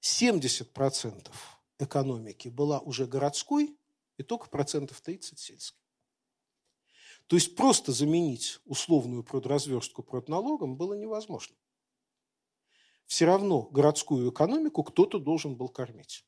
70% 0.00 1.30
экономики 1.80 2.48
была 2.48 2.80
уже 2.80 3.06
городской 3.06 3.78
и 4.16 4.22
только 4.22 4.48
процентов 4.48 5.02
30 5.02 5.38
сельской. 5.38 5.84
То 7.26 7.36
есть 7.36 7.56
просто 7.56 7.92
заменить 7.92 8.58
условную 8.64 9.22
продразверстку 9.22 10.02
продналогом 10.02 10.78
было 10.78 10.94
невозможно. 10.94 11.56
Все 13.04 13.26
равно 13.26 13.64
городскую 13.64 14.30
экономику 14.30 14.82
кто-то 14.82 15.18
должен 15.18 15.56
был 15.56 15.68
кормить. 15.68 16.24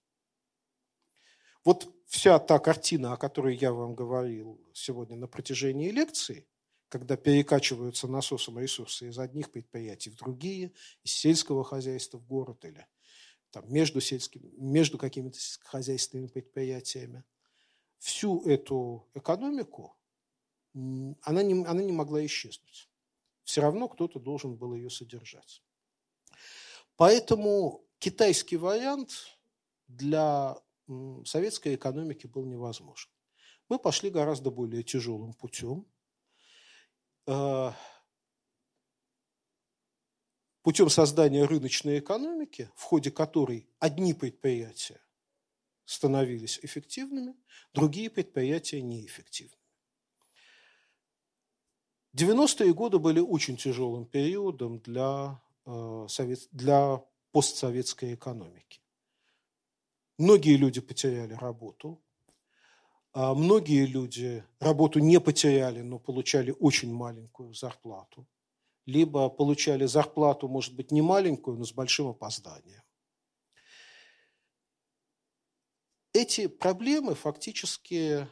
Вот 1.66 1.92
вся 2.06 2.38
та 2.38 2.60
картина, 2.60 3.12
о 3.12 3.16
которой 3.16 3.56
я 3.56 3.72
вам 3.72 3.96
говорил 3.96 4.60
сегодня 4.72 5.16
на 5.16 5.26
протяжении 5.26 5.90
лекции, 5.90 6.46
когда 6.88 7.16
перекачиваются 7.16 8.06
насосом 8.06 8.60
ресурсы 8.60 9.08
из 9.08 9.18
одних 9.18 9.50
предприятий 9.50 10.10
в 10.10 10.14
другие, 10.14 10.72
из 11.02 11.12
сельского 11.12 11.64
хозяйства 11.64 12.18
в 12.18 12.26
город 12.28 12.64
или 12.64 12.86
там, 13.50 13.64
между, 13.68 14.00
сельскими, 14.00 14.48
между 14.56 14.96
какими-то 14.96 15.40
хозяйственными 15.64 16.28
предприятиями, 16.28 17.24
всю 17.98 18.42
эту 18.42 19.08
экономику, 19.14 19.96
она 20.72 21.42
не, 21.42 21.64
она 21.64 21.82
не 21.82 21.92
могла 21.92 22.24
исчезнуть. 22.24 22.88
Все 23.42 23.60
равно 23.60 23.88
кто-то 23.88 24.20
должен 24.20 24.54
был 24.54 24.72
ее 24.76 24.88
содержать. 24.88 25.64
Поэтому 26.94 27.84
китайский 27.98 28.56
вариант 28.56 29.36
для 29.88 30.56
советской 31.24 31.74
экономики 31.74 32.26
был 32.26 32.44
невозможен. 32.44 33.10
Мы 33.68 33.78
пошли 33.78 34.10
гораздо 34.10 34.50
более 34.50 34.82
тяжелым 34.82 35.32
путем. 35.34 35.86
Э, 37.26 37.72
путем 40.62 40.88
создания 40.88 41.44
рыночной 41.44 41.98
экономики, 41.98 42.70
в 42.76 42.82
ходе 42.82 43.10
которой 43.10 43.68
одни 43.78 44.14
предприятия 44.14 45.00
становились 45.84 46.60
эффективными, 46.62 47.34
другие 47.72 48.10
предприятия 48.10 48.82
неэффективными. 48.82 49.56
90-е 52.16 52.72
годы 52.72 52.98
были 52.98 53.20
очень 53.20 53.56
тяжелым 53.56 54.06
периодом 54.06 54.80
для, 54.80 55.42
э, 55.66 56.06
для 56.52 57.04
постсоветской 57.30 58.14
экономики. 58.14 58.80
Многие 60.18 60.56
люди 60.56 60.80
потеряли 60.80 61.34
работу, 61.34 62.02
а 63.12 63.34
многие 63.34 63.86
люди 63.86 64.44
работу 64.60 64.98
не 64.98 65.20
потеряли, 65.20 65.82
но 65.82 65.98
получали 65.98 66.54
очень 66.58 66.92
маленькую 66.92 67.52
зарплату. 67.54 68.26
Либо 68.86 69.28
получали 69.28 69.86
зарплату, 69.86 70.48
может 70.48 70.74
быть, 70.74 70.90
не 70.90 71.02
маленькую, 71.02 71.58
но 71.58 71.64
с 71.64 71.72
большим 71.72 72.08
опозданием. 72.08 72.82
Эти 76.12 76.46
проблемы 76.46 77.14
фактически, 77.14 78.26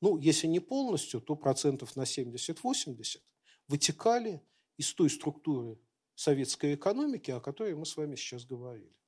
ну, 0.00 0.16
если 0.16 0.46
не 0.46 0.60
полностью, 0.60 1.20
то 1.20 1.34
процентов 1.34 1.96
на 1.96 2.02
70-80 2.02 3.20
вытекали 3.66 4.42
из 4.76 4.94
той 4.94 5.10
структуры 5.10 5.80
советской 6.14 6.74
экономики, 6.74 7.30
о 7.30 7.40
которой 7.40 7.74
мы 7.74 7.84
с 7.84 7.96
вами 7.96 8.14
сейчас 8.14 8.44
говорили. 8.44 8.99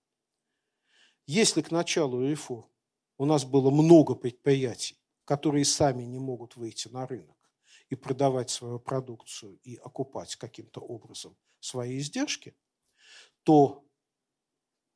Если 1.26 1.62
к 1.62 1.70
началу 1.70 2.22
реформ 2.22 2.68
у 3.16 3.24
нас 3.24 3.44
было 3.44 3.70
много 3.70 4.14
предприятий, 4.14 4.98
которые 5.24 5.64
сами 5.64 6.02
не 6.02 6.18
могут 6.18 6.56
выйти 6.56 6.88
на 6.88 7.06
рынок 7.06 7.36
и 7.88 7.94
продавать 7.94 8.50
свою 8.50 8.80
продукцию 8.80 9.58
и 9.62 9.76
окупать 9.76 10.36
каким-то 10.36 10.80
образом 10.80 11.36
свои 11.60 11.98
издержки, 11.98 12.56
то 13.44 13.84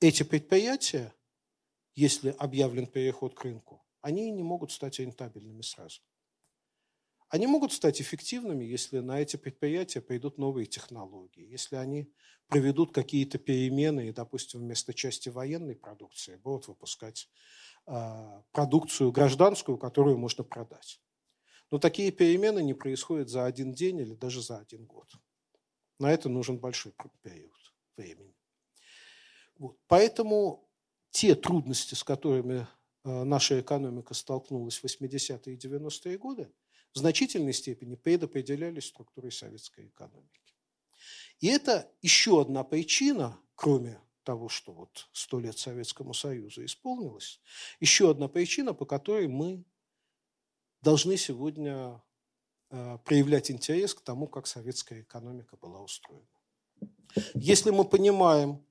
эти 0.00 0.24
предприятия, 0.24 1.14
если 1.94 2.30
объявлен 2.30 2.86
переход 2.86 3.34
к 3.34 3.44
рынку, 3.44 3.84
они 4.00 4.30
не 4.30 4.42
могут 4.42 4.72
стать 4.72 4.98
рентабельными 4.98 5.62
сразу. 5.62 6.02
Они 7.28 7.46
могут 7.46 7.72
стать 7.72 8.00
эффективными, 8.00 8.64
если 8.64 9.00
на 9.00 9.20
эти 9.20 9.36
предприятия 9.36 10.00
придут 10.00 10.38
новые 10.38 10.66
технологии, 10.66 11.44
если 11.44 11.76
они 11.76 12.08
проведут 12.46 12.94
какие-то 12.94 13.38
перемены 13.38 14.08
и, 14.08 14.12
допустим, 14.12 14.60
вместо 14.60 14.94
части 14.94 15.28
военной 15.28 15.74
продукции 15.74 16.36
будут 16.36 16.68
выпускать 16.68 17.28
э, 17.86 18.42
продукцию 18.52 19.10
гражданскую, 19.10 19.76
которую 19.76 20.18
можно 20.18 20.44
продать. 20.44 21.00
Но 21.72 21.78
такие 21.78 22.12
перемены 22.12 22.62
не 22.62 22.74
происходят 22.74 23.28
за 23.28 23.44
один 23.44 23.72
день 23.72 23.98
или 23.98 24.14
даже 24.14 24.40
за 24.40 24.58
один 24.58 24.86
год. 24.86 25.10
На 25.98 26.12
это 26.12 26.28
нужен 26.28 26.58
большой 26.58 26.94
период 27.22 27.74
времени. 27.96 28.36
Вот. 29.58 29.76
Поэтому 29.88 30.68
те 31.10 31.34
трудности, 31.34 31.94
с 31.94 32.04
которыми 32.04 32.68
э, 33.04 33.24
наша 33.24 33.60
экономика 33.60 34.14
столкнулась 34.14 34.78
в 34.78 34.84
80-е 34.84 35.54
и 35.54 35.58
90-е 35.58 36.18
годы, 36.18 36.52
в 36.96 36.98
значительной 36.98 37.52
степени 37.52 37.94
предопределялись 37.94 38.86
структурой 38.86 39.30
советской 39.30 39.88
экономики. 39.88 40.40
И 41.40 41.46
это 41.48 41.92
еще 42.00 42.40
одна 42.40 42.64
причина, 42.64 43.38
кроме 43.54 44.00
того, 44.22 44.48
что 44.48 44.72
вот 44.72 45.06
сто 45.12 45.38
лет 45.38 45.58
Советскому 45.58 46.14
Союзу 46.14 46.64
исполнилось, 46.64 47.38
еще 47.80 48.10
одна 48.10 48.28
причина, 48.28 48.72
по 48.72 48.86
которой 48.86 49.28
мы 49.28 49.62
должны 50.80 51.18
сегодня 51.18 52.02
э, 52.70 52.98
проявлять 53.04 53.50
интерес 53.50 53.92
к 53.92 54.00
тому, 54.00 54.26
как 54.26 54.46
советская 54.46 55.02
экономика 55.02 55.58
была 55.58 55.82
устроена. 55.82 56.26
Если 57.34 57.68
мы 57.68 57.84
понимаем, 57.84 58.64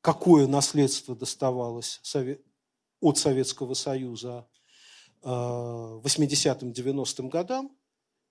какое 0.00 0.48
наследство 0.48 1.14
доставалось 1.14 2.00
от 3.00 3.16
Советского 3.16 3.74
Союза 3.74 4.49
80-м, 5.22 6.72
90-м 6.72 7.28
годам, 7.28 7.76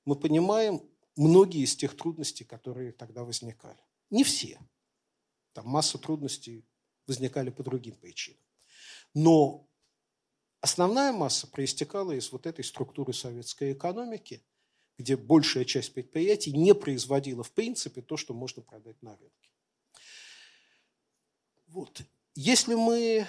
мы 0.06 0.16
понимаем 0.16 0.82
многие 1.16 1.64
из 1.64 1.76
тех 1.76 1.96
трудностей, 1.96 2.44
которые 2.44 2.92
тогда 2.92 3.24
возникали. 3.24 3.80
Не 4.10 4.24
все. 4.24 4.60
Там 5.54 5.68
масса 5.68 5.98
трудностей 5.98 6.66
возникали 7.06 7.50
по 7.50 7.64
другим 7.64 7.96
причинам. 7.96 8.42
Но 9.14 9.68
основная 10.62 11.12
масса 11.12 11.48
проистекала 11.48 12.12
из 12.14 12.32
вот 12.32 12.46
этой 12.46 12.64
структуры 12.64 13.14
советской 13.14 13.74
экономики, 13.74 14.44
где 14.98 15.16
большая 15.16 15.66
часть 15.66 15.94
предприятий 15.94 16.54
не 16.54 16.74
производила 16.74 17.44
в 17.44 17.52
принципе 17.52 18.02
то, 18.02 18.18
что 18.18 18.34
можно 18.34 18.62
продать 18.62 19.02
на 19.02 19.16
рынке. 19.16 19.52
Вот. 21.68 22.02
Если 22.36 22.76
мы 22.76 23.28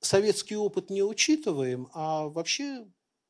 советский 0.00 0.56
опыт 0.56 0.90
не 0.90 1.02
учитываем, 1.02 1.88
а 1.92 2.28
вообще 2.28 2.86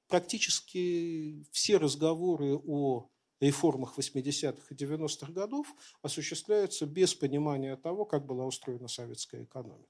практически 0.08 1.44
все 1.52 1.76
разговоры 1.76 2.56
о 2.56 3.08
реформах 3.40 3.98
80-х 3.98 4.66
и 4.70 4.74
90-х 4.74 5.32
годов 5.32 5.74
осуществляются 6.02 6.86
без 6.86 7.14
понимания 7.14 7.76
того, 7.76 8.04
как 8.04 8.26
была 8.26 8.44
устроена 8.44 8.88
советская 8.88 9.44
экономика. 9.44 9.88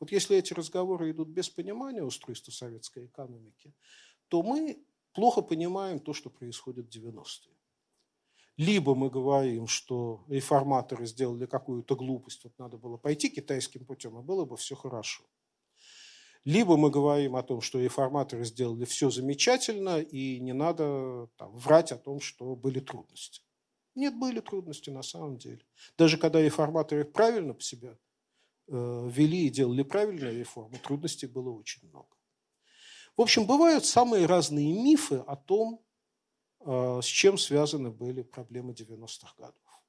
Вот 0.00 0.10
если 0.10 0.36
эти 0.36 0.54
разговоры 0.54 1.10
идут 1.10 1.28
без 1.28 1.48
понимания 1.48 2.02
устройства 2.02 2.50
советской 2.50 3.06
экономики, 3.06 3.74
то 4.28 4.42
мы 4.42 4.82
плохо 5.12 5.42
понимаем 5.42 6.00
то, 6.00 6.12
что 6.12 6.30
происходит 6.30 6.86
в 6.86 6.96
90-е. 6.96 7.52
Либо 8.56 8.94
мы 8.94 9.08
говорим, 9.08 9.68
что 9.68 10.24
реформаторы 10.28 11.06
сделали 11.06 11.46
какую-то 11.46 11.94
глупость, 11.94 12.42
вот 12.42 12.58
надо 12.58 12.76
было 12.76 12.96
пойти 12.96 13.28
китайским 13.28 13.84
путем, 13.84 14.18
и 14.18 14.22
было 14.22 14.44
бы 14.44 14.56
все 14.56 14.74
хорошо. 14.74 15.24
Либо 16.48 16.78
мы 16.78 16.88
говорим 16.88 17.36
о 17.36 17.42
том, 17.42 17.60
что 17.60 17.78
реформаторы 17.78 18.42
сделали 18.46 18.86
все 18.86 19.10
замечательно, 19.10 20.00
и 20.00 20.40
не 20.40 20.54
надо 20.54 21.28
там, 21.36 21.54
врать 21.54 21.92
о 21.92 21.98
том, 21.98 22.20
что 22.20 22.56
были 22.56 22.80
трудности. 22.80 23.42
Нет, 23.94 24.18
были 24.18 24.40
трудности 24.40 24.88
на 24.88 25.02
самом 25.02 25.36
деле. 25.36 25.60
Даже 25.98 26.16
когда 26.16 26.40
реформаторы 26.40 27.04
правильно 27.04 27.52
по 27.52 27.60
себе 27.60 27.98
э, 28.66 29.10
вели 29.12 29.46
и 29.46 29.50
делали 29.50 29.82
правильные 29.82 30.38
реформы, 30.38 30.78
трудностей 30.78 31.26
было 31.26 31.50
очень 31.50 31.86
много. 31.86 32.16
В 33.14 33.20
общем, 33.20 33.46
бывают 33.46 33.84
самые 33.84 34.24
разные 34.24 34.72
мифы 34.72 35.16
о 35.16 35.36
том, 35.36 35.84
а, 36.60 37.02
с 37.02 37.06
чем 37.06 37.36
связаны 37.36 37.90
были 37.90 38.22
проблемы 38.22 38.72
90-х 38.72 39.34
годов. 39.36 39.82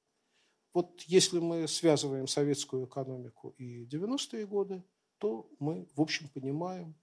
Вот 0.74 1.04
если 1.04 1.40
мы 1.40 1.70
связываем 1.70 2.28
советскую 2.28 2.86
экономику 2.86 3.56
и 3.58 3.86
90-е 3.86 4.46
годы, 4.46 4.84
то 5.20 5.50
мы, 5.60 5.88
в 5.96 6.02
общем, 6.02 6.28
понимаем, 6.30 6.96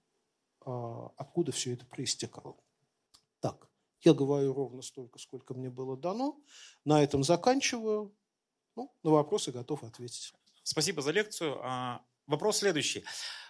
а, 0.65 1.11
откуда 1.17 1.51
все 1.51 1.73
это 1.73 1.85
проистекало. 1.85 2.57
Так, 3.39 3.69
я 4.01 4.13
говорю 4.13 4.53
ровно 4.53 4.81
столько, 4.81 5.19
сколько 5.19 5.53
мне 5.53 5.69
было 5.69 5.95
дано. 5.95 6.39
На 6.83 7.01
этом 7.01 7.23
заканчиваю. 7.23 8.13
Ну, 8.75 8.93
на 9.03 9.11
вопросы 9.11 9.51
готов 9.51 9.83
ответить. 9.83 10.33
Спасибо 10.63 11.01
за 11.01 11.11
лекцию. 11.11 11.59
А, 11.63 12.01
вопрос 12.25 12.57
следующий. 12.57 13.05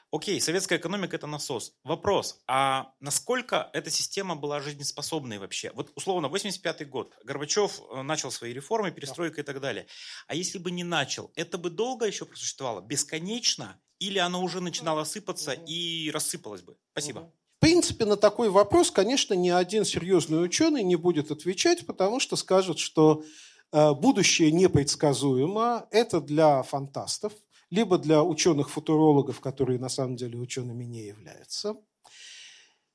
Окей, 0.10 0.40
советская 0.40 0.78
экономика– 0.78 1.16
это 1.18 1.28
насос. 1.28 1.74
Вопрос, 1.84 2.42
а 2.48 2.94
насколько 3.02 3.70
эта 3.74 3.90
система 3.90 4.38
была 4.38 4.62
жизнеспособной 4.62 5.38
вообще? 5.38 5.72
Вот 5.74 5.92
условно, 5.96 6.30
85 6.30 6.90
год, 6.90 7.18
Горбачев 7.26 7.82
э, 7.92 8.04
начал 8.04 8.32
свои 8.32 8.54
реформы, 8.54 8.92
перестройка 8.92 9.36
да. 9.38 9.42
и 9.42 9.46
так 9.46 9.60
далее. 9.60 9.88
А 10.28 10.36
если 10.36 10.60
бы 10.60 10.72
не 10.72 10.86
начал, 10.86 11.34
это 11.36 11.58
бы 11.58 11.70
долго 11.70 12.06
еще 12.06 12.26
просуществовало? 12.26 12.80
Бесконечно? 12.80 13.82
Или 14.00 14.20
оно 14.20 14.44
уже 14.44 14.62
начинало 14.62 15.04
сыпаться 15.04 15.52
и 15.52 16.12
рассыпалось 16.12 16.62
бы? 16.62 16.78
Спасибо. 16.92 17.32
В 17.58 17.60
принципе, 17.60 18.06
на 18.06 18.18
такой 18.18 18.50
вопрос, 18.50 18.92
конечно, 18.92 19.34
ни 19.34 19.50
один 19.50 19.84
серьезный 19.84 20.44
ученый 20.44 20.84
не 20.84 20.96
будет 20.96 21.32
отвечать, 21.32 21.86
потому 21.86 22.20
что 22.20 22.36
скажет, 22.36 22.78
что 22.78 23.24
э, 23.72 23.94
будущее 23.94 24.52
непредсказуемо, 24.52 25.88
это 25.92 26.22
для 26.22 26.64
фантастов– 26.64 27.34
либо 27.70 27.98
для 27.98 28.24
ученых-футурологов, 28.24 29.42
которые 29.42 29.80
на 29.80 29.90
самом 29.90 30.16
деле 30.16 30.38
учеными 30.38 30.84
не 30.84 31.04
являются. 31.04 31.76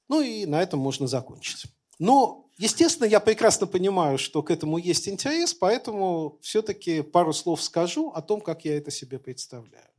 Ну 0.09 0.21
и 0.21 0.47
на 0.47 0.63
этом 0.63 0.81
можно 0.81 1.07
закончить. 1.07 1.67
Но, 1.99 2.51
естественно, 2.59 3.07
я 3.07 3.21
прекрасно 3.21 3.67
понимаю, 3.67 4.19
что 4.19 4.43
к 4.43 4.51
этому 4.51 4.79
есть 4.79 5.09
интерес, 5.09 5.55
поэтому 5.55 6.39
все-таки 6.43 7.03
пару 7.03 7.33
слов 7.33 7.63
скажу 7.63 8.11
о 8.11 8.23
том, 8.23 8.41
как 8.41 8.65
я 8.65 8.77
это 8.77 8.91
себе 8.91 9.19
представляю. 9.19 9.92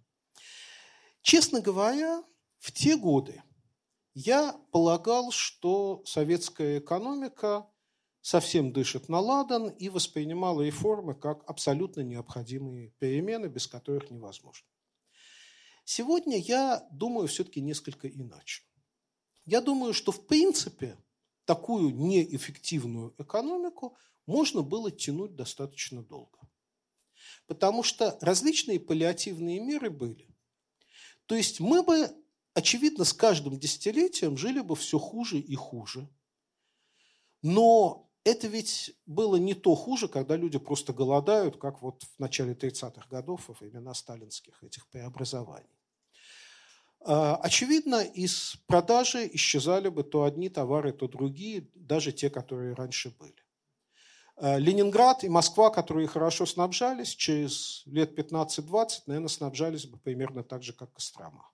Честно 1.24 1.62
говоря, 1.62 2.22
в 2.60 2.74
те 2.74 2.98
годы 2.98 3.42
я 4.14 4.54
полагал, 4.72 5.32
что 5.32 6.04
советская 6.06 6.80
экономика 6.80 7.66
совсем 8.20 8.74
дышит 8.74 9.08
на 9.08 9.20
ладан 9.20 9.70
и 9.70 9.88
воспринимала 9.88 10.62
реформы 10.62 11.16
как 11.16 11.50
абсолютно 11.50 12.02
необходимые 12.02 12.90
перемены, 13.00 13.48
без 13.48 13.68
которых 13.68 14.12
невозможно. 14.12 14.68
Сегодня 15.86 16.38
я 16.38 16.86
думаю 16.92 17.30
все-таки 17.30 17.62
несколько 17.62 18.10
иначе. 18.10 18.64
Я 19.46 19.62
думаю, 19.62 19.94
что 19.94 20.12
в 20.12 20.28
принципе 20.28 20.98
такую 21.46 21.96
неэффективную 21.96 23.16
экономику 23.18 23.98
можно 24.26 24.62
было 24.62 24.92
тянуть 24.92 25.36
достаточно 25.36 26.04
долго. 26.04 26.38
Потому 27.48 27.82
что 27.82 28.18
различные 28.20 28.80
паллиативные 28.82 29.62
меры 29.62 29.90
были. 29.90 30.33
То 31.26 31.36
есть 31.36 31.60
мы 31.60 31.84
бы, 31.84 32.10
очевидно, 32.54 33.06
с 33.06 33.14
каждым 33.14 33.60
десятилетием 33.60 34.38
жили 34.38 34.62
бы 34.62 34.76
все 34.76 35.00
хуже 35.00 35.40
и 35.40 35.56
хуже. 35.56 36.10
Но 37.42 38.10
это 38.24 38.48
ведь 38.48 38.96
было 39.06 39.36
не 39.36 39.54
то 39.54 39.76
хуже, 39.76 40.08
когда 40.08 40.38
люди 40.38 40.58
просто 40.58 40.94
голодают, 40.94 41.58
как 41.58 41.82
вот 41.82 42.04
в 42.04 42.20
начале 42.20 42.54
30-х 42.54 43.08
годов, 43.10 43.48
во 43.48 43.54
времена 43.54 43.94
сталинских 43.94 44.64
этих 44.64 44.88
преобразований. 44.88 45.68
А, 47.06 47.36
очевидно, 47.36 48.02
из 48.02 48.56
продажи 48.66 49.30
исчезали 49.34 49.90
бы 49.90 50.04
то 50.04 50.24
одни 50.24 50.48
товары, 50.48 50.94
то 50.94 51.08
другие, 51.10 51.68
даже 51.76 52.14
те, 52.14 52.30
которые 52.30 52.76
раньше 52.76 53.10
были. 53.20 53.43
А, 54.36 54.58
Ленинград 54.58 55.24
и 55.24 55.30
Москва, 55.30 55.70
которые 55.70 56.08
хорошо 56.08 56.46
снабжались, 56.46 57.16
через 57.16 57.84
лет 57.86 58.18
15-20, 58.18 59.04
наверное, 59.08 59.28
снабжались 59.28 59.86
бы 59.86 59.98
примерно 59.98 60.44
так 60.44 60.64
же, 60.64 60.74
как 60.74 60.94
Кострома. 60.94 61.50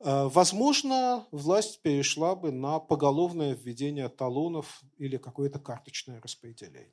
Э, 0.00 0.28
возможно, 0.28 1.26
власть 1.30 1.80
перешла 1.82 2.34
бы 2.34 2.52
на 2.52 2.78
поголовное 2.78 3.54
введение 3.54 4.08
талонов 4.08 4.82
или 4.98 5.16
какое-то 5.16 5.58
карточное 5.58 6.20
распределение. 6.20 6.92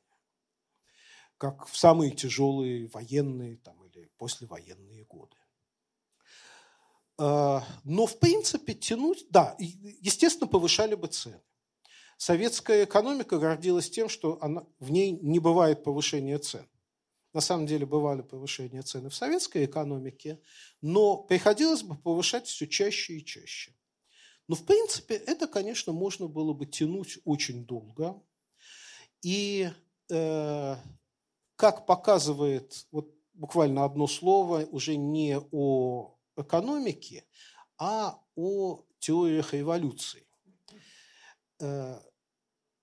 Как 1.37 1.65
в 1.67 1.75
самые 1.75 2.11
тяжелые 2.11 2.87
военные 2.87 3.57
там, 3.57 3.83
или 3.85 4.09
послевоенные 4.17 5.03
годы. 5.05 5.35
Э, 7.19 7.59
но, 7.83 8.05
в 8.05 8.17
принципе, 8.19 8.73
тянуть... 8.73 9.25
Да, 9.29 9.55
естественно, 9.59 10.47
повышали 10.47 10.95
бы 10.95 11.07
цены. 11.07 11.41
Советская 12.21 12.85
экономика 12.85 13.39
гордилась 13.39 13.89
тем, 13.89 14.07
что 14.07 14.37
она, 14.41 14.63
в 14.77 14.91
ней 14.91 15.09
не 15.09 15.39
бывает 15.39 15.83
повышения 15.83 16.37
цен. 16.37 16.69
На 17.33 17.41
самом 17.41 17.65
деле 17.65 17.87
бывали 17.87 18.21
повышения 18.21 18.83
цены 18.83 19.09
в 19.09 19.15
советской 19.15 19.65
экономике, 19.65 20.39
но 20.81 21.17
приходилось 21.17 21.81
бы 21.81 21.95
повышать 21.95 22.45
все 22.45 22.67
чаще 22.67 23.15
и 23.15 23.25
чаще. 23.25 23.73
Но 24.47 24.53
в 24.53 24.63
принципе 24.67 25.15
это, 25.15 25.47
конечно, 25.47 25.93
можно 25.93 26.27
было 26.27 26.53
бы 26.53 26.67
тянуть 26.67 27.17
очень 27.25 27.65
долго. 27.65 28.21
И 29.23 29.71
э, 30.11 30.75
как 31.55 31.87
показывает 31.87 32.85
вот 32.91 33.11
буквально 33.33 33.83
одно 33.83 34.05
слово, 34.05 34.63
уже 34.65 34.95
не 34.95 35.39
о 35.51 36.15
экономике, 36.37 37.25
а 37.79 38.21
о 38.35 38.85
теориях 38.99 39.55
эволюции. 39.55 40.27
Э, 41.59 41.99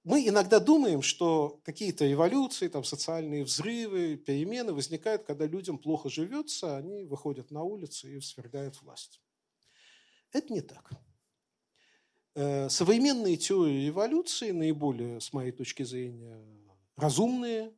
мы 0.09 0.27
иногда 0.27 0.59
думаем, 0.59 1.03
что 1.03 1.61
какие-то 1.65 2.11
эволюции, 2.11 2.69
там, 2.69 2.83
социальные 2.83 3.45
взрывы, 3.45 4.17
перемены 4.17 4.73
возникают, 4.73 5.25
когда 5.25 5.45
людям 5.45 5.77
плохо 5.77 6.09
живется, 6.09 6.79
они 6.79 7.05
выходят 7.05 7.51
на 7.51 7.63
улицы 7.63 8.17
и 8.17 8.21
свергают 8.23 8.81
власть. 8.81 9.21
Это 10.33 10.51
не 10.51 10.63
так. 10.63 10.93
Э, 12.35 12.71
современные 12.71 13.37
теории 13.37 13.91
эволюции, 13.91 14.51
наиболее, 14.51 15.21
с 15.21 15.35
моей 15.35 15.53
точки 15.53 15.83
зрения, 15.83 16.43
разумные, 16.97 17.75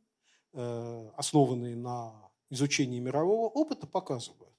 э, 0.52 1.10
основанные 1.16 1.74
на 1.74 2.30
изучении 2.48 3.00
мирового 3.00 3.48
опыта, 3.48 3.88
показывают, 3.88 4.49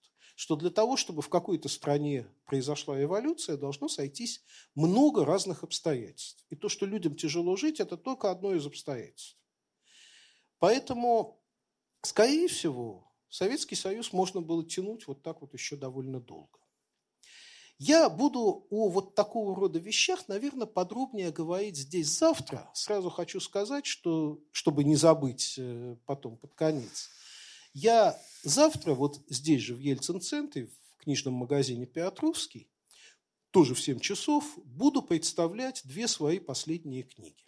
что 0.42 0.56
для 0.56 0.72
того, 0.72 0.98
чтобы 0.98 1.22
в 1.22 1.30
какой-то 1.30 1.70
стране 1.70 2.26
произошла 2.48 3.00
эволюция, 3.00 3.58
должно 3.58 3.88
сойтись 3.88 4.44
много 4.74 5.24
разных 5.24 5.62
обстоятельств. 5.62 6.44
И 6.50 6.56
то, 6.56 6.68
что 6.68 6.88
людям 6.88 7.16
тяжело 7.16 7.56
жить, 7.56 7.80
это 7.80 7.96
только 7.96 8.32
одно 8.32 8.56
из 8.56 8.66
обстоятельств. 8.66 9.38
Поэтому, 10.58 11.40
скорее 12.02 12.48
всего, 12.48 13.08
Советский 13.30 13.76
Союз 13.76 14.14
можно 14.14 14.42
было 14.42 14.66
тянуть 14.66 15.06
вот 15.06 15.22
так 15.22 15.42
вот 15.42 15.54
еще 15.54 15.76
довольно 15.76 16.20
долго. 16.20 16.58
Я 17.78 18.10
буду 18.10 18.66
о 18.72 18.90
вот 18.90 19.14
такого 19.14 19.56
рода 19.56 19.78
вещах, 19.78 20.28
наверное, 20.28 20.66
подробнее 20.66 21.30
говорить 21.30 21.78
здесь 21.78 22.18
завтра. 22.18 22.68
Сразу 22.74 23.12
хочу 23.12 23.40
сказать, 23.40 23.86
что, 23.86 24.40
чтобы 24.52 24.86
не 24.86 24.96
забыть 24.96 25.54
э, 25.60 25.98
потом 26.08 26.36
под 26.36 26.56
конец. 26.56 27.12
Я 27.74 28.20
завтра 28.44 28.94
вот 28.94 29.22
здесь 29.30 29.62
же 29.62 29.76
в 29.76 29.80
Ельцин-центре, 29.80 30.68
в 30.68 30.98
книжном 30.98 31.36
магазине 31.36 31.86
«Петровский», 31.86 32.70
тоже 33.52 33.76
в 33.76 33.82
7 33.82 34.00
часов, 34.00 34.58
буду 34.64 35.02
представлять 35.02 35.82
две 35.84 36.08
свои 36.08 36.40
последние 36.40 37.04
книги. 37.04 37.46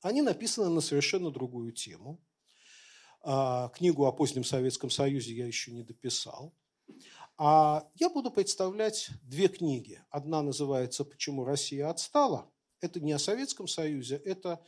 Они 0.00 0.22
написаны 0.22 0.68
на 0.68 0.80
совершенно 0.80 1.30
другую 1.30 1.72
тему. 1.72 2.20
А, 3.20 3.68
книгу 3.70 4.06
о 4.06 4.12
позднем 4.12 4.44
Советском 4.44 4.90
Союзе 4.90 5.34
я 5.34 5.46
еще 5.46 5.72
не 5.72 5.82
дописал. 5.82 6.54
А 7.36 7.88
я 7.96 8.10
буду 8.10 8.30
представлять 8.30 9.10
две 9.22 9.48
книги. 9.48 10.02
Одна 10.10 10.42
называется 10.42 11.04
«Почему 11.04 11.44
Россия 11.44 11.88
отстала». 11.88 12.50
Это 12.80 13.00
не 13.00 13.12
о 13.12 13.18
Советском 13.18 13.66
Союзе, 13.66 14.16
это 14.16 14.64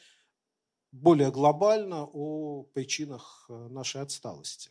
более 0.92 1.30
глобально 1.30 2.04
о 2.04 2.64
причинах 2.74 3.46
э, 3.48 3.68
нашей 3.68 4.02
отсталости. 4.02 4.70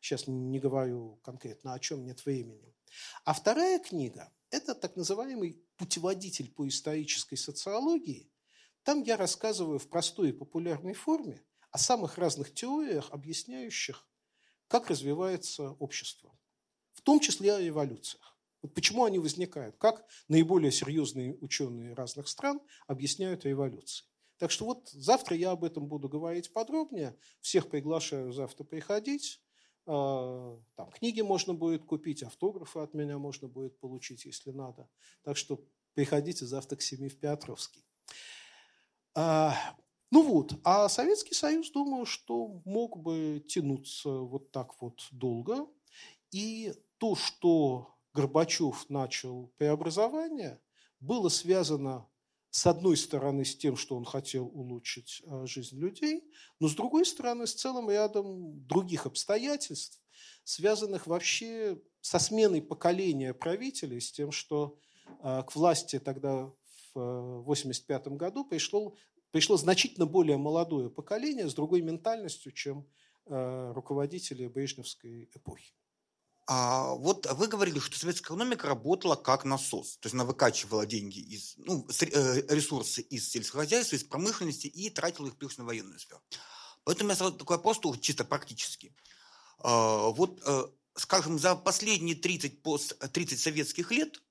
Сейчас 0.00 0.26
не 0.26 0.58
говорю 0.58 1.20
конкретно 1.22 1.74
о 1.74 1.78
чем, 1.78 2.04
нет 2.04 2.24
времени. 2.24 2.74
А 3.24 3.32
вторая 3.32 3.78
книга– 3.78 4.32
это 4.50 4.74
так 4.74 4.96
называемый 4.96 5.62
путеводитель 5.76 6.50
по 6.50 6.66
исторической 6.66 7.36
социологии. 7.36 8.30
Там 8.82 9.02
я 9.02 9.16
рассказываю 9.16 9.78
в 9.78 9.88
простой 9.88 10.30
и 10.30 10.32
популярной 10.32 10.94
форме 10.94 11.42
о 11.70 11.78
самых 11.78 12.16
разных 12.16 12.54
теориях, 12.54 13.10
объясняющих, 13.10 14.06
как 14.68 14.88
развивается 14.88 15.72
общество, 15.72 16.32
в 16.94 17.02
том 17.02 17.20
числе 17.20 17.54
о 17.54 17.60
революциях. 17.60 18.38
Вот 18.62 18.74
почему 18.74 19.04
они 19.04 19.18
возникают, 19.18 19.76
как 19.76 20.04
наиболее 20.28 20.72
серьезные 20.72 21.36
ученые 21.40 21.94
разных 21.94 22.28
стран 22.28 22.60
объясняют 22.86 23.44
революции. 23.44 24.07
Так 24.38 24.50
что 24.50 24.64
вот 24.64 24.88
завтра 24.90 25.36
я 25.36 25.50
об 25.50 25.64
этом 25.64 25.86
буду 25.86 26.08
говорить 26.08 26.52
подробнее. 26.52 27.16
Всех 27.40 27.68
приглашаю 27.68 28.32
завтра 28.32 28.64
приходить. 28.64 29.40
А, 29.86 30.58
там 30.76 30.90
книги 30.90 31.20
можно 31.22 31.54
будет 31.54 31.84
купить, 31.84 32.22
автографы 32.22 32.80
от 32.80 32.94
меня 32.94 33.18
можно 33.18 33.48
будет 33.48 33.78
получить, 33.80 34.24
если 34.24 34.50
надо. 34.50 34.88
Так 35.22 35.36
что 35.36 35.60
приходите 35.94 36.46
завтра 36.46 36.76
к 36.76 36.82
семи 36.82 37.08
в 37.08 37.18
Петровский. 37.18 37.84
А, 39.14 39.56
ну 40.10 40.22
вот, 40.22 40.52
а 40.62 40.88
Советский 40.88 41.34
Союз, 41.34 41.70
думаю, 41.70 42.06
что 42.06 42.60
мог 42.64 42.98
бы 42.98 43.44
тянуться 43.46 44.10
вот 44.10 44.52
так 44.52 44.80
вот 44.80 45.06
долго. 45.10 45.66
И 46.30 46.72
то, 46.98 47.16
что 47.16 47.96
Горбачев 48.14 48.88
начал 48.88 49.52
преобразование, 49.56 50.60
было 51.00 51.28
связано 51.28 52.06
с 52.58 52.66
одной 52.66 52.96
стороны, 52.96 53.44
с 53.44 53.56
тем, 53.56 53.76
что 53.76 53.96
он 53.96 54.04
хотел 54.04 54.46
улучшить 54.46 55.22
э, 55.24 55.46
жизнь 55.46 55.78
людей, 55.78 56.24
но 56.58 56.68
с 56.68 56.74
другой 56.74 57.06
стороны, 57.06 57.46
с 57.46 57.54
целым 57.54 57.88
рядом 57.88 58.66
других 58.66 59.06
обстоятельств, 59.06 60.02
связанных 60.42 61.06
вообще 61.06 61.80
со 62.00 62.18
сменой 62.18 62.60
поколения 62.60 63.32
правителей, 63.32 64.00
с 64.00 64.10
тем, 64.10 64.32
что 64.32 64.76
э, 65.22 65.44
к 65.46 65.54
власти 65.54 66.00
тогда 66.00 66.52
в 66.94 67.42
1985 67.46 68.06
э, 68.06 68.10
году 68.16 68.44
пришло, 68.44 68.96
пришло 69.30 69.56
значительно 69.56 70.06
более 70.06 70.36
молодое 70.36 70.90
поколение 70.90 71.48
с 71.48 71.54
другой 71.54 71.82
ментальностью, 71.82 72.50
чем 72.50 72.88
руководители 73.30 74.46
Брежневской 74.46 75.28
эпохи. 75.34 75.74
А 76.50 76.94
вот 76.94 77.30
вы 77.30 77.46
говорили, 77.46 77.78
что 77.78 77.98
советская 77.98 78.34
экономика 78.34 78.68
работала 78.68 79.16
как 79.16 79.44
насос, 79.44 79.98
то 79.98 80.06
есть 80.06 80.14
она 80.14 80.24
выкачивала 80.24 80.86
деньги 80.86 81.18
из, 81.18 81.52
ну, 81.58 81.86
э, 82.00 82.42
ресурсы 82.48 83.02
из 83.02 83.28
сельского 83.28 83.64
хозяйства, 83.64 83.96
из 83.96 84.04
промышленности 84.04 84.66
и 84.66 84.88
тратила 84.88 85.26
их 85.26 85.36
плюс 85.36 85.58
на 85.58 85.64
военную 85.64 85.98
сферу. 85.98 86.22
Поэтому 86.84 87.08
меня 87.08 87.18
сразу 87.18 87.34
такой 87.36 87.58
вопрос 87.58 87.80
чисто 88.00 88.24
практически. 88.24 88.94
А, 89.58 90.08
вот, 90.08 90.40
э, 90.46 90.68
скажем, 90.96 91.38
за 91.38 91.54
последние 91.54 92.16
30, 92.16 92.62
30 93.12 93.38
советских 93.38 93.90
лет 93.90 94.22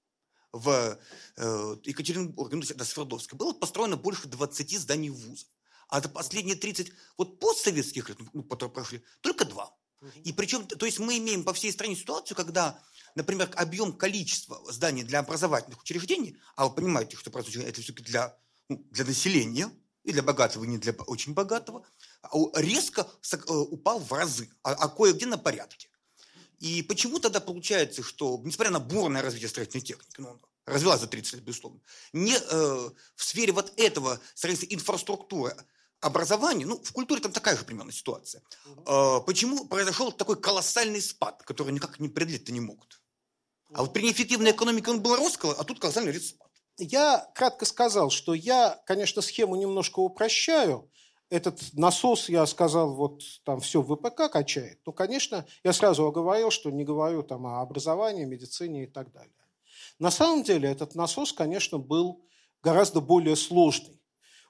в 0.52 0.98
э, 1.36 1.76
Екатеринбурге, 1.84 2.56
ну, 2.56 2.64
это 2.64 2.84
Свердловске, 2.84 3.36
было 3.36 3.54
построено 3.54 3.96
больше 3.96 4.28
20 4.28 4.80
зданий 4.80 5.10
вузов. 5.10 5.48
А 5.88 6.02
за 6.02 6.10
последние 6.10 6.56
30 6.56 6.92
вот 7.16 7.40
постсоветских 7.40 8.10
лет, 8.10 8.18
ну, 8.34 8.42
которые 8.42 8.74
прошли, 8.74 9.04
только 9.22 9.46
два. 9.46 9.77
И 10.24 10.32
причем, 10.34 10.66
то 10.68 10.86
есть 10.86 11.00
мы 11.00 11.18
имеем 11.18 11.44
по 11.44 11.54
всей 11.54 11.72
стране 11.72 11.96
ситуацию, 11.96 12.38
когда, 12.38 12.80
например, 13.16 13.50
объем 13.56 13.94
количества 13.94 14.62
зданий 14.72 15.04
для 15.04 15.20
образовательных 15.20 15.82
учреждений, 15.82 16.38
а 16.56 16.68
вы 16.68 16.76
понимаете, 16.76 17.18
что 17.18 17.32
это 17.32 17.82
все-таки 17.82 18.04
для, 18.04 18.38
ну, 18.70 18.86
для 18.92 19.06
населения, 19.06 19.72
и 20.08 20.14
для 20.14 20.24
богатого, 20.24 20.64
и 20.64 20.68
не 20.68 20.78
для 20.78 20.94
очень 20.94 21.34
богатого, 21.34 21.86
а 22.22 22.30
резко 22.56 23.06
э, 23.30 23.38
упал 23.52 24.00
в 24.00 24.12
разы, 24.14 24.50
а, 24.64 24.72
а 24.72 24.88
кое-где 24.88 25.26
на 25.26 25.38
порядке. 25.38 25.90
И 26.60 26.82
почему 26.82 27.20
тогда 27.20 27.42
получается, 27.42 28.02
что, 28.04 28.42
несмотря 28.44 28.72
на 28.72 28.80
бурное 28.80 29.22
развитие 29.22 29.50
строительной 29.50 29.84
техники, 29.84 30.16
ну, 30.18 30.40
развилась 30.66 31.02
за 31.02 31.08
30 31.08 31.34
лет, 31.34 31.44
безусловно, 31.44 31.82
не, 32.14 32.36
э, 32.38 32.90
в 33.16 33.24
сфере 33.24 33.52
вот 33.52 33.74
этого 33.76 34.22
строительства 34.34 34.74
инфраструктуры 34.74 35.54
образовании, 36.02 36.66
ну, 36.66 36.80
в 36.82 36.92
культуре 36.92 37.22
там 37.22 37.32
такая 37.32 37.58
же 37.58 37.66
примерно 37.66 37.92
ситуация. 37.92 38.44
Угу. 38.66 39.24
Почему 39.26 39.66
произошел 39.66 40.12
такой 40.12 40.40
колоссальный 40.40 41.02
спад, 41.02 41.44
который 41.44 41.74
никак 41.74 42.00
не 42.00 42.10
преодолеть-то 42.10 42.52
не 42.52 42.60
могут? 42.60 43.02
А 43.74 43.82
вот 43.82 43.94
при 43.94 44.04
неэффективной 44.04 44.52
экономике 44.52 44.92
он 44.92 45.02
был 45.02 45.16
рост, 45.16 45.44
а 45.44 45.64
тут 45.64 45.80
колоссальный 45.80 46.14
спад. 46.20 46.50
Я 46.78 47.30
кратко 47.34 47.66
сказал, 47.66 48.10
что 48.12 48.34
я, 48.34 48.82
конечно, 48.86 49.22
схему 49.22 49.56
немножко 49.56 50.00
упрощаю. 50.00 50.90
Этот 51.30 51.60
насос, 51.74 52.30
я 52.30 52.46
сказал, 52.46 52.96
вот 52.96 53.22
там 53.44 53.60
все 53.60 53.82
в 53.82 53.94
ВПК 53.94 54.32
качает. 54.32 54.80
Ну, 54.86 54.94
конечно, 54.94 55.46
я 55.64 55.74
сразу 55.74 56.06
оговорил, 56.06 56.52
что 56.52 56.70
не 56.70 56.86
говорю 56.86 57.24
там 57.24 57.46
о 57.48 57.62
образовании, 57.62 58.24
медицине 58.24 58.84
и 58.84 58.88
так 58.88 59.12
далее. 59.12 59.34
На 60.00 60.12
самом 60.12 60.44
деле 60.44 60.70
этот 60.70 60.96
насос, 60.96 61.34
конечно, 61.34 61.80
был 61.80 62.24
гораздо 62.64 63.02
более 63.02 63.36
сложный 63.36 64.00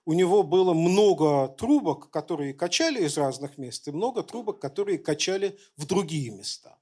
у 0.08 0.14
него 0.14 0.42
было 0.42 0.74
много 0.74 1.50
трубок, 1.50 2.10
которые 2.12 2.54
качали 2.54 3.04
из 3.04 3.18
разных 3.18 3.58
мест, 3.58 3.90
и 3.90 3.92
много 3.92 4.24
трубок, 4.24 4.58
которые 4.58 4.98
качали 4.98 5.60
в 5.76 5.86
другие 5.86 6.32
места, 6.32 6.78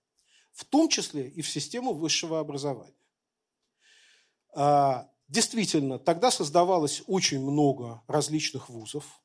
в 0.52 0.64
том 0.64 0.90
числе 0.90 1.28
и 1.28 1.42
в 1.42 1.50
систему 1.50 1.96
высшего 1.96 2.40
образования. 2.40 2.94
А, 4.54 5.10
действительно, 5.28 5.98
тогда 5.98 6.30
создавалось 6.30 7.02
очень 7.08 7.42
много 7.42 8.04
различных 8.06 8.70
вузов. 8.70 9.20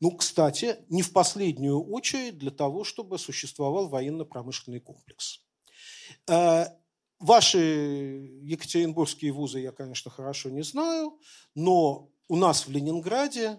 Ну, 0.00 0.10
кстати, 0.10 0.76
не 0.90 1.00
в 1.00 1.14
последнюю 1.14 1.82
очередь 1.82 2.36
для 2.36 2.50
того, 2.50 2.84
чтобы 2.84 3.18
существовал 3.18 3.88
военно-промышленный 3.88 4.80
комплекс. 4.80 5.40
А, 6.28 6.76
ваши 7.18 7.58
екатеринбургские 8.42 9.32
вузы 9.32 9.60
я, 9.60 9.72
конечно, 9.72 10.10
хорошо 10.10 10.50
не 10.50 10.62
знаю, 10.62 11.18
но 11.54 12.10
у 12.28 12.36
нас 12.36 12.66
в 12.66 12.70
Ленинграде 12.70 13.58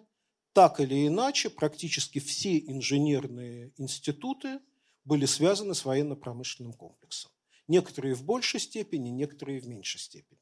так 0.53 0.79
или 0.79 1.07
иначе 1.07 1.49
практически 1.49 2.19
все 2.19 2.57
инженерные 2.57 3.73
институты 3.77 4.59
были 5.03 5.25
связаны 5.25 5.73
с 5.75 5.85
военно-промышленным 5.85 6.73
комплексом. 6.73 7.31
Некоторые 7.67 8.15
в 8.15 8.23
большей 8.23 8.59
степени, 8.59 9.09
некоторые 9.09 9.59
в 9.59 9.67
меньшей 9.67 9.99
степени. 9.99 10.39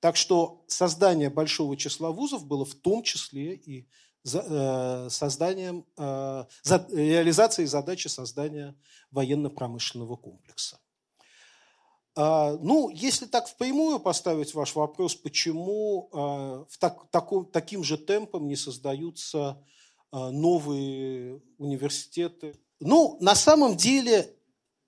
Так 0.00 0.16
что 0.16 0.64
создание 0.68 1.30
большого 1.30 1.76
числа 1.76 2.10
вузов 2.10 2.46
было 2.46 2.64
в 2.64 2.74
том 2.74 3.02
числе 3.02 3.54
и 3.54 3.88
э, 4.24 5.08
созданием, 5.10 5.86
э, 5.96 6.44
реализацией 6.92 7.66
задачи 7.66 8.08
создания 8.08 8.76
военно-промышленного 9.10 10.16
комплекса. 10.16 10.78
А, 12.16 12.56
ну, 12.60 12.90
если 12.90 13.26
так 13.26 13.48
впрямую 13.48 13.98
поставить 13.98 14.54
ваш 14.54 14.74
вопрос, 14.74 15.14
почему 15.16 16.08
а, 16.12 16.64
в 16.68 16.78
так, 16.78 17.10
таком, 17.10 17.44
таким 17.46 17.82
же 17.82 17.98
темпом 17.98 18.46
не 18.46 18.56
создаются 18.56 19.62
а, 20.12 20.30
новые 20.30 21.40
университеты? 21.58 22.56
Ну, 22.78 23.16
на 23.20 23.34
самом 23.34 23.76
деле, 23.76 24.32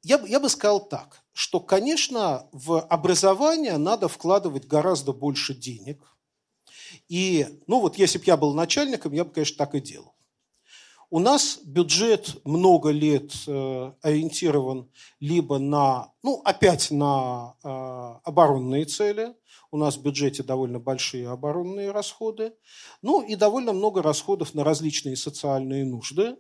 я, 0.03 0.21
я 0.27 0.39
бы 0.39 0.49
сказал 0.49 0.81
так, 0.87 1.25
что, 1.33 1.59
конечно, 1.59 2.49
в 2.53 2.81
образование 2.81 3.77
надо 3.77 4.07
вкладывать 4.07 4.67
гораздо 4.67 5.13
больше 5.13 5.53
денег. 5.53 6.17
И, 7.09 7.61
ну 7.67 7.81
вот, 7.81 7.99
если 7.99 8.19
бы 8.19 8.25
я 8.27 8.37
был 8.37 8.55
начальником, 8.55 9.13
я 9.13 9.25
бы, 9.25 9.33
конечно, 9.33 9.57
так 9.57 9.75
и 9.75 9.81
делал. 9.81 10.15
У 11.09 11.21
нас 11.21 11.61
бюджет 11.65 12.37
много 12.45 12.91
лет 12.91 13.33
э, 13.47 13.93
ориентирован 14.03 14.91
либо 15.21 15.59
на, 15.59 16.13
ну, 16.25 16.43
опять 16.45 16.91
на 16.91 17.55
э, 17.63 17.69
оборонные 18.25 18.87
цели. 18.87 19.35
У 19.71 19.77
нас 19.77 19.97
в 19.97 20.03
бюджете 20.03 20.43
довольно 20.43 20.81
большие 20.81 21.29
оборонные 21.29 21.93
расходы. 21.93 22.55
Ну, 23.03 23.23
и 23.23 23.37
довольно 23.37 23.73
много 23.73 24.03
расходов 24.03 24.55
на 24.55 24.65
различные 24.65 25.17
социальные 25.17 25.85
нужды, 25.85 26.37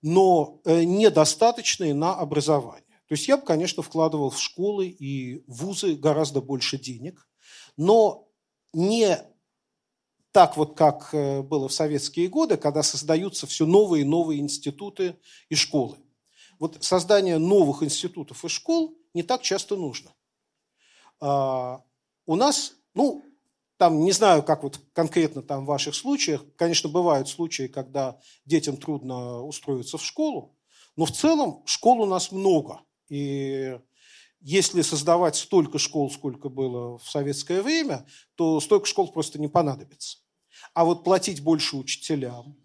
но 0.00 0.60
э, 0.64 0.84
недостаточные 0.84 1.92
на 1.92 2.14
образование. 2.14 3.00
То 3.08 3.12
То 3.12 3.14
есть 3.14 3.26
я 3.26 3.36
бы, 3.36 3.44
конечно, 3.44 3.82
вкладывал 3.82 4.30
в 4.30 4.40
школы 4.40 4.86
и 4.86 5.42
вузы 5.48 5.96
гораздо 5.96 6.40
больше 6.40 6.78
денег, 6.78 7.28
но 7.76 8.28
не 8.72 9.18
так 10.32 10.56
вот, 10.56 10.76
как 10.76 11.10
э, 11.12 11.42
было 11.42 11.68
в 11.68 11.72
советские 11.72 12.28
годы, 12.28 12.56
когда 12.56 12.82
создаются 12.82 13.46
все 13.46 13.66
новые 13.66 14.02
и 14.02 14.06
новые 14.06 14.40
институты 14.40 15.16
и 15.50 15.54
школы. 15.54 15.98
Вот 16.58 16.82
создание 16.82 17.38
новых 17.38 17.82
институтов 17.82 18.44
и 18.44 18.48
школ 18.48 18.96
не 19.14 19.22
так 19.22 19.42
часто 19.42 19.76
нужно. 19.76 20.12
А, 21.20 21.82
у 22.24 22.36
нас, 22.36 22.74
ну, 22.94 23.22
там, 23.76 24.04
не 24.04 24.12
знаю, 24.12 24.42
как 24.42 24.62
вот 24.62 24.80
конкретно 24.92 25.42
там 25.42 25.64
в 25.64 25.68
ваших 25.68 25.94
случаях, 25.94 26.44
конечно, 26.56 26.88
бывают 26.88 27.28
случаи, 27.28 27.66
когда 27.66 28.18
детям 28.46 28.76
трудно 28.76 29.42
устроиться 29.42 29.98
в 29.98 30.04
школу, 30.04 30.56
но 30.96 31.04
в 31.04 31.12
целом 31.12 31.62
школ 31.66 32.02
у 32.02 32.06
нас 32.06 32.32
много. 32.32 32.80
И 33.08 33.78
если 34.42 34.82
создавать 34.82 35.36
столько 35.36 35.78
школ, 35.78 36.10
сколько 36.10 36.48
было 36.48 36.98
в 36.98 37.08
советское 37.08 37.62
время, 37.62 38.06
то 38.34 38.60
столько 38.60 38.86
школ 38.86 39.12
просто 39.12 39.40
не 39.40 39.48
понадобится. 39.48 40.18
А 40.74 40.84
вот 40.84 41.04
платить 41.04 41.42
больше 41.42 41.76
учителям, 41.76 42.56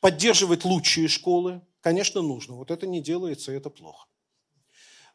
поддерживать 0.00 0.64
лучшие 0.64 1.08
школы, 1.08 1.60
конечно, 1.80 2.22
нужно. 2.22 2.54
Вот 2.54 2.70
это 2.70 2.86
не 2.86 3.02
делается, 3.02 3.52
и 3.52 3.56
это 3.56 3.68
плохо. 3.70 4.06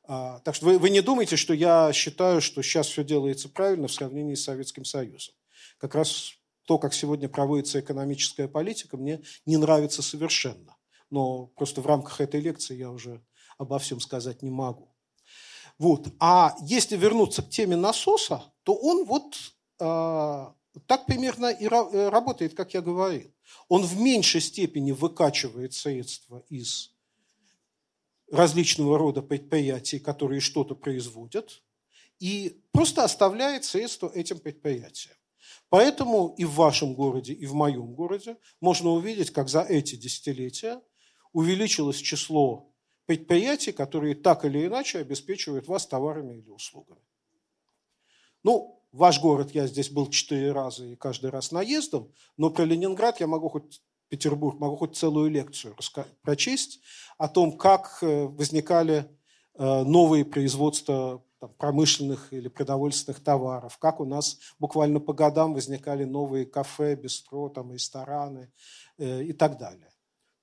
А, 0.04 0.40
так 0.40 0.54
что 0.54 0.68
вы, 0.68 0.78
вы 0.78 0.92
не 0.92 1.02
думайте, 1.02 1.36
что 1.36 1.54
я 1.54 1.92
считаю, 1.92 2.40
что 2.40 2.62
сейчас 2.62 2.88
все 2.88 3.04
делается 3.04 3.50
правильно 3.50 3.88
в 3.88 3.94
сравнении 3.94 4.36
с 4.36 4.44
Советским 4.44 4.86
Союзом. 4.86 5.34
Как 5.80 5.96
раз 5.96 6.34
то, 6.66 6.78
как 6.78 6.94
сегодня 6.94 7.30
проводится 7.30 7.80
экономическая 7.80 8.48
политика, 8.48 8.98
мне 8.98 9.22
не 9.46 9.58
нравится 9.58 10.02
совершенно. 10.02 10.78
Но 11.10 11.48
просто 11.48 11.82
в 11.82 11.88
рамках 11.88 12.22
этой 12.22 12.42
лекции 12.42 12.76
я 12.76 12.92
уже 12.92 13.24
обо 13.58 13.80
всем 13.80 14.00
сказать 14.00 14.44
не 14.44 14.52
могу. 14.52 14.95
Вот. 15.78 16.08
А 16.20 16.56
если 16.62 16.96
вернуться 16.96 17.42
к 17.42 17.50
теме 17.50 17.76
насоса, 17.76 18.44
то 18.64 18.74
он 18.76 19.06
вот 19.06 19.36
э, 19.80 20.46
так 20.88 21.06
примерно 21.06 21.48
и 21.48 21.66
э, 21.66 22.10
работает, 22.10 22.54
как 22.54 22.74
я 22.74 22.82
говорил. 22.82 23.32
Он 23.68 23.84
в 23.84 24.00
меньшей 24.00 24.42
степени 24.42 24.92
выкачивает 24.92 25.74
средства 25.74 26.44
из 26.50 26.92
различного 28.32 28.98
рода 28.98 29.22
предприятий, 29.22 30.00
которые 30.00 30.42
что-то 30.42 30.76
производят, 30.76 31.62
и 32.20 32.62
просто 32.72 33.04
оставляет 33.04 33.66
средства 33.66 34.10
этим 34.14 34.40
предприятиям. 34.40 35.16
Поэтому 35.70 36.34
и 36.38 36.46
в 36.46 36.54
вашем 36.54 36.94
городе, 36.94 37.34
и 37.34 37.46
в 37.46 37.54
моем 37.54 37.94
городе 37.94 38.38
можно 38.62 38.92
увидеть, 38.92 39.32
как 39.32 39.50
за 39.50 39.62
эти 39.62 39.96
десятилетия 39.96 40.82
увеличилось 41.34 41.98
число 41.98 42.72
предприятий, 43.06 43.72
которые 43.72 44.16
так 44.16 44.46
или 44.46 44.66
иначе 44.66 45.00
обеспечивают 45.00 45.68
вас 45.68 45.86
товарами 45.86 46.36
или 46.36 46.50
услугами. 46.50 47.02
Ну, 48.44 48.82
ваш 48.92 49.22
город, 49.22 49.52
я 49.52 49.68
здесь 49.68 49.90
был 49.90 50.10
четыре 50.10 50.52
раза 50.52 50.86
и 50.86 50.96
каждый 50.96 51.30
раз 51.30 51.52
наездом, 51.52 52.12
но 52.38 52.50
про 52.50 52.64
Ленинград 52.64 53.20
я 53.20 53.28
могу 53.28 53.50
хоть 53.50 53.82
Петербург, 54.10 54.60
могу 54.60 54.76
хоть 54.78 54.96
целую 54.96 55.32
лекцию 55.32 55.76
прочесть 56.22 56.80
о 57.18 57.28
том, 57.28 57.58
как 57.58 58.00
э, 58.02 58.26
возникали 58.26 59.10
э, 59.56 59.84
новые 59.84 60.26
производства 60.26 61.24
промышленных 61.58 62.34
или 62.34 62.48
продовольственных 62.48 63.24
товаров, 63.24 63.78
как 63.78 64.00
у 64.00 64.06
нас 64.06 64.40
буквально 64.60 65.00
по 65.00 65.14
годам 65.14 65.54
возникали 65.54 66.04
новые 66.04 66.46
кафе, 66.46 66.96
бистро, 66.96 67.50
там, 67.50 67.72
рестораны 67.72 68.52
э, 68.98 69.24
и 69.24 69.34
так 69.34 69.58
далее. 69.58 69.92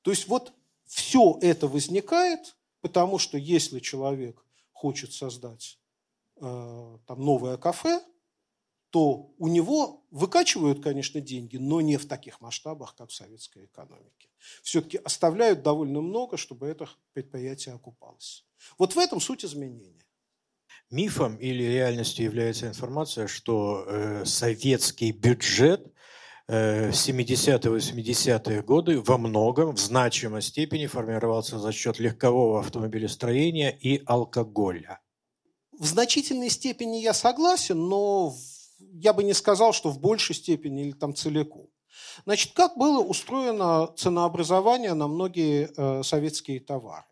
То 0.02 0.10
есть 0.10 0.28
вот 0.28 0.52
все 0.93 1.39
это 1.40 1.69
возникает, 1.69 2.55
потому 2.82 3.19
что 3.19 3.39
если 3.39 3.81
человек 3.81 4.44
хочет 4.73 5.14
создать 5.14 5.78
э, 6.36 6.98
там 7.06 7.24
новое 7.24 7.56
кафе, 7.56 8.02
то 8.90 9.32
у 9.39 9.48
него 9.48 10.05
выкачивают, 10.10 10.82
конечно, 10.82 11.23
деньги, 11.23 11.56
но 11.56 11.81
не 11.81 11.97
в 11.97 12.06
таких 12.06 12.43
масштабах, 12.43 12.94
как 12.94 13.09
в 13.09 13.14
советской 13.14 13.64
экономике. 13.64 14.28
Все-таки 14.62 14.98
оставляют 14.98 15.62
довольно 15.62 16.02
много, 16.02 16.36
чтобы 16.36 16.66
это 16.66 16.86
предприятие 17.14 17.74
окупалось. 17.74 18.44
Вот 18.77 18.94
в 18.94 18.98
этом 18.98 19.19
суть 19.19 19.47
изменения. 19.47 20.05
Мифом 20.90 21.36
или 21.36 21.62
реальностью 21.62 22.27
является 22.27 22.66
информация, 22.69 23.28
что 23.28 23.86
э, 23.86 24.24
советский 24.27 25.12
бюджет 25.12 25.90
70-80-е 26.48 28.62
годы 28.62 29.01
во 29.01 29.19
многом, 29.19 29.74
в 29.74 29.78
значимой 29.78 30.43
степени 30.43 30.86
формировался 30.86 31.59
за 31.59 31.73
счет 31.73 31.98
легкового 31.98 32.60
автомобилестроения 32.60 33.70
и 33.70 34.02
алкоголя. 34.06 35.01
В 35.78 35.86
значительной 35.86 36.51
степени 36.51 36.98
я 36.98 37.14
согласен, 37.14 37.89
но 37.89 38.35
я 38.78 39.12
бы 39.12 39.24
не 39.24 39.32
сказал, 39.32 39.73
что 39.73 39.90
в 39.90 40.01
большей 40.01 40.35
степени 40.35 40.82
или 40.82 40.93
там 40.93 41.14
целиком. 41.14 41.69
Значит, 42.24 42.52
как 42.52 42.77
было 42.77 43.02
устроено 43.02 43.89
ценообразование 43.97 44.94
на 44.94 45.09
многие 45.09 45.70
э, 45.77 46.02
советские 46.02 46.60
товары? 46.60 47.05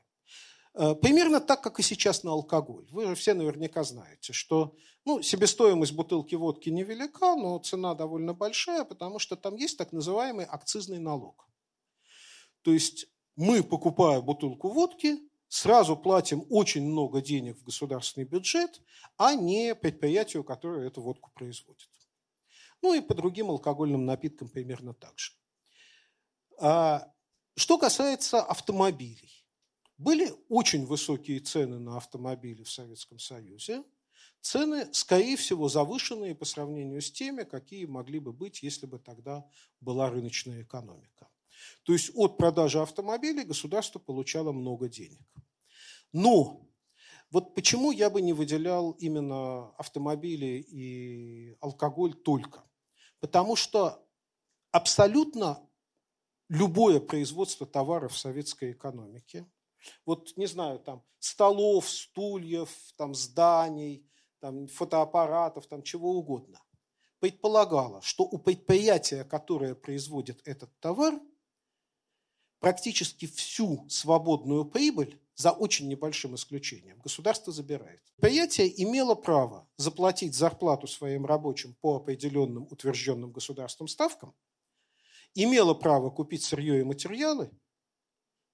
Э, 0.81 0.95
примерно 0.95 1.41
так, 1.41 1.63
как 1.63 1.79
и 1.79 1.83
сейчас 1.83 2.25
на 2.25 2.31
алкоголь. 2.31 2.89
Вы 2.91 3.09
же 3.09 3.15
все 3.15 3.35
наверняка 3.35 3.85
знаете, 3.85 4.33
что 4.33 4.75
ну, 5.05 5.21
себестоимость 5.21 5.93
бутылки 5.93 6.35
водки 6.37 6.71
невелика, 6.71 7.37
но 7.37 7.59
цена 7.59 7.95
довольно 7.95 8.33
большая, 8.33 8.85
потому 8.85 9.19
что 9.19 9.37
там 9.37 9.57
есть 9.57 9.77
так 9.77 9.93
называемый 9.93 10.47
акцизный 10.47 10.99
налог. 10.99 11.47
То 12.63 12.73
есть 12.73 13.09
мы, 13.37 13.63
покупая 13.63 14.23
бутылку 14.23 14.71
водки, 14.71 15.19
сразу 15.49 15.99
платим 15.99 16.47
очень 16.49 16.87
много 16.87 17.21
денег 17.21 17.59
в 17.59 17.65
государственный 17.65 18.25
бюджет, 18.25 18.81
а 19.19 19.35
не 19.35 19.75
предприятию, 19.75 20.45
которое 20.45 20.87
эту 20.87 21.03
водку 21.03 21.31
производит. 21.35 21.91
Ну 22.81 22.95
и 22.95 23.03
по 23.03 23.15
другим 23.15 23.51
алкогольным 23.51 24.07
напиткам 24.07 24.49
примерно 24.49 24.95
так 24.95 25.19
же. 25.19 25.33
А, 26.59 27.07
что 27.55 27.77
касается 27.77 28.41
автомобилей. 28.41 29.40
Были 30.01 30.33
очень 30.49 30.87
высокие 30.87 31.41
цены 31.41 31.79
на 31.79 31.99
автомобили 31.99 32.63
в 32.63 32.71
Советском 32.71 33.19
Союзе. 33.19 33.85
Цены, 34.41 34.89
скорее 34.95 35.37
всего, 35.37 35.69
завышенные 35.69 36.35
по 36.35 36.47
сравнению 36.47 37.03
с 37.03 37.13
теми, 37.13 37.43
какие 37.43 37.85
могли 37.85 38.19
бы 38.19 38.33
быть, 38.33 38.63
если 38.63 38.87
бы 38.87 38.99
тогда 38.99 39.47
была 39.79 40.09
рыночная 40.09 40.63
экономика. 40.63 41.29
То 41.83 41.93
есть 41.93 42.13
от 42.15 42.39
продажи 42.39 42.81
автомобилей 42.81 43.45
государство 43.45 43.99
получало 43.99 44.53
много 44.53 44.89
денег. 44.89 45.29
Но 46.15 46.67
вот 47.31 47.55
почему 47.55 47.93
я 47.93 48.09
бы 48.09 48.23
не 48.23 48.33
выделял 48.33 48.93
именно 48.93 49.69
автомобили 49.77 50.65
и 50.67 51.59
алкоголь 51.61 52.15
только? 52.15 52.65
Потому 53.19 53.55
что 53.55 54.03
абсолютно 54.71 55.63
любое 56.49 57.01
производство 57.01 57.67
товаров 57.67 58.15
в 58.15 58.19
советской 58.19 58.73
экономике, 58.73 59.47
вот, 60.05 60.37
не 60.37 60.47
знаю, 60.47 60.79
там, 60.79 61.03
столов, 61.19 61.89
стульев, 61.89 62.71
там, 62.97 63.15
зданий, 63.15 64.07
там, 64.41 64.67
фотоаппаратов, 64.67 65.67
там, 65.67 65.83
чего 65.83 66.13
угодно, 66.13 66.61
предполагало, 67.19 68.01
что 68.03 68.25
у 68.25 68.39
предприятия, 68.39 69.25
которое 69.25 69.75
производит 69.75 70.41
этот 70.45 70.71
товар, 70.81 71.21
практически 72.61 73.27
всю 73.27 73.89
свободную 73.89 74.65
прибыль 74.65 75.21
за 75.35 75.53
очень 75.53 75.89
небольшим 75.89 76.35
исключением. 76.35 77.01
Государство 77.01 77.53
забирает. 77.53 78.03
Предприятие 78.17 78.83
имело 78.83 79.15
право 79.15 79.67
заплатить 79.79 80.35
зарплату 80.35 80.87
своим 80.87 81.25
рабочим 81.25 81.75
по 81.81 81.97
определенным 81.97 82.67
утвержденным 82.71 83.33
государством 83.33 83.89
ставкам, 83.89 84.35
имело 85.35 85.75
право 85.75 86.11
купить 86.11 86.43
сырье 86.45 86.81
и 86.81 86.85
материалы, 86.85 87.51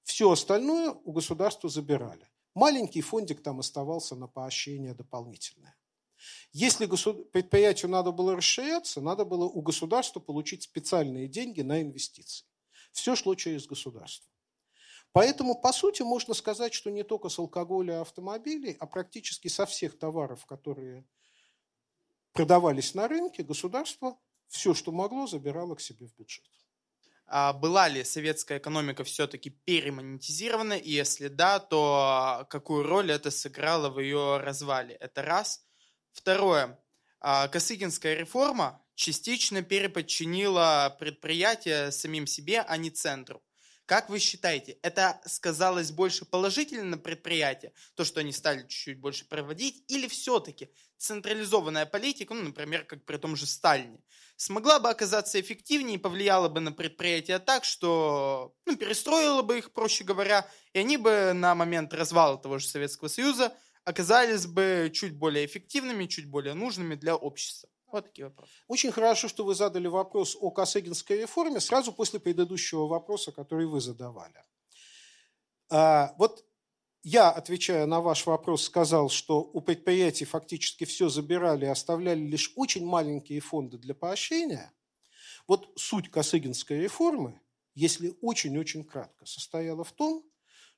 все 0.06 0.30
остальное 0.30 0.92
у 0.92 1.12
государства 1.12 1.68
забирали. 1.68 2.30
Маленький 2.54 3.00
фондик 3.00 3.42
там 3.42 3.58
оставался 3.58 4.14
на 4.14 4.28
поощрение 4.28 4.94
дополнительное. 4.94 5.76
Если 6.52 6.86
предприятию 6.86 7.90
надо 7.90 8.12
было 8.12 8.36
расширяться, 8.36 9.00
надо 9.00 9.24
было 9.24 9.46
у 9.46 9.60
государства 9.62 10.20
получить 10.20 10.62
специальные 10.62 11.26
деньги 11.26 11.60
на 11.62 11.82
инвестиции. 11.82 12.46
Все 12.92 13.16
шло 13.16 13.34
через 13.34 13.66
государство. 13.66 14.30
Поэтому, 15.10 15.60
по 15.60 15.72
сути, 15.72 16.02
можно 16.02 16.34
сказать, 16.34 16.72
что 16.72 16.90
не 16.90 17.02
только 17.02 17.28
с 17.28 17.40
алкоголя 17.40 17.94
и 17.94 18.00
автомобилей, 18.00 18.76
а 18.78 18.86
практически 18.86 19.48
со 19.48 19.66
всех 19.66 19.98
товаров, 19.98 20.46
которые 20.46 21.04
продавались 22.32 22.94
на 22.94 23.08
рынке, 23.08 23.42
государство 23.42 24.16
все, 24.46 24.72
что 24.72 24.92
могло, 24.92 25.26
забирало 25.26 25.74
к 25.74 25.80
себе 25.80 26.06
в 26.06 26.14
бюджет. 26.14 26.44
А 27.28 27.52
была 27.52 27.88
ли 27.88 28.04
советская 28.04 28.58
экономика 28.58 29.02
все-таки 29.02 29.50
перемонетизирована, 29.50 30.74
и 30.74 30.90
если 30.90 31.28
да, 31.28 31.58
то 31.58 32.46
какую 32.50 32.84
роль 32.84 33.10
это 33.10 33.30
сыграло 33.30 33.90
в 33.90 33.98
ее 33.98 34.38
развале? 34.38 34.94
Это 34.94 35.22
раз. 35.22 35.64
Второе. 36.12 36.78
А, 37.20 37.48
Косыгинская 37.48 38.14
реформа 38.14 38.80
частично 38.94 39.62
переподчинила 39.62 40.96
предприятие 41.00 41.90
самим 41.90 42.26
себе, 42.26 42.60
а 42.60 42.76
не 42.76 42.90
центру. 42.90 43.42
Как 43.86 44.08
вы 44.08 44.18
считаете, 44.18 44.78
это 44.82 45.20
сказалось 45.26 45.92
больше 45.92 46.24
положительно 46.24 46.84
на 46.84 46.98
предприятие, 46.98 47.72
то, 47.94 48.04
что 48.04 48.20
они 48.20 48.32
стали 48.32 48.62
чуть-чуть 48.62 48.98
больше 48.98 49.28
проводить, 49.28 49.84
или 49.86 50.08
все-таки 50.08 50.70
централизованная 50.98 51.86
политика, 51.86 52.34
ну, 52.34 52.42
например, 52.42 52.84
как 52.84 53.04
при 53.04 53.16
том 53.16 53.36
же 53.36 53.46
Сталине, 53.46 54.00
смогла 54.36 54.78
бы 54.78 54.88
оказаться 54.88 55.40
эффективнее 55.40 55.96
и 55.96 56.00
повлияла 56.00 56.48
бы 56.48 56.60
на 56.60 56.72
предприятия 56.72 57.38
так, 57.38 57.64
что 57.64 58.54
ну, 58.66 58.76
перестроила 58.76 59.42
бы 59.42 59.58
их, 59.58 59.72
проще 59.72 60.04
говоря, 60.04 60.48
и 60.72 60.78
они 60.78 60.96
бы 60.96 61.32
на 61.34 61.54
момент 61.54 61.92
развала 61.94 62.38
того 62.38 62.58
же 62.58 62.66
Советского 62.66 63.08
Союза 63.08 63.56
оказались 63.84 64.46
бы 64.46 64.90
чуть 64.92 65.16
более 65.16 65.46
эффективными, 65.46 66.06
чуть 66.06 66.26
более 66.26 66.54
нужными 66.54 66.96
для 66.96 67.14
общества. 67.14 67.68
Вот 67.92 68.06
такие 68.06 68.26
вопросы. 68.26 68.52
Очень 68.66 68.90
хорошо, 68.90 69.28
что 69.28 69.44
вы 69.44 69.54
задали 69.54 69.86
вопрос 69.86 70.36
о 70.40 70.50
Косыгинской 70.50 71.20
реформе 71.20 71.60
сразу 71.60 71.92
после 71.92 72.18
предыдущего 72.18 72.86
вопроса, 72.86 73.30
который 73.30 73.66
вы 73.66 73.80
задавали. 73.80 74.42
А, 75.70 76.14
вот 76.18 76.44
я, 77.08 77.30
отвечая 77.30 77.86
на 77.86 78.00
ваш 78.00 78.26
вопрос, 78.26 78.64
сказал, 78.64 79.10
что 79.10 79.38
у 79.40 79.60
предприятий 79.60 80.24
фактически 80.24 80.82
все 80.82 81.08
забирали 81.08 81.64
и 81.64 81.68
оставляли 81.68 82.18
лишь 82.18 82.52
очень 82.56 82.84
маленькие 82.84 83.38
фонды 83.38 83.78
для 83.78 83.94
поощрения. 83.94 84.72
Вот 85.46 85.70
суть 85.76 86.10
Косыгинской 86.10 86.80
реформы, 86.80 87.40
если 87.76 88.16
очень-очень 88.22 88.84
кратко, 88.84 89.24
состояла 89.24 89.84
в 89.84 89.92
том, 89.92 90.28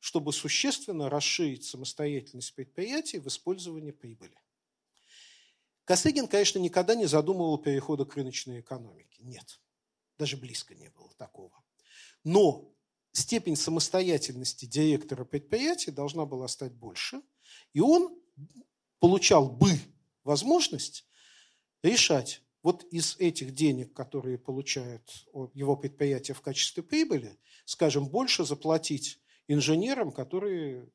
чтобы 0.01 0.35
существенно 0.35 1.09
расширить 1.09 1.65
самостоятельность 1.65 2.55
предприятий 2.55 3.21
в 3.21 3.27
использовании 3.27 3.93
прибыли. 3.93 4.39
Косыгин, 5.85 6.29
конечно, 6.29 6.59
никогда 6.59 6.95
не 6.95 7.07
задумывал 7.07 7.57
перехода 7.57 8.05
к 8.05 8.15
рыночной 8.17 8.61
экономике. 8.61 9.23
Нет, 9.23 9.59
даже 10.19 10.37
близко 10.37 10.75
не 10.75 10.91
было 10.91 11.11
такого. 11.15 11.65
Но 12.23 12.71
степень 13.19 13.57
самостоятельности 13.57 14.65
директора 14.67 15.25
предприятия 15.25 15.91
должна 15.91 16.25
была 16.27 16.49
стать 16.49 16.73
больше, 16.73 17.23
и 17.73 17.81
он 17.81 18.19
получал 18.99 19.51
бы 19.51 19.71
возможность 20.25 21.07
решать 21.83 22.43
вот 22.63 22.85
из 22.91 23.17
этих 23.19 23.55
денег, 23.55 23.95
которые 23.95 24.39
получает 24.39 25.03
его 25.55 25.77
предприятие 25.77 26.35
в 26.35 26.41
качестве 26.41 26.83
прибыли, 26.83 27.39
скажем, 27.65 28.09
больше 28.09 28.45
заплатить 28.45 29.21
инженерам, 29.47 30.13
которые 30.13 30.89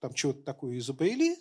там 0.00 0.12
чего-то 0.12 0.42
такое 0.42 0.78
изобрели, 0.78 1.36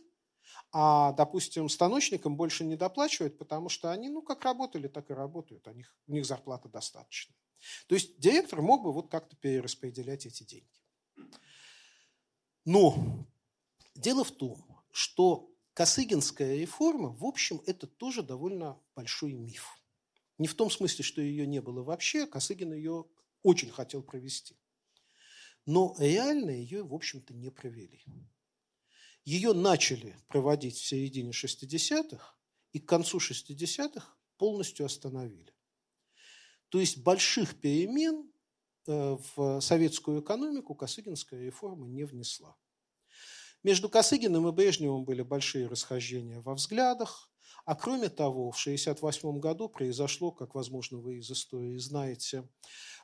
а, 0.72 1.12
допустим, 1.14 1.70
станочникам 1.70 2.38
больше 2.38 2.64
не 2.64 2.76
доплачивают, 2.76 3.38
потому 3.38 3.70
что 3.70 3.92
они, 3.92 4.10
ну, 4.10 4.22
как 4.22 4.44
работали, 4.44 4.88
так 4.88 5.10
и 5.10 5.14
работают, 5.14 5.68
у 5.68 5.72
них, 5.72 5.96
у 6.08 6.14
них 6.14 6.26
зарплата 6.26 6.70
достаточно. 6.70 7.36
То 7.88 7.96
есть 7.96 8.20
директор 8.20 8.62
мог 8.62 8.84
бы 8.84 8.92
вот 8.92 9.10
как-то 9.10 9.36
перераспределять 9.36 10.26
эти 10.26 10.44
деньги. 10.44 10.68
Но 12.66 13.28
дело 13.96 14.24
в 14.24 14.32
том, 14.32 14.84
что 14.92 15.50
Косыгинская 15.74 16.56
реформа, 16.58 17.10
в 17.10 17.26
общем, 17.26 17.62
это 17.66 17.88
тоже 17.88 18.22
довольно 18.22 18.80
большой 18.96 19.34
миф. 19.34 19.80
Не 20.38 20.48
в 20.48 20.56
том 20.56 20.70
смысле, 20.70 21.04
что 21.04 21.22
ее 21.22 21.48
не 21.48 21.62
было 21.62 21.84
вообще, 21.84 22.28
Косыгин 22.28 22.74
ее 22.74 23.06
очень 23.42 23.72
хотел 23.72 24.04
провести. 24.04 24.56
Но 25.66 25.96
реально 25.98 26.52
ее, 26.52 26.84
в 26.84 26.94
общем-то, 26.94 27.34
не 27.34 27.50
провели. 27.50 28.04
Ее 29.26 29.54
начали 29.54 30.16
проводить 30.28 30.76
в 30.76 30.86
середине 30.86 31.32
60-х 31.32 32.36
и 32.74 32.80
к 32.80 32.86
концу 32.88 33.20
60-х 33.20 34.16
полностью 34.38 34.86
остановили. 34.86 35.54
То 36.74 36.80
есть 36.80 37.04
больших 37.04 37.62
перемен 37.62 38.32
э, 38.88 39.18
в 39.36 39.62
советскую 39.62 40.22
экономику 40.22 40.74
Косыгинская 40.74 41.40
реформа 41.40 41.86
не 41.86 42.04
внесла. 42.04 42.58
Между 43.62 43.90
Косыгиным 43.90 44.48
и 44.48 44.52
Брежневым 44.52 45.06
были 45.06 45.22
большие 45.22 45.68
расхождения 45.68 46.40
во 46.42 46.56
взглядах, 46.56 47.30
а 47.66 47.76
кроме 47.76 48.10
того, 48.10 48.50
в 48.50 48.60
1968 48.60 49.40
году 49.40 49.70
произошло, 49.70 50.32
как, 50.32 50.56
возможно, 50.56 50.98
вы 50.98 51.18
из 51.20 51.30
истории 51.30 51.78
знаете, 51.78 52.50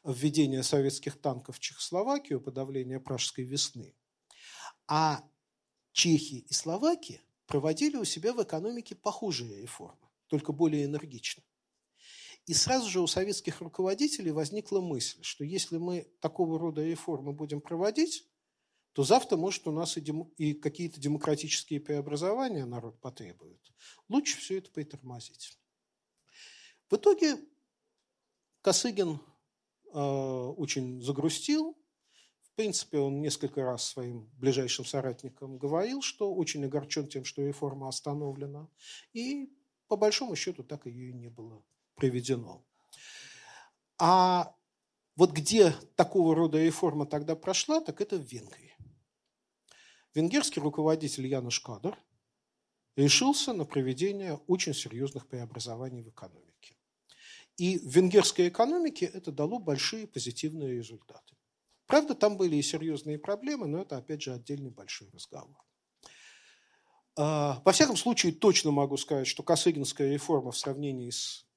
введение 0.03 0.63
советских 0.63 1.21
танков 1.21 1.57
в 1.57 1.59
Чехословакию, 1.59 2.41
подавление 2.41 2.99
Пражской 2.99 3.43
весны. 3.43 3.93
А 4.87 5.23
Чехия 5.91 6.39
и 6.39 6.53
Словакия 6.53 7.21
проводили 7.45 7.97
у 7.97 8.03
себя 8.03 8.33
в 8.33 8.41
экономике 8.41 8.95
похожие 8.95 9.61
реформы, 9.61 10.07
только 10.25 10.53
более 10.53 10.85
энергично. 10.85 11.43
И 12.49 12.55
сразу 12.55 12.89
же 12.89 12.99
у 12.99 13.05
советских 13.05 13.61
руководителей 13.61 14.31
возникла 14.31 14.81
мысль, 14.81 15.21
что 15.21 15.43
если 15.43 15.77
мы 15.77 16.11
такого 16.19 16.57
рода 16.57 16.83
реформы 16.83 17.31
будем 17.31 17.61
проводить, 17.61 18.27
то 18.93 19.03
завтра, 19.03 19.37
может, 19.37 19.67
у 19.67 19.71
нас 19.71 19.97
и, 19.97 20.01
дем... 20.01 20.23
и 20.35 20.55
какие-то 20.55 20.99
демократические 20.99 21.79
преобразования 21.79 22.65
народ 22.65 22.99
потребует. 23.01 23.61
Лучше 24.07 24.39
все 24.39 24.57
это 24.57 24.71
притормозить. 24.71 25.59
В 26.89 26.95
итоге 26.95 27.37
Косыгин 28.61 29.19
э, 29.93 29.99
очень 29.99 31.03
загрустил, 31.03 31.77
принципе, 32.55 32.97
он 32.97 33.21
несколько 33.21 33.63
раз 33.63 33.83
своим 33.85 34.27
ближайшим 34.39 34.85
соратникам 34.85 35.59
говорил, 35.59 36.01
что 36.01 36.33
очень 36.33 36.65
огорчен 36.65 37.07
тем, 37.07 37.25
что 37.25 37.43
реформа 37.43 37.89
остановлена. 37.89 38.67
И 39.13 39.55
по 39.87 39.95
большому 39.97 40.35
счету 40.35 40.63
так 40.63 40.87
ее 40.87 41.11
и 41.11 41.13
не 41.13 41.29
было 41.29 41.63
проведено. 41.99 42.63
А 43.97 44.55
вот 45.15 45.31
где 45.31 45.71
такого 45.95 46.33
рода 46.33 46.63
реформа 46.63 47.05
тогда 47.05 47.35
прошла, 47.35 47.81
так 47.81 47.99
это 47.99 48.17
в 48.17 48.23
Венгрии. 48.23 48.75
Венгерский 50.15 50.61
руководитель 50.61 51.27
Януш 51.27 51.59
Кадр 51.59 51.97
решился 52.95 53.53
на 53.53 53.65
проведение 53.65 54.35
очень 54.47 54.73
серьезных 54.73 55.27
преобразований 55.27 56.01
в 56.01 56.09
экономике. 56.09 56.77
И 57.57 57.77
в 57.77 57.87
венгерской 57.93 58.47
экономике 58.47 59.05
это 59.05 59.31
дало 59.31 59.59
большие 59.59 60.07
позитивные 60.07 60.77
результаты. 60.77 61.35
Правда, 61.85 62.15
там 62.15 62.37
были 62.37 62.55
и 62.55 62.61
серьезные 62.61 63.19
проблемы, 63.19 63.67
но 63.67 63.81
это, 63.81 63.97
опять 63.97 64.21
же, 64.21 64.33
отдельный 64.33 64.69
большой 64.69 65.09
разговор. 65.09 65.57
А, 67.17 67.61
во 67.65 67.71
всяком 67.73 67.97
случае, 67.97 68.31
точно 68.31 68.71
могу 68.71 68.95
сказать, 68.95 69.27
что 69.27 69.43
Косыгинская 69.43 70.13
реформа 70.13 70.51
в 70.51 70.57
сравнении 70.57 71.09
с 71.09 71.48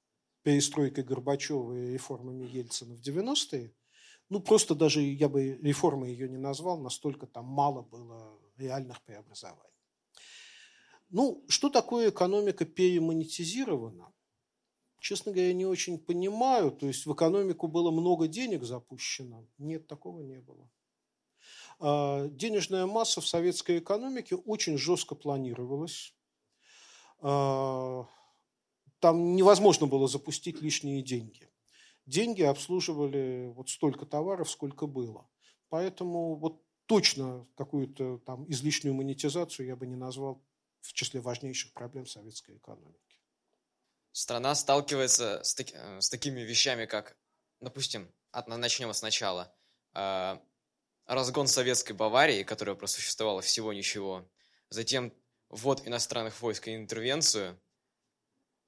перестройкой 0.43 1.03
Горбачева 1.03 1.73
и 1.73 1.93
реформами 1.93 2.45
Ельцина 2.45 2.95
в 2.95 3.01
90-е, 3.01 3.73
ну, 4.29 4.39
просто 4.39 4.75
даже 4.75 5.01
я 5.01 5.29
бы 5.29 5.59
реформой 5.61 6.11
ее 6.11 6.29
не 6.29 6.37
назвал, 6.37 6.79
настолько 6.79 7.27
там 7.27 7.45
мало 7.45 7.81
было 7.81 8.39
реальных 8.57 9.01
преобразований. 9.03 9.73
Ну, 11.09 11.43
что 11.47 11.69
такое 11.69 12.09
экономика 12.09 12.65
перемонетизирована? 12.65 14.13
честно 15.03 15.33
говоря, 15.33 15.53
не 15.53 15.65
очень 15.65 15.99
понимаю. 15.99 16.71
То 16.71 16.87
есть 16.87 17.05
в 17.05 17.13
экономику 17.13 17.67
было 17.67 17.91
много 17.91 18.27
денег 18.27 18.63
запущено. 18.63 19.45
Нет, 19.57 19.85
такого 19.85 20.21
не 20.21 20.39
было. 20.39 20.69
А, 21.79 22.27
денежная 22.29 22.85
масса 22.87 23.21
в 23.21 23.27
советской 23.27 23.79
экономике 23.79 24.35
очень 24.35 24.77
жестко 24.77 25.13
планировалась. 25.13 26.15
А, 29.03 29.07
там 29.07 29.35
невозможно 29.35 29.87
было 29.87 30.07
запустить 30.07 30.61
лишние 30.61 31.01
деньги. 31.01 31.49
Деньги 32.05 32.41
обслуживали 32.41 33.51
вот 33.55 33.69
столько 33.69 34.05
товаров, 34.05 34.49
сколько 34.49 34.87
было. 34.87 35.27
Поэтому 35.69 36.35
вот 36.35 36.61
точно 36.85 37.47
какую-то 37.55 38.19
там 38.25 38.49
излишнюю 38.49 38.93
монетизацию 38.93 39.67
я 39.67 39.75
бы 39.75 39.87
не 39.87 39.95
назвал 39.95 40.43
в 40.81 40.93
числе 40.93 41.21
важнейших 41.21 41.73
проблем 41.73 42.05
советской 42.05 42.57
экономики 42.57 43.13
страна 44.13 44.55
сталкивается 44.55 45.43
с, 45.43 45.53
таки, 45.53 45.73
э, 45.75 45.99
с 45.99 46.09
такими 46.09 46.41
вещами, 46.41 46.85
как, 46.85 47.17
допустим, 47.59 48.09
от, 48.31 48.47
начнем 48.47 48.93
сначала, 48.93 49.53
э, 49.95 50.37
разгон 51.05 51.47
советской 51.47 51.93
Баварии, 51.93 52.43
которая 52.43 52.75
просуществовала 52.75 53.41
всего 53.41 53.73
ничего, 53.73 54.25
затем 54.69 55.13
ввод 55.49 55.85
иностранных 55.85 56.41
войск 56.41 56.67
и 56.67 56.75
интервенцию, 56.75 57.59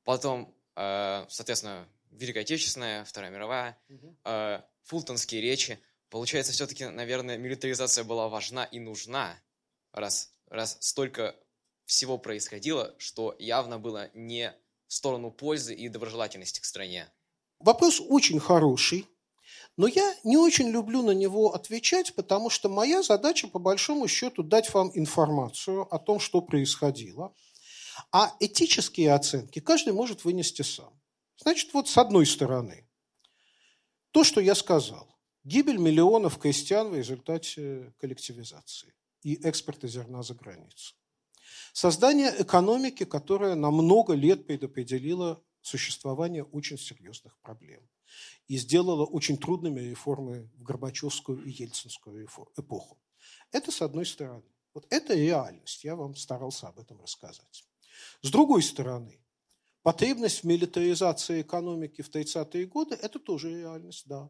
потом, 0.06 0.56
э, 0.76 1.26
соответственно, 1.28 1.88
Великая 2.12 2.42
Отечественная, 2.42 3.04
Вторая 3.04 3.32
мировая, 3.32 3.78
э, 4.24 4.62
фултонские 4.84 5.42
речи. 5.42 5.80
Получается, 6.10 6.54
все-таки, 6.54 6.86
наверное, 6.86 7.38
милитаризация 7.38 8.06
была 8.06 8.30
важна 8.30 8.64
и 8.64 8.80
нужна, 8.80 9.38
раз, 9.92 10.32
раз 10.48 10.78
столько 10.80 11.36
всего 11.86 12.18
происходило, 12.18 12.96
что 12.98 13.36
явно 13.38 13.80
было 13.80 14.10
не 14.14 14.54
в 14.88 14.94
сторону 14.94 15.32
пользы 15.32 15.74
и 15.74 15.90
доброжелательности 15.90 16.62
к 16.62 16.66
стране? 16.66 17.12
Вопрос 17.60 18.00
очень 18.00 18.40
хороший, 18.40 19.08
но 19.78 19.88
я 19.88 20.16
не 20.24 20.38
очень 20.38 20.70
люблю 20.70 21.02
на 21.02 21.12
него 21.12 21.54
отвечать, 21.54 22.14
потому 22.16 22.50
что 22.50 22.70
моя 22.70 23.02
задача, 23.04 23.48
по 23.48 23.60
большому 23.60 24.08
счету, 24.08 24.44
дать 24.44 24.74
вам 24.74 24.92
информацию 24.94 25.82
о 25.94 26.00
том, 26.00 26.20
что 26.20 26.42
происходило. 26.42 27.34
А 28.12 28.36
этические 28.40 29.14
оценки 29.14 29.60
каждый 29.60 29.94
может 29.94 30.24
вынести 30.26 30.62
сам. 30.62 30.94
Значит, 31.38 31.74
вот 31.74 31.88
с 31.88 31.98
одной 31.98 32.26
стороны, 32.26 32.88
то, 34.12 34.24
что 34.24 34.42
я 34.42 34.56
сказал. 34.56 35.16
Гибель 35.44 35.78
миллионов 35.78 36.40
крестьян 36.40 36.90
в 36.90 36.96
результате 36.96 37.94
коллективизации 38.00 38.96
и 39.22 39.36
экспорта 39.44 39.88
зерна 39.88 40.24
за 40.24 40.34
границу. 40.34 40.96
Создание 41.74 42.34
экономики, 42.40 43.04
которая 43.04 43.56
на 43.56 43.70
много 43.70 44.14
лет 44.14 44.48
предопределила 44.48 45.44
существование 45.62 46.44
очень 46.44 46.78
серьезных 46.78 47.38
проблем 47.40 47.82
и 48.48 48.58
сделала 48.58 49.06
очень 49.06 49.38
трудными 49.38 49.82
реформы 49.82 50.50
в 50.56 50.64
Горбачевскую 50.64 51.44
и 51.44 51.52
Ельцинскую 51.52 52.26
эпоху. 52.58 52.98
Это 53.52 53.72
с 53.72 53.82
одной 53.82 54.06
стороны. 54.06 54.44
Вот 54.74 54.86
это 54.90 55.14
реальность, 55.14 55.84
я 55.84 55.96
вам 55.96 56.16
старался 56.16 56.68
об 56.68 56.80
этом 56.80 57.02
рассказать. 57.02 57.66
С 58.22 58.32
другой 58.32 58.64
стороны, 58.64 59.20
потребность 59.84 60.42
в 60.42 60.44
милитаризации 60.46 61.42
экономики 61.42 62.02
в 62.02 62.10
30-е 62.10 62.66
годы– 62.66 62.96
это 63.02 63.20
тоже 63.20 63.60
реальность, 63.60 64.08
да. 64.08 64.30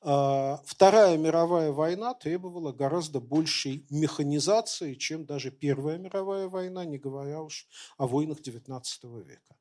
А, 0.00 0.60
Вторая 0.64 1.16
мировая 1.18 1.72
война 1.72 2.14
требовала 2.14 2.72
гораздо 2.72 3.20
большей 3.20 3.86
механизации, 3.90 4.94
чем 4.94 5.26
даже 5.26 5.50
Первая 5.50 5.98
мировая 5.98 6.48
война, 6.48 6.84
не 6.84 6.98
говоря 6.98 7.42
уж 7.42 7.66
о 7.96 8.06
войнах 8.06 8.40
XIX 8.40 8.82
века. 9.24 9.56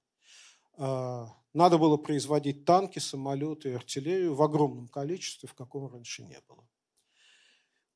А, 0.77 1.33
надо 1.53 1.77
было 1.77 1.97
производить 1.97 2.65
танки, 2.65 2.99
самолеты 2.99 3.69
и 3.69 3.73
артиллерию 3.73 4.35
в 4.35 4.41
огромном 4.43 4.87
количестве, 4.87 5.49
в 5.49 5.55
каком 5.55 5.91
раньше 5.91 6.23
не 6.23 6.39
было. 6.47 6.67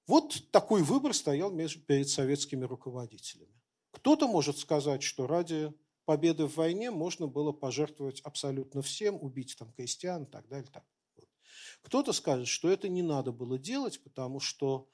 Вот 0.07 0.51
такой 0.51 0.81
выбор 0.81 1.13
стоял 1.13 1.51
перед 1.51 2.09
советскими 2.09 2.65
руководителями. 2.65 3.60
Кто-то 3.91 4.27
может 4.27 4.57
сказать, 4.57 5.03
что 5.03 5.27
ради 5.27 5.73
победы 6.05 6.45
в 6.45 6.55
войне 6.55 6.91
можно 6.91 7.27
было 7.27 7.51
пожертвовать 7.51 8.21
абсолютно 8.21 8.81
всем, 8.81 9.17
убить 9.21 9.55
там 9.57 9.71
крестьян 9.73 10.23
и 10.23 10.25
так 10.27 10.47
далее. 10.47 10.69
Так. 10.71 10.83
Кто-то 11.83 12.13
скажет, 12.13 12.47
что 12.47 12.69
это 12.69 12.89
не 12.89 13.01
надо 13.01 13.31
было 13.31 13.57
делать, 13.57 14.01
потому 14.03 14.39
что 14.39 14.89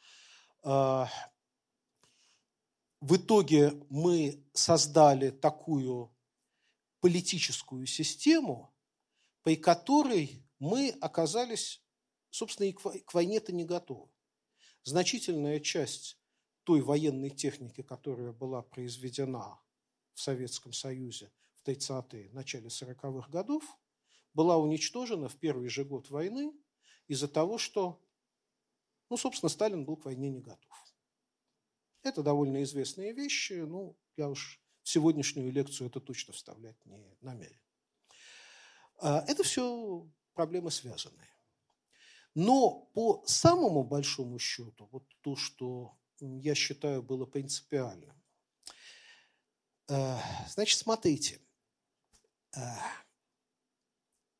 э, 0.64 1.06
в 3.02 3.16
итоге 3.16 3.74
мы 3.90 4.44
создали 4.54 5.30
такую 5.30 6.12
политическую 7.00 7.86
систему, 7.86 8.74
при 9.44 9.56
которой 9.56 10.44
мы 10.60 10.90
оказались, 11.02 11.82
собственно, 12.32 12.68
и 12.68 12.74
к 12.74 13.14
войне-то 13.14 13.54
не 13.54 13.66
готовы. 13.66 14.10
Значительная 14.84 15.60
часть 15.60 16.17
той 16.68 16.82
военной 16.82 17.30
техники, 17.30 17.82
которая 17.82 18.34
была 18.34 18.62
произведена 18.62 19.58
в 20.14 20.20
Советском 20.20 20.74
Союзе 20.74 21.32
в 21.54 21.66
30-е, 21.66 22.30
начале 22.34 22.68
40-х 22.68 23.30
годов, 23.30 23.64
была 24.34 24.58
уничтожена 24.58 25.30
в 25.30 25.38
первый 25.38 25.70
же 25.70 25.86
год 25.86 26.10
войны 26.10 26.52
из-за 27.08 27.30
того, 27.30 27.58
что, 27.58 28.06
ну, 29.10 29.16
собственно, 29.16 29.50
Сталин 29.50 29.86
был 29.86 29.96
к 29.96 30.04
войне 30.04 30.30
не 30.30 30.42
готов. 30.42 30.94
Это 32.04 32.22
довольно 32.22 32.62
известные 32.64 33.14
вещи, 33.14 33.54
ну, 33.54 33.98
я 34.18 34.28
уж 34.28 34.62
в 34.84 34.90
сегодняшнюю 34.90 35.54
лекцию 35.54 35.88
это 35.88 36.02
точно 36.02 36.34
вставлять 36.34 36.76
не 36.84 37.16
намерен. 37.22 37.62
А, 38.98 39.24
это 39.26 39.42
все 39.44 40.06
проблемы 40.34 40.70
связанные. 40.70 41.30
Но 42.36 42.90
по 42.94 43.24
самому 43.26 43.86
большому 43.86 44.38
счету, 44.38 44.90
вот 44.92 45.06
то, 45.22 45.38
что 45.38 45.98
я 46.20 46.56
считаю 46.56 47.04
было 47.04 47.26
принципиальным, 47.26 48.16
э, 49.90 50.18
значит, 50.50 50.80
смотрите, 50.80 51.40
э, 52.56 52.60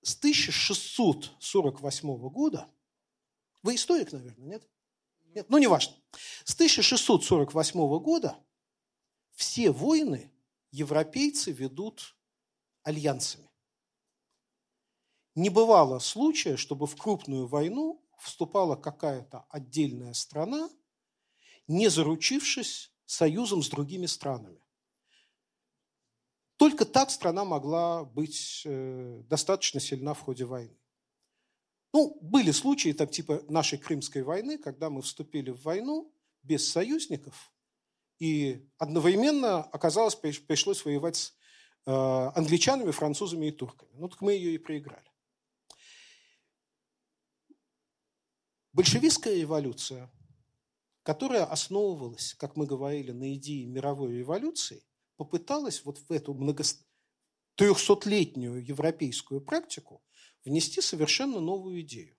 с 0.02 0.16
1648 0.16 2.30
года, 2.30 2.70
вы 3.64 3.76
историк, 3.76 4.14
наверное, 4.14 4.48
нет? 4.48 4.66
Нет, 5.36 5.50
ну 5.50 5.58
не 5.58 5.68
важно. 5.68 5.94
С 6.46 6.56
1648 6.56 8.00
года 8.00 8.38
все 9.34 9.72
войны 9.72 10.32
европейцы 10.72 11.52
ведут 11.52 12.16
альянсами. 12.84 13.50
Не 15.36 15.50
бывало 15.50 16.00
случая, 16.00 16.56
чтобы 16.58 16.88
в 16.88 16.96
крупную 16.96 17.46
войну 17.46 18.02
вступала 18.18 18.76
какая-то 18.76 19.46
отдельная 19.50 20.14
страна, 20.14 20.70
не 21.68 21.90
заручившись 21.90 22.92
союзом 23.06 23.64
с 23.64 23.70
другими 23.70 24.06
странами. 24.06 24.62
Только 26.58 26.86
так 26.86 27.12
страна 27.12 27.46
могла 27.46 28.04
быть 28.04 28.64
э, 28.66 29.22
достаточно 29.28 29.80
сильна 29.80 30.14
в 30.14 30.20
ходе 30.20 30.46
войны. 30.46 30.76
Ну, 31.94 32.18
были 32.22 32.52
случаи, 32.52 32.94
там, 32.94 33.08
типа 33.08 33.44
нашей 33.48 33.78
Крымской 33.78 34.24
войны, 34.24 34.58
когда 34.58 34.90
мы 34.90 35.02
вступили 35.02 35.52
в 35.52 35.62
войну 35.62 36.12
без 36.44 36.70
союзников, 36.70 37.52
и 38.20 38.68
одновременно 38.78 39.62
оказалось, 39.62 40.16
пришлось 40.16 40.84
воевать 40.84 41.16
с 41.16 41.34
э, 41.86 41.92
англичанами, 41.92 42.92
французами 42.92 43.48
и 43.48 43.52
турками. 43.52 43.92
Ну, 43.94 44.10
так 44.10 44.22
мы 44.22 44.34
ее 44.34 44.56
и 44.56 44.58
проиграли. 44.58 45.06
Большевистская 48.74 49.36
революция, 49.36 50.10
которая 51.08 51.46
основывалась, 51.46 52.34
как 52.34 52.58
мы 52.58 52.66
говорили, 52.66 53.14
на 53.14 53.34
идее 53.34 53.66
мировой 53.66 54.18
революции, 54.18 54.84
попыталась 55.16 55.86
вот 55.86 56.00
в 56.00 56.12
эту 56.12 56.34
много... 56.34 56.66
европейскую 58.62 59.40
практику 59.40 60.04
внести 60.44 60.82
совершенно 60.82 61.40
новую 61.40 61.80
идею. 61.80 62.18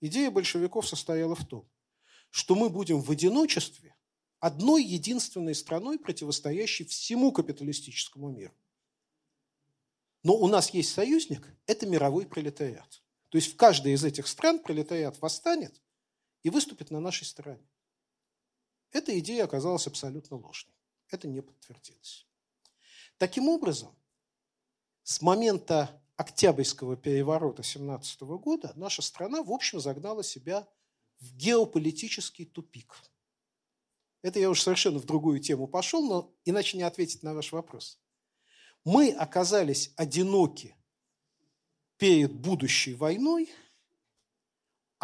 Идея 0.00 0.30
большевиков 0.30 0.88
состояла 0.88 1.34
в 1.34 1.46
том, 1.46 1.70
что 2.30 2.54
мы 2.54 2.70
будем 2.70 3.02
в 3.02 3.10
одиночестве 3.10 3.94
одной 4.40 4.82
единственной 4.82 5.54
страной, 5.54 5.98
противостоящей 5.98 6.86
всему 6.86 7.30
капиталистическому 7.30 8.30
миру. 8.30 8.54
Но 10.22 10.34
у 10.34 10.48
нас 10.48 10.70
есть 10.70 10.94
союзник– 10.94 11.46
это 11.66 11.84
мировой 11.84 12.24
пролетариат. 12.24 13.02
То 13.28 13.36
есть 13.36 13.52
в 13.52 13.56
каждой 13.56 13.92
из 13.92 14.02
этих 14.02 14.28
стран 14.28 14.60
пролетариат 14.60 15.20
восстанет 15.20 15.78
и 16.42 16.48
выступит 16.48 16.90
на 16.90 16.98
нашей 16.98 17.26
стороне. 17.26 17.68
Эта 18.92 19.18
идея 19.18 19.44
оказалась 19.44 19.86
абсолютно 19.86 20.36
ложной 20.36 20.72
это 21.12 21.28
не 21.28 21.40
подтвердилось. 21.40 22.26
Таким 23.18 23.48
образом, 23.48 23.94
с 25.02 25.20
момента 25.20 26.02
Октябрьского 26.16 26.96
переворота 26.96 27.62
17 27.62 28.20
года 28.22 28.72
наша 28.76 29.02
страна, 29.02 29.42
в 29.42 29.52
общем, 29.52 29.80
загнала 29.80 30.22
себя 30.22 30.68
в 31.20 31.34
геополитический 31.34 32.44
тупик. 32.44 32.96
Это 34.22 34.38
я 34.38 34.50
уже 34.50 34.62
совершенно 34.62 34.98
в 34.98 35.04
другую 35.04 35.40
тему 35.40 35.66
пошел, 35.66 36.06
но 36.06 36.34
иначе 36.44 36.76
не 36.76 36.84
ответить 36.84 37.22
на 37.22 37.34
ваш 37.34 37.52
вопрос. 37.52 38.00
Мы 38.84 39.10
оказались 39.10 39.92
одиноки 39.96 40.76
перед 41.96 42.32
будущей 42.32 42.94
войной, 42.94 43.50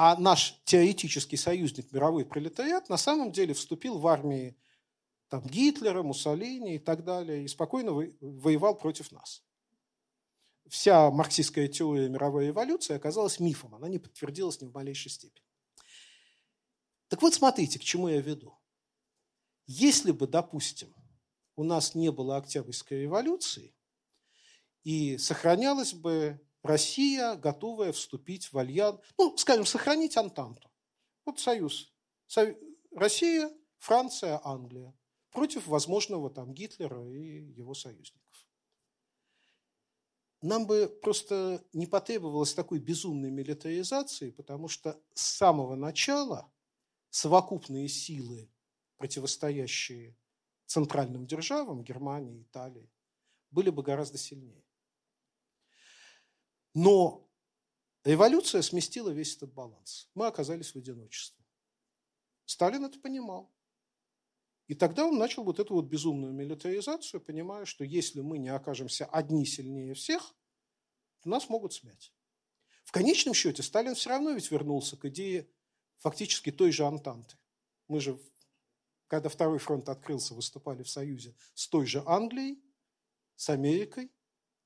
а 0.01 0.17
наш 0.17 0.63
теоретический 0.65 1.37
союзник 1.37 1.91
мировой 1.91 2.25
пролетариат 2.25 2.89
на 2.89 2.97
самом 2.97 3.33
деле 3.33 3.53
вступил 3.53 3.99
в 3.99 4.07
армии 4.07 4.57
там, 5.29 5.43
Гитлера, 5.45 6.05
Муссолини 6.05 6.77
и 6.77 6.79
так 6.79 7.03
далее, 7.05 7.43
и 7.43 7.49
спокойно 7.49 7.91
воевал 8.21 8.79
против 8.79 9.11
нас. 9.11 9.43
Вся 10.69 11.11
марксистская 11.11 11.67
теория 11.67 12.09
мировой 12.09 12.51
эволюции 12.51 12.95
оказалась 12.95 13.41
мифом, 13.41 13.75
она 13.75 13.89
не 13.89 13.99
подтвердилась 13.99 14.61
ни 14.61 14.67
в 14.67 14.73
малейшей 14.73 15.11
степени. 15.11 15.45
Так 17.09 17.21
вот, 17.21 17.35
смотрите, 17.35 17.81
к 17.81 17.83
чему 17.83 18.07
я 18.07 18.21
веду. 18.21 18.57
Если 19.67 20.13
бы, 20.13 20.29
допустим, 20.29 20.95
у 21.57 21.65
нас 21.65 21.97
не 21.97 22.13
было 22.13 22.37
Октябрьской 22.37 23.01
революции, 23.01 23.75
и 24.85 25.19
сохранялась 25.19 25.93
бы 25.93 26.41
Россия, 26.69 27.35
готовая 27.37 27.93
вступить 27.93 28.53
в 28.53 28.59
альянс, 28.59 29.01
ну, 29.17 29.37
скажем, 29.37 29.65
сохранить 29.65 30.17
Антанту. 30.17 30.71
Вот 31.25 31.41
союз. 31.41 31.93
Россия, 32.93 33.51
Франция, 33.79 34.41
Англия 34.45 34.95
против 35.31 35.67
возможного 35.67 36.31
там 36.31 36.53
Гитлера 36.53 37.05
и 37.11 37.53
его 37.53 37.75
союзников. 37.75 38.47
Нам 40.41 40.67
бы 40.67 40.89
просто 41.03 41.65
не 41.73 41.87
потребовалось 41.87 42.55
такой 42.55 42.79
безумной 42.79 43.31
милитаризации, 43.31 44.31
потому 44.31 44.69
что 44.69 45.01
с 45.15 45.23
самого 45.23 45.75
начала 45.75 46.51
совокупные 47.11 47.89
силы, 47.89 48.51
противостоящие 48.99 50.17
центральным 50.67 51.27
державам, 51.27 51.83
Германии, 51.83 52.43
Италии, 52.43 52.91
были 53.51 53.71
бы 53.71 53.83
гораздо 53.83 54.19
сильнее. 54.19 54.65
Но 56.75 57.29
революция 58.05 58.63
сместила 58.63 59.11
весь 59.11 59.37
этот 59.37 59.53
баланс. 59.53 60.09
Мы 60.15 60.27
оказались 60.27 60.75
в 60.75 60.77
одиночестве. 60.77 61.45
Сталин 62.45 62.85
это 62.85 62.99
понимал. 62.99 63.53
И 64.69 64.75
тогда 64.75 65.07
он 65.07 65.19
начал 65.19 65.45
вот 65.45 65.59
эту 65.59 65.75
вот 65.75 65.87
безумную 65.87 66.33
милитаризацию, 66.33 67.21
понимая, 67.21 67.65
что 67.65 67.85
если 67.85 68.21
мы 68.21 68.39
не 68.39 68.51
окажемся 68.51 69.07
одни 69.07 69.47
сильнее 69.47 69.95
всех, 69.95 70.35
то 71.21 71.31
нас 71.31 71.49
могут 71.49 71.73
смять. 71.73 72.13
В 72.85 72.93
конечном 72.93 73.35
счете 73.35 73.63
Сталин 73.63 73.95
все 73.95 74.11
равно 74.11 74.33
ведь 74.33 74.51
вернулся 74.51 74.97
к 74.97 75.05
идее 75.07 75.51
фактически 75.99 76.53
той 76.53 76.73
же 76.73 76.87
Антанты. 76.87 77.37
Мы 77.87 78.01
же, 78.01 78.21
когда 79.07 79.29
Второй 79.29 79.59
фронт 79.59 79.89
открылся, 79.89 80.35
выступали 80.35 80.83
в 80.83 80.89
Союзе 80.89 81.35
с 81.55 81.67
той 81.69 81.87
же 81.87 82.03
Англией, 82.07 82.63
с 83.37 83.51
Америкой, 83.51 84.11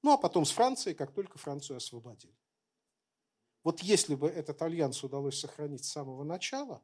ну 0.02 0.12
а 0.12 0.18
потом 0.18 0.44
с 0.44 0.50
Францией, 0.50 0.94
как 0.94 1.12
только 1.12 1.38
Францию 1.38 1.76
освободили. 1.76 2.36
Вот 3.64 3.80
если 3.80 4.14
бы 4.14 4.28
этот 4.28 4.60
альянс 4.62 5.02
удалось 5.04 5.38
сохранить 5.38 5.84
с 5.84 5.92
самого 5.92 6.24
начала, 6.24 6.82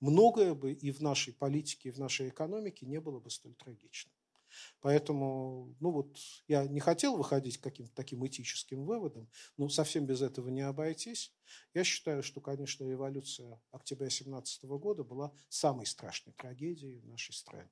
многое 0.00 0.54
бы 0.54 0.72
и 0.72 0.90
в 0.90 1.00
нашей 1.00 1.32
политике, 1.32 1.90
и 1.90 1.92
в 1.92 1.98
нашей 1.98 2.30
экономике 2.30 2.86
не 2.86 3.00
было 3.00 3.20
бы 3.20 3.30
столь 3.30 3.54
трагично. 3.54 4.10
Поэтому, 4.80 5.74
ну 5.80 5.90
вот, 5.90 6.18
я 6.46 6.66
не 6.66 6.80
хотел 6.80 7.16
выходить 7.16 7.58
к 7.58 7.62
каким-то 7.62 7.94
таким 7.94 8.26
этическим 8.26 8.84
выводам, 8.84 9.30
но 9.56 9.68
совсем 9.68 10.06
без 10.06 10.22
этого 10.22 10.48
не 10.48 10.62
обойтись. 10.62 11.34
Я 11.74 11.84
считаю, 11.84 12.22
что, 12.22 12.40
конечно, 12.40 12.84
революция 12.84 13.60
октября 13.70 14.10
17 14.10 14.64
года 14.64 15.04
была 15.04 15.32
самой 15.48 15.86
страшной 15.86 16.34
трагедией 16.34 16.98
в 16.98 17.06
нашей 17.06 17.32
стране. 17.32 17.70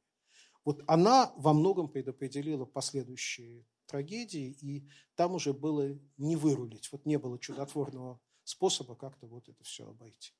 Вот 0.65 0.83
она 0.87 1.33
во 1.37 1.53
многом 1.53 1.89
предопределила 1.89 2.65
последующие 2.65 3.67
трагедии, 3.91 4.57
и 4.61 4.89
там 5.17 5.35
уже 5.35 5.53
было 5.53 5.99
не 6.17 6.37
вырулить. 6.37 6.91
Вот 6.93 7.07
не 7.07 7.19
было 7.19 7.39
чудотворного 7.39 8.21
способа 8.45 8.95
как-то 8.95 9.27
вот 9.27 9.49
это 9.49 9.63
все 9.65 9.89
обойти. 9.89 10.33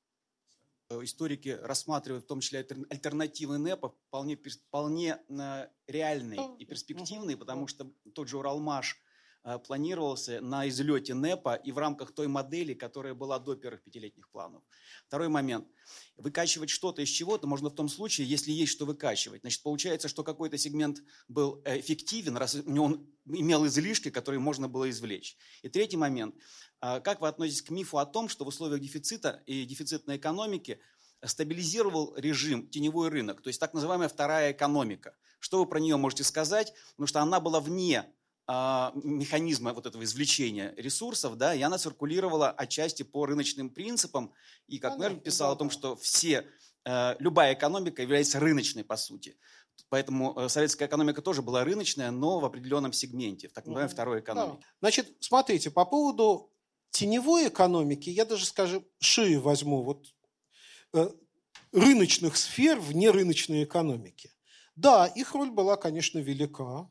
Э, 0.89 1.03
историки 1.03 1.49
рассматривают 1.61 2.25
в 2.25 2.27
том 2.27 2.41
числе 2.41 2.59
альтернативы 2.89 3.57
НЭПа 3.57 3.89
вполне, 4.07 4.37
вполне 4.37 5.19
э, 5.29 5.67
реальные 5.87 6.55
и 6.59 6.65
перспективные, 6.65 7.37
потому 7.37 7.67
что 7.67 7.91
тот 8.13 8.27
же 8.27 8.37
Уралмаш 8.37 8.97
планировался 9.65 10.39
на 10.41 10.67
излете 10.69 11.13
НЭПа 11.13 11.55
и 11.55 11.71
в 11.71 11.77
рамках 11.77 12.13
той 12.13 12.27
модели, 12.27 12.73
которая 12.73 13.13
была 13.13 13.39
до 13.39 13.55
первых 13.55 13.83
пятилетних 13.83 14.29
планов. 14.29 14.63
Второй 15.07 15.29
момент. 15.29 15.67
Выкачивать 16.17 16.69
что-то 16.69 17.01
из 17.01 17.09
чего-то 17.09 17.47
можно 17.47 17.69
в 17.69 17.75
том 17.75 17.89
случае, 17.89 18.27
если 18.27 18.51
есть 18.51 18.71
что 18.71 18.85
выкачивать. 18.85 19.41
Значит, 19.41 19.63
получается, 19.63 20.07
что 20.07 20.23
какой-то 20.23 20.57
сегмент 20.57 21.01
был 21.27 21.61
эффективен, 21.65 22.37
раз 22.37 22.55
он 22.55 23.07
имел 23.25 23.65
излишки, 23.65 24.09
которые 24.09 24.39
можно 24.39 24.67
было 24.67 24.89
извлечь. 24.89 25.37
И 25.63 25.69
третий 25.69 25.97
момент. 25.97 26.35
А 26.79 26.99
как 26.99 27.21
вы 27.21 27.27
относитесь 27.27 27.61
к 27.61 27.71
мифу 27.71 27.97
о 27.97 28.05
том, 28.05 28.29
что 28.29 28.45
в 28.45 28.47
условиях 28.47 28.81
дефицита 28.81 29.43
и 29.45 29.65
дефицитной 29.65 30.17
экономики 30.17 30.79
стабилизировал 31.23 32.15
режим 32.15 32.67
теневой 32.67 33.09
рынок, 33.09 33.41
то 33.41 33.47
есть 33.47 33.59
так 33.59 33.73
называемая 33.73 34.09
вторая 34.09 34.51
экономика? 34.51 35.15
Что 35.39 35.59
вы 35.59 35.65
про 35.65 35.79
нее 35.79 35.97
можете 35.97 36.23
сказать? 36.23 36.73
Потому 36.91 37.07
что 37.07 37.21
она 37.21 37.39
была 37.39 37.59
вне 37.59 38.05
механизма 39.03 39.73
вот 39.73 39.85
этого 39.85 40.03
извлечения 40.03 40.73
ресурсов, 40.77 41.37
да, 41.37 41.53
и 41.53 41.61
она 41.61 41.77
циркулировала 41.77 42.49
отчасти 42.49 43.03
по 43.03 43.25
рыночным 43.25 43.69
принципам. 43.69 44.33
И, 44.67 44.79
как 44.79 44.97
Мэр 44.97 45.15
писал 45.15 45.51
о 45.51 45.55
том, 45.55 45.69
что 45.69 45.95
все, 45.95 46.47
э, 46.85 47.15
любая 47.19 47.53
экономика 47.53 48.01
является 48.01 48.39
рыночной 48.39 48.83
по 48.83 48.97
сути. 48.97 49.37
Поэтому 49.89 50.37
э, 50.37 50.49
советская 50.49 50.87
экономика 50.87 51.21
тоже 51.21 51.41
была 51.41 51.63
рыночная, 51.63 52.11
но 52.11 52.39
в 52.39 52.45
определенном 52.45 52.93
сегменте, 52.93 53.47
в 53.47 53.53
так 53.53 53.65
называемой 53.65 53.91
второй 53.91 54.19
экономике. 54.19 54.59
Да. 54.61 54.67
Значит, 54.81 55.17
смотрите, 55.19 55.69
по 55.71 55.85
поводу 55.85 56.51
теневой 56.91 57.47
экономики, 57.47 58.09
я 58.09 58.25
даже, 58.25 58.45
скажем, 58.45 58.85
шире 58.99 59.39
возьму, 59.39 59.83
вот 59.83 60.07
э, 60.93 61.09
рыночных 61.71 62.37
сфер 62.37 62.79
вне 62.79 63.11
рыночной 63.11 63.63
экономики. 63.63 64.31
Да, 64.75 65.05
их 65.05 65.33
роль 65.33 65.51
была, 65.51 65.77
конечно, 65.77 66.19
велика, 66.19 66.89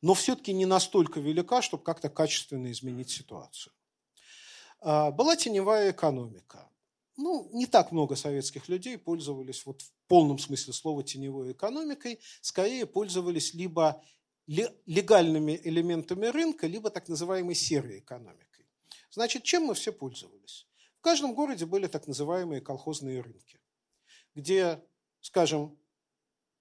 но 0.00 0.14
все-таки 0.14 0.52
не 0.52 0.66
настолько 0.66 1.20
велика, 1.20 1.62
чтобы 1.62 1.82
как-то 1.82 2.08
качественно 2.08 2.70
изменить 2.70 3.10
ситуацию. 3.10 3.72
А, 4.80 5.10
была 5.10 5.36
теневая 5.36 5.90
экономика. 5.90 6.68
Ну, 7.16 7.50
не 7.52 7.66
так 7.66 7.90
много 7.90 8.14
советских 8.14 8.68
людей 8.68 8.96
пользовались 8.96 9.66
вот 9.66 9.82
в 9.82 9.90
полном 10.06 10.38
смысле 10.38 10.72
слова 10.72 11.02
теневой 11.02 11.52
экономикой, 11.52 12.20
скорее 12.40 12.86
пользовались 12.86 13.54
либо 13.54 14.02
легальными 14.46 15.60
элементами 15.64 16.26
рынка, 16.26 16.66
либо 16.66 16.90
так 16.90 17.08
называемой 17.08 17.54
серой 17.54 17.98
экономикой. 17.98 18.66
Значит, 19.10 19.42
чем 19.42 19.64
мы 19.64 19.74
все 19.74 19.92
пользовались? 19.92 20.66
В 20.98 21.00
каждом 21.00 21.34
городе 21.34 21.66
были 21.66 21.86
так 21.86 22.06
называемые 22.06 22.60
колхозные 22.60 23.20
рынки, 23.20 23.60
где, 24.34 24.82
скажем, 25.20 25.78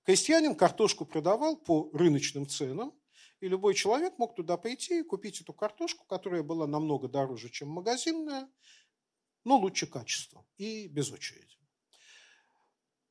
крестьянин 0.03 0.55
картошку 0.55 1.05
продавал 1.05 1.55
по 1.55 1.89
рыночным 1.93 2.47
ценам, 2.47 2.93
и 3.39 3.47
любой 3.47 3.73
человек 3.73 4.17
мог 4.17 4.35
туда 4.35 4.57
пойти 4.57 4.99
и 4.99 5.03
купить 5.03 5.41
эту 5.41 5.53
картошку, 5.53 6.05
которая 6.05 6.43
была 6.43 6.67
намного 6.67 7.07
дороже, 7.07 7.49
чем 7.49 7.69
магазинная, 7.69 8.49
но 9.43 9.57
лучше 9.57 9.87
качества 9.87 10.45
и 10.57 10.87
без 10.87 11.11
очереди. 11.11 11.57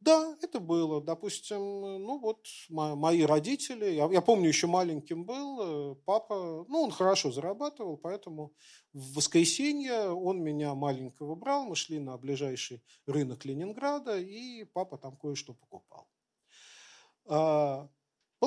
Да, 0.01 0.37
это 0.41 0.61
было. 0.61 1.01
Допустим, 1.01 1.59
ну 1.59 2.19
вот 2.21 2.47
мои 2.69 3.23
родители, 3.23 3.87
я, 3.87 4.07
я 4.07 4.21
помню, 4.21 4.47
еще 4.47 4.67
маленьким 4.67 5.25
был, 5.25 5.93
э, 5.93 5.95
папа, 6.05 6.65
ну 6.69 6.83
он 6.83 6.91
хорошо 6.93 7.33
зарабатывал, 7.33 7.97
поэтому 7.97 8.53
в 8.93 9.15
воскресенье 9.15 10.11
он 10.11 10.43
меня 10.43 10.75
маленького 10.75 11.35
брал, 11.35 11.65
мы 11.65 11.75
шли 11.75 11.99
на 11.99 12.17
ближайший 12.19 12.85
рынок 13.07 13.45
Ленинграда, 13.45 14.17
и 14.19 14.65
папа 14.65 14.97
там 14.97 15.17
кое-что 15.17 15.55
покупал. 15.55 16.09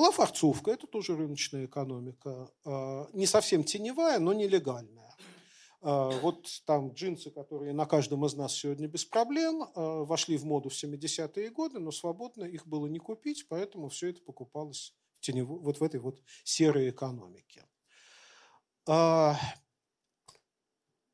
Была 0.00 0.12
форцовка, 0.12 0.70
это 0.70 0.86
тоже 0.86 1.14
рыночная 1.14 1.66
экономика, 1.66 2.50
а, 2.64 3.06
не 3.12 3.26
совсем 3.26 3.64
теневая, 3.64 4.18
но 4.18 4.32
нелегальная. 4.32 5.14
А, 5.82 6.08
вот 6.22 6.48
там 6.64 6.94
джинсы, 6.94 7.30
которые 7.30 7.74
на 7.74 7.84
каждом 7.84 8.24
из 8.24 8.32
нас 8.32 8.54
сегодня 8.54 8.88
без 8.88 9.04
проблем, 9.04 9.62
а, 9.62 10.04
вошли 10.04 10.38
в 10.38 10.46
моду 10.46 10.70
в 10.70 10.72
70-е 10.72 11.50
годы, 11.50 11.80
но 11.80 11.92
свободно 11.92 12.44
их 12.44 12.66
было 12.66 12.86
не 12.86 12.98
купить, 12.98 13.46
поэтому 13.46 13.90
все 13.90 14.08
это 14.08 14.22
покупалось 14.22 14.94
в 15.18 15.20
теневой, 15.20 15.60
вот 15.60 15.80
в 15.80 15.82
этой 15.82 16.00
вот 16.00 16.22
серой 16.44 16.88
экономике. 16.88 17.66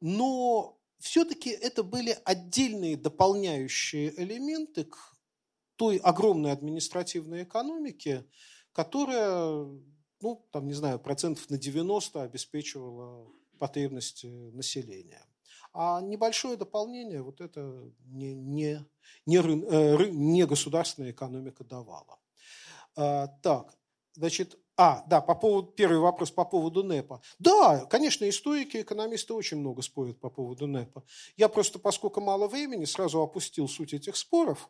Но 0.01 0.79
все-таки 1.01 1.51
это 1.51 1.83
были 1.83 2.17
отдельные 2.25 2.97
дополняющие 2.97 4.15
элементы 4.17 4.85
к 4.85 4.97
той 5.75 5.97
огромной 5.97 6.53
административной 6.53 7.43
экономике, 7.43 8.25
которая, 8.77 9.65
ну, 10.21 10.47
там, 10.53 10.67
не 10.67 10.75
знаю, 10.75 10.99
процентов 10.99 11.49
на 11.49 11.57
90 11.57 12.23
обеспечивала 12.23 13.27
потребности 13.59 14.27
населения. 14.27 15.25
А 15.73 16.03
небольшое 16.03 16.59
дополнение 16.59 17.23
вот 17.23 17.41
это 17.41 17.91
не, 18.05 18.35
не, 18.35 18.85
не, 19.25 19.39
э, 19.39 20.11
не 20.11 20.45
государственная 20.45 21.13
экономика 21.13 21.65
давала. 21.65 22.19
А, 22.97 23.29
так, 23.43 23.75
значит, 24.13 24.59
а, 24.79 25.03
да, 25.07 25.23
по 25.23 25.35
поводу, 25.35 25.73
первый 25.73 25.99
вопрос 25.99 26.31
по 26.31 26.45
поводу 26.45 26.83
НЭПа. 26.83 27.23
Да, 27.39 27.87
конечно, 27.87 28.29
историки, 28.29 28.83
экономисты 28.83 29.33
очень 29.33 29.57
много 29.57 29.81
спорят 29.81 30.21
по 30.21 30.29
поводу 30.29 30.67
НЭПа. 30.67 31.03
Я 31.39 31.49
просто, 31.49 31.79
поскольку 31.79 32.21
мало 32.21 32.47
времени, 32.47 32.85
сразу 32.85 33.23
опустил 33.23 33.69
суть 33.69 33.95
этих 33.95 34.17
споров 34.17 34.69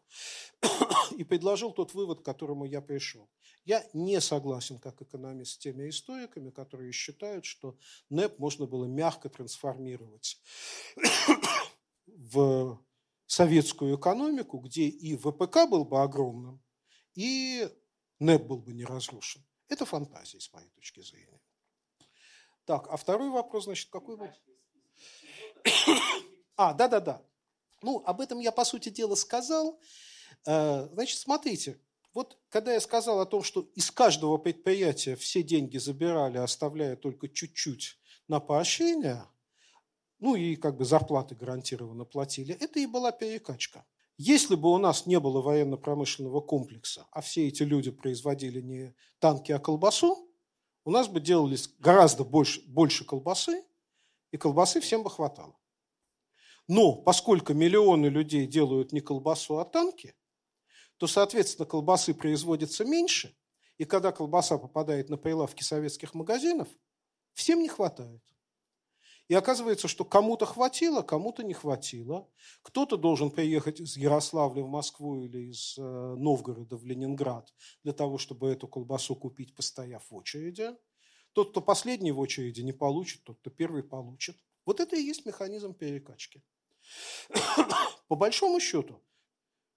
и 1.17 1.25
предложил 1.25 1.73
тот 1.73 1.93
вывод, 1.95 2.21
к 2.21 2.25
которому 2.25 2.67
я 2.67 2.81
пришел. 2.81 3.29
Я 3.65 3.85
не 3.95 4.21
согласен, 4.21 4.79
как 4.79 5.03
экономист, 5.03 5.55
с 5.55 5.59
теми 5.59 5.89
историками, 5.89 6.51
которые 6.51 6.93
считают, 6.93 7.45
что 7.45 7.77
НЭП 8.09 8.39
можно 8.39 8.67
было 8.67 8.85
мягко 8.85 9.29
трансформировать 9.29 10.41
в 12.07 12.81
советскую 13.27 13.97
экономику, 13.97 14.59
где 14.59 14.87
и 14.87 15.17
ВПК 15.17 15.69
был 15.69 15.85
бы 15.85 16.01
огромным, 16.01 16.63
и 17.15 17.69
НЭП 18.21 18.43
был 18.45 18.59
бы 18.59 18.73
не 18.73 18.85
разрушен. 18.85 19.43
Это 19.69 19.85
фантазия, 19.85 20.41
с 20.41 20.53
моей 20.53 20.69
точки 20.69 21.01
зрения. 21.01 21.41
Так, 22.65 22.89
а 22.91 22.97
второй 22.97 23.31
вопрос, 23.31 23.65
значит, 23.65 23.91
какой 23.91 24.17
был? 24.17 24.29
А, 26.59 26.73
да-да-да. 26.73 27.23
Ну, 27.83 28.03
об 28.07 28.23
этом 28.23 28.39
я, 28.39 28.51
по 28.51 28.65
сути 28.65 28.89
дела, 28.89 29.15
сказал. 29.15 29.79
Э, 30.47 30.89
значит, 30.91 31.19
смотрите, 31.19 31.79
вот 32.15 32.39
когда 32.49 32.73
я 32.73 32.81
сказал 32.81 33.21
о 33.21 33.27
том, 33.27 33.43
что 33.43 33.71
из 33.75 33.91
каждого 33.91 34.39
предприятия 34.39 35.17
все 35.17 35.43
деньги 35.43 35.77
забирали, 35.77 36.39
оставляя 36.39 36.97
только 36.97 37.29
чуть-чуть 37.29 37.99
на 38.27 38.41
поощрение, 38.41 39.27
ну 40.19 40.35
и 40.35 40.57
как 40.57 40.79
бы 40.79 40.87
зарплаты 40.87 41.35
гарантированно 41.35 42.07
платили, 42.07 42.55
это 42.59 42.81
и 42.81 42.87
была 42.87 43.13
перекачка. 43.13 43.85
Если 44.19 44.55
бы 44.55 44.73
у 44.73 44.79
нас 44.79 45.07
не 45.07 45.21
было 45.21 45.43
военно-промышленного 45.43 46.41
комплекса, 46.41 47.07
а 47.11 47.21
все 47.21 47.49
эти 47.49 47.63
люди 47.63 47.91
производили 47.91 48.63
не 48.63 48.95
танки, 49.19 49.53
а 49.53 49.59
колбасу, 49.59 50.31
у 50.85 50.91
нас 50.91 51.09
бы 51.09 51.21
делались 51.21 51.69
гораздо 51.79 52.25
больше, 52.25 52.63
больше 52.67 53.05
колбасы, 53.05 53.65
и 54.31 54.39
колбасы 54.39 54.81
всем 54.81 55.03
бы 55.03 55.11
хватало. 55.11 55.59
Но 56.69 56.95
поскольку 56.95 57.53
миллионы 57.53 58.07
людей 58.07 58.47
делают 58.47 58.93
не 58.93 59.01
колбасу, 59.01 59.59
а 59.59 59.65
танки, 59.65 60.15
то, 60.97 61.07
соответственно, 61.07 61.67
колбасы 61.67 62.15
производится 62.15 62.85
меньше, 62.85 63.37
и 63.77 63.85
когда 63.85 64.13
колбаса 64.13 64.57
попадает 64.57 65.11
на 65.11 65.19
прилавки 65.19 65.63
советских 65.63 66.15
магазинов, 66.15 66.69
всем 67.35 67.61
не 67.61 67.69
хватает. 67.69 68.23
И 69.29 69.35
оказывается, 69.35 69.89
что 69.89 70.05
кому-то 70.05 70.47
хватило, 70.47 71.03
кому-то 71.03 71.43
не 71.43 71.53
хватило. 71.53 72.29
Кто-то 72.63 72.97
должен 72.97 73.31
приехать 73.31 73.81
из 73.81 73.97
Ярославля 73.97 74.63
в 74.63 74.69
Москву 74.69 75.21
или 75.21 75.51
из 75.51 75.77
э, 75.77 75.83
Новгорода 75.83 76.77
в 76.77 76.85
Ленинград 76.85 77.53
для 77.83 77.93
того, 77.93 78.19
чтобы 78.19 78.49
эту 78.49 78.69
колбасу 78.69 79.17
купить, 79.17 79.55
постояв 79.55 80.09
в 80.09 80.15
очереди. 80.15 80.71
Тот, 81.33 81.51
кто 81.51 81.61
последний 81.61 82.13
в 82.13 82.21
очереди, 82.21 82.61
не 82.61 82.73
получит, 82.73 83.25
тот, 83.25 83.39
кто 83.41 83.51
первый 83.51 83.83
получит. 83.83 84.37
Вот 84.65 84.81
это 84.81 84.97
и 84.97 85.03
есть 85.03 85.27
механизм 85.27 85.75
перекачки. 85.75 86.43
По 88.09 88.15
большому 88.15 88.61
счету, 88.61 89.03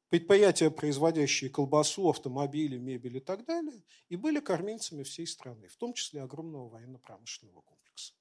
предприятия, 0.10 0.70
производящие 0.70 1.50
колбасу, 1.50 2.08
автомобили, 2.08 2.78
мебель 2.78 3.18
и 3.18 3.20
так 3.20 3.46
далее, 3.46 3.84
и 4.10 4.16
были 4.16 4.40
кормильцами 4.40 5.02
всей 5.02 5.26
страны, 5.26 5.68
в 5.68 5.78
том 5.78 5.94
числе 5.94 6.22
огромного 6.22 6.70
военно-промышленного 6.70 7.62
комплекса. 7.62 8.14